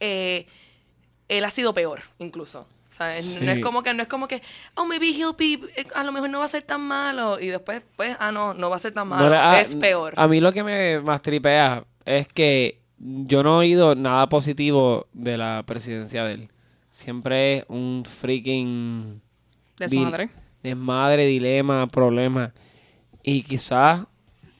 eh, 0.00 0.46
él 1.28 1.44
ha 1.44 1.50
sido 1.50 1.72
peor, 1.74 2.02
incluso. 2.18 2.66
¿Sabes? 2.96 3.40
No 3.40 3.50
es 3.50 3.60
como 3.60 3.82
que, 3.82 3.94
no 3.94 4.02
es 4.02 4.08
como 4.08 4.28
que, 4.28 4.42
oh, 4.74 4.86
maybe 4.86 5.08
he'll 5.08 5.34
be, 5.36 5.60
eh, 5.76 5.86
a 5.94 6.04
lo 6.04 6.12
mejor 6.12 6.30
no 6.30 6.38
va 6.38 6.46
a 6.46 6.48
ser 6.48 6.62
tan 6.62 6.80
malo. 6.80 7.38
Y 7.40 7.48
después, 7.48 7.82
pues, 7.96 8.16
ah, 8.18 8.32
no, 8.32 8.54
no 8.54 8.70
va 8.70 8.76
a 8.76 8.78
ser 8.78 8.92
tan 8.92 9.08
malo. 9.08 9.28
No 9.28 9.34
ah, 9.34 9.60
es 9.60 9.74
peor. 9.74 10.14
A 10.16 10.28
mí 10.28 10.40
lo 10.40 10.52
que 10.52 10.62
me 10.62 11.00
más 11.00 11.22
tripea 11.22 11.84
es 12.04 12.28
que 12.28 12.80
yo 12.98 13.42
no 13.42 13.56
he 13.62 13.66
oído 13.66 13.94
nada 13.94 14.28
positivo 14.28 15.06
de 15.12 15.36
la 15.36 15.62
presidencia 15.66 16.24
de 16.24 16.34
él. 16.34 16.48
Siempre 16.90 17.58
es 17.58 17.64
un 17.68 18.04
freaking 18.06 19.20
Desmadre. 19.78 20.30
desmadre, 20.62 21.26
dilema, 21.26 21.86
problema. 21.88 22.54
Y 23.22 23.42
quizás, 23.42 24.06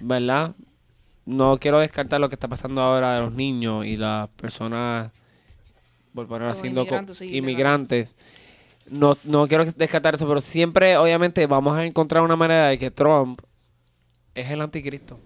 ¿verdad? 0.00 0.54
No 1.24 1.56
quiero 1.58 1.78
descartar 1.78 2.20
lo 2.20 2.28
que 2.28 2.34
está 2.34 2.48
pasando 2.48 2.82
ahora 2.82 3.14
de 3.14 3.20
los 3.22 3.32
niños 3.32 3.86
y 3.86 3.96
las 3.96 4.28
personas, 4.30 5.10
por 6.16 6.26
poner 6.26 6.52
co- 6.52 6.66
inmigrantes, 6.66 7.16
sí, 7.18 7.36
inmigrantes. 7.36 8.16
No, 8.90 9.16
no 9.24 9.46
quiero 9.46 9.64
descartar 9.64 10.14
eso, 10.16 10.26
pero 10.26 10.40
siempre, 10.40 10.96
obviamente, 10.96 11.46
vamos 11.46 11.76
a 11.76 11.84
encontrar 11.84 12.22
una 12.24 12.34
manera 12.36 12.68
de 12.68 12.78
que 12.78 12.90
Trump 12.90 13.40
es 14.34 14.50
el 14.50 14.60
anticristo. 14.60 15.18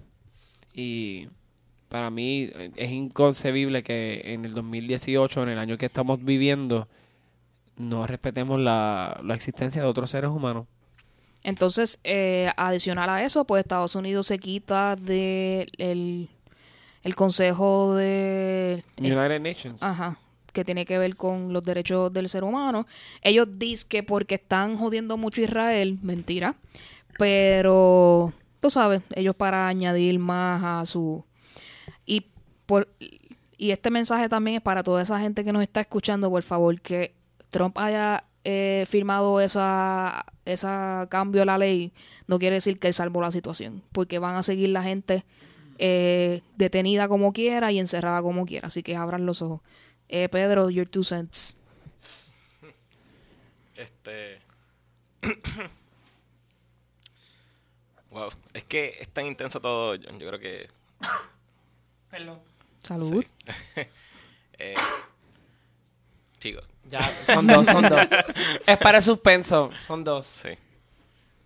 Y 0.74 1.28
para 1.88 2.10
mí 2.10 2.50
eh, 2.54 2.70
es 2.76 2.90
inconcebible 2.90 3.82
que 3.82 4.20
en 4.24 4.44
el 4.44 4.52
2018, 4.54 5.42
en 5.42 5.48
el 5.48 5.58
año 5.58 5.78
que 5.78 5.86
estamos 5.86 6.22
viviendo, 6.24 6.88
no 7.76 8.06
respetemos 8.06 8.60
la, 8.60 9.20
la 9.24 9.34
existencia 9.34 9.82
de 9.82 9.88
otros 9.88 10.10
seres 10.10 10.30
humanos. 10.30 10.66
Entonces, 11.42 11.98
eh, 12.04 12.50
adicional 12.56 13.08
a 13.08 13.24
eso, 13.24 13.44
pues 13.44 13.60
Estados 13.60 13.94
Unidos 13.94 14.26
se 14.26 14.38
quita 14.38 14.96
de 14.96 15.66
el, 15.78 16.28
consejo 17.14 17.94
de... 17.94 18.84
United 18.98 19.40
Nations. 19.40 19.82
Ajá, 19.82 20.18
que 20.52 20.64
tiene 20.64 20.84
que 20.86 20.98
ver 20.98 21.16
con 21.16 21.52
los 21.52 21.62
derechos 21.62 22.12
del 22.12 22.28
ser 22.28 22.44
humano. 22.44 22.86
Ellos 23.22 23.48
dicen 23.58 23.88
que 23.88 24.02
porque 24.02 24.36
están 24.36 24.76
jodiendo 24.76 25.16
mucho 25.16 25.40
a 25.40 25.44
Israel, 25.44 25.98
mentira, 26.02 26.56
pero 27.18 28.32
tú 28.60 28.70
sabes, 28.70 29.02
ellos 29.14 29.34
para 29.34 29.68
añadir 29.68 30.18
más 30.18 30.62
a 30.62 30.86
su... 30.86 31.24
Y, 32.06 32.26
por, 32.66 32.88
y 33.56 33.70
este 33.70 33.90
mensaje 33.90 34.28
también 34.28 34.56
es 34.56 34.62
para 34.62 34.82
toda 34.82 35.02
esa 35.02 35.20
gente 35.20 35.44
que 35.44 35.52
nos 35.52 35.62
está 35.62 35.80
escuchando, 35.80 36.30
por 36.30 36.42
favor, 36.42 36.80
que 36.80 37.14
Trump 37.50 37.76
haya 37.78 38.24
eh, 38.44 38.86
firmado 38.88 39.40
esa, 39.40 40.24
esa 40.46 41.06
cambio 41.10 41.42
a 41.42 41.44
la 41.44 41.58
ley, 41.58 41.92
no 42.26 42.38
quiere 42.38 42.54
decir 42.54 42.78
que 42.78 42.86
él 42.86 42.94
salvó 42.94 43.20
la 43.20 43.32
situación, 43.32 43.82
porque 43.92 44.18
van 44.18 44.36
a 44.36 44.42
seguir 44.42 44.70
la 44.70 44.82
gente 44.82 45.24
eh, 45.78 46.42
detenida 46.56 47.08
como 47.08 47.32
quiera 47.32 47.70
y 47.72 47.78
encerrada 47.78 48.22
como 48.22 48.46
quiera. 48.46 48.68
Así 48.68 48.82
que 48.82 48.96
abran 48.96 49.26
los 49.26 49.42
ojos. 49.42 49.60
Eh, 50.12 50.28
Pedro, 50.28 50.68
your 50.70 50.86
two 50.88 51.04
cents. 51.04 51.56
Este. 53.76 54.40
wow, 58.10 58.30
es 58.52 58.64
que 58.64 58.96
es 59.00 59.08
tan 59.08 59.26
intenso 59.26 59.60
todo, 59.60 59.96
John. 60.02 60.18
Yo 60.18 60.26
creo 60.28 60.40
que. 60.40 60.68
Perdón. 62.10 62.40
Salud. 62.82 63.24
Eh, 64.62 64.74
chicos, 66.38 66.62
Ya, 66.90 67.00
son 67.24 67.46
dos, 67.46 67.66
son 67.66 67.80
dos. 67.82 67.98
es 68.66 68.76
para 68.76 68.98
el 68.98 69.02
suspenso, 69.02 69.70
son 69.78 70.04
dos. 70.04 70.26
sí. 70.26 70.50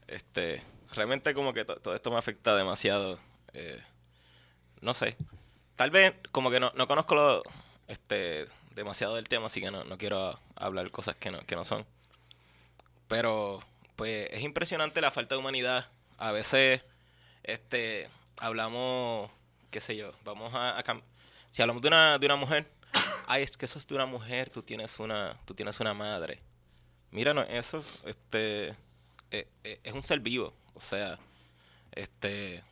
Este. 0.09 0.61
Realmente, 0.93 1.33
como 1.33 1.55
que 1.55 1.65
to- 1.65 1.77
todo 1.77 1.95
esto 1.95 2.11
me 2.11 2.17
afecta 2.19 2.57
demasiado. 2.57 3.21
eh, 3.53 3.81
no 4.81 4.95
sé. 4.95 5.17
Tal 5.77 5.93
vez, 5.93 6.15
como 6.33 6.51
que 6.51 6.59
no, 6.59 6.73
no 6.75 6.89
conozco 6.89 7.15
lo, 7.15 7.43
este, 7.89 8.49
demasiado 8.74 9.16
del 9.16 9.28
tema, 9.28 9.47
así 9.47 9.61
que 9.61 9.70
no, 9.70 9.85
no 9.85 9.99
quiero 9.99 10.39
hablar 10.57 10.91
cosas 10.91 11.16
que 11.16 11.30
no, 11.30 11.41
que 11.41 11.57
no 11.57 11.64
son. 11.64 11.87
Pero, 13.09 13.61
pues, 13.97 14.28
es 14.32 14.43
impresionante 14.43 15.01
la 15.01 15.11
falta 15.11 15.35
de 15.35 15.41
humanidad. 15.41 15.89
A 16.18 16.32
veces, 16.32 16.82
este, 17.43 18.09
hablamos, 18.39 19.30
qué 19.70 19.80
sé 19.80 19.97
yo, 19.97 20.12
vamos 20.24 20.55
a, 20.55 20.78
a 20.78 21.01
si 21.51 21.62
hablamos 21.62 21.82
de 21.82 21.89
una, 21.89 22.18
de 22.18 22.26
una 22.26 22.37
mujer, 22.37 22.68
ay, 23.26 23.43
es 23.43 23.57
que 23.57 23.66
eso 23.66 23.78
es 23.78 23.87
de 23.87 23.95
una 23.95 24.07
mujer, 24.07 24.51
tú 24.51 24.62
tienes 24.62 24.99
una, 24.99 25.39
tú 25.45 25.55
tienes 25.55 25.78
una 25.80 25.95
madre. 25.95 26.41
Mira, 27.11 27.30
eso, 27.45 27.78
este, 28.07 28.70
eh, 29.30 29.47
eh, 29.62 29.80
es 29.85 29.93
un 29.93 30.03
ser 30.03 30.18
vivo, 30.18 30.53
o 30.74 30.80
sea, 30.80 31.16
este, 31.93 32.64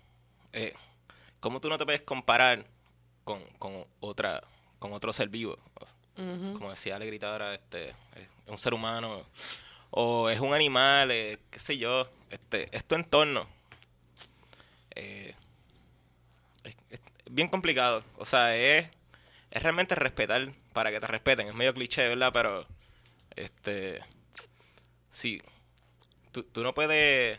eh, 0.52 0.74
¿cómo 1.38 1.60
tú 1.60 1.68
no 1.68 1.78
te 1.78 1.84
puedes 1.84 2.02
comparar 2.02 2.66
con, 3.22 3.40
con 3.60 3.86
otra, 4.00 4.42
con 4.82 4.92
otro 4.92 5.12
ser 5.12 5.28
vivo? 5.28 5.56
Como 6.16 6.70
decía 6.70 6.98
la 6.98 7.04
gritadora, 7.04 7.54
este, 7.54 7.90
es 7.90 8.28
un 8.48 8.58
ser 8.58 8.74
humano. 8.74 9.22
O 9.90 10.28
es 10.28 10.40
un 10.40 10.52
animal, 10.52 11.10
eh, 11.12 11.38
qué 11.50 11.58
sé 11.60 11.78
yo, 11.78 12.08
este, 12.30 12.68
es 12.76 12.84
tu 12.84 12.96
entorno. 12.96 13.46
Eh, 14.96 15.34
es, 16.64 16.76
es 16.90 17.00
bien 17.30 17.48
complicado, 17.48 18.02
o 18.18 18.24
sea, 18.24 18.56
es, 18.56 18.88
es 19.52 19.62
realmente 19.62 19.94
respetar 19.94 20.52
para 20.72 20.90
que 20.90 20.98
te 20.98 21.06
respeten, 21.06 21.46
es 21.48 21.54
medio 21.54 21.74
cliché, 21.74 22.08
¿verdad? 22.08 22.32
Pero, 22.32 22.66
este, 23.36 24.00
sí, 25.10 25.40
tú, 26.32 26.42
tú 26.42 26.62
no 26.62 26.74
puedes, 26.74 27.38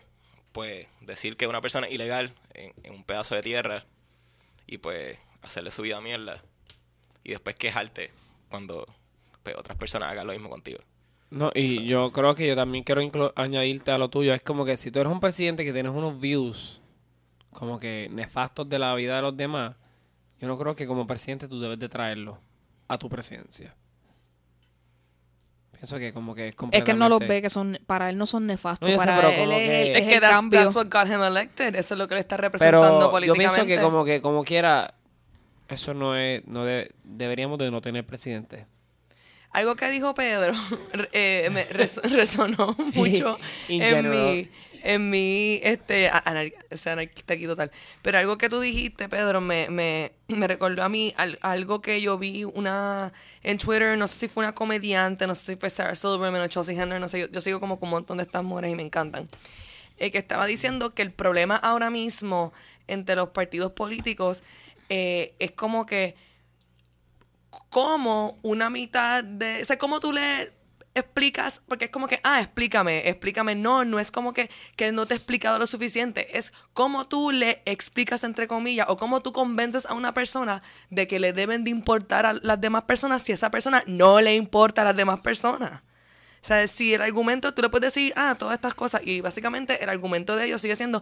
pues, 0.53 0.87
decir 1.01 1.35
que 1.35 1.47
una 1.47 1.61
persona 1.61 1.87
es 1.87 1.93
ilegal 1.93 2.33
en, 2.53 2.73
en 2.83 2.93
un 2.93 3.03
pedazo 3.03 3.35
de 3.35 3.41
tierra 3.41 3.85
y, 4.65 4.77
pues, 4.77 5.17
hacerle 5.41 5.71
su 5.71 5.81
vida 5.81 5.99
mierda 5.99 6.41
y 7.23 7.31
después 7.31 7.55
quejarte 7.55 8.11
cuando 8.49 8.85
pues, 9.43 9.55
otras 9.57 9.77
personas 9.77 10.11
hagan 10.11 10.27
lo 10.27 10.33
mismo 10.33 10.49
contigo. 10.49 10.79
No, 11.29 11.49
y 11.55 11.85
yo 11.87 12.11
creo 12.11 12.35
que 12.35 12.47
yo 12.47 12.55
también 12.55 12.83
quiero 12.83 13.01
añadirte 13.35 13.91
a 13.91 13.97
lo 13.97 14.09
tuyo. 14.09 14.33
Es 14.33 14.43
como 14.43 14.65
que 14.65 14.77
si 14.77 14.91
tú 14.91 14.99
eres 14.99 15.11
un 15.11 15.19
presidente 15.19 15.65
que 15.65 15.73
tienes 15.73 15.91
unos 15.91 16.19
views 16.19 16.79
como 17.51 17.79
que 17.79 18.07
nefastos 18.11 18.69
de 18.69 18.77
la 18.79 18.93
vida 18.95 19.15
de 19.15 19.21
los 19.23 19.35
demás, 19.35 19.75
yo 20.39 20.47
no 20.47 20.57
creo 20.57 20.75
que 20.75 20.85
como 20.85 21.07
presidente 21.07 21.47
tú 21.47 21.59
debes 21.59 21.79
de 21.79 21.89
traerlo 21.89 22.39
a 22.87 22.97
tu 22.99 23.09
presidencia. 23.09 23.73
Pienso 25.71 25.97
que 25.97 26.13
como 26.13 26.33
que 26.33 26.47
es 26.49 26.55
Es 26.71 26.83
que 26.83 26.91
él 26.91 26.97
no 26.99 27.09
los 27.09 27.17
completamente- 27.19 27.27
ve 27.33 27.41
que 27.41 27.49
son, 27.49 27.79
para 27.85 28.09
él 28.09 28.17
no 28.17 28.25
son 28.25 28.47
nefastos, 28.47 28.87
No, 28.87 28.93
yo 28.95 28.99
sé, 29.01 29.05
para 29.05 29.17
pero 29.17 29.29
él 29.29 29.39
como 29.39 29.51
es, 29.51 29.57
que- 29.67 29.91
es 29.91 29.97
Es 29.97 30.07
que 30.07 30.13
el 30.15 30.21
that's, 30.21 30.35
cambio. 30.37 30.59
that's 30.63 30.75
what 30.75 30.87
got 30.89 31.07
him 31.07 31.21
elected. 31.23 31.75
Eso 31.75 31.93
es 31.93 31.97
lo 31.97 32.07
que 32.07 32.13
le 32.15 32.21
está 32.21 32.37
representando 32.37 32.87
Pero 32.87 33.01
yo 33.01 33.11
políticamente. 33.11 33.65
pienso 33.65 33.67
que 33.67 33.81
como 33.83 34.05
que 34.05 34.21
como 34.21 34.43
quiera 34.45 34.93
eso 35.73 35.93
no 35.93 36.15
es 36.15 36.45
no 36.47 36.63
de- 36.65 36.91
deberíamos 37.03 37.57
de 37.59 37.69
no 37.71 37.81
tener 37.81 38.05
presidente. 38.05 38.65
Algo 39.51 39.75
que 39.75 39.89
dijo 39.89 40.15
Pedro 40.15 40.53
eh, 41.11 41.49
me 41.51 41.63
res- 41.71 42.01
resonó 42.11 42.75
mucho 42.95 43.37
en 43.69 44.09
mi, 44.09 44.49
en 44.81 45.09
mi, 45.11 45.59
este, 45.63 46.09
anar- 46.09 46.53
ese 46.71 46.89
anarquista 46.89 47.35
aquí 47.35 47.45
total. 47.45 47.71
Pero 48.01 48.17
algo 48.17 48.37
que 48.39 48.49
tú 48.49 48.59
dijiste, 48.59 49.07
Pedro, 49.09 49.41
me, 49.41 49.69
me, 49.69 50.11
me 50.27 50.47
recordó 50.47 50.83
a 50.83 50.89
mí 50.89 51.13
al- 51.17 51.37
algo 51.41 51.81
que 51.81 52.01
yo 52.01 52.17
vi 52.17 52.43
una 52.45 53.13
en 53.43 53.59
Twitter, 53.59 53.95
no 53.97 54.07
sé 54.07 54.21
si 54.21 54.27
fue 54.27 54.43
una 54.43 54.55
comediante, 54.55 55.27
no 55.27 55.35
sé 55.35 55.53
si 55.53 55.55
fue 55.55 55.69
Sarah 55.69 55.95
Silverman 55.95 56.41
o 56.41 56.47
Chelsea 56.47 56.81
Handler, 56.81 56.99
no 56.99 57.07
sé, 57.07 57.19
yo, 57.21 57.27
yo 57.29 57.39
sigo 57.39 57.59
como 57.59 57.79
con 57.79 57.87
un 57.87 57.91
montón 57.91 58.17
de 58.17 58.23
estas 58.23 58.43
mujeres 58.43 58.71
y 58.71 58.75
me 58.75 58.83
encantan. 58.83 59.27
eh, 59.99 60.09
que 60.09 60.17
estaba 60.17 60.47
diciendo 60.47 60.95
que 60.95 61.03
el 61.03 61.11
problema 61.11 61.55
ahora 61.57 61.91
mismo 61.91 62.51
entre 62.87 63.15
los 63.15 63.29
partidos 63.29 63.71
políticos 63.73 64.43
eh, 64.89 65.35
es 65.39 65.51
como 65.51 65.85
que 65.85 66.15
como 67.69 68.37
una 68.41 68.69
mitad 68.69 69.23
de... 69.23 69.61
O 69.61 69.65
sea, 69.65 69.77
cómo 69.77 69.99
tú 69.99 70.11
le 70.11 70.53
explicas, 70.95 71.61
porque 71.67 71.85
es 71.85 71.91
como 71.91 72.07
que, 72.07 72.19
ah, 72.23 72.41
explícame, 72.41 73.09
explícame. 73.09 73.55
No, 73.55 73.83
no 73.83 73.99
es 73.99 74.11
como 74.11 74.33
que, 74.33 74.49
que 74.75 74.91
no 74.91 75.05
te 75.05 75.13
he 75.13 75.17
explicado 75.17 75.59
lo 75.59 75.67
suficiente. 75.67 76.37
Es 76.37 76.53
cómo 76.73 77.05
tú 77.05 77.31
le 77.31 77.61
explicas, 77.65 78.23
entre 78.23 78.47
comillas, 78.47 78.87
o 78.89 78.97
cómo 78.97 79.21
tú 79.21 79.31
convences 79.31 79.85
a 79.85 79.93
una 79.93 80.13
persona 80.13 80.61
de 80.89 81.07
que 81.07 81.19
le 81.19 81.33
deben 81.33 81.63
de 81.63 81.71
importar 81.71 82.25
a 82.25 82.33
las 82.33 82.61
demás 82.61 82.83
personas 82.83 83.23
si 83.23 83.31
esa 83.31 83.51
persona 83.51 83.83
no 83.87 84.21
le 84.21 84.35
importa 84.35 84.81
a 84.81 84.85
las 84.85 84.95
demás 84.95 85.19
personas. 85.21 85.81
O 86.41 86.45
sea, 86.45 86.67
si 86.67 86.93
el 86.93 87.01
argumento, 87.01 87.53
tú 87.53 87.61
le 87.61 87.69
puedes 87.69 87.93
decir, 87.93 88.13
ah, 88.15 88.35
todas 88.37 88.55
estas 88.55 88.75
cosas, 88.75 89.01
y 89.03 89.21
básicamente 89.21 89.83
el 89.83 89.89
argumento 89.89 90.35
de 90.35 90.45
ellos 90.45 90.61
sigue 90.61 90.75
siendo, 90.75 91.01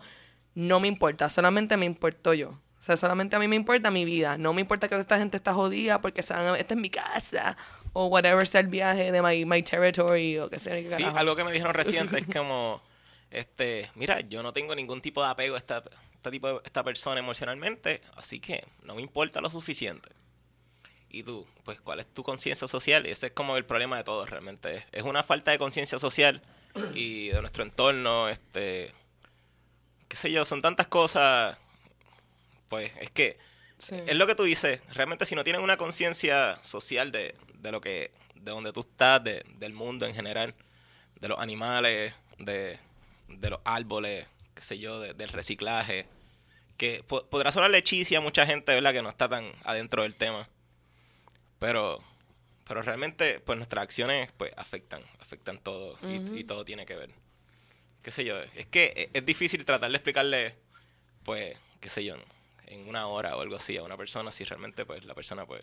no 0.53 0.79
me 0.79 0.87
importa, 0.87 1.29
solamente 1.29 1.77
me 1.77 1.85
importo 1.85 2.33
yo. 2.33 2.59
O 2.81 2.83
sea, 2.83 2.97
solamente 2.97 3.35
a 3.35 3.39
mí 3.39 3.47
me 3.47 3.55
importa 3.55 3.91
mi 3.91 4.05
vida. 4.05 4.39
No 4.39 4.53
me 4.53 4.61
importa 4.61 4.87
que 4.87 4.95
esta 4.95 5.19
gente 5.19 5.37
está 5.37 5.53
jodida 5.53 6.01
porque 6.01 6.23
se 6.23 6.33
van 6.33 6.55
esta 6.55 6.73
es 6.73 6.79
mi 6.79 6.89
casa. 6.89 7.55
O 7.93 8.07
whatever 8.07 8.47
sea 8.47 8.61
el 8.61 8.67
viaje 8.67 9.11
de 9.11 9.21
my, 9.21 9.45
my 9.45 9.61
territory 9.61 10.39
o 10.39 10.49
que 10.49 10.59
sea. 10.59 10.73
qué 10.81 10.89
Sí, 10.89 11.03
algo 11.03 11.35
que 11.35 11.43
me 11.43 11.51
dijeron 11.51 11.75
reciente 11.75 12.17
es 12.17 12.25
como, 12.35 12.81
este, 13.29 13.91
mira, 13.93 14.21
yo 14.21 14.41
no 14.41 14.51
tengo 14.51 14.73
ningún 14.73 14.99
tipo 14.99 15.23
de 15.23 15.29
apego 15.29 15.53
a 15.53 15.57
esta, 15.59 15.83
este 16.11 16.31
tipo 16.31 16.47
de, 16.47 16.59
esta 16.65 16.83
persona 16.83 17.19
emocionalmente, 17.19 18.01
así 18.15 18.39
que 18.39 18.65
no 18.81 18.95
me 18.95 19.03
importa 19.03 19.41
lo 19.41 19.51
suficiente. 19.51 20.09
Y 21.07 21.21
tú, 21.21 21.45
pues, 21.63 21.79
¿cuál 21.81 21.99
es 21.99 22.11
tu 22.11 22.23
conciencia 22.23 22.67
social? 22.67 23.05
Y 23.05 23.11
ese 23.11 23.27
es 23.27 23.33
como 23.33 23.57
el 23.57 23.65
problema 23.65 23.97
de 23.97 24.05
todos 24.05 24.27
realmente. 24.27 24.77
Es, 24.77 24.85
es 24.91 25.03
una 25.03 25.21
falta 25.21 25.51
de 25.51 25.59
conciencia 25.59 25.99
social 25.99 26.41
y 26.95 27.27
de 27.27 27.41
nuestro 27.41 27.63
entorno, 27.63 28.27
este, 28.27 28.91
qué 30.07 30.17
sé 30.17 30.31
yo, 30.31 30.45
son 30.45 30.63
tantas 30.63 30.87
cosas, 30.87 31.59
pues, 32.71 32.91
es 33.01 33.11
que 33.11 33.37
Sí. 33.77 33.95
es 34.07 34.15
lo 34.15 34.25
que 34.27 34.35
tú 34.35 34.43
dices. 34.43 34.79
Realmente, 34.93 35.25
si 35.25 35.35
no 35.35 35.43
tienes 35.43 35.61
una 35.61 35.75
conciencia 35.75 36.57
social 36.63 37.11
de, 37.11 37.35
de 37.55 37.71
lo 37.71 37.81
que, 37.81 38.11
de 38.35 38.51
donde 38.51 38.71
tú 38.71 38.79
estás, 38.81 39.23
de- 39.23 39.43
del 39.57 39.73
mundo 39.73 40.05
en 40.05 40.13
general, 40.15 40.53
de 41.19 41.27
los 41.27 41.37
animales, 41.39 42.13
de, 42.39 42.77
de 43.27 43.49
los 43.49 43.59
árboles, 43.63 44.25
qué 44.55 44.61
sé 44.61 44.77
yo, 44.79 44.99
de- 44.99 45.13
del 45.15 45.29
reciclaje, 45.29 46.05
que 46.77 47.03
po- 47.07 47.25
podrá 47.27 47.51
sonar 47.51 47.71
lechicia 47.71 48.19
a 48.19 48.21
mucha 48.21 48.45
gente, 48.45 48.73
¿verdad? 48.73 48.93
Que 48.93 49.01
no 49.01 49.09
está 49.09 49.27
tan 49.27 49.51
adentro 49.63 50.03
del 50.03 50.15
tema. 50.15 50.47
Pero, 51.59 52.01
pero 52.67 52.81
realmente, 52.81 53.39
pues 53.39 53.57
nuestras 53.57 53.83
acciones, 53.83 54.31
pues, 54.37 54.51
afectan, 54.57 55.01
afectan 55.19 55.57
todo 55.59 55.97
y, 56.03 56.39
y 56.39 56.43
todo 56.43 56.65
tiene 56.65 56.85
que 56.85 56.95
ver. 56.95 57.09
Qué 58.01 58.11
sé 58.11 58.23
yo, 58.25 58.39
es 58.55 58.65
que 58.67 58.93
es- 58.95 59.09
es 59.13 59.25
difícil 59.25 59.63
tratar 59.65 59.89
de 59.91 59.97
explicarle, 59.97 60.55
pues, 61.23 61.55
qué 61.79 61.89
sé 61.89 62.03
yo, 62.03 62.15
en 62.71 62.87
una 62.89 63.07
hora 63.07 63.35
o 63.37 63.41
algo 63.41 63.55
así 63.55 63.77
a 63.77 63.83
una 63.83 63.97
persona 63.97 64.31
si 64.31 64.43
realmente, 64.43 64.85
pues, 64.85 65.05
la 65.05 65.13
persona, 65.13 65.45
pues, 65.45 65.61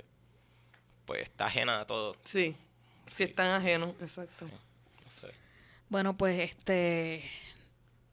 pues 1.04 1.22
está 1.22 1.46
ajena 1.46 1.80
a 1.80 1.86
todo. 1.86 2.16
Sí. 2.24 2.54
Si 3.06 3.22
están 3.24 3.48
ajenos, 3.48 3.94
exacto. 4.00 4.46
No 4.46 5.10
sé. 5.10 5.28
Bueno, 5.88 6.16
pues 6.16 6.38
este 6.50 7.22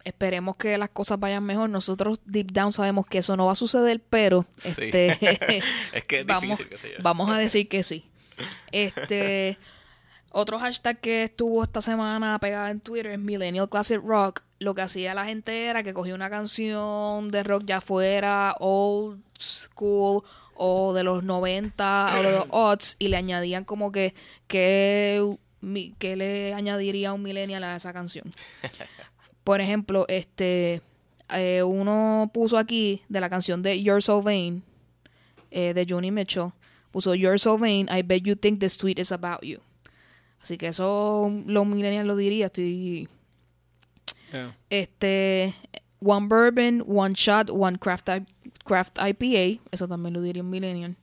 esperemos 0.05 0.55
que 0.55 0.77
las 0.77 0.89
cosas 0.89 1.19
vayan 1.19 1.43
mejor. 1.43 1.69
Nosotros 1.69 2.19
deep 2.25 2.51
down 2.51 2.71
sabemos 2.71 3.05
que 3.07 3.17
eso 3.17 3.35
no 3.35 3.47
va 3.47 3.51
a 3.53 3.55
suceder, 3.55 4.01
pero 4.09 4.45
Sí. 4.57 4.69
este 4.69 5.11
Es 5.93 6.05
que 6.05 6.19
es 6.19 6.25
vamos, 6.27 6.57
difícil, 6.57 6.77
sé 6.77 6.89
yo. 6.91 6.95
vamos 7.01 7.29
a 7.29 7.37
decir 7.37 7.67
que 7.67 7.83
sí. 7.83 8.05
Este 8.71 9.57
otro 10.38 10.59
hashtag 10.59 10.99
que 10.99 11.23
estuvo 11.23 11.63
esta 11.63 11.81
semana 11.81 12.38
pegada 12.39 12.69
en 12.69 12.79
Twitter 12.81 13.13
es 13.13 13.19
Millennial 13.19 13.69
Classic 13.69 14.01
Rock. 14.03 14.41
Lo 14.59 14.75
que 14.75 14.81
hacía 14.81 15.13
la 15.13 15.25
gente 15.25 15.65
era 15.65 15.81
que 15.83 15.93
cogía 15.93 16.13
una 16.15 16.29
canción 16.29 17.29
de 17.31 17.43
rock 17.43 17.63
ya 17.65 17.79
fuera 17.81 18.55
old 18.59 19.21
school 19.39 20.23
o 20.55 20.93
de 20.93 21.03
los 21.03 21.23
90 21.23 22.15
o 22.19 22.23
de 22.23 22.31
los 22.31 22.45
odds 22.49 22.95
y 22.99 23.07
le 23.07 23.17
añadían 23.17 23.63
como 23.65 23.91
que 23.91 24.13
que, 24.47 25.38
mi- 25.61 25.93
que 25.99 26.15
le 26.15 26.53
añadiría 26.53 27.13
un 27.13 27.21
millennial 27.23 27.63
a 27.63 27.75
esa 27.75 27.93
canción. 27.93 28.31
Por 29.43 29.61
ejemplo, 29.61 30.05
este 30.09 30.81
eh, 31.33 31.63
uno 31.63 32.29
puso 32.33 32.57
aquí 32.57 33.01
de 33.09 33.19
la 33.21 33.29
canción 33.29 33.61
de 33.63 33.81
You're 33.81 34.01
So 34.01 34.21
Vain 34.21 34.63
eh, 35.51 35.73
de 35.73 35.86
Johnny 35.89 36.11
Mitchell 36.11 36.51
puso 36.91 37.13
You're 37.15 37.39
so 37.39 37.57
vain, 37.57 37.88
I 37.89 38.01
bet 38.03 38.21
you 38.23 38.36
think 38.36 38.59
this 38.59 38.77
tweet 38.77 38.99
is 38.99 39.11
about 39.11 39.41
you. 39.41 39.59
Así 40.45 40.59
que 40.59 40.67
eso 40.67 41.31
los 41.47 41.65
millennials 41.65 42.05
lo 42.05 42.15
diría, 42.15 42.45
estoy 42.45 43.09
Yeah. 44.31 44.53
este 44.69 45.55
one 45.99 46.27
bourbon, 46.27 46.83
one 46.85 47.15
shot, 47.15 47.49
one 47.49 47.79
craft, 47.79 48.09
I- 48.09 48.25
craft 48.63 48.99
IPA. 48.99 49.59
Eso 49.71 49.87
también 49.87 50.13
lo 50.13 50.21
diría 50.21 50.43
un 50.43 50.51
millennial. 50.51 50.95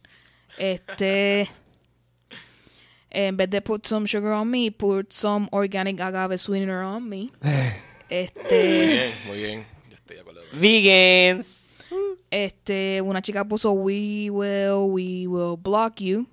Este. 0.58 1.48
En 3.10 3.36
vez 3.36 3.50
de 3.50 3.60
put 3.60 3.84
some 3.84 4.06
sugar 4.06 4.30
on 4.32 4.48
me, 4.48 4.70
put 4.70 5.12
some 5.12 5.48
organic 5.50 6.00
agave 6.00 6.38
sweetener 6.38 6.82
on 6.84 7.08
me. 7.08 7.30
Muy 7.42 7.52
Este. 8.08 8.86
bien, 8.86 9.12
muy 9.26 9.36
bien. 9.38 9.66
Yo 9.90 9.94
estoy 9.96 10.16
de 10.16 10.20
acuerdo. 10.22 10.40
Vegans. 10.52 11.48
Este, 12.30 13.02
una 13.02 13.20
chica 13.20 13.44
puso 13.44 13.72
We 13.72 14.30
will, 14.30 14.90
we 14.92 15.26
will 15.26 15.56
block 15.58 15.96
you. 16.00 16.26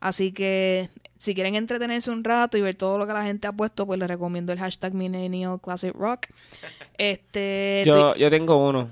Así 0.00 0.32
que 0.32 0.88
si 1.20 1.34
quieren 1.34 1.54
entretenerse 1.54 2.10
un 2.10 2.24
rato 2.24 2.56
y 2.56 2.62
ver 2.62 2.76
todo 2.76 2.96
lo 2.96 3.06
que 3.06 3.12
la 3.12 3.22
gente 3.22 3.46
ha 3.46 3.52
puesto, 3.52 3.84
pues 3.86 3.98
les 3.98 4.08
recomiendo 4.08 4.54
el 4.54 4.58
hashtag 4.58 4.94
Millennial 4.94 5.60
Classic 5.60 5.92
Rock. 5.94 6.28
Este, 6.96 7.82
Yo, 7.86 8.14
yo 8.16 8.30
tengo 8.30 8.66
uno. 8.66 8.90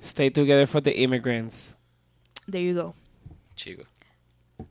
Stay 0.00 0.30
together 0.30 0.66
for 0.68 0.80
the 0.80 0.92
immigrants. 1.02 1.76
there 2.48 2.64
you 2.64 2.74
go. 2.80 2.94
Chicos. 3.56 3.86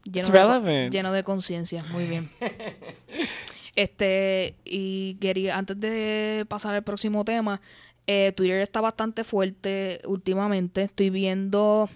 Lleno 0.06 0.20
It's 0.20 0.32
de, 0.32 0.38
relevant. 0.40 0.94
lleno 0.94 1.12
de 1.12 1.24
conciencia, 1.26 1.84
muy 1.92 2.06
bien. 2.06 2.30
Este, 3.76 4.56
y 4.66 5.16
quería, 5.16 5.58
antes 5.58 5.80
de 5.80 6.46
pasar 6.50 6.76
al 6.76 6.84
próximo 6.84 7.24
tema, 7.24 7.62
eh, 8.08 8.34
Twitter 8.36 8.60
está 8.62 8.82
bastante 8.82 9.24
fuerte 9.24 10.02
últimamente. 10.06 10.84
Estoy 10.84 11.10
viendo 11.10 11.90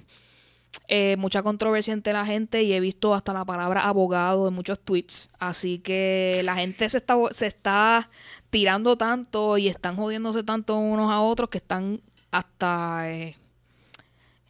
eh, 0.87 1.15
mucha 1.17 1.43
controversia 1.43 1.93
entre 1.93 2.13
la 2.13 2.25
gente 2.25 2.63
y 2.63 2.73
he 2.73 2.79
visto 2.79 3.13
hasta 3.13 3.33
la 3.33 3.45
palabra 3.45 3.81
abogado 3.81 4.47
en 4.47 4.53
muchos 4.53 4.79
tweets. 4.79 5.29
Así 5.39 5.79
que 5.79 6.41
la 6.43 6.55
gente 6.55 6.87
se 6.89 6.97
está, 6.97 7.15
se 7.31 7.47
está 7.47 8.09
tirando 8.49 8.97
tanto 8.97 9.57
y 9.57 9.67
están 9.67 9.95
jodiéndose 9.95 10.43
tanto 10.43 10.75
unos 10.77 11.11
a 11.11 11.21
otros 11.21 11.49
que 11.49 11.57
están 11.57 12.01
hasta... 12.31 13.09
eh, 13.11 13.35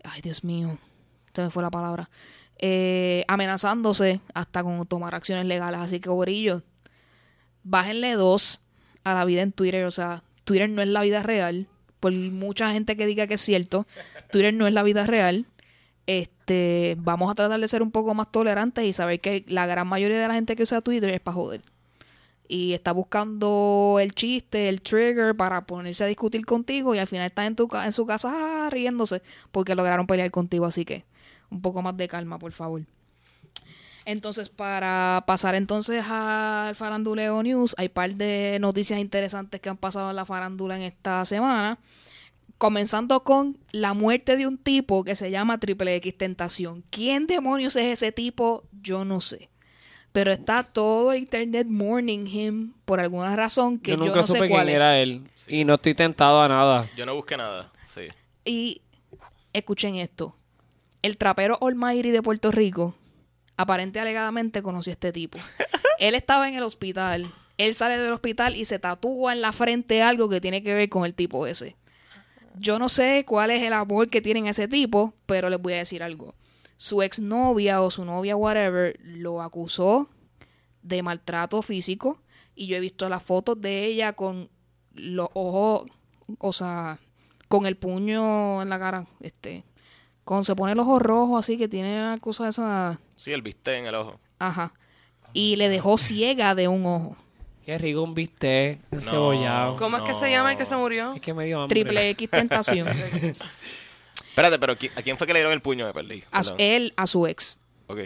ay, 0.04 0.22
Dios 0.22 0.44
mío, 0.44 0.78
se 1.34 1.44
me 1.44 1.50
fue 1.50 1.64
la 1.64 1.72
palabra. 1.72 2.10
Eh, 2.60 3.26
amenazándose 3.28 4.22
hasta 4.34 4.64
con 4.64 4.86
tomar 4.86 5.16
acciones 5.16 5.46
legales. 5.46 5.80
Así 5.80 6.00
que, 6.00 6.10
Gorillo, 6.10 6.64
bájenle 7.64 8.14
dos 8.14 8.62
a 9.04 9.14
la 9.14 9.26
vida 9.26 9.42
en 9.42 9.52
Twitter. 9.52 9.86
O 9.86 9.92
sea, 9.92 10.24
Twitter 10.46 10.70
no 10.70 10.82
es 10.82 10.88
la 10.88 11.02
vida 11.02 11.24
real. 11.24 11.68
Por 12.00 12.12
mucha 12.14 12.72
gente 12.72 12.98
que 12.98 13.06
diga 13.06 13.28
que 13.28 13.36
es 13.36 13.42
cierto, 13.42 13.88
Twitter 14.32 14.54
no 14.54 14.68
es 14.68 14.74
la 14.74 14.84
vida 14.84 15.06
real. 15.06 15.46
Este, 16.06 16.96
vamos 17.00 17.32
a 17.32 17.36
tratar 17.36 17.60
de 17.60 17.68
ser 17.68 17.82
un 17.82 17.92
poco 17.92 18.14
más 18.14 18.32
tolerantes 18.32 18.84
y 18.86 18.94
saber 18.94 19.22
que 19.22 19.46
la 19.48 19.66
gran 19.66 19.88
mayoría 19.88 20.20
de 20.20 20.28
la 20.28 20.34
gente 20.34 20.56
que 20.56 20.64
usa 20.64 20.82
Twitter 20.82 21.10
es 21.10 21.22
para 21.22 21.36
joder. 21.36 21.62
Y 22.48 22.74
está 22.74 22.92
buscando 22.92 23.98
el 24.02 24.14
chiste, 24.14 24.68
el 24.68 24.82
trigger 24.82 25.36
para 25.36 25.66
ponerse 25.66 26.04
a 26.04 26.08
discutir 26.08 26.46
contigo 26.46 26.94
y 26.94 27.00
al 27.00 27.08
final 27.08 27.26
está 27.26 27.46
en, 27.46 27.56
tu, 27.56 27.70
en 27.74 27.92
su 27.94 28.06
casa 28.06 28.70
riéndose 28.70 29.22
porque 29.52 29.76
lograron 29.76 30.08
pelear 30.08 30.30
contigo. 30.30 30.66
Así 30.66 30.84
que 30.84 31.06
un 31.50 31.62
poco 31.62 31.82
más 31.82 31.96
de 31.96 32.08
calma, 32.08 32.38
por 32.38 32.52
favor. 32.52 32.82
Entonces, 34.06 34.50
para 34.50 35.24
pasar 35.26 35.56
entonces 35.56 36.04
al 36.10 36.76
Faranduleo 36.76 37.42
News, 37.42 37.74
hay 37.78 37.88
par 37.88 38.14
de 38.16 38.58
noticias 38.60 39.00
interesantes 39.00 39.62
que 39.62 39.70
han 39.70 39.78
pasado 39.78 40.10
en 40.10 40.18
la 40.18 40.26
farándula 40.26 40.76
en 40.76 40.82
esta 40.82 41.24
semana. 41.24 41.78
Comenzando 42.64 43.26
con 43.26 43.58
la 43.74 43.94
muerte 43.94 44.38
de 44.38 44.48
un 44.48 44.58
tipo 44.58 45.04
que 45.04 45.16
se 45.16 45.30
llama 45.30 45.60
Triple 45.60 45.98
X 45.98 46.18
Tentación. 46.18 46.86
¿Quién 46.92 47.28
demonios 47.28 47.76
es 47.76 47.88
ese 47.88 48.14
tipo? 48.14 48.64
Yo 48.82 49.04
no 49.04 49.20
sé. 49.20 49.50
Pero 50.14 50.32
está 50.32 50.64
todo 50.64 51.12
el 51.12 51.18
internet 51.18 51.68
mourning 51.68 52.26
him 52.26 52.74
por 52.86 53.02
alguna 53.02 53.36
razón 53.36 53.80
que 53.80 53.92
yo 53.92 53.98
yo, 53.98 54.06
nunca 54.06 54.22
no 54.22 54.24
supe 54.24 54.40
sé 54.40 54.48
cuál 54.48 54.62
quién 54.62 54.70
es. 54.70 54.76
era 54.76 54.98
él. 54.98 55.30
Y 55.46 55.66
no 55.66 55.74
estoy 55.74 55.94
tentado 55.94 56.42
a 56.42 56.48
nada. 56.48 56.90
Yo 56.96 57.06
no 57.06 57.14
busqué 57.16 57.36
nada. 57.36 57.70
Sí. 57.84 58.04
Y 58.46 58.82
escuchen 59.52 59.96
esto. 59.96 60.34
El 61.02 61.18
trapero 61.18 61.58
Almighty 61.62 62.12
de 62.12 62.22
Puerto 62.22 62.50
Rico, 62.50 62.96
aparente 63.58 64.00
alegadamente 64.00 64.64
conoció 64.64 64.92
a 64.92 64.94
este 64.94 65.12
tipo. 65.12 65.38
Él 66.00 66.16
estaba 66.16 66.48
en 66.48 66.56
el 66.56 66.64
hospital. 66.64 67.30
Él 67.58 67.74
sale 67.74 67.98
del 67.98 68.14
hospital 68.14 68.56
y 68.56 68.64
se 68.64 68.80
tatúa 68.80 69.34
en 69.34 69.42
la 69.42 69.52
frente 69.52 70.02
algo 70.02 70.30
que 70.30 70.40
tiene 70.40 70.64
que 70.64 70.74
ver 70.74 70.88
con 70.88 71.04
el 71.04 71.14
tipo 71.14 71.46
ese. 71.46 71.76
Yo 72.60 72.80
no 72.80 72.90
sé 72.90 73.26
cuál 73.28 73.52
es 73.52 73.64
el 73.64 73.74
amor 73.74 74.10
que 74.10 74.22
tienen 74.22 74.48
ese 74.48 74.68
tipo, 74.68 75.14
pero 75.26 75.50
les 75.50 75.62
voy 75.62 75.74
a 75.74 75.78
decir 75.78 76.04
algo. 76.04 76.36
Su 76.78 77.02
exnovia 77.02 77.82
o 77.82 77.90
su 77.92 78.06
novia, 78.06 78.36
whatever, 78.36 79.00
lo 79.04 79.42
acusó 79.42 80.10
de 80.82 81.02
maltrato 81.04 81.62
físico. 81.62 82.20
Y 82.56 82.68
yo 82.68 82.76
he 82.76 82.80
visto 82.80 83.10
las 83.10 83.24
fotos 83.24 83.60
de 83.60 83.86
ella 83.86 84.14
con 84.14 84.50
los 84.94 85.30
ojos, 85.34 85.90
o 86.38 86.54
sea, 86.54 87.00
con 87.48 87.66
el 87.66 87.78
puño 87.78 88.62
en 88.62 88.70
la 88.70 88.78
cara, 88.80 89.08
este, 89.22 89.64
cuando 90.24 90.44
se 90.44 90.56
pone 90.56 90.74
el 90.74 90.80
ojo 90.80 91.00
rojo 91.00 91.38
así 91.38 91.58
que 91.58 91.68
tiene 91.68 91.98
una 92.00 92.18
cosa 92.20 92.44
de 92.44 92.50
esa, 92.52 93.00
Sí, 93.16 93.32
el 93.32 93.42
viste 93.42 93.78
en 93.78 93.88
el 93.88 93.96
ojo. 93.96 94.20
ajá, 94.40 94.74
y 95.34 95.56
le 95.56 95.70
dejó 95.70 95.98
ciega 95.98 96.54
de 96.56 96.68
un 96.68 96.86
ojo. 96.86 97.16
Qué 97.66 97.78
rico 97.78 98.02
un 98.02 98.14
bistec 98.14 98.80
No. 98.92 99.00
cebollado. 99.00 99.76
¿Cómo 99.78 99.98
es 99.98 100.04
que 100.04 100.14
se 100.14 100.26
No. 100.26 100.32
llama 100.32 100.52
el 100.52 100.58
que 100.58 100.66
se 100.66 100.76
murió? 100.76 101.14
Es 101.14 101.22
que 101.22 101.34
me 101.34 101.46
dio 101.46 101.62
hambre. 101.62 101.82
Triple 101.82 102.10
X 102.12 102.30
tentación. 102.32 102.88
Espérate, 102.90 104.60
pero 104.60 104.76
¿qui- 104.78 104.92
¿a 104.96 105.02
quién 105.02 105.18
fue 105.18 105.28
que 105.28 105.34
le 105.34 105.40
dieron 105.40 105.54
el 105.54 105.62
puño? 105.62 105.86
Me 105.86 105.94
perdí. 105.94 106.24
A 106.32 106.44
su- 106.44 106.56
él 106.58 106.94
a 106.98 107.08
su 107.08 107.28
ex. 107.28 107.60
Ok. 107.88 108.00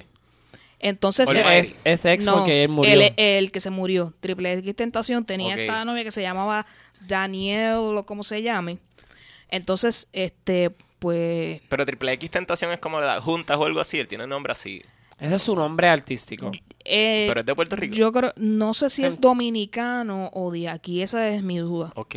Entonces, 0.79 1.27
Oye, 1.29 1.41
él- 1.41 1.47
Es, 1.47 1.75
es 1.83 2.05
ex 2.05 2.25
no, 2.25 2.35
porque 2.35 2.63
él 2.63 2.69
murió. 2.69 2.93
él 2.93 3.01
es 3.01 3.13
el 3.17 3.51
que 3.51 3.59
se 3.59 3.69
murió. 3.71 4.13
Triple 4.19 4.53
X 4.53 4.75
Tentación 4.75 5.25
tenía 5.25 5.53
Ok. 5.55 5.61
esta 5.61 5.85
novia 5.85 6.03
que 6.03 6.11
se 6.11 6.21
llamaba 6.21 6.65
Daniel 7.07 7.77
o 7.97 8.03
como 8.05 8.23
se 8.23 8.41
llame. 8.43 8.77
Entonces, 9.49 10.07
este, 10.13 10.69
pues, 10.99 11.61
Pero 11.69 11.85
Triple 11.85 12.11
X 12.13 12.29
Tentación 12.29 12.71
es 12.71 12.79
como 12.79 12.99
la 12.99 13.19
juntas 13.21 13.57
o 13.57 13.65
algo 13.65 13.79
así. 13.79 13.99
Él 13.99 14.07
tiene 14.07 14.25
un 14.25 14.29
nombre 14.29 14.51
así. 14.51 14.83
Ese 15.19 15.35
es 15.35 15.41
su 15.41 15.55
nombre 15.55 15.87
artístico. 15.89 16.51
eh, 16.85 17.25
Pero 17.27 17.39
es 17.39 17.45
de 17.45 17.55
Puerto 17.55 17.75
Rico. 17.75 17.95
yo 17.95 18.11
creo, 18.11 18.33
no 18.37 18.73
sé 18.73 18.89
si 18.89 19.03
es 19.03 19.19
dominicano 19.19 20.29
o 20.33 20.51
de 20.51 20.69
aquí, 20.69 21.01
esa 21.01 21.27
es 21.29 21.41
mi 21.43 21.57
duda. 21.57 21.91
Ok. 21.95 22.15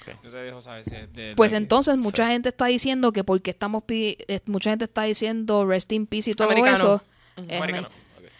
ok. 0.00 0.24
Yo 0.24 0.30
te 0.30 0.36
dejo 0.38 0.60
saber 0.60 0.84
si 0.84 0.94
es 0.96 1.12
de- 1.12 1.34
Pues 1.36 1.52
entonces 1.52 1.96
mucha 1.98 2.28
gente 2.28 2.48
está 2.48 2.66
diciendo 2.66 3.12
que 3.12 3.24
porque 3.24 3.50
estamos 3.50 3.82
eh, 3.88 4.40
mucha 4.46 4.70
gente 4.70 4.86
está 4.86 5.02
diciendo 5.02 5.66
rest 5.66 5.92
in 5.92 6.06
peace 6.06 6.30
y 6.30 6.34
todo 6.34 6.48
Americano. 6.48 6.76
eso. 6.76 7.02
Es 7.46 7.58
Americano. 7.60 7.88
me- 7.90 8.26
Ok. 8.26 8.32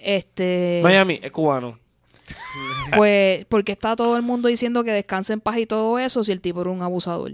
Este, 0.00 0.80
Miami 0.82 1.20
es 1.22 1.30
cubano. 1.32 1.78
pues 2.96 3.44
porque 3.46 3.72
está 3.72 3.96
todo 3.96 4.16
el 4.16 4.22
mundo 4.22 4.48
diciendo 4.48 4.84
que 4.84 4.90
descanse 4.92 5.32
en 5.32 5.40
paz 5.40 5.58
y 5.58 5.66
todo 5.66 5.98
eso 5.98 6.24
si 6.24 6.32
el 6.32 6.40
tipo 6.40 6.60
era 6.60 6.70
un 6.70 6.82
abusador. 6.82 7.32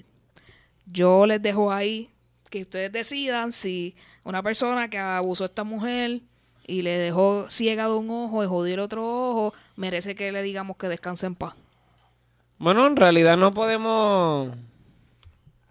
Yo 0.86 1.26
les 1.26 1.40
dejo 1.40 1.72
ahí 1.72 2.10
que 2.54 2.62
ustedes 2.62 2.92
decidan 2.92 3.50
si 3.50 3.96
una 4.22 4.40
persona 4.40 4.88
que 4.88 4.96
abusó 4.96 5.42
a 5.42 5.46
esta 5.48 5.64
mujer 5.64 6.20
y 6.68 6.82
le 6.82 6.98
dejó 6.98 7.50
ciega 7.50 7.88
de 7.88 7.94
un 7.94 8.08
ojo 8.08 8.44
y 8.44 8.46
jodió 8.46 8.74
el 8.74 8.80
otro 8.80 9.04
ojo, 9.04 9.54
merece 9.74 10.14
que 10.14 10.30
le 10.30 10.40
digamos 10.44 10.76
que 10.76 10.86
descanse 10.86 11.26
en 11.26 11.34
paz. 11.34 11.56
Bueno, 12.58 12.86
en 12.86 12.94
realidad 12.94 13.36
no 13.36 13.52
podemos 13.52 14.56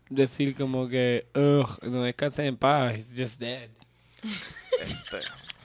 decir 0.09 0.57
como 0.57 0.89
que, 0.89 1.25
ugh, 1.33 1.79
no 1.83 2.03
descanse 2.03 2.45
en 2.45 2.57
paz, 2.57 2.95
he's 2.95 3.13
just 3.15 3.39
dead. 3.39 3.69
Este, 4.81 5.19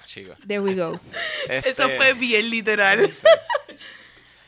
chico. 0.06 0.34
There 0.46 0.60
we 0.60 0.76
go. 0.76 1.00
Este, 1.48 1.70
Eso 1.70 1.88
fue 1.96 2.14
bien 2.14 2.48
literal. 2.48 3.10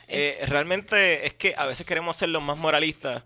eh, 0.07 0.39
realmente 0.47 1.27
es 1.27 1.35
que 1.35 1.53
a 1.57 1.66
veces 1.66 1.85
queremos 1.85 2.16
ser 2.16 2.29
los 2.29 2.45
más 2.45 2.59
moralistas, 2.59 3.25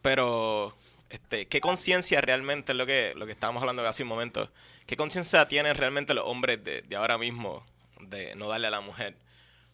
pero 0.00 0.74
este, 1.10 1.46
¿qué 1.46 1.60
conciencia 1.60 2.20
realmente 2.20 2.72
es 2.72 2.78
lo 2.78 2.86
que, 2.86 3.12
lo 3.16 3.26
que 3.26 3.32
estábamos 3.32 3.60
hablando 3.62 3.86
hace 3.86 4.02
un 4.04 4.08
momento? 4.08 4.50
¿Qué 4.86 4.96
conciencia 4.96 5.46
tienen 5.48 5.74
realmente 5.74 6.14
los 6.14 6.24
hombres 6.26 6.64
de, 6.64 6.82
de 6.82 6.96
ahora 6.96 7.18
mismo 7.18 7.64
de 8.00 8.34
no 8.36 8.48
darle 8.48 8.68
a 8.68 8.70
la 8.70 8.80
mujer? 8.80 9.16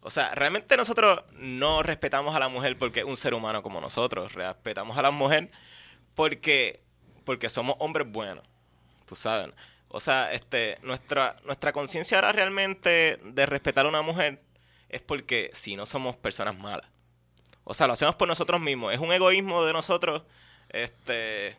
O 0.00 0.10
sea, 0.10 0.34
realmente 0.34 0.76
nosotros 0.76 1.20
no 1.32 1.82
respetamos 1.82 2.36
a 2.36 2.38
la 2.38 2.48
mujer 2.48 2.78
porque 2.78 3.00
es 3.00 3.06
un 3.06 3.16
ser 3.16 3.34
humano 3.34 3.62
como 3.62 3.80
nosotros. 3.80 4.34
Respetamos 4.34 4.96
a 4.96 5.02
la 5.02 5.10
mujer 5.10 5.50
porque, 6.14 6.80
porque 7.24 7.48
somos 7.48 7.76
hombres 7.80 8.10
buenos. 8.10 8.44
Tú 9.06 9.16
sabes. 9.16 9.50
O 9.88 10.00
sea, 10.00 10.32
este, 10.32 10.78
nuestra, 10.82 11.36
nuestra 11.44 11.72
conciencia 11.72 12.18
ahora 12.18 12.32
realmente 12.32 13.18
de 13.22 13.46
respetar 13.46 13.86
a 13.86 13.88
una 13.88 14.02
mujer 14.02 14.40
es 14.88 15.02
porque 15.02 15.50
si 15.52 15.76
no 15.76 15.86
somos 15.86 16.16
personas 16.16 16.56
malas. 16.56 16.88
O 17.64 17.74
sea, 17.74 17.86
lo 17.86 17.94
hacemos 17.94 18.14
por 18.14 18.28
nosotros 18.28 18.60
mismos. 18.60 18.94
Es 18.94 19.00
un 19.00 19.12
egoísmo 19.12 19.64
de 19.64 19.72
nosotros, 19.72 20.22
este, 20.84 21.56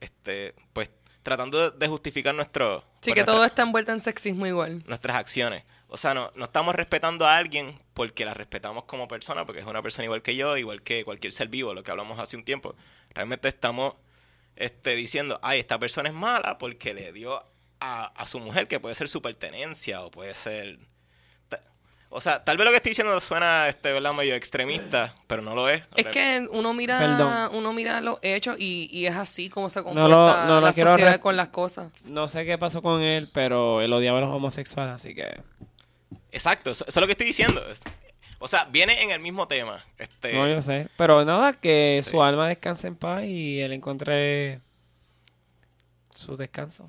este, 0.00 0.54
pues, 0.72 0.90
tratando 1.22 1.70
de- 1.70 1.88
justificar 1.88 2.34
nuestro, 2.34 2.80
Sí, 2.80 2.86
pues, 2.86 3.02
que 3.02 3.10
nuestra- 3.20 3.34
todo 3.34 3.44
está 3.44 3.62
envuelto 3.62 3.92
en 3.92 4.00
sexismo 4.00 4.46
igual. 4.46 4.82
nuestras 4.86 5.16
acciones. 5.16 5.64
O 5.88 5.96
sea, 5.96 6.12
no, 6.12 6.32
no 6.34 6.44
estamos 6.46 6.74
respetando 6.74 7.24
a 7.26 7.36
alguien 7.36 7.78
porque 7.94 8.24
la 8.24 8.34
respetamos 8.34 8.84
como 8.84 9.06
persona, 9.06 9.44
porque 9.46 9.60
es 9.60 9.66
una 9.66 9.80
persona 9.80 10.04
igual 10.06 10.22
que 10.22 10.34
yo, 10.34 10.56
igual 10.56 10.82
que 10.82 11.04
cualquier 11.04 11.32
ser 11.32 11.48
vivo, 11.48 11.72
lo 11.72 11.82
que 11.82 11.90
hablamos 11.92 12.18
hace 12.18 12.36
un 12.36 12.44
tiempo. 12.44 12.74
Realmente 13.14 13.48
estamos 13.48 13.94
este, 14.56 14.94
diciendo, 14.96 15.38
ay, 15.42 15.60
esta 15.60 15.78
persona 15.78 16.08
es 16.08 16.14
mala 16.14 16.58
porque 16.58 16.94
le 16.94 17.12
dio 17.12 17.44
a, 17.80 18.06
a 18.06 18.26
su 18.26 18.38
mujer, 18.40 18.66
que 18.68 18.80
puede 18.80 18.94
ser 18.94 19.08
su 19.08 19.20
pertenencia 19.22 20.02
o 20.02 20.10
puede 20.10 20.34
ser... 20.34 20.78
O 22.16 22.20
sea, 22.20 22.44
tal 22.44 22.56
vez 22.56 22.64
lo 22.64 22.70
que 22.70 22.76
estoy 22.76 22.90
diciendo 22.90 23.18
suena, 23.20 23.68
este, 23.68 23.90
¿verdad? 23.92 24.12
Medio 24.14 24.36
extremista, 24.36 25.14
pero 25.26 25.42
no 25.42 25.54
lo 25.56 25.68
es. 25.68 25.82
Es 25.96 26.06
que 26.06 26.46
uno 26.52 26.72
mira, 26.72 26.98
Perdón. 27.00 27.50
uno 27.54 27.72
mira 27.72 28.00
los 28.00 28.18
hechos 28.22 28.54
y, 28.56 28.88
y 28.92 29.06
es 29.06 29.16
así 29.16 29.50
como 29.50 29.68
se 29.68 29.80
No 29.80 29.86
comporta 29.86 30.08
lo- 30.08 30.46
no 30.46 30.60
lo 30.60 30.66
la 30.68 30.72
quiero 30.72 30.90
sociedad 30.90 31.18
con 31.20 31.36
las 31.36 31.48
cosas. 31.48 31.90
No 32.04 32.28
sé 32.28 32.44
qué 32.44 32.56
pasó 32.56 32.82
con 32.82 33.02
él, 33.02 33.28
pero 33.34 33.80
él 33.80 33.92
odiaba 33.92 34.18
a 34.18 34.20
los 34.20 34.30
homosexuales, 34.30 34.94
así 34.94 35.12
que... 35.12 35.40
Exacto, 36.30 36.70
eso, 36.70 36.84
eso 36.86 37.00
es 37.00 37.00
lo 37.00 37.06
que 37.06 37.12
estoy 37.12 37.26
diciendo. 37.26 37.60
O 38.38 38.46
sea, 38.46 38.64
viene 38.70 39.02
en 39.02 39.10
el 39.10 39.18
mismo 39.20 39.48
tema. 39.48 39.84
Este, 39.98 40.34
No, 40.34 40.46
yo 40.46 40.62
sé. 40.62 40.88
Pero 40.96 41.24
nada, 41.24 41.52
que 41.52 42.00
Sí. 42.04 42.10
su 42.10 42.22
alma 42.22 42.46
descanse 42.46 42.86
en 42.86 42.94
paz 42.94 43.24
y 43.24 43.60
él 43.60 43.72
encuentre 43.72 44.60
su 46.14 46.36
descanso. 46.36 46.88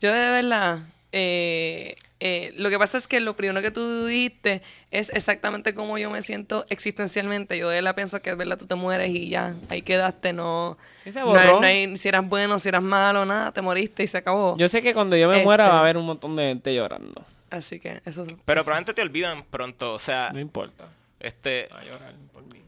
Yo 0.00 0.12
de 0.12 0.30
verdad, 0.30 0.80
eh, 1.12 1.96
eh, 2.20 2.52
lo 2.56 2.68
que 2.70 2.78
pasa 2.78 2.98
es 2.98 3.06
que 3.06 3.20
lo 3.20 3.36
primero 3.36 3.62
que 3.62 3.70
tú 3.70 4.06
dijiste 4.06 4.60
es 4.90 5.10
exactamente 5.10 5.72
como 5.74 5.98
yo 5.98 6.10
me 6.10 6.20
siento 6.22 6.66
existencialmente. 6.68 7.56
Yo 7.58 7.68
de 7.68 7.76
verdad 7.76 7.94
pienso 7.94 8.20
que 8.20 8.30
es 8.30 8.36
verdad, 8.36 8.58
tú 8.58 8.66
te 8.66 8.74
mueres 8.74 9.10
y 9.10 9.28
ya, 9.28 9.54
ahí 9.68 9.82
quedaste, 9.82 10.32
no... 10.32 10.76
Sí, 10.96 11.12
se 11.12 11.20
no 11.20 11.26
borró. 11.26 11.60
no 11.60 11.66
hay- 11.66 11.96
si 11.96 12.08
eras 12.08 12.26
bueno, 12.28 12.58
si 12.58 12.68
eras 12.68 12.82
malo, 12.82 13.24
nada, 13.24 13.52
te 13.52 13.62
moriste 13.62 14.02
y 14.02 14.06
se 14.08 14.18
acabó. 14.18 14.56
Yo 14.58 14.68
sé 14.68 14.82
que 14.82 14.94
cuando 14.94 15.16
yo 15.16 15.28
me 15.28 15.44
muera 15.44 15.64
Este- 15.64 15.72
va 15.72 15.78
a 15.78 15.80
haber 15.80 15.96
un 15.96 16.06
montón 16.06 16.34
de 16.36 16.48
gente 16.48 16.74
llorando. 16.74 17.24
Así 17.50 17.78
que 17.80 18.00
eso 18.04 18.24
es... 18.24 18.34
Pero 18.44 18.62
probablemente 18.64 18.94
te 18.94 19.02
olvidan 19.02 19.44
pronto. 19.44 19.94
O 19.94 19.98
sea, 19.98 20.30
No 20.32 20.40
importa. 20.40 20.88
este, 21.20 21.68
a 21.70 21.82
llorar 21.84 22.14
por 22.32 22.42
mí. 22.44 22.62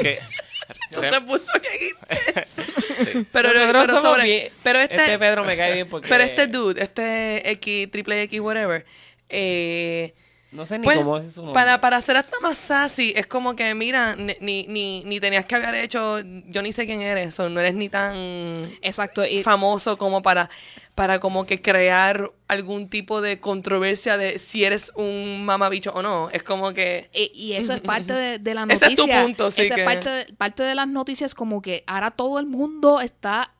que... 0.00 0.18
No 0.90 1.02
se 1.02 1.20
puso 1.26 1.46
que 1.60 1.68
Sí. 2.46 3.26
Pero, 3.32 3.48
Nosotros 3.52 3.86
pero, 3.86 4.02
sobre- 4.02 4.24
bien- 4.24 4.52
pero 4.62 4.78
este, 4.80 4.96
Este 4.96 5.18
Pedro 5.18 5.44
me 5.44 5.56
cae 5.56 5.74
bien 5.74 5.88
porque... 5.88 6.08
pero 6.08 6.22
este 6.24 6.46
dude, 6.46 6.82
este 6.82 7.50
X, 7.52 7.90
triple 7.90 8.22
X, 8.22 8.40
whatever, 8.40 8.84
eh, 9.28 10.12
No 10.52 10.66
sé 10.66 10.78
ni 10.78 10.84
pues, 10.84 10.98
cómo 10.98 11.16
es 11.18 11.32
su 11.34 11.40
nombre. 11.42 11.54
para, 11.54 11.80
para 11.80 12.00
ser 12.00 12.16
hasta 12.16 12.38
más 12.40 12.58
sassy, 12.58 13.12
es 13.14 13.26
como 13.28 13.54
que, 13.54 13.72
mira, 13.74 14.16
ni, 14.16 14.34
ni, 14.40 14.66
ni, 14.66 15.04
ni 15.04 15.20
tenías 15.20 15.44
que 15.46 15.54
haber 15.54 15.76
hecho, 15.76 16.18
yo 16.46 16.60
ni 16.62 16.72
sé 16.72 16.86
quién 16.86 17.00
eres, 17.02 17.38
o 17.38 17.48
no 17.48 17.60
eres 17.60 17.74
ni 17.74 17.88
tan 17.88 18.16
Exacto. 18.82 19.24
Y, 19.24 19.44
famoso 19.44 19.96
como 19.96 20.22
para, 20.22 20.50
para 20.96 21.20
como 21.20 21.46
que 21.46 21.62
crear 21.62 22.30
algún 22.48 22.88
tipo 22.88 23.20
de 23.20 23.38
controversia 23.38 24.16
de 24.16 24.40
si 24.40 24.64
eres 24.64 24.90
un 24.96 25.44
mamabicho 25.44 25.92
o 25.94 26.02
no. 26.02 26.28
Es 26.32 26.42
como 26.42 26.72
que... 26.74 27.08
y- 27.14 27.30
y 27.32 27.52
eso 27.52 27.72
es 27.74 27.80
parte 27.80 28.12
de, 28.12 28.38
de 28.40 28.54
la 28.54 28.62
Ese 28.68 28.86
noticia. 28.86 29.04
es 29.04 29.20
tu 29.20 29.26
punto, 29.26 29.50
sí, 29.52 29.62
Esa 29.62 29.74
que- 29.76 29.80
es 29.82 29.86
parte 29.86 30.10
de, 30.10 30.24
parte 30.34 30.62
de 30.64 30.74
las 30.74 30.88
noticias 30.88 31.34
como 31.36 31.62
que 31.62 31.84
ahora 31.86 32.10
todo 32.10 32.40
el 32.40 32.46
mundo 32.46 33.00
está... 33.00 33.52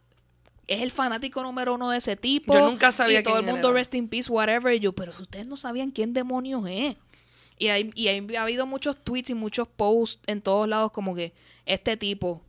Es 0.70 0.80
el 0.82 0.90
fanático 0.92 1.42
número 1.42 1.74
uno 1.74 1.90
de 1.90 1.98
ese 1.98 2.14
tipo. 2.16 2.54
Yo 2.54 2.64
nunca 2.70 2.92
sabía 2.92 3.20
Y 3.20 3.22
todo 3.24 3.38
el 3.40 3.44
mundo 3.44 3.68
era. 3.70 3.76
rest 3.78 3.92
in 3.94 4.06
peace, 4.08 4.30
whatever. 4.30 4.72
Y 4.74 4.78
yo, 4.78 4.92
pero 4.92 5.12
si 5.12 5.22
ustedes 5.22 5.46
no 5.46 5.56
sabían 5.56 5.90
quién 5.90 6.12
demonios 6.12 6.62
es. 6.68 6.96
Y, 7.58 7.68
hay, 7.68 7.90
y 7.96 8.06
hay- 8.08 8.36
ha 8.36 8.42
habido 8.42 8.66
muchos 8.66 8.96
tweets 8.96 9.30
y 9.30 9.34
muchos 9.34 9.66
posts 9.66 10.20
en 10.28 10.40
todos 10.40 10.68
lados 10.68 10.92
como 10.92 11.14
que 11.16 11.32
este 11.66 11.96
tipo, 11.96 12.40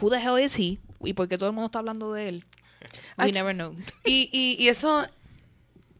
who 0.00 0.10
the 0.10 0.16
hell 0.16 0.42
is 0.42 0.58
he? 0.58 0.78
Y 1.04 1.12
porque 1.12 1.36
todo 1.36 1.50
el 1.50 1.54
mundo 1.54 1.66
está 1.66 1.78
hablando 1.80 2.12
de 2.14 2.28
él. 2.30 2.44
We 3.18 3.26
Ach- 3.26 3.34
never 3.34 3.54
know. 3.54 3.74
Y, 4.04 4.30
y, 4.32 4.56
y 4.58 4.68
eso, 4.68 5.06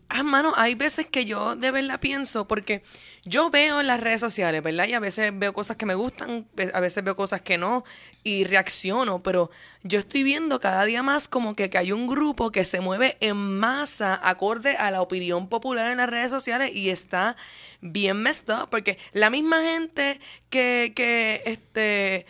ah, 0.09 0.23
mano, 0.23 0.53
hay 0.57 0.75
veces 0.75 1.07
que 1.07 1.25
yo 1.25 1.57
de 1.57 1.71
verdad 1.71 2.01
pienso, 2.01 2.47
porque 2.47 2.83
yo 3.25 3.51
veo 3.51 3.81
en 3.81 3.87
las 3.89 4.01
redes 4.01 4.21
sociales, 4.21 4.63
¿verdad? 4.63 4.87
Y 4.87 4.95
a 4.95 5.01
veces 5.01 5.33
veo 5.37 5.53
cosas 5.53 5.77
que 5.77 5.87
me 5.87 5.95
gustan, 5.95 6.47
ve- 6.55 6.71
a 6.75 6.81
veces 6.81 7.03
veo 7.03 7.17
cosas 7.17 7.41
que 7.41 7.59
no, 7.59 7.85
y 8.23 8.45
reacciono, 8.45 9.23
pero 9.23 9.51
yo 9.83 9.99
estoy 9.99 10.23
viendo 10.23 10.61
cada 10.61 10.85
día 10.85 11.03
más 11.03 11.29
como 11.29 11.55
que, 11.57 11.71
que 11.71 11.79
hay 11.79 11.93
un 11.93 12.07
grupo 12.07 12.51
que 12.53 12.65
se 12.65 12.81
mueve 12.81 13.17
en 13.21 13.37
masa 13.37 14.21
acorde 14.23 14.77
a 14.77 14.91
la 14.91 15.01
opinión 15.01 15.49
popular 15.49 15.91
en 15.91 15.99
las 15.99 16.09
redes 16.09 16.31
sociales 16.31 16.71
y 16.75 16.91
está 16.91 17.37
bien 17.81 18.23
messed 18.23 18.49
up, 18.55 18.69
porque 18.71 18.99
la 19.13 19.31
misma 19.31 19.63
gente 19.63 20.21
que, 20.51 20.93
que 20.95 21.43
este 21.47 22.27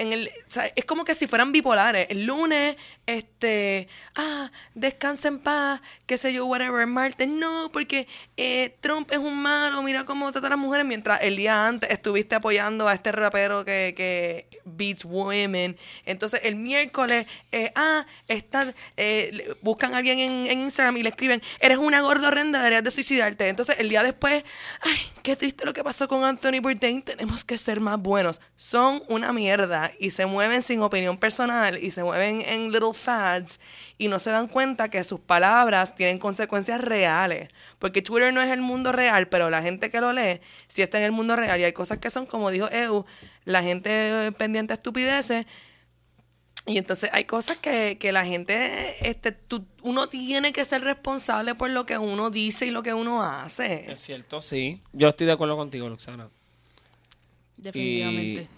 en 0.00 0.14
el, 0.14 0.30
es 0.76 0.84
como 0.86 1.04
que 1.04 1.14
si 1.14 1.26
fueran 1.26 1.52
bipolares. 1.52 2.06
El 2.08 2.24
lunes, 2.24 2.76
este, 3.04 3.86
ah, 4.16 4.50
descansa 4.74 5.28
en 5.28 5.40
paz, 5.40 5.82
qué 6.06 6.16
sé 6.16 6.32
yo, 6.32 6.46
whatever. 6.46 6.80
El 6.80 6.86
martes, 6.86 7.28
no, 7.28 7.70
porque 7.70 8.08
eh, 8.38 8.74
Trump 8.80 9.12
es 9.12 9.18
un 9.18 9.36
malo, 9.42 9.82
mira 9.82 10.04
cómo 10.06 10.32
trata 10.32 10.46
a 10.46 10.50
las 10.50 10.58
mujeres. 10.58 10.86
Mientras 10.86 11.20
el 11.20 11.36
día 11.36 11.66
antes 11.66 11.90
estuviste 11.90 12.34
apoyando 12.34 12.88
a 12.88 12.94
este 12.94 13.12
rapero 13.12 13.62
que, 13.64 13.92
que 13.94 14.46
beats 14.64 15.04
women. 15.04 15.76
Entonces 16.06 16.40
el 16.44 16.56
miércoles, 16.56 17.26
eh, 17.52 17.70
ah, 17.74 18.06
están, 18.26 18.74
eh, 18.96 19.54
buscan 19.60 19.92
a 19.92 19.98
alguien 19.98 20.18
en, 20.18 20.46
en 20.46 20.60
Instagram 20.60 20.96
y 20.96 21.02
le 21.02 21.10
escriben, 21.10 21.42
eres 21.60 21.76
una 21.76 22.00
gorda 22.00 22.28
horrenda, 22.28 22.60
deberías 22.60 22.84
de 22.84 22.90
suicidarte. 22.90 23.48
Entonces 23.48 23.78
el 23.78 23.90
día 23.90 24.02
después, 24.02 24.44
ay, 24.80 24.98
qué 25.22 25.36
triste 25.36 25.64
lo 25.64 25.72
que 25.72 25.84
pasó 25.84 26.08
con 26.08 26.24
Anthony 26.24 26.60
Bourdain, 26.60 27.02
tenemos 27.02 27.44
que 27.44 27.58
ser 27.58 27.80
más 27.80 27.98
buenos. 27.98 28.40
Son 28.56 29.02
una 29.08 29.32
mierda 29.32 29.90
y 29.98 30.10
se 30.10 30.26
mueven 30.26 30.62
sin 30.62 30.80
opinión 30.80 31.18
personal 31.18 31.78
y 31.82 31.90
se 31.90 32.02
mueven 32.02 32.40
en 32.42 32.72
little 32.72 32.94
fads 32.94 33.60
y 33.98 34.08
no 34.08 34.18
se 34.18 34.30
dan 34.30 34.48
cuenta 34.48 34.88
que 34.88 35.04
sus 35.04 35.20
palabras 35.20 35.94
tienen 35.94 36.18
consecuencias 36.18 36.80
reales. 36.80 37.50
Porque 37.78 38.02
Twitter 38.02 38.32
no 38.32 38.42
es 38.42 38.50
el 38.50 38.60
mundo 38.60 38.92
real, 38.92 39.28
pero 39.28 39.50
la 39.50 39.62
gente 39.62 39.90
que 39.90 40.00
lo 40.00 40.12
lee 40.12 40.40
sí 40.68 40.82
está 40.82 40.98
en 40.98 41.04
el 41.04 41.12
mundo 41.12 41.36
real 41.36 41.60
y 41.60 41.64
hay 41.64 41.72
cosas 41.72 41.98
que 41.98 42.10
son, 42.10 42.26
como 42.26 42.50
dijo 42.50 42.68
Eu, 42.70 43.04
la 43.44 43.62
gente 43.62 44.32
pendiente 44.38 44.72
a 44.72 44.76
estupideces 44.76 45.46
y 46.66 46.78
entonces 46.78 47.10
hay 47.12 47.24
cosas 47.24 47.56
que, 47.58 47.96
que 47.98 48.12
la 48.12 48.24
gente, 48.24 49.08
este, 49.08 49.32
tú- 49.32 49.64
uno 49.82 50.08
tiene 50.08 50.52
que 50.52 50.64
ser 50.64 50.82
responsable 50.82 51.54
por 51.54 51.70
lo 51.70 51.86
que 51.86 51.96
uno 51.98 52.30
dice 52.30 52.66
y 52.66 52.70
lo 52.70 52.82
que 52.82 52.92
uno 52.94 53.22
hace. 53.22 53.90
Es 53.90 54.00
cierto, 54.00 54.40
sí. 54.40 54.80
Yo 54.92 55.08
estoy 55.08 55.26
de 55.26 55.32
acuerdo 55.32 55.56
contigo, 55.56 55.88
Luxana. 55.88 56.28
Definitivamente. 57.56 58.48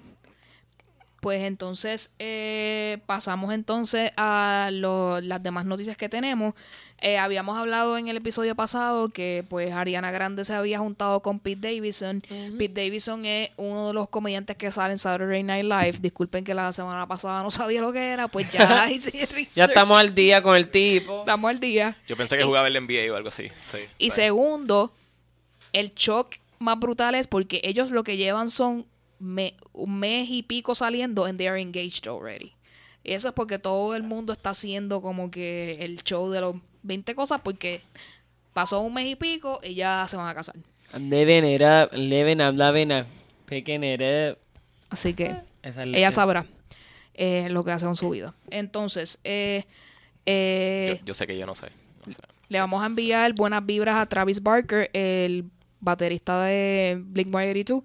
Pues 1.22 1.42
entonces 1.42 2.10
eh, 2.18 2.98
pasamos 3.06 3.54
entonces 3.54 4.10
a 4.16 4.70
lo- 4.72 5.20
las 5.20 5.40
demás 5.40 5.64
noticias 5.64 5.96
que 5.96 6.08
tenemos. 6.08 6.52
Eh, 7.00 7.16
habíamos 7.16 7.56
hablado 7.56 7.96
en 7.96 8.08
el 8.08 8.16
episodio 8.16 8.56
pasado 8.56 9.08
que 9.08 9.44
pues 9.48 9.72
Ariana 9.72 10.10
Grande 10.10 10.42
se 10.42 10.52
había 10.52 10.80
juntado 10.80 11.20
con 11.22 11.38
Pete 11.38 11.68
Davidson. 11.68 12.22
Pete 12.58 12.82
Davidson 12.84 13.24
es 13.24 13.50
uno 13.56 13.86
de 13.86 13.94
los 13.94 14.08
comediantes 14.08 14.56
que 14.56 14.72
sale 14.72 14.94
en 14.94 14.98
Saturday 14.98 15.44
Night 15.44 15.64
Live. 15.64 15.98
Disculpen 16.00 16.42
que 16.42 16.54
la 16.54 16.72
semana 16.72 17.06
pasada 17.06 17.40
no 17.44 17.50
sabía 17.52 17.82
lo 17.82 17.92
que 17.92 18.00
era, 18.04 18.26
pues 18.26 18.50
ya 18.50 18.90
hice. 18.90 19.28
Ya 19.54 19.66
estamos 19.66 19.96
al 19.98 20.16
día 20.16 20.42
con 20.42 20.56
el 20.56 20.70
tipo. 20.70 21.20
Estamos 21.20 21.48
al 21.50 21.60
día. 21.60 21.96
Yo 22.08 22.16
pensé 22.16 22.36
que 22.36 22.42
jugaba 22.42 22.66
el 22.66 22.74
NBA 22.84 23.12
o 23.12 23.16
algo 23.16 23.28
así. 23.28 23.46
Sí, 23.62 23.78
Y 23.96 24.10
segundo, 24.10 24.92
el 25.72 25.90
shock 25.94 26.34
más 26.58 26.80
brutal 26.80 27.14
es 27.14 27.28
porque 27.28 27.60
ellos 27.62 27.92
lo 27.92 28.02
que 28.02 28.16
llevan 28.16 28.50
son 28.50 28.86
me- 29.22 29.54
un 29.72 29.98
mes 29.98 30.28
y 30.30 30.42
pico 30.42 30.74
saliendo 30.74 31.24
and 31.24 31.38
they 31.38 31.46
are 31.46 31.60
engaged 31.60 32.06
already. 32.08 32.52
Eso 33.04 33.28
es 33.28 33.34
porque 33.34 33.58
todo 33.58 33.94
el 33.96 34.02
mundo 34.02 34.32
está 34.32 34.50
haciendo 34.50 35.00
como 35.00 35.30
que 35.30 35.78
el 35.80 36.02
show 36.04 36.30
de 36.30 36.40
los 36.40 36.56
20 36.82 37.14
cosas 37.14 37.40
porque 37.42 37.80
pasó 38.52 38.80
un 38.80 38.94
mes 38.94 39.06
y 39.06 39.16
pico 39.16 39.60
y 39.62 39.74
ya 39.74 40.06
se 40.08 40.16
van 40.16 40.28
a 40.28 40.34
casar. 40.34 40.56
I'm 40.94 41.08
living 41.08 41.44
it 41.44 41.62
up, 41.62 41.92
living, 41.96 42.38
I'm 42.40 42.56
loving 42.56 42.90
it, 42.90 43.06
picking 43.46 43.82
it 43.82 44.00
up. 44.00 44.38
Así 44.90 45.14
que 45.14 45.34
Esa 45.62 45.86
la- 45.86 45.96
ella 45.98 46.10
sabrá 46.10 46.46
eh, 47.14 47.48
lo 47.50 47.64
que 47.64 47.70
hace 47.72 47.86
con 47.86 47.96
su 47.96 48.10
vida. 48.10 48.34
Entonces, 48.50 49.18
eh, 49.24 49.64
eh, 50.26 50.96
Yo, 51.00 51.06
yo 51.06 51.14
sé 51.14 51.26
que 51.26 51.36
yo 51.36 51.46
no 51.46 51.54
sé. 51.54 51.68
no 52.06 52.12
sé. 52.12 52.20
Le 52.48 52.58
vamos 52.60 52.82
a 52.82 52.86
enviar 52.86 53.32
buenas 53.34 53.64
vibras 53.64 53.96
a 53.96 54.06
Travis 54.06 54.42
Barker, 54.42 54.90
el 54.92 55.44
baterista 55.82 56.42
de 56.44 56.96
Blink 56.98 57.28
182. 57.28 57.82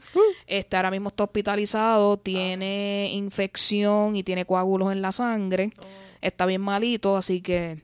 Este 0.47 0.77
ahora 0.77 0.91
mismo 0.91 1.09
está 1.09 1.25
hospitalizado, 1.25 2.15
tiene 2.17 3.09
infección 3.11 4.15
y 4.15 4.23
tiene 4.23 4.45
coágulos 4.45 4.91
en 4.93 5.01
la 5.01 5.11
sangre. 5.11 5.71
Está 6.21 6.45
bien 6.45 6.61
malito, 6.61 7.17
así 7.17 7.41
que 7.41 7.81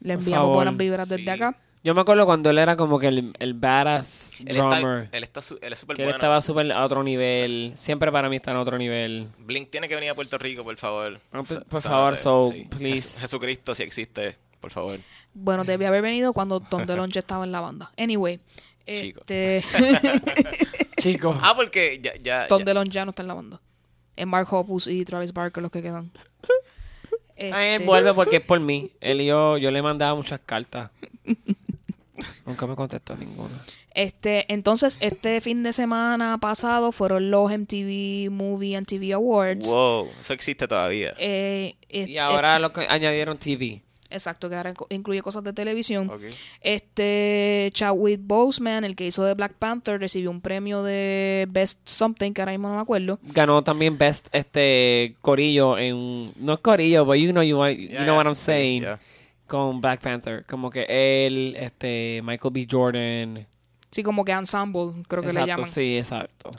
le 0.00 0.14
Por 0.14 0.20
enviamos 0.22 0.44
favor, 0.46 0.54
buenas 0.56 0.76
vibras 0.76 1.08
desde 1.08 1.24
sí. 1.24 1.28
acá. 1.30 1.56
Yo 1.82 1.94
me 1.94 2.02
acuerdo 2.02 2.26
cuando 2.26 2.50
él 2.50 2.58
era 2.58 2.76
como 2.76 2.98
que 2.98 3.06
el, 3.08 3.32
el 3.38 3.54
badass 3.54 4.32
Él 4.44 4.56
drummer. 4.56 5.04
está, 5.04 5.16
él 5.16 5.24
está 5.24 5.40
su- 5.40 5.58
él 5.62 5.72
es 5.72 5.78
súper 5.78 5.96
que 5.96 6.02
él 6.02 6.06
bueno. 6.08 6.16
estaba 6.16 6.40
súper 6.42 6.70
a 6.72 6.84
otro 6.84 7.02
nivel. 7.02 7.72
Siempre 7.74 8.12
para 8.12 8.28
mí 8.28 8.36
está 8.36 8.50
en 8.50 8.58
otro 8.58 8.76
nivel. 8.76 9.28
Blink 9.38 9.70
tiene 9.70 9.88
que 9.88 9.94
venir 9.94 10.10
a 10.10 10.14
Puerto 10.14 10.36
Rico, 10.36 10.62
por 10.62 10.76
favor. 10.76 11.18
Ah, 11.32 11.38
por- 11.38 11.46
Sa- 11.46 11.60
por 11.62 11.80
sánate, 11.80 11.88
favor, 11.88 12.16
so, 12.18 12.50
sí. 12.52 12.66
please. 12.68 12.96
Jes- 12.96 13.20
Jesucristo, 13.22 13.74
si 13.74 13.82
existe, 13.82 14.36
por 14.60 14.70
favor. 14.72 14.98
Bueno, 15.32 15.64
debía 15.64 15.88
haber 15.88 16.02
venido 16.02 16.34
cuando 16.34 16.60
Tom 16.60 16.84
DeLonge 16.84 17.18
estaba 17.20 17.44
en 17.44 17.52
la 17.52 17.60
banda. 17.62 17.90
Anyway, 17.96 18.40
Chico. 19.00 19.20
este, 19.26 19.62
Chicos. 21.00 21.36
Ah, 21.42 21.54
porque 21.56 22.00
ya... 22.02 22.12
ya, 22.22 22.46
Tom 22.48 22.60
ya- 22.60 22.64
DeLonge 22.64 22.90
ya 22.90 23.04
no 23.04 23.10
está 23.10 23.22
en 23.22 23.28
la 23.28 23.34
banda. 23.34 23.60
Es 24.16 24.26
Mark 24.26 24.48
Hoppus 24.52 24.86
y 24.86 25.04
Travis 25.04 25.32
Barker 25.32 25.62
los 25.62 25.70
que 25.72 25.82
quedan. 25.82 26.10
Ay, 27.38 27.68
él 27.68 27.74
Este, 27.76 27.86
vuelve 27.86 28.12
porque 28.12 28.36
es 28.36 28.42
por 28.42 28.60
mí. 28.60 28.90
Él 29.00 29.20
y 29.22 29.26
yo, 29.26 29.56
yo 29.56 29.70
le 29.70 29.80
mandaba 29.80 30.14
muchas 30.14 30.40
cartas. 30.40 30.90
Nunca 32.44 32.66
me 32.66 32.76
contestó 32.76 33.16
ninguna. 33.16 33.54
Este, 33.94 34.52
entonces, 34.52 34.98
este 35.00 35.40
fin 35.40 35.62
de 35.62 35.72
semana 35.72 36.36
pasado 36.38 36.92
fueron 36.92 37.30
los 37.30 37.50
MTV 37.50 38.30
Movie 38.30 38.76
and 38.76 38.86
TV 38.86 39.14
Awards. 39.14 39.66
Wow, 39.68 40.10
eso 40.20 40.32
existe 40.34 40.68
todavía. 40.68 41.14
Eh, 41.18 41.76
Y 41.88 42.18
ahora 42.18 42.58
lo 42.58 42.72
que 42.72 42.82
añadieron 42.88 43.38
TV. 43.38 43.80
Exacto, 44.10 44.48
que 44.50 44.56
ahora 44.56 44.74
inc- 44.74 44.86
incluye 44.90 45.22
cosas 45.22 45.44
de 45.44 45.52
televisión. 45.52 46.10
Ok. 46.10 46.22
Este 46.60 47.70
Chadwick 47.72 48.20
Boseman, 48.22 48.84
el 48.84 48.96
que 48.96 49.06
hizo 49.06 49.24
de 49.24 49.34
Black 49.34 49.54
Panther, 49.54 50.00
recibió 50.00 50.30
un 50.30 50.40
premio 50.40 50.82
de 50.82 51.46
Best 51.50 51.80
Something, 51.88 52.32
que 52.32 52.42
ahora 52.42 52.52
mismo 52.52 52.68
no 52.68 52.74
me 52.76 52.80
acuerdo. 52.80 53.18
Ganó 53.22 53.62
también 53.62 53.96
Best 53.98 54.28
este 54.32 55.14
Corillo 55.20 55.78
en... 55.78 56.32
No 56.36 56.54
es 56.54 56.58
Corillo, 56.60 57.04
but 57.04 57.16
you 57.16 57.30
know, 57.30 57.42
you, 57.42 57.56
want- 57.58 57.76
you 57.78 57.88
Yeah, 57.90 58.04
know 58.04 58.16
what 58.16 58.26
I'm 58.26 58.34
saying. 58.34 58.82
yeah. 58.82 58.98
Con 59.46 59.80
Black 59.80 60.00
Panther. 60.00 60.44
Como 60.46 60.70
que 60.70 60.86
él, 60.88 61.56
este, 61.58 62.20
Michael 62.24 62.52
B. 62.52 62.66
Jordan. 62.70 63.46
Sí, 63.90 64.02
como 64.02 64.24
que 64.24 64.32
ensemble, 64.32 65.02
creo 65.08 65.22
que 65.22 65.28
exacto, 65.28 65.46
le 65.46 65.52
llaman. 65.52 65.70
sí, 65.70 65.96
exacto. 65.96 66.50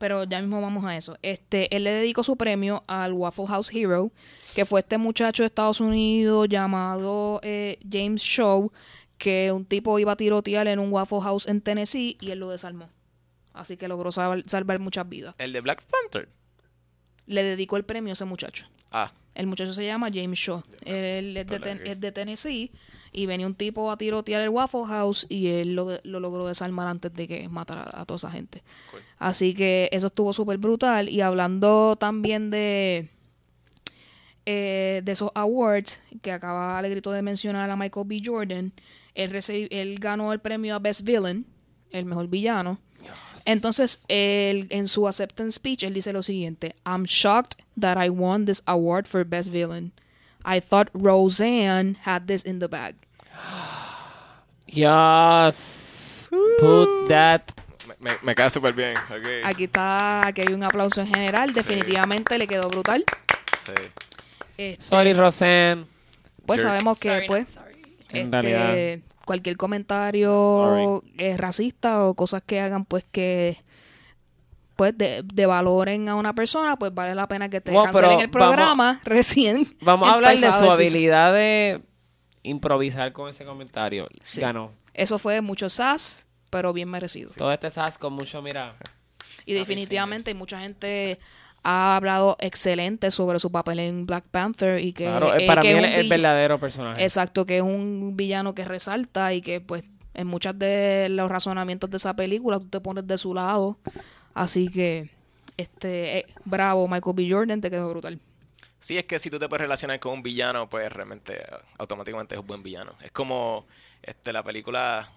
Pero 0.00 0.24
ya 0.24 0.40
mismo 0.40 0.60
vamos 0.62 0.82
a 0.84 0.96
eso. 0.96 1.16
Este, 1.22 1.76
él 1.76 1.84
le 1.84 1.92
dedicó 1.92 2.24
su 2.24 2.36
premio 2.36 2.82
al 2.86 3.12
Waffle 3.12 3.46
House 3.46 3.70
Hero, 3.72 4.10
que 4.54 4.64
fue 4.64 4.80
este 4.80 4.96
muchacho 4.96 5.42
de 5.42 5.46
Estados 5.48 5.78
Unidos 5.78 6.48
llamado 6.48 7.38
eh, 7.42 7.78
James 7.88 8.22
Shaw, 8.22 8.72
que 9.18 9.52
un 9.52 9.66
tipo 9.66 9.98
iba 9.98 10.12
a 10.12 10.16
tirotear 10.16 10.66
en 10.68 10.78
un 10.78 10.90
Waffle 10.90 11.20
House 11.20 11.46
en 11.46 11.60
Tennessee 11.60 12.16
y 12.20 12.30
él 12.30 12.38
lo 12.38 12.48
desarmó. 12.48 12.88
Así 13.52 13.76
que 13.76 13.88
logró 13.88 14.10
sal- 14.10 14.42
salvar 14.46 14.78
muchas 14.78 15.06
vidas. 15.06 15.34
El 15.36 15.52
de 15.52 15.60
Black 15.60 15.82
Panther. 15.84 16.28
Le 17.26 17.42
dedicó 17.44 17.76
el 17.76 17.84
premio 17.84 18.12
a 18.12 18.14
ese 18.14 18.24
muchacho. 18.24 18.66
Ah, 18.90 19.12
El 19.40 19.46
muchacho 19.46 19.72
se 19.72 19.86
llama 19.86 20.10
James 20.12 20.38
Shaw. 20.38 20.62
Él 20.84 21.34
es 21.36 21.46
de, 21.46 21.56
Hola, 21.56 21.64
Ten- 21.64 21.78
¿qué? 21.78 21.92
es 21.92 22.00
de 22.00 22.12
Tennessee 22.12 22.70
y 23.10 23.24
venía 23.24 23.46
un 23.46 23.54
tipo 23.54 23.90
a 23.90 23.96
tirotear 23.96 24.42
el 24.42 24.50
Waffle 24.50 24.84
House 24.86 25.24
y 25.30 25.46
él 25.48 25.74
lo, 25.74 25.98
logró 26.04 26.46
desarmar 26.46 26.86
antes 26.88 27.12
de 27.14 27.26
que 27.26 27.48
matara 27.48 27.88
a, 27.94 28.04
toda 28.04 28.18
esa 28.18 28.30
gente. 28.30 28.62
Cool. 28.90 29.00
Así 29.18 29.54
que 29.54 29.88
eso 29.92 30.08
estuvo 30.08 30.34
súper 30.34 30.58
brutal. 30.58 31.08
Y 31.08 31.22
hablando 31.22 31.96
también 31.96 32.50
de, 32.50 33.08
eh, 34.46 35.00
de 35.04 35.12
esos 35.12 35.30
awards 35.34 36.00
que 36.22 36.32
acaba 36.32 36.78
Alegrito 36.78 37.10
de 37.12 37.22
mencionar 37.22 37.70
a 37.70 37.76
Michael 37.76 38.06
B. 38.06 38.20
Jordan, 38.24 38.72
él, 39.14 39.32
reci- 39.32 39.68
él 39.70 39.98
ganó 39.98 40.32
el 40.34 40.40
premio 40.40 40.74
a 40.74 40.78
Best 40.78 41.02
Villain, 41.02 41.46
el 41.92 42.04
mejor 42.04 42.28
villano. 42.28 42.78
Entonces, 43.44 44.00
él, 44.08 44.66
en 44.70 44.88
su 44.88 45.06
acceptance 45.06 45.56
speech, 45.56 45.82
él 45.82 45.94
dice 45.94 46.12
lo 46.12 46.22
siguiente: 46.22 46.74
I'm 46.86 47.04
shocked 47.04 47.56
that 47.78 47.96
I 48.02 48.08
won 48.08 48.44
this 48.44 48.62
award 48.66 49.06
for 49.06 49.24
Best 49.24 49.50
Villain. 49.50 49.92
I 50.44 50.60
thought 50.60 50.88
Roseanne 50.94 51.96
had 52.04 52.26
this 52.26 52.44
in 52.44 52.58
the 52.60 52.68
bag. 52.68 52.94
Yes. 54.66 56.28
Put 56.60 57.08
that. 57.08 57.52
me, 57.88 57.94
me, 57.98 58.10
me 58.22 58.34
cae 58.34 58.50
súper 58.50 58.72
bien. 58.72 58.96
ok. 58.96 59.44
Aquí 59.44 59.64
está, 59.64 60.26
aquí 60.26 60.42
hay 60.42 60.52
un 60.54 60.62
aplauso 60.62 61.00
en 61.00 61.08
general. 61.08 61.52
Definitivamente 61.52 62.38
le 62.38 62.46
quedó 62.46 62.68
brutal. 62.68 63.04
Sí. 63.64 63.72
Este, 64.56 64.82
Sorry, 64.82 65.12
Roseanne. 65.12 65.86
pues 66.46 66.60
sabemos 66.60 66.98
que, 66.98 67.08
Sorry, 67.08 67.26
pues. 67.26 67.48
En 68.10 68.34
este, 68.34 68.40
realidad. 68.40 69.04
Cualquier 69.30 69.56
comentario 69.56 71.04
eh, 71.16 71.36
racista 71.36 72.04
o 72.04 72.14
cosas 72.14 72.42
que 72.42 72.58
hagan, 72.58 72.84
pues, 72.84 73.04
que 73.12 73.58
pues 74.74 74.98
de, 74.98 75.22
de 75.22 75.46
valoren 75.46 76.08
a 76.08 76.16
una 76.16 76.34
persona, 76.34 76.76
pues 76.76 76.92
vale 76.92 77.14
la 77.14 77.28
pena 77.28 77.48
que 77.48 77.60
te 77.60 77.70
Bueno, 77.70 77.92
cancelen 77.92 78.18
el 78.18 78.28
programa 78.28 79.00
recién. 79.04 79.72
Vamos 79.82 80.08
a 80.08 80.14
hablar 80.14 80.36
de 80.36 80.50
su 80.50 80.68
habilidad 80.68 81.32
de 81.32 81.80
improvisar 82.42 83.12
con 83.12 83.28
ese 83.28 83.44
comentario. 83.44 84.08
Sí. 84.20 84.40
Ganó. 84.40 84.72
Eso 84.94 85.20
fue 85.20 85.40
mucho 85.42 85.68
sas, 85.68 86.26
pero 86.50 86.72
bien 86.72 86.90
merecido. 86.90 87.30
Todo 87.36 87.52
este 87.52 87.70
sas 87.70 87.98
con 87.98 88.14
mucho, 88.14 88.42
mira. 88.42 88.74
Y 89.46 89.52
definitivamente 89.52 90.34
mucha 90.34 90.58
gente 90.58 91.20
ha 91.62 91.96
hablado 91.96 92.36
excelente 92.40 93.10
sobre 93.10 93.38
su 93.38 93.52
papel 93.52 93.80
en 93.80 94.06
Black 94.06 94.24
Panther 94.30 94.80
y 94.80 94.92
que, 94.92 95.04
Claro, 95.04 95.34
eh, 95.36 95.46
para 95.46 95.62
que 95.62 95.74
mí 95.74 95.84
es 95.84 95.96
el 95.96 96.08
verdadero 96.08 96.58
personaje. 96.58 97.02
Exacto, 97.02 97.44
que 97.44 97.58
es 97.58 97.62
un 97.62 98.16
villano 98.16 98.54
que 98.54 98.64
resalta 98.64 99.34
y 99.34 99.42
que 99.42 99.60
pues 99.60 99.84
en 100.14 100.26
muchos 100.26 100.58
de 100.58 101.08
los 101.10 101.30
razonamientos 101.30 101.90
de 101.90 101.98
esa 101.98 102.14
película 102.14 102.58
tú 102.58 102.68
te 102.68 102.80
pones 102.80 103.06
de 103.06 103.18
su 103.18 103.34
lado. 103.34 103.78
Así 104.34 104.68
que, 104.68 105.10
este, 105.56 106.18
eh, 106.18 106.26
bravo, 106.44 106.88
Michael 106.88 107.16
B. 107.16 107.28
Jordan, 107.30 107.60
te 107.60 107.70
quedó 107.70 107.90
brutal. 107.90 108.18
Sí, 108.78 108.96
es 108.96 109.04
que 109.04 109.18
si 109.18 109.28
tú 109.28 109.38
te 109.38 109.48
puedes 109.48 109.60
relacionar 109.60 110.00
con 110.00 110.14
un 110.14 110.22
villano, 110.22 110.68
pues 110.68 110.90
realmente 110.90 111.42
eh, 111.42 111.56
automáticamente 111.78 112.34
es 112.34 112.40
un 112.40 112.46
buen 112.46 112.62
villano. 112.62 112.94
Es 113.02 113.12
como 113.12 113.66
este 114.02 114.32
la 114.32 114.42
película 114.42 115.10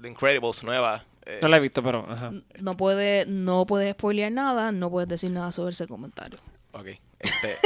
The 0.00 0.08
Incredibles 0.08 0.62
nueva. 0.62 1.04
No 1.40 1.48
la 1.48 1.56
he 1.58 1.60
visto, 1.60 1.82
pero. 1.82 2.06
Ajá. 2.08 2.32
No 2.58 2.76
puede, 2.76 3.26
no 3.26 3.66
puedes 3.66 3.92
spoilear 3.92 4.32
nada, 4.32 4.72
no 4.72 4.90
puedes 4.90 5.08
decir 5.08 5.30
nada 5.30 5.52
sobre 5.52 5.72
ese 5.72 5.86
comentario. 5.86 6.38
Ok. 6.72 6.88
Este, 7.18 7.58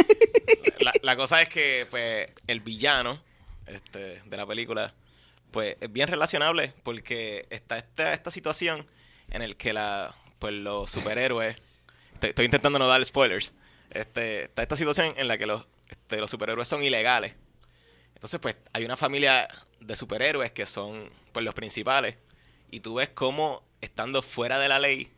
la, 0.81 0.93
la 1.03 1.17
cosa 1.17 1.41
es 1.41 1.49
que, 1.49 1.87
pues, 1.89 2.29
el 2.47 2.61
villano 2.61 3.21
este, 3.67 4.21
de 4.25 4.37
la 4.37 4.47
película, 4.47 4.93
pues, 5.51 5.77
es 5.81 5.93
bien 5.93 6.09
relacionable 6.09 6.75
porque 6.83 7.47
está 7.51 7.79
esta, 7.79 8.12
esta 8.12 8.31
situación 8.31 8.87
en 9.31 9.43
el 9.43 9.57
que 9.57 9.73
la, 9.73 10.15
pues, 10.39 10.55
los 10.55 10.91
superhéroes, 10.91 11.57
estoy, 12.15 12.31
estoy 12.31 12.45
intentando 12.47 12.79
no 12.79 12.89
dar 12.89 13.05
spoilers, 13.05 13.55
este, 13.91 14.45
está 14.45 14.62
esta 14.62 14.77
situación 14.77 15.15
en 15.17 15.29
la 15.29 15.39
que 15.39 15.47
los, 15.47 15.65
este, 15.89 16.19
los 16.19 16.31
superhéroes 16.31 16.67
son 16.67 16.83
ilegales. 16.83 17.35
Entonces, 18.15 18.41
pues, 18.41 18.57
hay 18.73 18.85
una 18.85 18.97
familia 18.97 19.49
de 19.81 19.97
superhéroes 19.97 20.51
que 20.51 20.67
son, 20.67 21.11
pues, 21.33 21.45
los 21.45 21.55
principales. 21.55 22.17
Y 22.71 22.81
tú 22.81 22.95
ves 22.95 23.11
cómo, 23.11 23.62
estando 23.81 24.23
fuera 24.23 24.59
de 24.59 24.69
la 24.69 24.79
ley, 24.79 25.11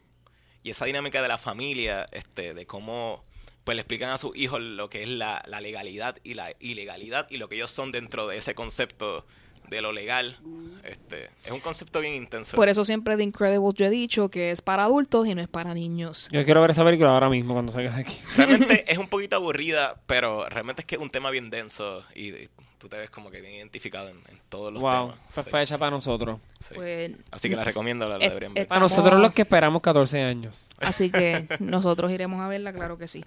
y 0.63 0.71
esa 0.71 0.85
dinámica 0.85 1.23
de 1.23 1.29
la 1.29 1.39
familia, 1.39 2.07
este, 2.13 2.53
de 2.55 2.67
cómo 2.67 3.25
pues 3.63 3.75
le 3.75 3.83
explican 3.83 4.11
a 4.11 4.19
sus 4.19 4.37
hijos 4.37 4.61
lo 4.61 4.89
que 4.89 5.03
es 5.03 5.09
la, 5.09 5.43
la 5.49 5.61
legalidad 5.61 6.17
y 6.23 6.35
la 6.35 6.53
ilegalidad 6.61 7.27
y 7.31 7.37
lo 7.37 7.49
que 7.49 7.57
ellos 7.57 7.71
son 7.73 7.91
dentro 7.91 8.29
de 8.29 8.39
ese 8.39 8.55
concepto 8.55 9.27
de 9.69 9.81
lo 9.81 9.93
legal. 9.93 10.39
Este, 10.85 11.31
es 11.45 11.51
un 11.51 11.61
concepto 11.61 12.01
bien 12.01 12.15
intenso. 12.15 12.57
Por 12.57 12.69
eso 12.69 12.85
siempre 12.85 13.17
de 13.17 13.25
Incredibles 13.25 13.75
yo 13.75 13.87
he 13.87 13.91
dicho 13.91 14.29
que 14.29 14.51
es 14.51 14.63
para 14.63 14.85
adultos 14.85 15.27
y 15.27 15.35
no 15.35 15.41
es 15.41 15.49
para 15.49 15.75
niños. 15.75 16.29
Yo 16.31 16.45
quiero 16.45 16.61
ver 16.61 16.71
esa 16.71 16.85
película 16.85 17.11
ahora 17.11 17.29
mismo 17.29 17.55
cuando 17.55 17.73
salga 17.73 17.93
de 17.93 18.03
aquí. 18.03 18.17
Realmente 18.37 18.85
es 18.93 18.99
un 18.99 19.09
poquito 19.09 19.37
aburrida, 19.37 20.01
pero 20.07 20.49
realmente 20.49 20.83
es 20.83 20.87
que 20.87 20.97
es 20.97 21.01
un 21.01 21.11
tema 21.11 21.31
bien 21.31 21.51
denso 21.51 22.05
y, 22.15 22.29
y 22.29 22.49
tú 22.87 22.91
te 22.91 22.99
ves 22.99 23.11
como 23.11 23.31
que 23.33 23.41
bien 23.41 23.55
identificado 23.55 24.09
en, 24.09 24.17
en 24.29 24.39
todos 24.49 24.73
los 24.73 24.81
Wow. 24.81 24.93
temas. 24.93 25.17
Pues 25.35 25.45
Sí, 25.45 25.51
fue 25.51 25.63
hecha 25.63 25.77
para 25.79 25.91
nosotros. 25.91 26.39
sí. 26.61 26.75
Pues, 26.75 27.11
Así 27.33 27.49
que 27.51 27.57
la 27.57 27.65
recomiendo, 27.65 28.09
la, 28.09 28.17
la 28.17 28.29
deberían 28.29 28.55
ver. 28.55 28.69
Para 28.69 28.81
nosotros 28.81 29.21
los 29.21 29.33
que 29.33 29.43
esperamos 29.43 29.83
14 29.83 30.23
años. 30.23 30.67
Así 30.79 31.11
que 31.11 31.49
nosotros 31.59 32.13
iremos 32.13 32.41
a 32.41 32.49
verla, 32.49 32.73
claro 32.73 32.97
que 32.97 33.09
sí. 33.09 33.25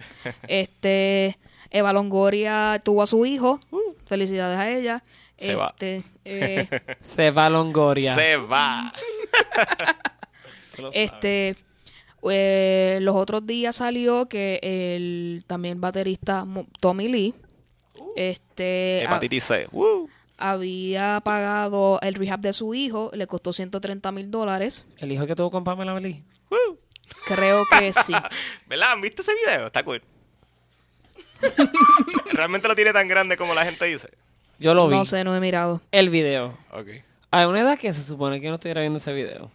Este, 0.47 1.37
Eva 1.71 1.91
Longoria 1.91 2.81
tuvo 2.85 3.03
a 3.03 3.07
su 3.07 3.25
hijo. 3.25 3.59
Felicidades 4.05 4.57
a 4.57 4.69
ella. 4.71 5.03
Se 5.37 5.55
va. 5.55 5.73
Este, 5.77 6.03
eh, 6.25 6.67
Se 7.01 7.31
va 7.31 7.49
Longoria. 7.49 8.15
Se 8.15 8.37
va. 8.37 8.93
Este, 10.93 11.57
eh, 12.31 12.99
los 13.01 13.13
otros 13.13 13.45
días 13.45 13.75
salió 13.75 14.27
que 14.29 14.59
el 14.63 15.43
también 15.45 15.81
baterista 15.81 16.45
Tommy 16.79 17.09
Lee 17.09 17.33
este, 18.19 19.01
Hepatitis 19.03 19.45
C. 19.45 19.67
Woo. 19.71 20.09
había 20.37 21.21
pagado 21.23 21.99
el 22.01 22.15
rehab 22.15 22.41
de 22.41 22.51
su 22.51 22.73
hijo, 22.73 23.11
le 23.13 23.27
costó 23.27 23.53
130 23.53 24.11
mil 24.11 24.29
dólares. 24.29 24.85
El 24.97 25.13
hijo 25.13 25.25
que 25.25 25.35
tuvo 25.35 25.49
con 25.49 25.63
Pamela 25.63 25.93
Belí. 25.93 26.25
Creo 27.25 27.63
que 27.79 27.93
sí. 27.93 28.13
¿Verdad? 28.67 28.91
¿Han 28.91 29.01
visto 29.01 29.21
ese 29.21 29.31
video? 29.33 29.67
Está 29.67 29.83
cool. 29.83 30.01
¿Realmente 32.33 32.67
lo 32.67 32.75
tiene 32.75 32.91
tan 32.91 33.07
grande 33.07 33.37
como 33.37 33.53
la 33.53 33.63
gente 33.63 33.85
dice? 33.85 34.09
Yo 34.59 34.73
lo 34.73 34.89
vi. 34.89 34.95
No 34.95 35.05
sé, 35.05 35.23
no 35.23 35.33
he 35.33 35.39
mirado. 35.39 35.81
El 35.91 36.09
video. 36.09 36.57
Ok. 36.71 36.87
Hay 37.31 37.45
una 37.45 37.61
edad 37.61 37.79
que 37.79 37.93
se 37.93 38.03
supone 38.03 38.39
que 38.39 38.45
yo 38.45 38.51
no 38.51 38.55
estuviera 38.55 38.81
viendo 38.81 38.99
ese 38.99 39.13
video. 39.13 39.49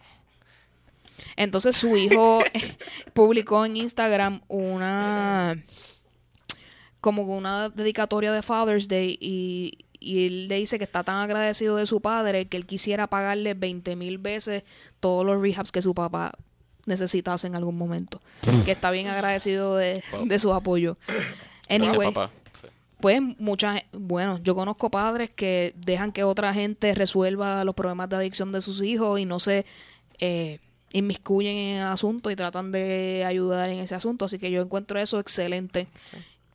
Entonces 1.35 1.75
su 1.75 1.95
hijo 1.97 2.39
publicó 3.13 3.63
en 3.63 3.77
Instagram 3.77 4.41
una 4.47 5.55
como 7.05 7.21
una 7.21 7.69
dedicatoria 7.69 8.31
de 8.31 8.41
Father's 8.41 8.87
Day 8.87 9.15
y, 9.21 9.77
y 9.99 10.25
él 10.25 10.47
le 10.47 10.55
dice 10.55 10.79
que 10.79 10.85
está 10.85 11.03
tan 11.03 11.17
agradecido 11.17 11.75
de 11.75 11.85
su 11.85 12.01
padre 12.01 12.47
que 12.47 12.57
él 12.57 12.65
quisiera 12.65 13.05
pagarle 13.05 13.53
20 13.53 13.95
mil 13.95 14.17
veces 14.17 14.63
todos 14.99 15.23
los 15.23 15.39
rehabs 15.39 15.71
que 15.71 15.83
su 15.83 15.93
papá 15.93 16.31
necesitase 16.87 17.45
en 17.45 17.53
algún 17.53 17.77
momento. 17.77 18.21
que 18.65 18.71
está 18.71 18.89
bien 18.89 19.05
agradecido 19.05 19.75
de, 19.75 20.03
de 20.25 20.39
su 20.39 20.51
apoyo. 20.51 20.97
Anyway, 21.69 22.11
papá. 22.11 22.31
Sí. 22.59 22.69
pues 22.99 23.21
muchas, 23.37 23.83
bueno, 23.91 24.39
yo 24.39 24.55
conozco 24.55 24.89
padres 24.89 25.29
que 25.29 25.75
dejan 25.77 26.11
que 26.11 26.23
otra 26.23 26.55
gente 26.55 26.95
resuelva 26.95 27.63
los 27.65 27.75
problemas 27.75 28.09
de 28.09 28.15
adicción 28.15 28.51
de 28.51 28.61
sus 28.61 28.81
hijos 28.81 29.19
y 29.19 29.25
no 29.25 29.39
se 29.39 29.63
eh, 30.17 30.59
inmiscuyen 30.91 31.55
en 31.55 31.81
el 31.83 31.87
asunto 31.87 32.31
y 32.31 32.35
tratan 32.35 32.71
de 32.71 33.25
ayudar 33.27 33.69
en 33.69 33.77
ese 33.77 33.93
asunto. 33.93 34.25
Así 34.25 34.39
que 34.39 34.49
yo 34.49 34.63
encuentro 34.63 34.99
eso 34.99 35.19
excelente. 35.19 35.87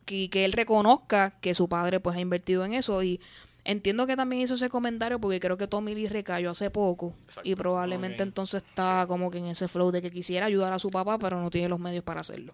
Y 0.07 0.29
que 0.29 0.45
él 0.45 0.53
reconozca 0.53 1.31
que 1.41 1.53
su 1.53 1.69
padre 1.69 1.99
pues 1.99 2.17
ha 2.17 2.19
invertido 2.19 2.65
en 2.65 2.73
eso 2.73 3.01
y 3.01 3.21
entiendo 3.63 4.07
que 4.07 4.15
también 4.15 4.41
hizo 4.41 4.55
ese 4.55 4.69
comentario 4.69 5.19
porque 5.19 5.39
creo 5.39 5.57
que 5.57 5.67
Tommy 5.67 5.95
Lee 5.95 6.07
recayó 6.07 6.49
hace 6.49 6.69
poco 6.69 7.13
Exacto. 7.25 7.47
y 7.49 7.55
probablemente 7.55 8.23
entonces 8.23 8.63
está 8.67 9.05
como 9.07 9.29
que 9.31 9.37
en 9.37 9.45
ese 9.45 9.67
flow 9.67 9.91
de 9.91 10.01
que 10.01 10.11
quisiera 10.11 10.47
ayudar 10.47 10.73
a 10.73 10.79
su 10.79 10.89
papá 10.89 11.17
pero 11.19 11.39
no 11.39 11.49
tiene 11.49 11.69
los 11.69 11.79
medios 11.79 12.03
para 12.03 12.21
hacerlo. 12.21 12.53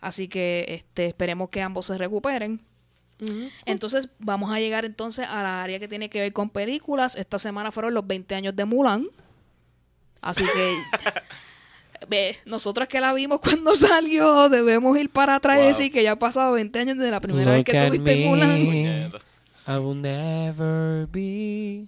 Así 0.00 0.28
que 0.28 0.64
este 0.68 1.06
esperemos 1.06 1.50
que 1.50 1.62
ambos 1.62 1.86
se 1.86 1.98
recuperen 1.98 2.60
Entonces, 3.66 4.08
vamos 4.18 4.50
a 4.50 4.60
llegar 4.60 4.84
entonces 4.84 5.26
a 5.28 5.42
la 5.42 5.62
área 5.62 5.78
que 5.78 5.88
tiene 5.88 6.08
que 6.08 6.20
ver 6.20 6.32
con 6.32 6.50
películas. 6.50 7.16
Esta 7.16 7.38
semana 7.38 7.70
fueron 7.70 7.94
los 7.94 8.06
20 8.06 8.34
años 8.34 8.56
de 8.56 8.64
Mulan. 8.64 9.06
Así 10.20 10.44
que 10.44 10.74
ve, 12.08 12.36
nosotros 12.44 12.88
que 12.88 13.00
la 13.00 13.12
vimos 13.12 13.40
cuando 13.44 13.74
salió, 13.74 14.48
debemos 14.48 14.96
ir 14.98 15.10
para 15.10 15.36
atrás 15.36 15.58
y 15.60 15.66
decir 15.66 15.92
que 15.92 16.02
ya 16.02 16.12
ha 16.12 16.18
pasado 16.18 16.52
20 16.52 16.78
años 16.78 16.98
desde 16.98 17.10
la 17.10 17.20
primera 17.20 17.52
vez 17.52 17.64
que 17.64 17.80
tuviste 17.80 18.16
me. 18.16 18.26
Mulan. 18.26 19.10
I 19.66 19.76
will 19.78 20.00
never 20.00 21.06
be. 21.06 21.86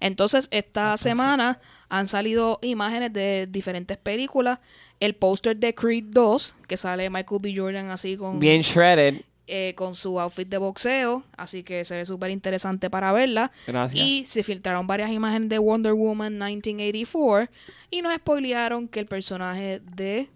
Entonces, 0.00 0.48
esta 0.50 0.96
semana 0.96 1.58
han 1.88 2.08
salido 2.08 2.58
imágenes 2.62 3.12
de 3.12 3.46
diferentes 3.48 3.96
películas. 3.96 4.58
El 5.00 5.14
póster 5.14 5.56
de 5.56 5.74
Creed 5.74 6.04
2, 6.08 6.56
que 6.66 6.76
sale 6.76 7.08
Michael 7.08 7.40
B. 7.40 7.54
Jordan 7.56 7.90
así 7.90 8.16
con, 8.16 8.38
Bien 8.38 8.60
shredded. 8.60 9.22
Eh, 9.46 9.74
con 9.76 9.94
su 9.94 10.18
outfit 10.20 10.48
de 10.48 10.58
boxeo. 10.58 11.24
Así 11.36 11.62
que 11.62 11.84
se 11.84 11.96
ve 11.96 12.06
súper 12.06 12.30
interesante 12.30 12.88
para 12.90 13.12
verla. 13.12 13.50
Gracias. 13.66 14.02
Y 14.04 14.26
se 14.26 14.42
filtraron 14.42 14.86
varias 14.86 15.10
imágenes 15.10 15.48
de 15.48 15.58
Wonder 15.58 15.92
Woman 15.92 16.34
1984. 16.38 17.50
Y 17.90 18.02
nos 18.02 18.14
spoilearon 18.16 18.88
que 18.88 19.00
el 19.00 19.06
personaje 19.06 19.80
de 19.80 20.28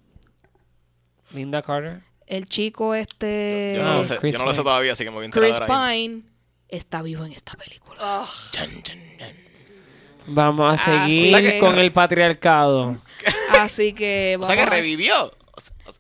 Linda 1.33 1.63
Carter. 1.63 2.03
el 2.27 2.47
chico 2.47 2.95
este... 2.95 3.75
Yo 3.77 3.83
no, 3.83 3.95
lo 3.95 4.05
sé, 4.05 4.17
Chris 4.19 4.35
yo 4.35 4.39
no 4.41 4.47
lo 4.47 4.55
sé 4.55 4.63
todavía, 4.63 4.93
así 4.93 5.05
que 5.05 5.11
me 5.11 5.17
voy 5.17 5.23
a 5.25 5.27
enterar 5.27 5.51
Chris. 5.51 5.61
Pine 5.67 6.23
está 6.69 7.03
vivo 7.03 7.25
en 7.25 7.33
esta 7.33 7.55
película. 7.57 7.97
Oh, 8.01 8.29
Vamos 10.27 10.87
a 10.87 11.05
Así 11.05 11.31
seguir 11.31 11.53
que- 11.53 11.59
con 11.59 11.79
el 11.79 11.91
patriarcado. 11.93 13.01
Así 13.59 13.93
que 13.95 14.35
O 14.37 14.41
vamos 14.41 14.55
sea 14.55 14.57
que 14.65 14.71
a- 14.71 14.77
revivió. 14.77 15.33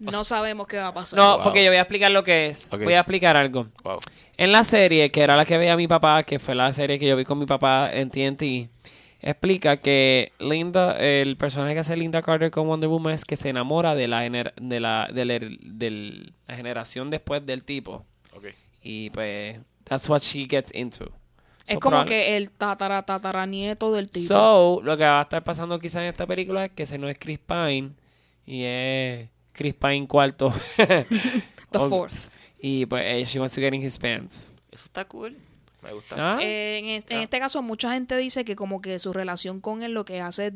No 0.00 0.24
sabemos 0.24 0.66
qué 0.66 0.76
va 0.78 0.88
a 0.88 0.94
pasar. 0.94 1.18
No, 1.18 1.34
Wow. 1.36 1.44
porque 1.44 1.64
yo 1.64 1.70
voy 1.70 1.76
a 1.78 1.82
explicar 1.82 2.10
lo 2.10 2.22
que 2.24 2.46
es. 2.46 2.68
Voy 2.70 2.92
a 2.94 3.00
explicar 3.00 3.36
algo. 3.36 3.66
wow. 3.84 3.98
En 4.36 4.52
la 4.52 4.62
serie, 4.64 5.10
que 5.10 5.22
era 5.22 5.34
la 5.36 5.44
que 5.44 5.58
veía 5.58 5.76
mi 5.76 5.88
papá, 5.88 6.22
que 6.22 6.38
fue 6.38 6.54
la 6.54 6.72
serie 6.72 6.98
que 6.98 7.06
yo 7.06 7.16
vi 7.16 7.24
con 7.24 7.38
mi 7.38 7.46
papá 7.46 7.90
en 7.92 8.08
TNT, 8.10 8.70
explica 9.20 9.78
que 9.78 10.32
Linda, 10.38 10.96
el 10.98 11.36
personaje 11.36 11.74
que 11.74 11.80
hace 11.80 11.96
Linda 11.96 12.22
Carter 12.22 12.50
con 12.50 12.66
Wonder 12.68 12.88
Woman 12.88 13.14
es 13.14 13.24
que 13.24 13.36
se 13.36 13.48
enamora 13.48 13.94
de 13.96 14.06
la, 14.08 14.24
gener- 14.24 14.54
de 14.60 14.78
la, 14.80 15.08
de 15.12 15.24
la- 15.24 15.38
de 15.60 16.32
la 16.46 16.54
generación 16.54 17.10
después 17.10 17.44
del 17.44 17.64
tipo. 17.64 18.04
Ok. 18.36 18.46
Y 18.82 19.10
pues, 19.10 19.58
that's 19.84 20.08
what 20.08 20.20
she 20.22 20.46
gets 20.48 20.72
into. 20.72 21.10
es 21.66 21.78
como 21.78 22.04
que 22.04 22.36
el 22.36 22.50
tatara 22.52 23.02
tataranieto 23.02 23.92
del 23.92 24.08
tipo. 24.10 24.28
So, 24.28 24.80
lo 24.84 24.96
que 24.96 25.04
va 25.04 25.18
a 25.18 25.22
estar 25.22 25.42
pasando 25.42 25.78
quizás 25.80 26.02
en 26.02 26.08
esta 26.08 26.26
película 26.26 26.66
es 26.66 26.70
que 26.70 26.84
ese 26.84 26.96
no 26.96 27.08
es 27.08 27.18
Chris 27.18 27.40
Pine 27.40 27.90
y 28.46 28.62
es 28.64 29.28
Chris 29.58 29.74
Pine 29.74 30.06
cuarto. 30.06 30.54
The 30.76 31.78
fourth. 31.80 32.30
Y 32.60 32.86
pues, 32.86 33.02
eh, 33.04 33.24
she 33.26 33.40
wants 33.40 33.56
to 33.56 33.60
get 33.60 33.74
in 33.74 33.82
his 33.82 33.98
pants. 33.98 34.52
Eso 34.70 34.84
está 34.84 35.04
cool. 35.06 35.36
Me 35.82 35.92
gusta. 35.92 36.14
¿Ah? 36.16 36.38
Eh, 36.40 36.78
en, 36.78 36.88
este, 36.90 37.14
en 37.14 37.22
este 37.22 37.40
caso, 37.40 37.60
mucha 37.60 37.92
gente 37.92 38.16
dice 38.16 38.44
que 38.44 38.54
como 38.54 38.80
que 38.80 39.00
su 39.00 39.12
relación 39.12 39.60
con 39.60 39.82
él 39.82 39.94
lo 39.94 40.04
que 40.04 40.20
hace 40.20 40.46
es 40.46 40.52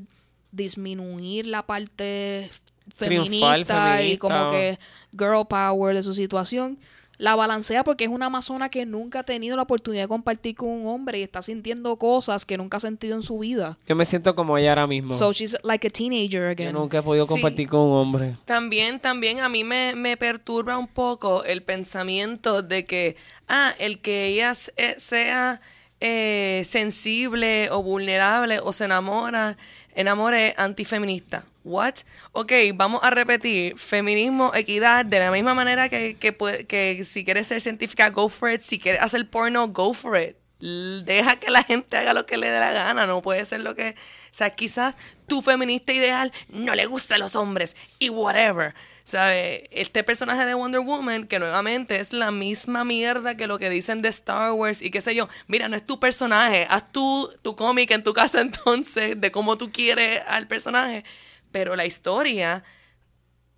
disminuir 0.53 1.47
la 1.49 1.67
parte 1.67 2.49
feminista, 2.95 3.05
Triunfal, 3.05 3.67
feminista. 3.67 4.03
y 4.05 4.19
como 4.19 4.53
que 4.53 4.77
girl 5.11 5.47
power 5.49 5.97
de 5.97 6.03
su 6.05 6.15
situación. 6.15 6.79
La 7.23 7.37
balancea 7.37 7.85
porque 7.85 8.03
es 8.03 8.11
una 8.11 8.27
amazona 8.27 8.69
que 8.69 8.85
nunca 8.85 9.21
ha 9.21 9.23
tenido 9.23 9.55
la 9.57 9.63
oportunidad 9.63 10.03
de 10.03 10.09
compartir 10.09 10.57
con 10.57 10.71
un 10.71 10.89
hombre 10.89 11.21
y 11.21 11.23
está 11.23 11.41
sintiendo 11.41 11.95
cosas 11.97 12.45
que 12.45 12.57
nunca 12.57 12.79
ha 12.79 12.81
sentido 12.81 13.15
en 13.15 13.23
su 13.23 13.39
vida. 13.39 13.79
Yo 13.87 13.95
me 13.95 14.05
siento 14.05 14.35
como 14.35 14.59
ella 14.59 14.71
ahora 14.71 14.89
mismo. 14.89 15.13
So 15.13 15.31
she's 15.33 15.57
like 15.63 15.87
a 15.87 15.91
teenager 15.91 16.43
Yo 16.43 16.49
again. 16.51 16.73
nunca 16.73 16.99
he 16.99 17.03
podido 17.03 17.25
Sí. 17.25 17.31
compartir 17.33 17.69
con 17.69 17.79
un 17.83 17.93
hombre. 17.97 18.35
También, 18.45 18.99
también 18.99 19.39
a 19.39 19.49
mí 19.49 19.63
me, 19.63 19.95
me 19.95 20.17
perturba 20.17 20.77
un 20.79 20.89
poco 20.89 21.45
el 21.45 21.63
pensamiento 21.63 22.61
de 22.63 22.85
que, 22.87 23.15
ah, 23.47 23.73
el 23.79 24.01
que 24.01 24.27
ella 24.27 24.53
sea 24.55 25.61
eh, 26.05 26.65
sensible 26.65 27.71
o 27.71 27.81
vulnerable 27.81 28.59
o 28.59 28.73
se 28.73 28.87
enamora, 28.87 29.57
enamore 29.95 30.53
antifeminista. 30.57 31.45
What? 31.63 31.95
Ok, 32.33 32.53
vamos 32.75 33.01
a 33.05 33.11
repetir. 33.11 33.79
Feminismo, 33.79 34.51
equidad, 34.53 35.05
de 35.05 35.21
la 35.21 35.31
misma 35.31 35.55
manera 35.55 35.89
que, 35.89 36.17
que, 36.19 36.35
que 36.67 37.05
si 37.05 37.25
quieres 37.25 37.47
ser 37.47 37.61
científica, 37.61 38.11
go 38.11 38.29
for 38.29 38.51
it. 38.51 38.63
Si 38.63 38.81
quieres 38.81 39.01
hacer 39.01 39.31
porno, 39.31 39.69
go 39.69 39.95
for 39.95 40.21
it. 40.21 40.37
Deja 40.59 41.37
que 41.37 41.53
la 41.53 41.63
gente 41.63 41.97
haga 41.97 42.15
lo 42.15 42.27
que 42.27 42.37
le 42.37 42.51
dé 42.51 42.59
la 42.59 42.73
gana, 42.73 43.07
no 43.07 43.23
puede 43.23 43.45
ser 43.45 43.61
lo 43.61 43.77
que... 43.77 43.91
O 43.91 44.35
sea, 44.35 44.51
quizás 44.51 44.97
tu 45.29 45.41
feminista 45.41 45.93
ideal 45.93 46.33
no 46.49 46.75
le 46.75 46.87
gusta 46.87 47.15
a 47.15 47.19
los 47.19 47.37
hombres 47.37 47.77
y 48.01 48.09
whatever. 48.09 48.75
¿Sabe? 49.05 49.69
Este 49.73 50.05
personaje 50.05 50.45
de 50.47 50.55
Wonder 50.55 50.81
Woman, 50.81 51.27
que 51.27 51.39
nuevamente 51.41 51.99
es 51.99 52.13
la 52.13 52.31
misma 52.31 52.85
mierda 52.85 53.37
que 53.37 53.47
lo 53.49 53.59
que 53.59 53.69
dicen 53.69 54.01
de 54.01 54.09
Star 54.11 54.53
Wars 54.53 54.81
y 54.81 54.91
qué 54.91 55.01
sé 55.01 55.15
yo. 55.15 55.29
Mira, 55.49 55.69
no 55.69 55.77
es 55.77 55.85
tu 55.85 55.99
personaje, 55.99 56.67
haz 56.71 56.93
tu 56.93 57.31
cómic 57.57 57.91
en 57.91 58.05
tu 58.05 58.13
casa 58.13 58.41
entonces 58.43 59.21
de 59.21 59.33
cómo 59.33 59.59
tú 59.59 59.73
quieres 59.73 60.23
al 60.27 60.47
personaje. 60.47 61.05
Pero 61.51 61.75
la 61.77 61.85
historia 61.85 62.63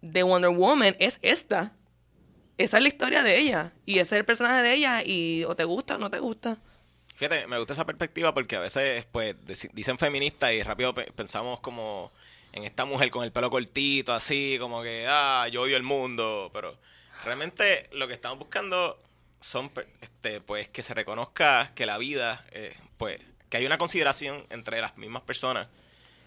de 0.01 0.23
Wonder 0.23 0.51
Woman 0.51 0.97
es 0.99 1.19
esta. 1.23 1.73
Esa 2.57 2.77
es 2.79 2.83
la 2.83 2.89
historia 2.89 3.23
de 3.23 3.39
ella. 3.39 3.73
Y 3.85 3.95
ese 3.99 4.15
es 4.15 4.21
el 4.21 4.25
personaje 4.25 4.63
de 4.63 4.75
ella. 4.75 5.03
Y 5.05 5.45
o 5.45 5.55
te 5.55 5.65
gusta 5.65 5.97
o 5.97 5.99
no 5.99 6.11
te 6.11 6.19
gusta. 6.21 6.57
Fíjate, 7.17 7.47
me 7.47 7.59
gusta 7.59 7.75
esa 7.75 7.85
perspectiva 7.85 8.33
porque 8.35 8.57
a 8.57 8.61
veces, 8.61 9.07
pues, 9.13 9.37
dicen 9.73 9.99
feminista 9.99 10.53
y 10.53 10.63
rápido 10.63 10.95
pe- 10.95 11.13
pensamos 11.15 11.61
como 11.61 12.11
en 12.55 12.63
esta 12.63 12.85
mujer 12.85 13.11
con 13.11 13.25
el 13.25 13.33
pelo 13.33 13.51
cortito, 13.51 14.13
así, 14.13 14.59
como 14.61 14.81
que, 14.81 15.07
ah, 15.09 15.49
yo 15.51 15.63
odio 15.63 15.77
el 15.77 15.83
mundo. 15.83 16.51
Pero 16.53 16.79
realmente 17.25 17.89
lo 17.93 18.07
que 18.07 18.15
estamos 18.15 18.39
buscando 18.39 19.03
son, 19.41 19.73
este, 20.01 20.41
pues, 20.41 20.69
que 20.69 20.85
se 20.85 20.95
reconozca 20.95 21.73
que 21.75 21.85
la 21.85 21.99
vida, 21.99 22.47
eh, 22.53 22.77
pues, 22.97 23.19
que 23.51 23.57
hay 23.57 23.67
una 23.67 23.77
consideración 23.77 24.47
entre 24.51 24.81
las 24.81 24.97
mismas 24.97 25.25
personas. 25.25 25.67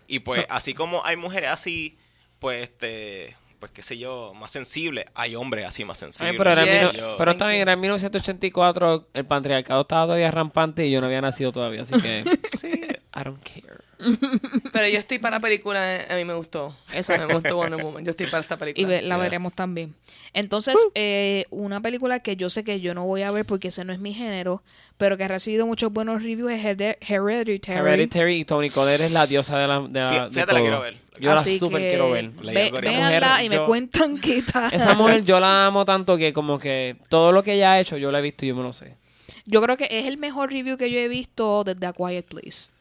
Y 0.07 0.19
pues, 0.19 0.45
así 0.49 0.73
como 0.73 1.05
hay 1.05 1.15
mujeres 1.15 1.49
así, 1.49 1.97
pues, 2.39 2.63
este, 2.63 3.37
pues, 3.59 3.71
qué 3.71 3.81
sé 3.81 3.97
yo, 3.97 4.33
más 4.35 4.51
sensibles, 4.51 5.05
hay 5.15 5.35
hombres 5.35 5.65
así 5.65 5.83
más 5.85 5.97
sensibles. 5.97 6.31
Ay, 6.31 6.37
pero, 6.37 6.51
era 6.51 6.61
en 6.63 6.87
Yes. 6.89 6.93
mil- 6.93 7.03
pero 7.17 7.35
también 7.37 7.61
era 7.61 7.73
en 7.73 7.79
1984, 7.79 9.07
el 9.13 9.25
patriarcado 9.25 9.81
estaba 9.81 10.05
todavía 10.05 10.31
rampante 10.31 10.85
y 10.85 10.91
yo 10.91 11.01
no 11.01 11.07
había 11.07 11.21
nacido 11.21 11.51
todavía, 11.51 11.81
así 11.83 11.93
que 11.99 12.23
I 13.15 13.23
don't 13.23 13.41
care. 13.43 13.77
Pero 14.71 14.87
yo 14.89 14.99
estoy 14.99 15.17
para 15.17 15.37
la 15.37 15.39
película, 15.39 16.01
a 16.07 16.15
mí 16.17 16.23
me 16.23 16.35
gustó. 16.35 16.75
Exacto. 16.93 17.25
Me 17.27 17.33
gustó 17.33 17.55
Wonder 17.57 17.83
Woman. 17.83 18.05
Yo 18.05 18.11
estoy 18.11 18.27
para 18.27 18.41
esta 18.41 18.53
Y 18.53 18.57
película. 18.59 18.87
ve- 18.87 19.01
la 19.01 19.15
Yeah. 19.15 19.17
veremos 19.17 19.53
también. 19.53 19.95
Entonces, 20.33 20.75
eh, 20.93 21.45
una 21.49 21.81
película 21.81 22.19
que 22.19 22.35
yo 22.35 22.51
sé 22.51 22.63
que 22.63 22.79
yo 22.79 22.93
no 22.93 23.05
voy 23.05 23.23
a 23.23 23.31
ver 23.31 23.43
porque 23.45 23.69
ese 23.69 23.83
no 23.85 23.93
es 23.93 23.97
mi 23.97 24.13
género, 24.13 24.61
pero 24.97 25.17
que 25.17 25.23
ha 25.23 25.27
recibido 25.27 25.65
muchos 25.65 25.91
buenos 25.91 26.21
reviews 26.21 26.51
es 26.51 26.63
Hered- 26.63 26.97
Hereditary. 27.01 27.79
Hereditary 27.79 28.35
y 28.41 28.45
Tony 28.45 28.69
Collette 28.69 29.01
es 29.01 29.11
la 29.11 29.25
diosa 29.25 29.57
de 29.57 29.67
la 29.67 29.79
de, 29.81 29.99
la- 29.99 30.25
de 30.27 30.31
fíjate, 30.33 30.53
la 30.53 30.61
quiero 30.61 30.79
ver. 30.81 30.97
Yo 31.19 31.33
la 31.33 31.39
Así 31.39 31.59
que 31.59 31.69
quiero 31.69 32.11
ver. 32.11 32.29
Ve- 32.31 32.71
véanla 32.81 33.29
Mujer, 33.29 33.45
y 33.45 33.49
me 33.49 33.55
yo- 33.57 33.65
cuentan 33.65 34.17
qué 34.19 34.41
tal. 34.41 34.73
Esa 34.73 34.93
mujer 34.95 35.23
yo 35.25 35.39
la 35.39 35.67
amo 35.67 35.85
tanto 35.85 36.17
que 36.17 36.33
como 36.33 36.59
que 36.59 36.95
todo 37.09 37.31
lo 37.31 37.43
que 37.43 37.53
ella 37.53 37.73
ha 37.73 37.79
hecho 37.79 37.97
yo 37.97 38.11
la 38.11 38.19
he 38.19 38.21
visto 38.21 38.45
y 38.45 38.49
yo 38.49 38.55
me 38.55 38.63
lo 38.63 38.73
sé. 38.73 38.95
Yo 39.45 39.61
creo 39.61 39.77
que 39.77 39.87
es 39.89 40.05
el 40.05 40.17
mejor 40.17 40.51
review 40.51 40.77
que 40.77 40.91
yo 40.91 40.99
he 40.99 41.07
visto 41.07 41.63
desde 41.63 41.85
A 41.85 41.93
Quiet 41.93 42.25
Place. 42.25 42.71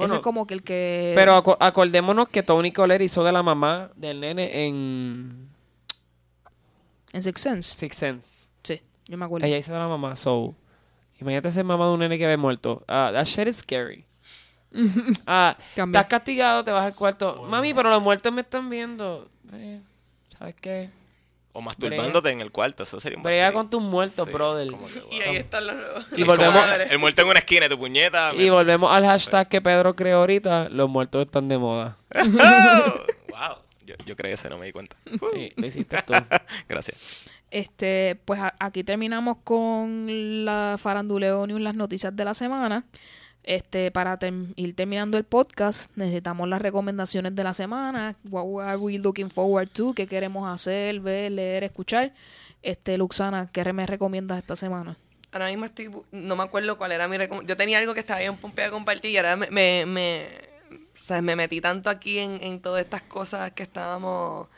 Ese 0.00 0.14
es 0.14 0.20
como 0.20 0.46
que 0.46 0.54
el 0.54 0.62
que... 0.62 1.12
Pero 1.14 1.36
aco- 1.36 1.58
acordémonos 1.60 2.28
que 2.30 2.42
Tony 2.42 2.72
Collette 2.72 3.02
hizo 3.02 3.22
de 3.22 3.30
la 3.32 3.42
mamá 3.42 3.90
del 3.94 4.20
nene 4.20 4.66
en 4.66 5.48
En 7.12 7.22
Sixth 7.22 7.42
Sense. 7.44 7.76
Six 7.76 7.94
Sense. 7.96 8.48
Sí, 8.64 8.80
yo 9.06 9.18
me 9.18 9.26
acuerdo. 9.26 9.46
Ella 9.46 9.58
hizo 9.58 9.74
de 9.74 9.78
la 9.78 9.86
mamá, 9.88 10.16
so 10.16 10.54
imagínate 11.20 11.50
ser 11.50 11.64
mamá 11.64 11.86
de 11.86 11.92
un 11.92 12.00
nene 12.00 12.16
que 12.18 12.26
ve 12.26 12.38
muerto. 12.38 12.82
Ah, 12.88 13.10
that 13.12 13.24
shit 13.26 13.46
is 13.48 13.58
scary. 13.58 14.05
Ah, 15.26 15.56
Cambia. 15.74 16.00
estás 16.00 16.10
castigado, 16.10 16.62
te 16.64 16.70
vas 16.70 16.84
al 16.86 16.94
cuarto. 16.94 17.44
Mami, 17.48 17.72
pero 17.74 17.90
los 17.90 18.02
muertos 18.02 18.32
me 18.32 18.42
están 18.42 18.68
viendo. 18.70 19.28
Eh, 19.52 19.80
¿Sabes 20.38 20.54
qué? 20.60 20.90
O 21.52 21.62
masturbándote 21.62 22.30
en 22.30 22.42
el 22.42 22.52
cuarto, 22.52 22.82
eso 22.82 23.00
sería 23.00 23.16
un 23.16 23.22
Brega 23.24 23.50
con 23.52 23.70
tus 23.70 23.80
muertos, 23.80 24.26
Sí, 24.26 24.32
brother. 24.32 24.70
como 24.70 24.86
que, 24.88 24.98
Y 25.10 25.20
wow. 25.20 25.28
ahí 25.30 25.36
están 25.36 25.66
los 25.66 25.76
nuevos. 25.76 26.06
Y 26.14 26.22
volvemos-. 26.22 26.90
El 26.90 26.98
muerto 26.98 27.22
en 27.22 27.28
una 27.28 27.38
esquina 27.38 27.62
de 27.62 27.68
tu 27.70 27.78
puñeta. 27.78 28.34
Y 28.34 28.50
volvemos 28.50 28.94
al 28.94 29.06
hashtag 29.06 29.48
que 29.48 29.62
Pedro 29.62 29.96
creó 29.96 30.18
ahorita. 30.18 30.68
Los 30.68 30.90
muertos 30.90 31.24
están 31.24 31.48
de 31.48 31.56
moda. 31.56 31.96
wow. 32.14 33.56
Yo, 33.86 33.94
yo 34.04 34.16
creí 34.16 34.32
ese, 34.32 34.50
no 34.50 34.58
me 34.58 34.66
di 34.66 34.72
cuenta. 34.72 34.96
Sí, 35.32 35.52
lo 35.56 35.66
hiciste 35.66 35.96
tú. 36.06 36.12
Gracias. 36.68 37.24
Este, 37.50 38.20
pues 38.24 38.40
a- 38.40 38.54
aquí 38.58 38.82
terminamos 38.84 39.38
con 39.44 40.44
la 40.44 40.76
faranduleo 40.78 41.46
news, 41.46 41.60
las 41.60 41.74
noticias 41.74 42.14
de 42.14 42.24
la 42.24 42.34
semana. 42.34 42.84
Este, 43.46 43.92
para 43.92 44.18
tem- 44.18 44.52
ir 44.56 44.74
terminando 44.74 45.16
el 45.16 45.22
podcast, 45.24 45.88
necesitamos 45.94 46.48
las 46.48 46.60
recomendaciones 46.60 47.32
de 47.36 47.44
la 47.44 47.54
semana. 47.54 48.16
What 48.28 48.66
are 48.66 48.76
we 48.76 48.98
looking 48.98 49.30
forward 49.30 49.68
to? 49.70 49.94
¿Qué 49.94 50.08
queremos 50.08 50.52
hacer, 50.52 50.98
ver, 50.98 51.30
leer, 51.30 51.62
escuchar? 51.62 52.12
Este, 52.62 52.98
Luxana, 52.98 53.48
¿qué 53.52 53.72
me 53.72 53.86
recomiendas 53.86 54.38
esta 54.38 54.56
semana? 54.56 54.96
Ahora 55.30 55.46
mismo 55.46 55.64
estoy... 55.64 55.90
No 56.10 56.34
me 56.34 56.42
acuerdo 56.42 56.76
cuál 56.76 56.90
era 56.90 57.06
mi 57.06 57.16
recom- 57.18 57.46
Yo 57.46 57.56
tenía 57.56 57.78
algo 57.78 57.94
que 57.94 58.00
estaba 58.00 58.18
bien 58.18 58.36
pompeada 58.36 58.72
compartir 58.72 59.12
y 59.12 59.16
ahora 59.16 59.36
me... 59.36 59.48
me, 59.50 59.86
me- 59.86 61.22
me 61.22 61.36
metí 61.36 61.60
tanto 61.60 61.88
aquí 61.88 62.18
en, 62.18 62.42
en 62.42 62.60
todas 62.60 62.82
estas 62.82 63.02
cosas 63.02 63.52
que 63.52 63.62
estábamos... 63.62 64.48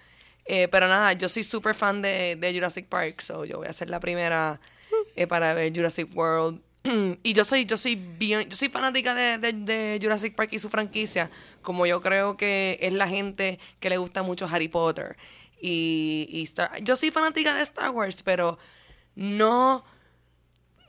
eh, 0.47 0.66
pero 0.69 0.89
nada, 0.89 1.12
yo 1.12 1.28
soy 1.28 1.43
súper 1.44 1.74
fan 1.74 2.01
de, 2.01 2.36
de 2.36 2.55
Jurassic 2.55 2.86
Park, 2.86 3.20
so 3.20 3.44
yo 3.44 3.59
voy 3.59 3.66
a 3.66 3.73
ser 3.74 3.90
la 3.90 4.01
primera 4.01 4.60
eh, 5.15 5.27
para 5.27 5.52
ver 5.52 5.74
Jurassic 5.77 6.09
World. 6.16 6.62
y 7.23 7.32
yo 7.32 7.44
soy, 7.44 7.66
yo 7.66 7.77
soy 7.77 7.94
bien, 7.97 8.48
yo 8.48 8.56
soy 8.56 8.69
fanática 8.69 9.15
de, 9.15 9.39
de- 9.39 9.98
Jurassic 10.02 10.35
Park 10.35 10.51
y 10.52 10.59
su 10.59 10.69
franquicia, 10.70 11.31
como 11.62 11.86
yo 11.86 12.01
creo 12.01 12.36
que 12.36 12.78
es 12.82 12.93
la 12.93 13.09
gente 13.09 13.59
que 13.81 13.90
le 13.90 13.98
gusta 13.98 14.23
mucho 14.23 14.47
Harry 14.51 14.69
Potter. 14.69 15.16
Y, 15.60 16.27
y 16.31 16.43
Star- 16.44 16.82
yo 16.82 16.97
soy 16.97 17.10
fanática 17.10 17.55
de 17.55 17.62
Star 17.62 17.90
Wars, 17.90 18.23
pero 18.23 18.59
no, 19.16 19.85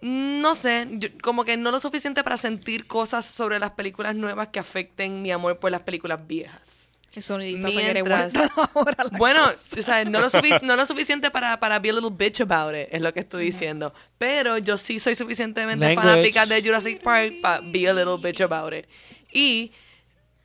no 0.02 0.56
sé, 0.56 0.88
como 1.22 1.44
que 1.44 1.58
no 1.58 1.72
lo 1.72 1.80
suficiente 1.80 2.24
para 2.24 2.38
sentir 2.38 2.88
cosas 2.88 3.26
sobre 3.26 3.60
las 3.60 3.72
películas 3.72 4.16
nuevas 4.16 4.48
que 4.50 4.60
afecten 4.60 5.22
mi 5.22 5.32
amor 5.32 5.60
por 5.60 5.72
las 5.72 5.82
películas 5.82 6.26
viejas. 6.28 6.89
El 7.16 7.64
quiere 7.72 8.04
Mientras- 8.04 8.34
ahora 8.76 8.96
la 9.12 9.18
Bueno, 9.18 9.42
o 9.50 9.82
sea, 9.82 10.06
no 10.06 10.20
lo, 10.20 10.28
no 10.62 10.76
lo 10.76 10.86
suficiente 10.86 11.32
para, 11.32 11.60
para 11.60 11.80
be 11.80 11.90
a 11.90 11.94
little 11.94 12.12
bitch 12.12 12.42
about 12.42 12.76
it, 12.76 12.88
es 12.92 13.02
lo 13.02 13.14
que 13.14 13.22
estoy 13.22 13.46
diciendo. 13.46 13.94
Pero 14.18 14.58
yo 14.58 14.78
sí 14.78 15.00
soy 15.00 15.16
suficientemente 15.16 15.86
Language. 15.86 16.08
fanática 16.08 16.46
de 16.46 16.62
Jurassic 16.62 17.02
Park 17.02 17.42
para 17.42 17.62
be 17.62 17.88
a 17.90 17.94
little 17.94 18.18
bitch 18.22 18.42
about 18.42 18.74
it. 18.74 18.86
Y 19.32 19.72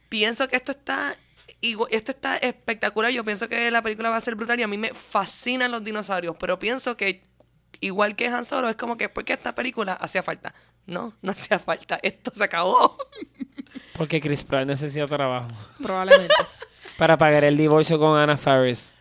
pienso 0.09 0.49
que 0.49 0.57
esto 0.57 0.73
está 0.73 1.16
esto 1.91 2.12
está 2.12 2.36
espectacular. 2.36 3.11
Yo 3.11 3.24
pienso 3.24 3.49
que 3.49 3.70
la 3.70 3.81
película 3.81 4.11
va 4.11 4.16
a 4.16 4.20
ser 4.20 4.35
brutal 4.35 4.61
y 4.61 4.62
a 4.62 4.69
mí 4.69 4.77
me 4.77 4.93
fascinan 4.93 5.70
los 5.70 5.82
dinosaurios, 5.82 6.36
pero 6.39 6.59
pienso 6.59 6.95
que 6.97 7.23
igual 7.81 8.16
que 8.16 8.27
Han 8.27 8.45
Solo 8.45 8.69
es 8.69 8.77
como 8.77 8.97
que 8.99 9.09
porque 9.09 9.32
esta 9.32 9.55
película 9.55 9.95
hacía 9.95 10.23
falta. 10.23 10.55
No, 10.86 11.15
no 11.23 11.32
hacía 11.32 11.59
falta. 11.59 11.99
Esto 12.03 12.31
se 12.35 12.45
acabó. 12.45 12.99
Porque 13.96 14.20
Chris 14.20 14.44
Pratt 14.44 14.66
necesita 14.66 15.06
trabajo. 15.06 15.48
Probablemente. 15.82 16.34
Para 16.98 17.16
pagar 17.16 17.42
el 17.44 17.56
divorcio 17.56 17.98
con 17.98 18.16
Anna 18.18 18.36
Faris. 18.36 18.96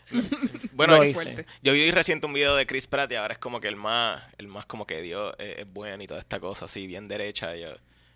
Bueno, 0.74 0.98
Lo 0.98 1.04
yo- 1.04 1.10
hice. 1.10 1.46
yo 1.62 1.74
vi 1.74 1.92
reciente 1.92 2.26
un 2.28 2.34
video 2.34 2.56
de 2.56 2.66
Chris 2.66 2.88
Pratt 2.88 3.12
y 3.12 3.16
ahora 3.16 3.34
es 3.34 3.40
como 3.40 3.60
que 3.60 3.68
el 3.68 3.76
más, 3.76 4.24
el 4.38 4.48
más 4.48 4.66
como 4.66 4.86
que 4.88 5.02
Dios 5.02 5.34
es, 5.38 5.60
es 5.60 5.74
bueno 5.74 6.04
y 6.04 6.08
toda 6.08 6.20
esta 6.20 6.40
cosa 6.40 6.66
así, 6.66 6.88
bien 6.88 7.08
derecha. 7.08 7.56
Y 7.56 7.62
yo, 7.62 7.68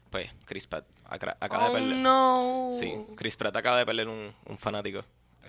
pues, 0.09 0.29
Chris 0.45 0.65
Pratt 0.67 0.85
acra- 1.05 1.37
acaba 1.39 1.69
Oh 1.69 1.73
de 1.73 1.79
perder. 1.81 1.95
no. 1.97 2.71
Sí, 2.73 2.93
Chris 3.15 3.35
Pratt 3.37 3.55
acaba 3.55 3.77
de 3.79 3.85
perder 3.85 4.07
un, 4.07 4.33
un 4.45 4.57
fanático. 4.57 5.03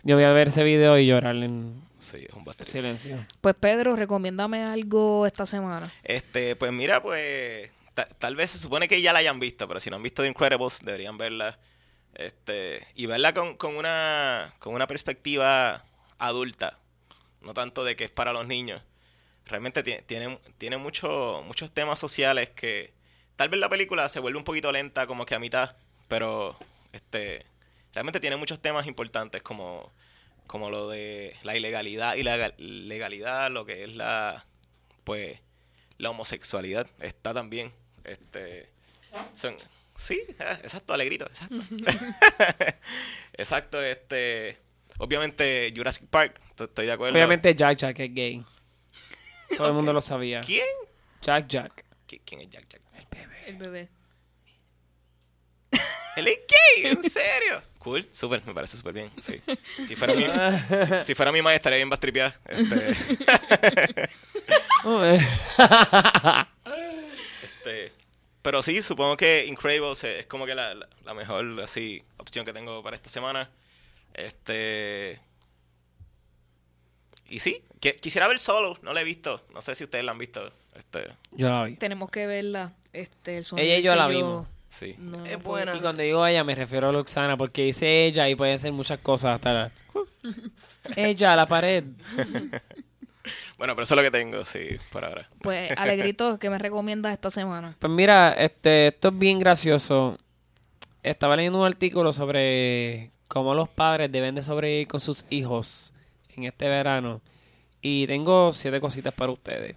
Yo 0.05 0.15
voy 0.15 0.25
a 0.25 0.33
ver 0.33 0.49
ese 0.49 0.63
video 0.63 0.97
y 0.99 1.07
llorar 1.07 1.35
en 1.37 1.83
Sí, 1.99 2.25
es 2.29 2.35
un 2.35 2.45
bastante. 2.45 2.71
silencio. 2.71 3.27
Pues 3.41 3.55
Pedro, 3.59 3.97
recomiéndame 3.97 4.63
algo 4.63 5.27
esta 5.27 5.45
semana. 5.45 5.93
Este, 6.05 6.55
pues 6.55 6.71
mira, 6.73 7.03
pues 7.03 7.71
tal 8.07 8.37
vez 8.37 8.51
se 8.53 8.59
supone 8.59 8.89
que 8.89 9.01
ya 9.03 9.13
la 9.13 9.19
hayan 9.21 9.41
visto, 9.41 9.67
pero 9.69 9.81
si 9.81 9.91
no 9.91 9.97
han 9.97 10.03
visto 10.03 10.23
The 10.23 10.29
Incredibles, 10.29 10.81
deberían 10.83 11.19
verla. 11.19 11.59
Este, 12.15 12.87
y 12.95 13.07
verla 13.07 13.33
con, 13.35 13.57
con 13.57 13.77
una 13.77 14.55
con 14.59 14.75
una 14.75 14.87
perspectiva 14.87 15.85
adulta, 16.19 16.79
no 17.43 17.55
tanto 17.55 17.85
de 17.85 17.95
que 17.97 18.05
es 18.05 18.11
para 18.11 18.33
los 18.33 18.47
niños. 18.47 18.83
Realmente 19.47 19.83
ti- 19.83 19.99
tiene, 20.07 20.39
tiene 20.59 20.79
mucho- 20.79 21.43
muchos 21.47 21.71
temas 21.73 21.99
sociales 21.99 22.51
que 22.51 22.93
tal 23.37 23.49
vez 23.51 23.61
la 23.61 23.69
película 23.69 24.09
se 24.09 24.21
vuelve 24.21 24.39
un 24.39 24.45
poquito 24.45 24.73
lenta 24.73 25.07
como 25.07 25.27
que 25.27 25.35
a 25.35 25.39
mitad, 25.39 25.77
pero 26.09 26.57
este 26.93 27.47
realmente 27.93 28.21
tiene 28.21 28.37
muchos 28.37 28.61
temas 28.61 28.87
importantes 28.87 29.43
como 29.43 29.93
como 30.47 30.71
lo 30.71 30.89
de 30.89 31.37
la 31.43 31.57
ilegalidad 31.57 32.15
y 32.17 32.23
la 32.23 32.53
legalidad, 32.57 33.51
lo 33.51 33.65
que 33.67 33.85
es 33.85 33.95
la 33.95 34.47
pues 35.05 35.39
la 35.99 36.11
homosexualidad 36.11 36.87
está 37.01 37.35
también 37.35 37.73
este 38.05 38.69
son 39.35 39.55
sí 39.97 40.21
exacto 40.63 40.93
alegrito 40.95 41.27
exacto 41.27 41.57
exacto 43.33 43.83
este 43.83 44.59
obviamente 44.99 45.73
Jurassic 45.77 46.07
Park 46.09 46.41
estoy 46.59 46.87
de 46.87 46.93
acuerdo 46.93 47.15
Obviamente 47.15 47.55
Jack 47.55 47.79
Jack 47.79 47.99
es 48.01 48.13
gay. 48.15 48.45
Todo 49.57 49.69
el 49.69 49.75
mundo 49.75 49.93
lo 49.93 50.01
sabía. 50.01 50.41
quién 50.43 50.67
Jack 51.23 51.47
Jack. 51.49 51.85
¿Qui- 52.09 52.21
quién 52.25 52.41
es 52.43 52.51
Jack 52.51 52.67
Jack 52.69 52.83
el 52.97 53.07
bebé 53.07 53.45
El 53.47 53.57
bebé. 53.57 53.89
él 56.17 56.27
es 56.27 56.39
gay 56.49 56.91
en 56.91 57.03
serio 57.09 57.63
cool 57.79 58.07
súper 58.13 58.45
me 58.45 58.53
parece 58.53 58.77
súper 58.77 58.93
bien 58.93 59.11
sí 59.21 59.41
si 59.87 59.95
fuera 59.95 60.15
mi 60.15 60.25
si, 60.85 61.01
si 61.07 61.15
fuera 61.15 61.31
mi 61.31 61.41
madre 61.43 61.57
estaría 61.57 61.77
bien 61.77 61.89
bastripeada. 61.91 62.35
Este, 62.49 62.97
pero 68.49 68.63
sí, 68.63 68.81
supongo 68.83 69.15
que 69.19 69.45
Incredibles 69.45 70.03
es 70.05 70.25
como 70.25 70.47
que 70.47 70.55
la, 70.55 70.75
la- 70.75 70.89
la 71.05 71.13
mejor 71.13 71.45
así 71.63 72.03
opción 72.17 72.47
que 72.47 72.55
tengo 72.55 72.83
para 72.83 72.97
esta 72.97 73.11
semana. 73.11 73.51
Este 74.15 75.21
y 77.29 77.41
sí, 77.41 77.63
que- 77.79 77.97
quisiera 77.97 78.27
ver 78.27 78.39
Solo, 78.39 78.79
no 78.81 78.95
la 78.95 79.03
he 79.03 79.05
visto, 79.05 79.45
no 79.53 79.61
sé 79.61 79.75
si 79.75 79.85
ustedes 79.85 80.03
la 80.03 80.13
han 80.13 80.19
visto. 80.19 80.51
Este, 80.75 81.09
Yo 81.33 81.51
la 81.51 81.65
vi. 81.65 81.77
Tenemos 81.77 82.11
que 82.11 82.27
verla. 82.27 82.73
Este, 82.95 83.37
el 83.37 83.45
Ella 83.59 83.77
y 83.79 83.83
yo 83.83 83.95
la 83.95 84.07
vimos. 84.09 84.47
sí. 84.71 84.95
No, 84.97 85.27
Es 85.27 85.43
buena. 85.43 85.77
Y 85.77 85.81
cuando 85.81 86.03
digo 86.03 86.27
ella 86.27 86.43
me 86.43 86.55
refiero 86.55 86.89
a 86.89 86.93
Luxana 86.93 87.37
porque 87.37 87.65
dice 87.65 88.07
ella 88.07 88.29
y 88.31 88.35
pueden 88.35 88.59
ser 88.59 88.73
muchas 88.73 88.99
cosas 89.01 89.35
hasta 89.35 89.53
la... 89.53 89.71
ella, 90.97 91.37
la 91.37 91.47
pared. 91.47 91.85
Bueno, 93.57 93.75
pero 93.75 93.85
eso 93.85 93.95
es 93.95 93.97
lo 93.97 94.03
que 94.03 94.11
tengo, 94.11 94.45
sí, 94.45 94.61
por 94.91 95.05
ahora. 95.05 95.29
Pues, 95.41 95.73
Alegrito, 95.77 96.39
¿qué 96.41 96.51
me 96.51 96.59
recomiendas 96.59 97.13
esta 97.13 97.31
semana? 97.31 97.77
Pues 97.79 97.93
mira, 97.93 98.33
este, 98.33 98.89
esto 98.89 99.09
es 99.09 99.19
bien 99.19 99.39
gracioso. 99.39 100.19
Estaba 101.03 101.37
leyendo 101.37 101.61
un 101.61 101.67
artículo 101.67 102.13
sobre 102.13 103.11
cómo 103.29 103.55
los 103.55 103.69
padres 103.69 104.11
deben 104.11 104.35
de 104.35 104.43
sobrevivir 104.43 104.89
con 104.89 105.01
sus 105.01 105.27
hijos 105.31 105.93
en 106.37 106.45
este 106.45 106.69
verano. 106.69 107.21
Y 107.81 108.07
tengo 108.07 108.53
siete 108.53 108.81
cositas 108.81 109.15
para 109.15 109.33
ustedes. 109.33 109.77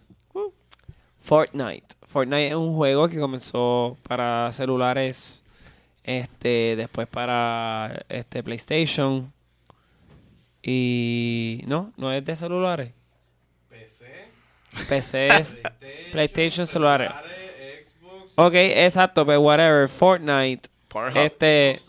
Fortnite. 1.18 1.96
Fortnite 2.04 2.48
es 2.50 2.56
un 2.56 2.74
juego 2.74 3.08
que 3.08 3.20
comenzó 3.20 3.96
para 4.08 4.52
celulares, 4.52 5.44
este, 6.04 6.76
después 6.76 7.08
para 7.08 8.06
este 8.10 8.42
PlayStation. 8.42 9.32
Y 10.64 11.62
no, 11.68 11.94
no 11.98 12.12
es 12.12 12.26
de 12.26 12.36
celulares. 12.36 12.94
PC, 14.88 14.88
PC 14.88 15.28
es 15.40 15.58
PlayStation 16.12 16.68
celulares. 16.68 17.12
Xbox, 17.12 18.34
Ok, 18.36 18.54
exacto, 18.56 19.26
pero 19.26 19.42
whatever. 19.42 19.88
Fortnite. 19.90 20.70
Pornhub. 20.88 21.18
Este, 21.18 21.80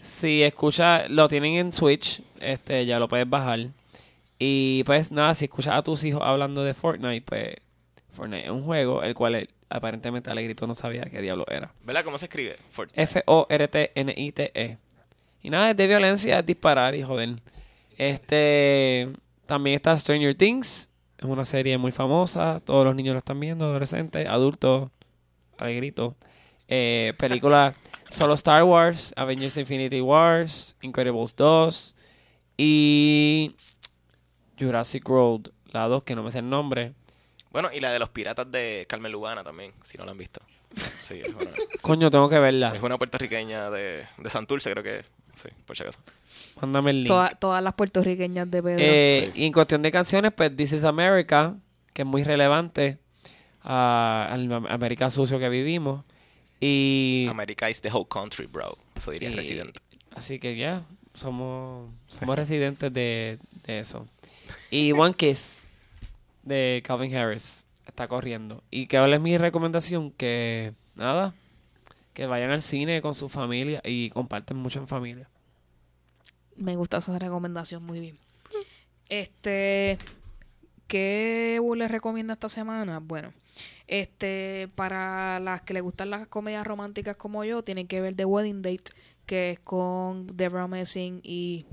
si 0.00 0.42
escucha, 0.42 1.08
lo 1.08 1.28
tienen 1.28 1.54
en 1.54 1.72
Switch, 1.72 2.20
este, 2.40 2.84
ya 2.86 2.98
lo 2.98 3.08
puedes 3.08 3.28
bajar. 3.28 3.68
Y 4.38 4.82
pues 4.84 5.12
nada, 5.12 5.34
si 5.34 5.44
escuchas 5.46 5.74
a 5.74 5.82
tus 5.82 6.02
hijos 6.04 6.22
hablando 6.24 6.64
de 6.64 6.74
Fortnite, 6.74 7.22
pues 7.26 7.54
Fortnite 8.12 8.44
es 8.46 8.50
un 8.50 8.62
juego 8.64 9.02
el 9.02 9.14
cual 9.14 9.34
él, 9.36 9.50
aparentemente 9.68 10.30
Alegrito 10.30 10.66
no 10.66 10.74
sabía 10.74 11.02
qué 11.04 11.20
diablo 11.20 11.44
era. 11.48 11.72
¿Verdad 11.84 12.04
cómo 12.04 12.18
se 12.18 12.24
escribe? 12.26 12.56
Fort- 12.74 12.90
F-O-R-T-N-I-T-E. 12.94 14.78
Y 15.42 15.50
nada, 15.50 15.70
es 15.70 15.76
de 15.76 15.86
violencia, 15.86 16.38
es 16.40 16.46
disparar 16.46 16.94
y 16.94 17.02
joder. 17.02 17.36
Este, 17.96 19.08
también 19.46 19.76
está 19.76 19.96
Stranger 19.96 20.34
Things, 20.34 20.89
es 21.20 21.26
una 21.26 21.44
serie 21.44 21.76
muy 21.76 21.92
famosa, 21.92 22.60
todos 22.64 22.82
los 22.84 22.94
niños 22.94 23.12
lo 23.12 23.18
están 23.18 23.38
viendo, 23.38 23.66
adolescentes, 23.66 24.26
adultos, 24.26 24.90
alegrito. 25.58 26.16
Eh, 26.66 27.12
película 27.18 27.72
solo 28.08 28.32
Star 28.32 28.64
Wars, 28.64 29.12
Avengers 29.16 29.58
Infinity 29.58 30.00
Wars, 30.00 30.78
Incredibles 30.80 31.36
2 31.36 31.94
y 32.56 33.54
Jurassic 34.58 35.06
World, 35.06 35.52
la 35.72 35.88
2 35.88 36.04
que 36.04 36.14
no 36.14 36.22
me 36.22 36.30
sé 36.30 36.38
el 36.38 36.48
nombre. 36.48 36.94
Bueno, 37.50 37.68
y 37.70 37.80
la 37.80 37.92
de 37.92 37.98
los 37.98 38.08
piratas 38.08 38.50
de 38.50 38.86
Carmen 38.88 39.12
Lugana 39.12 39.44
también, 39.44 39.74
si 39.82 39.98
no 39.98 40.06
la 40.06 40.12
han 40.12 40.18
visto. 40.18 40.40
Sí, 41.00 41.20
es 41.22 41.34
una, 41.34 41.50
Coño, 41.82 42.10
tengo 42.10 42.30
que 42.30 42.38
verla. 42.38 42.72
es 42.74 42.82
una 42.82 42.96
puertorriqueña 42.96 43.68
de, 43.68 44.06
de 44.16 44.30
Santurce, 44.30 44.70
creo 44.70 44.82
que. 44.82 45.04
Sí, 45.34 45.50
por 45.66 45.76
si 45.76 45.82
acaso. 45.82 46.00
Mándame 46.60 46.90
el 46.90 46.96
link. 46.98 47.08
Toda- 47.08 47.30
todas 47.30 47.62
las 47.62 47.74
puertorriqueñas 47.74 48.50
de 48.50 48.62
Pedro. 48.62 48.78
Eh, 48.82 49.30
Sí. 49.34 49.40
Y 49.42 49.46
en 49.46 49.52
cuestión 49.52 49.82
de 49.82 49.90
canciones, 49.90 50.32
pues 50.34 50.54
This 50.56 50.72
is 50.74 50.84
America, 50.84 51.54
que 51.92 52.02
es 52.02 52.06
muy 52.08 52.22
relevante 52.24 52.98
a- 53.62 54.28
al 54.30 54.50
Am- 54.52 54.66
América 54.66 55.10
sucio 55.10 55.38
que 55.38 55.48
vivimos. 55.48 56.04
Y, 56.60 57.26
America 57.30 57.70
is 57.70 57.80
the 57.80 57.90
whole 57.90 58.06
country, 58.08 58.46
bro. 58.46 58.76
Eso 58.94 59.10
diría 59.10 59.30
y- 59.30 59.34
Resident. 59.34 59.76
así 60.14 60.38
que 60.38 60.56
ya, 60.56 60.82
somos, 61.14 61.90
somos 62.08 62.36
residentes 62.36 62.92
de, 62.92 63.38
de 63.66 63.78
eso. 63.80 64.06
Y 64.70 64.92
One 64.92 65.14
Kiss 65.14 65.62
de 66.42 66.82
Calvin 66.84 67.14
Harris 67.16 67.66
está 67.86 68.08
corriendo. 68.08 68.62
Y 68.70 68.86
que 68.86 68.96
es 69.02 69.20
mi 69.20 69.36
recomendación, 69.38 70.10
que 70.12 70.72
nada, 70.94 71.34
que 72.12 72.26
vayan 72.26 72.50
al 72.50 72.62
cine 72.62 73.00
con 73.00 73.14
su 73.14 73.28
familia 73.28 73.80
y 73.84 74.10
comparten 74.10 74.56
mucho 74.56 74.78
en 74.80 74.86
familia. 74.88 75.28
Me 76.60 76.76
gusta 76.76 76.98
esa 76.98 77.18
recomendación 77.18 77.82
muy 77.82 78.00
bien. 78.00 78.18
Este, 79.08 79.96
¿qué 80.86 81.58
les 81.74 81.90
recomienda 81.90 82.34
esta 82.34 82.50
semana? 82.50 83.00
Bueno, 83.00 83.32
este, 83.86 84.68
para 84.74 85.40
las 85.40 85.62
que 85.62 85.72
les 85.72 85.82
gustan 85.82 86.10
las 86.10 86.28
comedias 86.28 86.66
románticas 86.66 87.16
como 87.16 87.44
yo, 87.44 87.64
tienen 87.64 87.88
que 87.88 88.02
ver 88.02 88.14
The 88.14 88.26
Wedding 88.26 88.60
Date, 88.60 88.92
que 89.24 89.52
es 89.52 89.58
con 89.60 90.26
Deborah 90.36 90.68
Messing 90.68 91.20
y... 91.22 91.64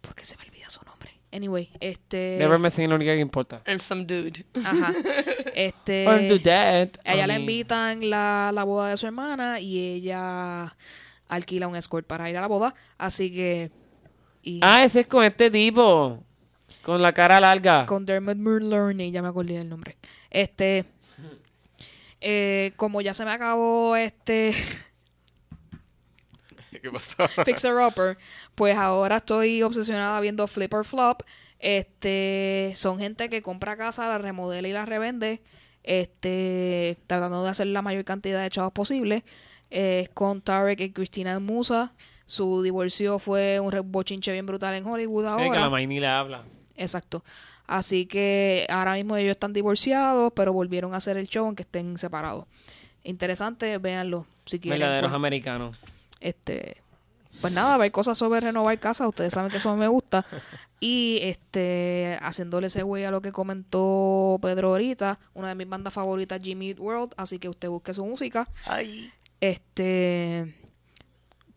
¿Por 0.00 0.16
qué 0.16 0.24
se 0.24 0.36
me 0.36 0.44
olvida 0.44 0.68
su 0.68 0.84
nombre? 0.84 1.12
Anyway, 1.32 1.70
este... 1.78 2.38
Never 2.40 2.58
Messing 2.58 2.84
es 2.84 2.90
la 2.90 2.96
única 2.96 3.14
que 3.14 3.20
importa. 3.20 3.62
And 3.66 3.78
some 3.78 4.04
dude. 4.04 4.44
Ajá. 4.64 4.92
Este... 5.54 6.06
Or 6.06 6.28
do 6.28 6.40
that. 6.42 6.98
A 7.04 7.14
ella 7.14 7.26
la 7.28 7.34
honey. 7.34 7.42
invitan 7.42 8.10
la, 8.10 8.50
la 8.52 8.64
boda 8.64 8.90
de 8.90 8.96
su 8.98 9.06
hermana 9.06 9.58
y 9.58 9.78
ella 9.78 10.76
alquila 11.28 11.68
un 11.68 11.76
escort 11.76 12.06
para 12.06 12.28
ir 12.30 12.36
a 12.36 12.40
la 12.40 12.46
boda. 12.48 12.74
Así 12.98 13.32
que. 13.32 13.70
Y 14.42 14.60
Ah, 14.62 14.84
ese 14.84 15.00
es 15.00 15.06
con 15.06 15.24
este 15.24 15.50
tipo. 15.50 16.22
Con 16.82 17.02
la 17.02 17.12
cara 17.12 17.40
larga. 17.40 17.86
con 17.86 18.06
Dermot 18.06 18.36
Mulroney, 18.36 19.10
ya 19.10 19.22
me 19.22 19.28
acordé 19.28 19.54
del 19.58 19.68
nombre. 19.68 19.96
Este. 20.30 20.84
eh, 22.20 22.72
como 22.76 23.00
ya 23.00 23.14
se 23.14 23.24
me 23.24 23.32
acabó 23.32 23.96
este 23.96 24.54
¿Qué 26.82 26.90
pasó? 26.90 27.26
Fixer 27.44 27.74
Upper, 27.74 28.18
pues 28.54 28.76
ahora 28.76 29.16
estoy 29.16 29.62
obsesionada 29.62 30.20
viendo 30.20 30.46
Flip 30.46 30.72
or 30.74 30.84
Flop. 30.84 31.22
Este, 31.58 32.72
son 32.76 32.98
gente 32.98 33.28
que 33.28 33.42
compra 33.42 33.76
casa, 33.76 34.08
la 34.08 34.18
remodela 34.18 34.68
y 34.68 34.72
la 34.72 34.84
revende, 34.84 35.42
este, 35.82 36.98
tratando 37.06 37.42
de 37.42 37.50
hacer 37.50 37.66
la 37.68 37.82
mayor 37.82 38.04
cantidad 38.04 38.42
de 38.42 38.50
chavos 38.50 38.72
posible. 38.72 39.24
Es 39.70 40.08
con 40.10 40.40
Tarek 40.40 40.80
y 40.80 40.92
Cristina 40.92 41.38
Musa. 41.40 41.92
Su 42.24 42.62
divorcio 42.62 43.18
fue 43.18 43.60
un 43.60 43.72
bochinche 43.90 44.32
bien 44.32 44.46
brutal 44.46 44.74
en 44.74 44.86
Hollywood 44.86 45.30
Sí, 45.30 45.36
que 45.36 45.44
ahora. 45.44 45.60
la 45.60 45.70
Maini 45.70 46.00
le 46.00 46.06
habla. 46.06 46.44
Exacto. 46.76 47.24
Así 47.66 48.06
que 48.06 48.66
ahora 48.68 48.94
mismo 48.94 49.16
ellos 49.16 49.32
están 49.32 49.52
divorciados, 49.52 50.32
pero 50.34 50.52
volvieron 50.52 50.94
a 50.94 50.98
hacer 50.98 51.16
el 51.16 51.28
show 51.28 51.46
aunque 51.46 51.62
estén 51.62 51.98
separados. 51.98 52.46
Interesante, 53.02 53.78
véanlo 53.78 54.26
si 54.44 54.58
quieren. 54.60 54.80
Verdaderos 54.80 55.10
pues. 55.10 55.16
americanos. 55.16 55.76
Este, 56.20 56.76
pues 57.40 57.52
nada, 57.52 57.76
ver 57.76 57.92
cosas 57.92 58.16
sobre 58.18 58.40
renovar 58.40 58.78
casa, 58.78 59.06
ustedes 59.06 59.32
saben 59.32 59.50
que 59.50 59.58
eso 59.58 59.74
me 59.76 59.88
gusta. 59.88 60.24
Y 60.78 61.20
este, 61.22 62.18
haciéndole 62.20 62.66
ese 62.66 62.82
güey 62.82 63.04
a 63.04 63.10
lo 63.10 63.22
que 63.22 63.32
comentó 63.32 64.38
Pedro 64.42 64.68
ahorita, 64.68 65.18
una 65.32 65.48
de 65.48 65.54
mis 65.54 65.66
bandas 65.66 65.94
favoritas, 65.94 66.38
Jimmy 66.42 66.68
Eat 66.68 66.78
World, 66.78 67.14
así 67.16 67.38
que 67.38 67.48
usted 67.48 67.70
busque 67.70 67.94
su 67.94 68.04
música. 68.04 68.46
Ay. 68.66 69.10
Este, 69.40 70.54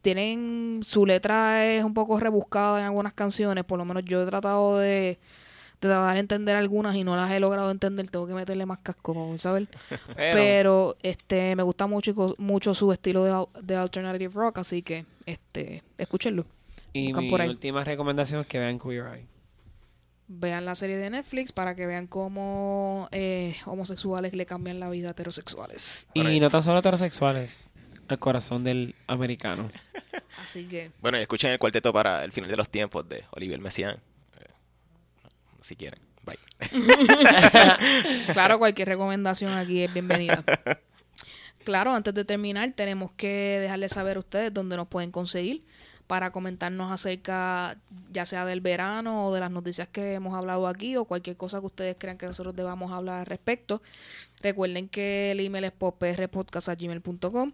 tienen, 0.01 0.79
su 0.83 1.05
letra 1.05 1.65
es 1.73 1.83
un 1.83 1.93
poco 1.93 2.19
rebuscada 2.19 2.79
en 2.79 2.85
algunas 2.85 3.13
canciones, 3.13 3.63
por 3.65 3.77
lo 3.77 3.85
menos 3.85 4.03
yo 4.05 4.21
he 4.21 4.25
tratado 4.25 4.77
de, 4.79 5.19
de 5.81 5.87
dar 5.87 6.15
a 6.15 6.19
entender 6.19 6.55
algunas 6.55 6.95
y 6.95 7.03
no 7.03 7.15
las 7.15 7.31
he 7.31 7.39
logrado 7.39 7.71
entender, 7.71 8.09
tengo 8.09 8.27
que 8.27 8.33
meterle 8.33 8.65
más 8.65 8.79
casco, 8.79 9.33
¿sabes? 9.37 9.67
Pero, 10.15 10.31
Pero 10.31 10.97
este 11.03 11.55
me 11.55 11.63
gusta 11.63 11.87
mucho 11.87 12.13
mucho 12.37 12.73
su 12.73 12.91
estilo 12.91 13.23
de, 13.23 13.31
al- 13.31 13.47
de 13.65 13.75
alternative 13.75 14.33
rock, 14.33 14.59
así 14.59 14.81
que 14.81 15.05
este 15.25 15.83
escúchenlo. 15.97 16.45
y 16.93 17.07
buscan 17.07 17.23
mi 17.25 17.29
por 17.29 17.41
ahí. 17.41 17.49
última 17.49 17.83
recomendación 17.83 18.41
es 18.41 18.47
que 18.47 18.59
vean 18.59 18.79
Queer 18.79 19.05
Eye. 19.15 19.27
Vean 20.31 20.63
la 20.63 20.75
serie 20.75 20.95
de 20.95 21.09
Netflix 21.09 21.51
para 21.51 21.73
que 21.73 21.87
vean 21.87 22.05
cómo 22.05 23.09
eh, 23.11 23.55
homosexuales 23.65 24.35
le 24.35 24.45
cambian 24.45 24.79
la 24.79 24.87
vida 24.87 25.07
a 25.07 25.11
heterosexuales. 25.11 26.07
Y 26.13 26.39
no 26.39 26.51
tan 26.51 26.61
solo 26.61 26.77
heterosexuales. 26.77 27.71
El 28.07 28.19
corazón 28.19 28.63
del 28.63 28.93
americano. 29.07 29.71
Así 30.43 30.65
que 30.65 30.91
Bueno, 31.01 31.17
y 31.17 31.21
escuchen 31.21 31.49
el 31.49 31.57
cuarteto 31.57 31.91
para 31.91 32.23
el 32.23 32.31
final 32.31 32.51
de 32.51 32.57
los 32.57 32.69
tiempos 32.69 33.09
de 33.09 33.25
Olivier 33.31 33.59
Messiaen. 33.59 33.97
Eh, 34.39 34.45
si 35.61 35.75
quieren. 35.75 35.99
Bye. 36.23 36.37
claro, 38.33 38.59
cualquier 38.59 38.87
recomendación 38.87 39.51
aquí 39.53 39.81
es 39.81 39.91
bienvenida. 39.91 40.43
Claro, 41.65 41.93
antes 41.93 42.13
de 42.13 42.25
terminar, 42.25 42.71
tenemos 42.73 43.11
que 43.11 43.59
dejarles 43.59 43.91
saber 43.91 44.17
a 44.17 44.21
ustedes 44.21 44.51
dónde 44.51 44.77
nos 44.77 44.87
pueden 44.87 45.11
conseguir 45.11 45.65
para 46.09 46.31
comentarnos 46.31 46.91
acerca 46.91 47.77
ya 48.11 48.25
sea 48.25 48.43
del 48.43 48.61
verano 48.61 49.27
o 49.27 49.33
de 49.33 49.41
las 49.41 49.51
noticias 49.51 49.87
que 49.89 50.15
hemos 50.15 50.33
hablado 50.33 50.67
aquí 50.67 50.97
o 50.97 51.05
cualquier 51.05 51.37
cosa 51.37 51.59
que 51.59 51.67
ustedes 51.67 51.95
crean 51.99 52.17
que 52.17 52.25
nosotros 52.25 52.55
debamos 52.55 52.91
hablar 52.91 53.19
al 53.19 53.27
respecto. 53.27 53.83
Recuerden 54.41 54.89
que 54.89 55.33
el 55.33 55.39
email 55.39 55.65
es 55.65 55.71
poprpodcast.gmail.com 55.71 57.51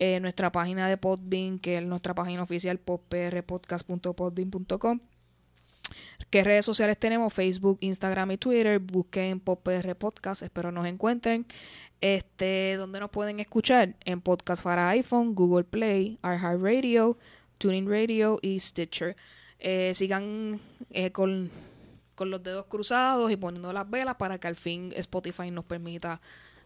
eh, 0.00 0.20
nuestra 0.20 0.52
página 0.52 0.86
de 0.86 0.98
Podbean, 0.98 1.58
que 1.58 1.78
es 1.78 1.82
nuestra 1.82 2.14
página 2.14 2.42
oficial, 2.42 2.78
poprpodcast.podbean.com 2.78 5.00
¿Qué 6.28 6.44
redes 6.44 6.66
sociales 6.66 6.98
tenemos? 6.98 7.32
Facebook, 7.32 7.78
Instagram 7.80 8.32
y 8.32 8.36
Twitter. 8.36 8.80
Busquen 8.80 9.40
PopR 9.40 9.96
Podcast, 9.96 10.42
espero 10.42 10.72
nos 10.72 10.84
encuentren. 10.84 11.46
Este, 12.02 12.74
donde 12.76 13.00
nos 13.00 13.08
pueden 13.08 13.40
escuchar? 13.40 13.96
En 14.04 14.20
podcast 14.20 14.62
para 14.62 14.90
iPhone, 14.90 15.34
Google 15.34 15.64
Play, 15.64 16.18
iHeartRadio, 16.22 17.16
Tuning 17.58 17.88
Radio 17.90 18.38
y 18.42 18.58
Stitcher. 18.60 19.16
Eh, 19.58 19.92
sigan 19.94 20.60
eh, 20.90 21.10
con, 21.10 21.50
con 22.14 22.30
los 22.30 22.42
dedos 22.42 22.66
cruzados 22.66 23.30
y 23.30 23.36
poniendo 23.36 23.72
las 23.72 23.88
velas 23.90 24.14
para 24.14 24.38
que 24.38 24.46
al 24.46 24.56
fin 24.56 24.92
Spotify 24.96 25.50
nos 25.50 25.64
permita 25.64 26.20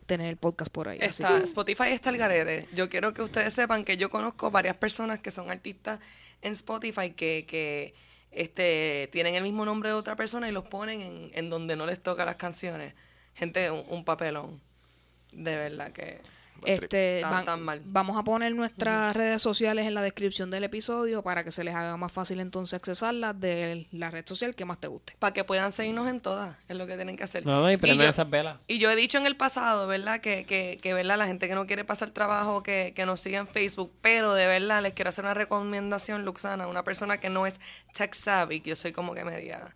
tener 0.07 0.27
el 0.29 0.37
podcast 0.37 0.71
por 0.71 0.89
ahí. 0.89 0.99
Está, 1.01 1.39
que- 1.39 1.45
Spotify 1.45 1.89
está 1.91 2.11
el 2.11 2.19
garete. 2.19 2.69
Yo 2.75 2.89
quiero 2.91 3.15
que 3.15 3.23
ustedes 3.23 3.55
sepan 3.55 3.85
que 3.85 3.97
yo 3.97 4.11
conozco 4.11 4.51
varias 4.51 4.77
personas 4.77 5.21
que 5.21 5.31
son 5.31 5.51
artistas 5.51 6.01
en 6.43 6.53
Spotify 6.53 7.11
que, 7.13 7.47
que 7.49 7.95
este, 8.31 9.09
tienen 9.13 9.35
el 9.37 9.43
mismo 9.43 9.65
nombre 9.65 9.89
de 9.91 9.95
otra 9.95 10.17
persona 10.17 10.49
y 10.49 10.53
los 10.53 10.65
ponen 10.65 11.01
en, 11.01 11.31
en 11.33 11.49
donde 11.51 11.77
no 11.77 11.87
les 11.87 12.03
toca 12.03 12.25
las 12.25 12.37
canciones. 12.37 12.95
Gente, 13.35 13.71
un, 13.71 13.85
un 13.89 14.05
papelón. 14.05 14.61
De 15.33 15.57
verdad 15.57 15.93
que... 15.93 16.21
Trip. 16.65 16.83
Este, 16.85 17.19
Tan- 17.23 17.31
van- 17.31 17.45
tan 17.45 17.63
mal. 17.63 17.83
Vamos 17.85 18.17
a 18.17 18.23
poner 18.25 18.55
nuestras 18.55 19.15
redes 19.17 19.43
sociales 19.43 19.87
en 19.87 19.95
la 19.95 20.03
descripción 20.03 20.51
del 20.51 20.65
episodio 20.65 21.23
para 21.23 21.45
que 21.45 21.51
se 21.51 21.65
les 21.65 21.75
haga 21.75 21.97
más 21.97 22.11
fácil 22.13 22.41
entonces 22.41 22.75
accesarlas 22.75 23.39
de 23.41 23.87
la 23.93 24.11
red 24.11 24.27
social 24.27 24.55
que 24.55 24.65
más 24.65 24.79
te 24.79 24.89
guste. 24.89 25.15
Para 25.19 25.33
que 25.33 25.45
puedan 25.45 25.73
seguirnos 25.73 26.09
en 26.09 26.21
todas, 26.21 26.57
es 26.69 26.77
lo 26.77 26.87
que 26.87 26.97
tienen 26.97 27.17
que 27.17 27.25
hacer. 27.25 27.45
No, 27.47 27.61
no, 27.61 27.71
y 27.71 27.77
prendan 27.77 28.05
yo- 28.07 28.11
esas 28.11 28.29
velas. 28.31 28.59
Y 28.67 28.79
yo 28.79 28.91
he 28.91 28.97
dicho 28.97 29.19
en 29.19 29.27
el 29.27 29.37
pasado, 29.37 29.87
¿verdad? 29.87 30.21
Que, 30.21 30.45
que, 30.45 30.79
que 30.83 30.95
¿verdad? 30.95 31.19
La 31.19 31.27
gente 31.27 31.49
que 31.49 31.55
no 31.55 31.67
quiere 31.67 31.85
pasar 31.85 32.11
trabajo, 32.11 32.63
que, 32.63 32.93
que 32.95 33.07
nos 33.07 33.21
siga 33.21 33.39
en 33.39 33.47
Facebook. 33.47 33.93
Pero 34.01 34.35
de 34.35 34.47
verdad 34.47 34.83
les 34.83 34.93
quiero 34.93 35.09
hacer 35.11 35.25
una 35.25 35.35
recomendación, 35.35 36.25
Luxana. 36.25 36.67
Una 36.67 36.85
persona 36.85 37.19
que 37.21 37.29
no 37.31 37.47
es 37.47 37.61
tech 37.97 38.15
savvy, 38.15 38.61
que 38.61 38.71
yo 38.71 38.77
soy 38.77 38.93
como 38.93 39.15
que 39.15 39.25
media... 39.25 39.75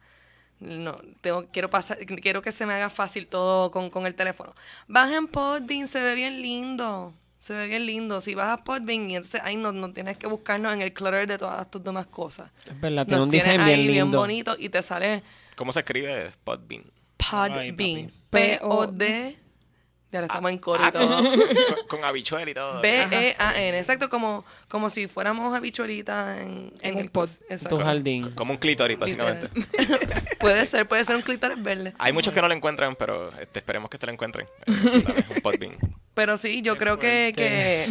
No, 0.58 0.96
tengo, 1.20 1.46
quiero 1.52 1.68
pasar, 1.68 1.98
quiero 1.98 2.40
que 2.40 2.50
se 2.50 2.64
me 2.66 2.72
haga 2.74 2.88
fácil 2.90 3.26
todo 3.26 3.70
con, 3.70 3.90
con 3.90 4.06
el 4.06 4.14
teléfono. 4.14 4.54
Bajen 4.88 5.26
Podbean, 5.28 5.86
se 5.86 6.00
ve 6.00 6.14
bien 6.14 6.40
lindo. 6.40 7.14
Se 7.38 7.54
ve 7.54 7.66
bien 7.66 7.84
lindo. 7.86 8.20
Si 8.20 8.34
bajas 8.34 8.62
Podbean 8.62 9.10
y 9.10 9.16
entonces 9.16 9.40
ahí 9.44 9.56
no, 9.56 9.70
no 9.72 9.92
tienes 9.92 10.16
que 10.16 10.26
buscarnos 10.26 10.72
en 10.72 10.82
el 10.82 10.92
clutter 10.92 11.26
de 11.26 11.38
todas 11.38 11.70
tus 11.70 11.84
demás 11.84 12.06
cosas. 12.06 12.50
Es 12.66 12.80
verdad, 12.80 13.04
tiene 13.06 13.16
Nos 13.18 13.24
un 13.24 13.30
tienes 13.30 13.46
design 13.46 13.64
bien 13.66 13.78
ahí 13.80 13.88
lindo. 13.88 14.18
bonito 14.18 14.56
y 14.58 14.68
te 14.68 14.82
sale 14.82 15.22
¿Cómo 15.56 15.72
se 15.72 15.80
escribe 15.80 16.32
Podbean? 16.42 16.84
Podbean. 17.18 18.12
P-O-D. 18.30 19.36
Ya 20.12 20.20
ahora 20.20 20.26
estamos 20.28 20.50
en 20.52 20.58
coro 20.58 20.82
y 20.86 20.92
todo. 20.92 21.22
con, 21.22 21.86
con 21.88 22.04
habichuel 22.04 22.48
y 22.48 22.54
todo. 22.54 22.80
B-E-A-N. 22.80 23.76
Exacto, 23.78 24.08
como, 24.08 24.44
como 24.68 24.88
si 24.88 25.08
fuéramos 25.08 25.52
habichuelitas 25.54 26.38
en, 26.40 26.72
En 26.82 26.98
el 26.98 27.04
un 27.06 27.08
pod. 27.08 27.24
cos- 27.28 27.38
Tu 27.38 27.52
Exacto. 27.54 27.78
jardín. 27.78 28.30
Como 28.36 28.52
un 28.52 28.58
clítoris, 28.58 28.96
básicamente. 28.98 29.48
puede 30.38 30.64
ser, 30.66 30.86
puede 30.86 31.04
ser 31.04 31.16
un 31.16 31.22
clítoris 31.22 31.60
verde. 31.60 31.92
Hay 31.98 32.12
muchos 32.12 32.32
que 32.32 32.40
no 32.40 32.46
lo 32.48 32.54
encuentran, 32.54 32.94
pero 32.94 33.32
este, 33.40 33.58
esperemos 33.58 33.90
que 33.90 33.98
te 33.98 34.06
lo 34.06 34.12
encuentren. 34.12 34.46
Sí, 34.66 35.04
un. 35.42 35.76
Pero 36.14 36.36
sí, 36.36 36.62
yo 36.62 36.76
creo 36.76 36.98
que, 37.00 37.32
que, 37.36 37.86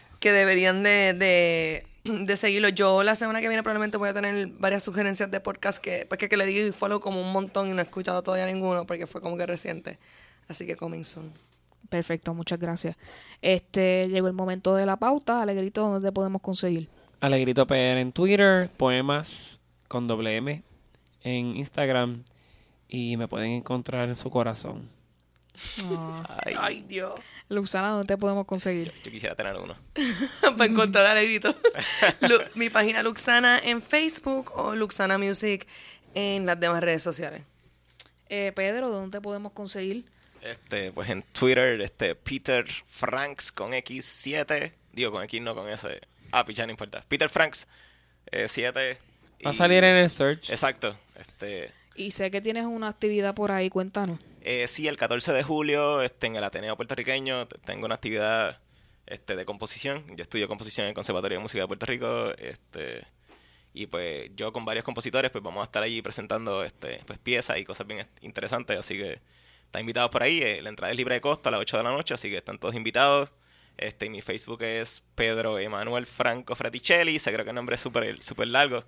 que 0.20 0.32
deberían 0.32 0.82
de, 0.82 1.14
de, 1.14 1.86
de 2.04 2.36
seguirlo. 2.36 2.68
Yo 2.68 3.02
la 3.02 3.16
semana 3.16 3.40
que 3.40 3.48
viene 3.48 3.62
probablemente 3.62 3.96
voy 3.96 4.10
a 4.10 4.14
tener 4.14 4.48
varias 4.58 4.84
sugerencias 4.84 5.30
de 5.30 5.40
podcast 5.40 5.78
que, 5.78 6.04
porque 6.06 6.28
que 6.28 6.36
le 6.36 6.44
di 6.46 6.70
follow 6.72 7.00
como 7.00 7.20
un 7.20 7.32
montón 7.32 7.68
y 7.70 7.72
no 7.72 7.80
he 7.80 7.84
escuchado 7.84 8.22
todavía 8.22 8.46
ninguno 8.46 8.86
porque 8.86 9.06
fue 9.06 9.22
como 9.22 9.36
que 9.38 9.46
reciente. 9.46 9.98
Así 10.48 10.66
que 10.66 10.76
coming 10.76 11.02
soon. 11.04 11.32
Perfecto, 11.88 12.34
muchas 12.34 12.58
gracias. 12.58 12.96
Este 13.40 14.08
llegó 14.08 14.26
el 14.26 14.32
momento 14.34 14.74
de 14.74 14.84
la 14.86 14.96
pauta. 14.96 15.40
Alegrito, 15.42 15.82
¿dónde 15.82 16.06
te 16.06 16.12
podemos 16.12 16.42
conseguir? 16.42 16.88
Alegrito 17.20 17.66
PR 17.66 17.98
en 18.00 18.12
Twitter, 18.12 18.68
poemas 18.76 19.60
con 19.88 20.06
doble 20.06 20.36
M 20.36 20.62
en 21.22 21.56
Instagram 21.56 22.24
y 22.88 23.16
me 23.16 23.26
pueden 23.28 23.50
encontrar 23.52 24.08
en 24.08 24.14
su 24.14 24.30
corazón. 24.30 24.88
Ay, 26.44 26.54
Ay, 26.58 26.84
Dios. 26.86 27.12
Luxana, 27.48 27.90
¿dónde 27.90 28.06
te 28.06 28.16
podemos 28.18 28.44
conseguir? 28.46 28.92
yo 29.02 29.10
quisiera 29.10 29.34
tener 29.34 29.56
uno. 29.56 29.74
para 30.56 30.66
encontrar 30.66 31.06
a 31.06 31.12
Alegrito. 31.12 31.54
Lu- 32.20 32.38
mi 32.54 32.68
página 32.70 33.02
Luxana 33.02 33.58
en 33.58 33.80
Facebook 33.80 34.52
o 34.54 34.74
Luxana 34.74 35.16
Music 35.18 35.66
en 36.14 36.44
las 36.46 36.60
demás 36.60 36.80
redes 36.82 37.02
sociales. 37.02 37.42
Eh, 38.28 38.52
Pedro, 38.54 38.90
¿dónde 38.90 39.16
te 39.18 39.22
podemos 39.22 39.52
conseguir? 39.52 40.04
Este, 40.42 40.92
pues 40.92 41.08
en 41.10 41.22
Twitter, 41.22 41.80
este, 41.80 42.14
Peter 42.14 42.64
Franks 42.86 43.50
con 43.52 43.72
X7. 43.72 44.72
Digo, 44.92 45.12
con 45.12 45.22
X 45.24 45.42
no 45.42 45.54
con 45.54 45.68
S. 45.68 46.00
Ah, 46.32 46.44
picha, 46.44 46.64
no 46.66 46.70
importa. 46.72 47.04
Peter 47.08 47.28
Franks 47.28 47.66
eh, 48.30 48.46
7. 48.48 48.98
Va 49.46 49.50
a 49.50 49.52
salir 49.52 49.84
en 49.84 49.96
el 49.96 50.08
search. 50.10 50.50
Exacto. 50.50 50.96
Este, 51.18 51.72
Y 51.94 52.10
sé 52.12 52.30
que 52.30 52.40
tienes 52.40 52.64
una 52.66 52.88
actividad 52.88 53.34
por 53.34 53.50
ahí, 53.52 53.70
cuéntanos. 53.70 54.18
eh, 54.42 54.66
sí, 54.68 54.88
el 54.88 54.96
14 54.96 55.32
de 55.32 55.42
julio, 55.42 56.02
este, 56.02 56.26
en 56.28 56.36
el 56.36 56.44
Ateneo 56.44 56.76
puertorriqueño, 56.76 57.46
tengo 57.48 57.86
una 57.86 57.96
actividad 57.96 58.58
este, 59.06 59.36
de 59.36 59.44
composición. 59.44 60.04
Yo 60.16 60.22
estudio 60.22 60.48
composición 60.48 60.84
en 60.86 60.88
el 60.90 60.94
Conservatorio 60.94 61.38
de 61.38 61.42
Música 61.42 61.62
de 61.62 61.66
Puerto 61.68 61.86
Rico. 61.86 62.32
Este, 62.38 63.02
Y 63.74 63.86
pues 63.86 64.30
yo 64.36 64.52
con 64.52 64.64
varios 64.64 64.84
compositores 64.84 65.30
pues 65.30 65.42
vamos 65.44 65.60
a 65.60 65.64
estar 65.64 65.82
allí 65.82 66.02
presentando 66.02 66.64
este 66.64 67.00
pues 67.06 67.18
piezas 67.18 67.58
y 67.58 67.64
cosas 67.64 67.86
bien 67.86 68.06
interesantes, 68.22 68.76
así 68.78 68.96
que 68.96 69.20
están 69.68 69.80
invitados 69.80 70.10
por 70.10 70.22
ahí. 70.22 70.42
eh, 70.42 70.60
La 70.62 70.68
entrada 70.70 70.90
es 70.90 70.96
libre 70.96 71.14
de 71.14 71.20
costo 71.20 71.48
a 71.48 71.52
las 71.52 71.60
8 71.60 71.76
de 71.76 71.82
la 71.84 71.90
noche, 71.90 72.14
así 72.14 72.28
que 72.30 72.38
están 72.38 72.58
todos 72.58 72.74
invitados. 72.74 73.30
Este, 73.76 74.06
y 74.06 74.10
mi 74.10 74.20
Facebook 74.22 74.62
es 74.64 75.04
Pedro 75.14 75.58
Emanuel 75.58 76.04
Franco 76.06 76.56
Fraticelli, 76.56 77.18
se 77.20 77.32
creo 77.32 77.44
que 77.44 77.50
el 77.50 77.54
nombre 77.54 77.76
es 77.76 77.80
súper 77.80 78.20
súper 78.22 78.48
largo. 78.48 78.82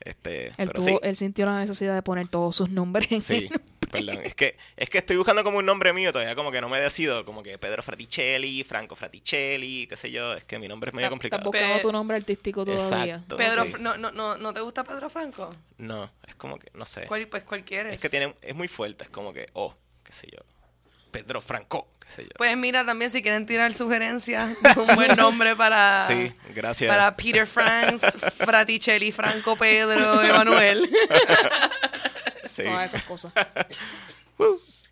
Este, 0.00 0.46
Él, 0.48 0.52
pero 0.56 0.72
tuvo, 0.72 0.86
sí. 0.86 0.98
él 1.02 1.14
sintió 1.16 1.46
la 1.46 1.58
necesidad 1.60 1.94
de 1.94 2.02
poner 2.02 2.26
todos 2.26 2.56
sus 2.56 2.70
nombres 2.70 3.12
en 3.12 3.20
Sí, 3.20 3.48
perdón. 3.90 4.18
Es 4.24 4.34
que, 4.34 4.56
es 4.76 4.88
que 4.90 4.98
estoy 4.98 5.16
buscando 5.16 5.44
como 5.44 5.58
un 5.58 5.66
nombre 5.66 5.92
mío 5.92 6.12
todavía, 6.12 6.34
como 6.34 6.50
que 6.50 6.60
no 6.60 6.68
me 6.68 6.80
decido, 6.80 7.24
como 7.24 7.42
que 7.42 7.56
Pedro 7.58 7.82
Fraticelli, 7.84 8.64
Franco 8.64 8.96
Fraticelli, 8.96 9.86
qué 9.86 9.96
sé 9.96 10.10
yo, 10.10 10.32
es 10.32 10.44
que 10.44 10.58
mi 10.58 10.66
nombre 10.66 10.88
es 10.88 10.94
medio 10.94 11.04
Estás 11.06 11.10
complicado. 11.12 11.44
buscando 11.44 11.74
Pe- 11.76 11.82
tu 11.82 11.92
nombre 11.92 12.16
artístico 12.16 12.64
todavía. 12.64 13.14
Exacto. 13.16 13.36
Pedro, 13.36 13.64
sí. 13.66 13.74
No, 13.78 13.96
no, 13.96 14.10
no, 14.10 14.36
¿no 14.38 14.52
te 14.52 14.60
gusta 14.60 14.82
Pedro 14.82 15.08
Franco? 15.08 15.50
No, 15.78 16.10
es 16.26 16.34
como 16.36 16.58
que, 16.58 16.70
no 16.74 16.84
sé. 16.84 17.06
¿Cuál, 17.06 17.28
pues, 17.28 17.44
¿cuál 17.44 17.62
quieres? 17.64 17.94
Es 17.94 18.00
que 18.00 18.08
tiene, 18.08 18.34
es 18.42 18.54
muy 18.56 18.66
fuerte, 18.66 19.04
es 19.04 19.10
como 19.10 19.32
que, 19.32 19.50
oh, 19.52 19.74
qué 20.12 20.18
sé 20.18 20.28
yo. 20.30 20.44
Pedro 21.10 21.40
Franco, 21.40 21.88
qué 22.00 22.10
sé 22.10 22.22
yo. 22.24 22.30
Pues 22.36 22.56
mira, 22.56 22.84
también 22.84 23.10
si 23.10 23.22
quieren 23.22 23.46
tirar 23.46 23.72
sugerencias, 23.72 24.56
un 24.76 24.94
buen 24.94 25.16
nombre 25.16 25.56
para, 25.56 26.06
sí, 26.06 26.32
gracias. 26.54 26.88
para 26.88 27.16
Peter 27.16 27.46
Franks, 27.46 28.02
Fraticelli, 28.36 29.10
Franco 29.12 29.56
Pedro, 29.56 30.22
Emanuel. 30.24 30.90
Sí. 32.46 32.64
Todas 32.64 32.94
esas 32.94 33.02
cosas. 33.04 33.32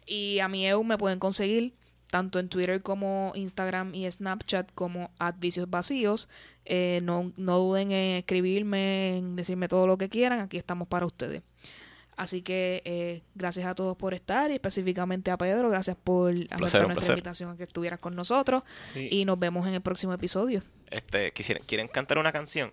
y 0.06 0.38
a 0.40 0.48
mi 0.48 0.66
EU 0.66 0.82
me 0.84 0.96
pueden 0.96 1.18
conseguir 1.18 1.74
tanto 2.08 2.38
en 2.38 2.48
Twitter 2.48 2.82
como 2.82 3.32
Instagram 3.34 3.94
y 3.94 4.10
Snapchat 4.10 4.72
como 4.74 5.10
at 5.18 5.34
vicios 5.38 5.68
vacíos. 5.68 6.28
Eh, 6.64 7.00
no, 7.02 7.32
no 7.36 7.58
duden 7.58 7.92
en 7.92 8.16
escribirme, 8.16 9.18
en 9.18 9.36
decirme 9.36 9.68
todo 9.68 9.86
lo 9.86 9.96
que 9.98 10.08
quieran. 10.08 10.40
Aquí 10.40 10.56
estamos 10.56 10.88
para 10.88 11.06
ustedes. 11.06 11.42
Así 12.20 12.42
que 12.42 12.82
eh, 12.84 13.22
gracias 13.34 13.66
a 13.66 13.74
todos 13.74 13.96
por 13.96 14.12
estar 14.14 14.50
y 14.50 14.54
específicamente 14.54 15.30
a 15.30 15.38
Pedro. 15.38 15.70
Gracias 15.70 15.96
por 15.96 16.32
aceptar 16.32 16.60
nuestra 16.60 16.86
placer. 16.86 17.10
invitación 17.12 17.50
a 17.50 17.56
que 17.56 17.62
estuvieras 17.62 17.98
con 17.98 18.14
nosotros. 18.14 18.62
Sí. 18.92 19.08
Y 19.10 19.24
nos 19.24 19.38
vemos 19.38 19.66
en 19.66 19.74
el 19.74 19.80
próximo 19.80 20.12
episodio. 20.12 20.62
Este, 20.90 21.32
quisieran, 21.32 21.64
quieren 21.66 21.88
cantar 21.88 22.18
una 22.18 22.30
canción, 22.32 22.72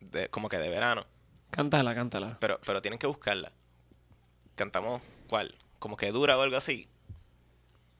de, 0.00 0.28
como 0.28 0.48
que 0.48 0.58
de 0.58 0.68
verano, 0.70 1.06
Cántala, 1.50 1.94
cántala. 1.94 2.36
pero, 2.40 2.58
pero 2.66 2.80
tienen 2.82 2.98
que 2.98 3.06
buscarla. 3.06 3.52
Cantamos, 4.56 5.00
¿cuál? 5.28 5.54
Como 5.78 5.96
que 5.96 6.10
dura 6.12 6.36
o 6.36 6.42
algo 6.42 6.56
así. 6.56 6.86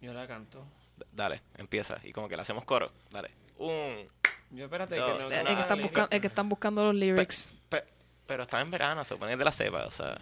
Yo 0.01 0.13
la 0.13 0.27
canto. 0.27 0.65
D- 0.97 1.07
Dale, 1.13 1.41
empieza. 1.57 1.99
Y 2.05 2.13
como 2.13 2.29
que 2.29 2.37
le 2.37 2.43
hacemos 2.43 2.65
coro. 2.65 2.91
Dale. 3.11 3.31
Un. 3.59 4.09
Yo 4.51 4.65
espérate 4.65 4.95
que 4.97 5.01
no, 5.01 5.31
Es 5.31 5.45
que, 5.45 5.53
están 5.61 5.79
no, 5.79 5.85
busca- 5.85 6.09
es 6.11 6.21
que 6.21 6.27
están 6.27 6.49
buscando 6.49 6.85
los 6.85 6.95
lyrics. 6.95 7.53
Pe- 7.69 7.85
pero 8.31 8.45
está 8.45 8.61
en 8.61 8.71
verano, 8.71 9.05
se 9.05 9.09
supone 9.09 9.31
que 9.31 9.33
es 9.33 9.39
de 9.41 9.45
la 9.45 9.51
cepa. 9.51 9.87
O 9.87 9.91
sea, 9.91 10.17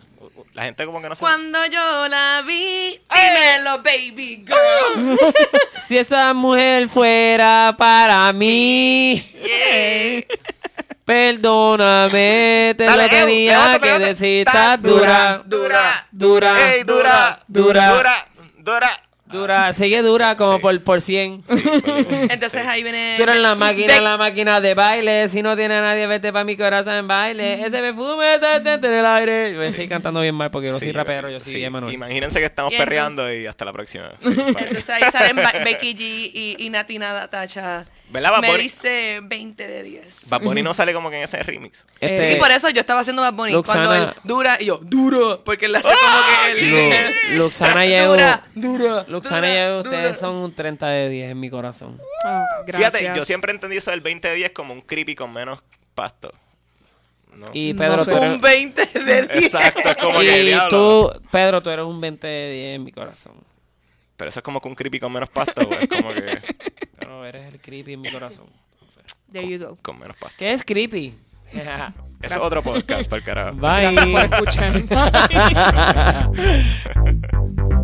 la 0.55 0.63
gente 0.63 0.87
como 0.87 1.03
que 1.03 1.11
no 1.11 1.15
se. 1.15 1.21
Cuando 1.21 1.67
yo 1.67 2.09
la 2.09 2.43
vi, 2.43 2.99
dímelo, 3.15 3.83
baby 3.83 4.47
girl. 4.47 5.19
Si 5.87 5.99
esa 5.99 6.33
mujer 6.33 6.89
fuera 6.89 7.75
para 7.77 8.33
mí, 8.33 9.23
perdóname, 11.05 12.75
te 12.79 12.85
Dale, 12.85 13.03
lo 13.03 13.09
tenía 13.11 13.53
levántate, 13.59 13.89
que 13.89 13.99
decir. 14.07 14.49
Está 14.49 14.79
dura, 14.79 15.43
dura, 15.45 16.07
dura, 16.11 16.73
¡Ey, 16.75 16.85
dura! 16.85 17.41
dura, 17.47 17.91
¡Dura! 17.91 17.93
¡Dura! 17.93 18.27
dura. 18.57 19.08
Sigue 19.73 20.03
dura 20.03 20.37
como 20.37 20.57
Sí. 20.57 20.63
por, 20.63 20.83
por 20.83 21.01
100. 21.01 21.45
Entonces 22.31 22.67
ahí 22.67 22.83
viene... 22.83 23.15
Tú 23.17 23.23
eres 23.25 23.39
la 23.39 23.55
máquina, 23.55 23.95
Be- 23.95 24.01
la 24.01 24.17
máquina 24.17 24.61
de 24.61 24.75
baile. 24.75 25.29
Si 25.29 25.43
no 25.43 25.57
tiene 25.57 25.75
a 25.77 25.81
nadie, 25.81 26.07
vete 26.07 26.33
para 26.33 26.45
mi 26.45 26.57
corazón 26.57 26.95
en 26.95 27.07
baile. 27.09 27.65
Ese 27.65 27.79
perfume 27.79 28.35
ese 28.35 28.63
siente 28.63 28.87
en 28.89 28.95
el 28.95 29.07
aire. 29.07 29.53
Yo 29.53 29.59
voy 29.59 29.67
a 29.67 29.71
seguir 29.73 29.89
cantando 29.89 30.21
bien 30.21 30.35
mal 30.35 30.51
porque 30.51 30.69
yo 30.69 30.73
no 30.73 30.79
soy 30.79 30.89
Sí, 30.89 30.93
rapero, 30.93 31.31
yo 31.31 31.41
soy 31.41 31.53
sí. 31.55 31.65
Emanuel. 31.65 31.93
Imagínense 31.93 32.39
que 32.41 32.47
estamos 32.47 32.73
Y 32.73 32.77
entonces- 32.77 32.89
perreando 32.89 33.33
y 33.35 33.47
hasta 33.47 33.65
la 33.65 33.73
próxima. 33.73 34.11
Sí. 34.19 34.29
Entonces 34.37 34.91
ahí 34.91 35.03
salen 35.13 35.37
Becky 35.65 35.95
G 35.95 36.01
y, 36.01 36.57
y 36.59 36.71
Natina 36.71 37.27
Tacha. 37.29 37.85
¿Verdad, 38.11 38.31
Bad 38.33 38.41
Me 38.41 38.49
Bunny? 38.49 38.63
diste 38.63 39.21
20 39.23 39.67
de 39.69 39.83
10. 39.83 40.31
Bad 40.31 40.41
Bunny 40.41 40.63
no 40.63 40.73
sale 40.73 40.93
como 40.95 41.11
que 41.11 41.17
en 41.19 41.23
ese 41.25 41.43
remix. 41.43 41.87
Este, 42.01 42.25
Sí, 42.25 42.35
por 42.37 42.51
eso 42.51 42.71
yo 42.71 42.81
estaba 42.81 43.01
haciendo 43.01 43.21
Bad 43.23 43.35
Bunny. 43.35 43.53
Luxana- 43.53 43.87
Cuando 43.87 43.95
él 43.95 44.15
dura, 44.25 44.57
y 44.61 44.65
yo, 44.67 44.79
duro. 44.83 45.43
Porque 45.45 45.67
él 45.67 45.75
hace 45.77 45.89
como 45.89 45.97
que 46.55 46.61
él. 46.61 47.15
Lu- 47.37 47.45
Luxana 47.45 47.85
y 47.87 47.93
Evo, 47.95 48.13
Dura, 48.13 48.45
dura. 48.55 49.05
Luxana 49.09 49.79
ustedes 49.81 50.19
son 50.19 50.35
un 50.37 50.55
30 50.55 50.87
de 50.89 51.09
10 51.11 51.31
en 51.33 51.41
mi 51.41 51.51
corazón. 51.51 52.01
Ah, 52.25 52.45
gracias. 52.67 52.95
Fíjate, 52.97 53.19
yo 53.19 53.25
siempre 53.25 53.53
entendí 53.53 53.77
eso 53.77 53.91
del 53.91 54.01
20 54.01 54.29
de 54.29 54.35
10 54.37 54.53
como 54.53 54.73
un 54.73 54.81
creepy 54.81 55.15
con 55.15 55.33
menos 55.33 55.61
pasto. 55.95 56.33
No. 57.35 57.47
Y 57.53 57.73
No 57.75 57.79
Pedro, 57.79 57.99
sé. 58.01 58.11
tú 58.11 58.17
eres- 58.17 58.33
Un 58.33 58.41
20 58.41 58.87
de 58.87 59.23
10. 59.29 59.45
Exacto, 59.45 59.91
es 59.91 59.97
como 59.97 60.19
que 60.21 60.41
y 60.43 60.47
diablo. 60.47 61.13
tú, 61.13 61.23
Pedro, 61.31 61.63
tú 61.63 61.71
eres 61.71 61.85
un 61.85 62.01
20 62.01 62.27
de 62.27 62.53
10 62.53 62.77
en 62.77 62.85
mi 62.85 62.91
corazón. 62.91 63.35
Pero 64.19 64.29
eso 64.31 64.41
es 64.41 64.45
como 64.45 64.61
que 64.61 64.69
un 64.69 64.75
creepy 64.75 64.99
con 64.99 65.13
menos 65.13 65.31
pasto, 65.31 65.65
güey. 65.65 65.85
Es 65.85 65.89
como 65.89 66.09
que 66.13 66.43
Pero 66.99 67.25
eres 67.25 67.55
el 67.55 67.61
creepy 67.61 67.93
en 67.95 68.01
mi 68.03 68.11
corazón. 68.11 68.47
There 69.33 69.49
you 69.49 69.59
go. 69.65 69.79
con 69.81 69.99
menos 69.99 70.17
pasto. 70.17 70.37
¿Qué 70.39 70.53
es 70.53 70.65
creepy? 70.65 71.15
Eso 72.21 72.35
es 72.35 72.43
otro 72.43 72.63
podcast, 72.65 73.09
para 73.09 73.19
el 73.21 73.25
carajo. 73.25 73.57
Bye. 73.57 73.93
Gracias 73.93 74.07
por 74.09 74.25
escuchar. 77.55 77.78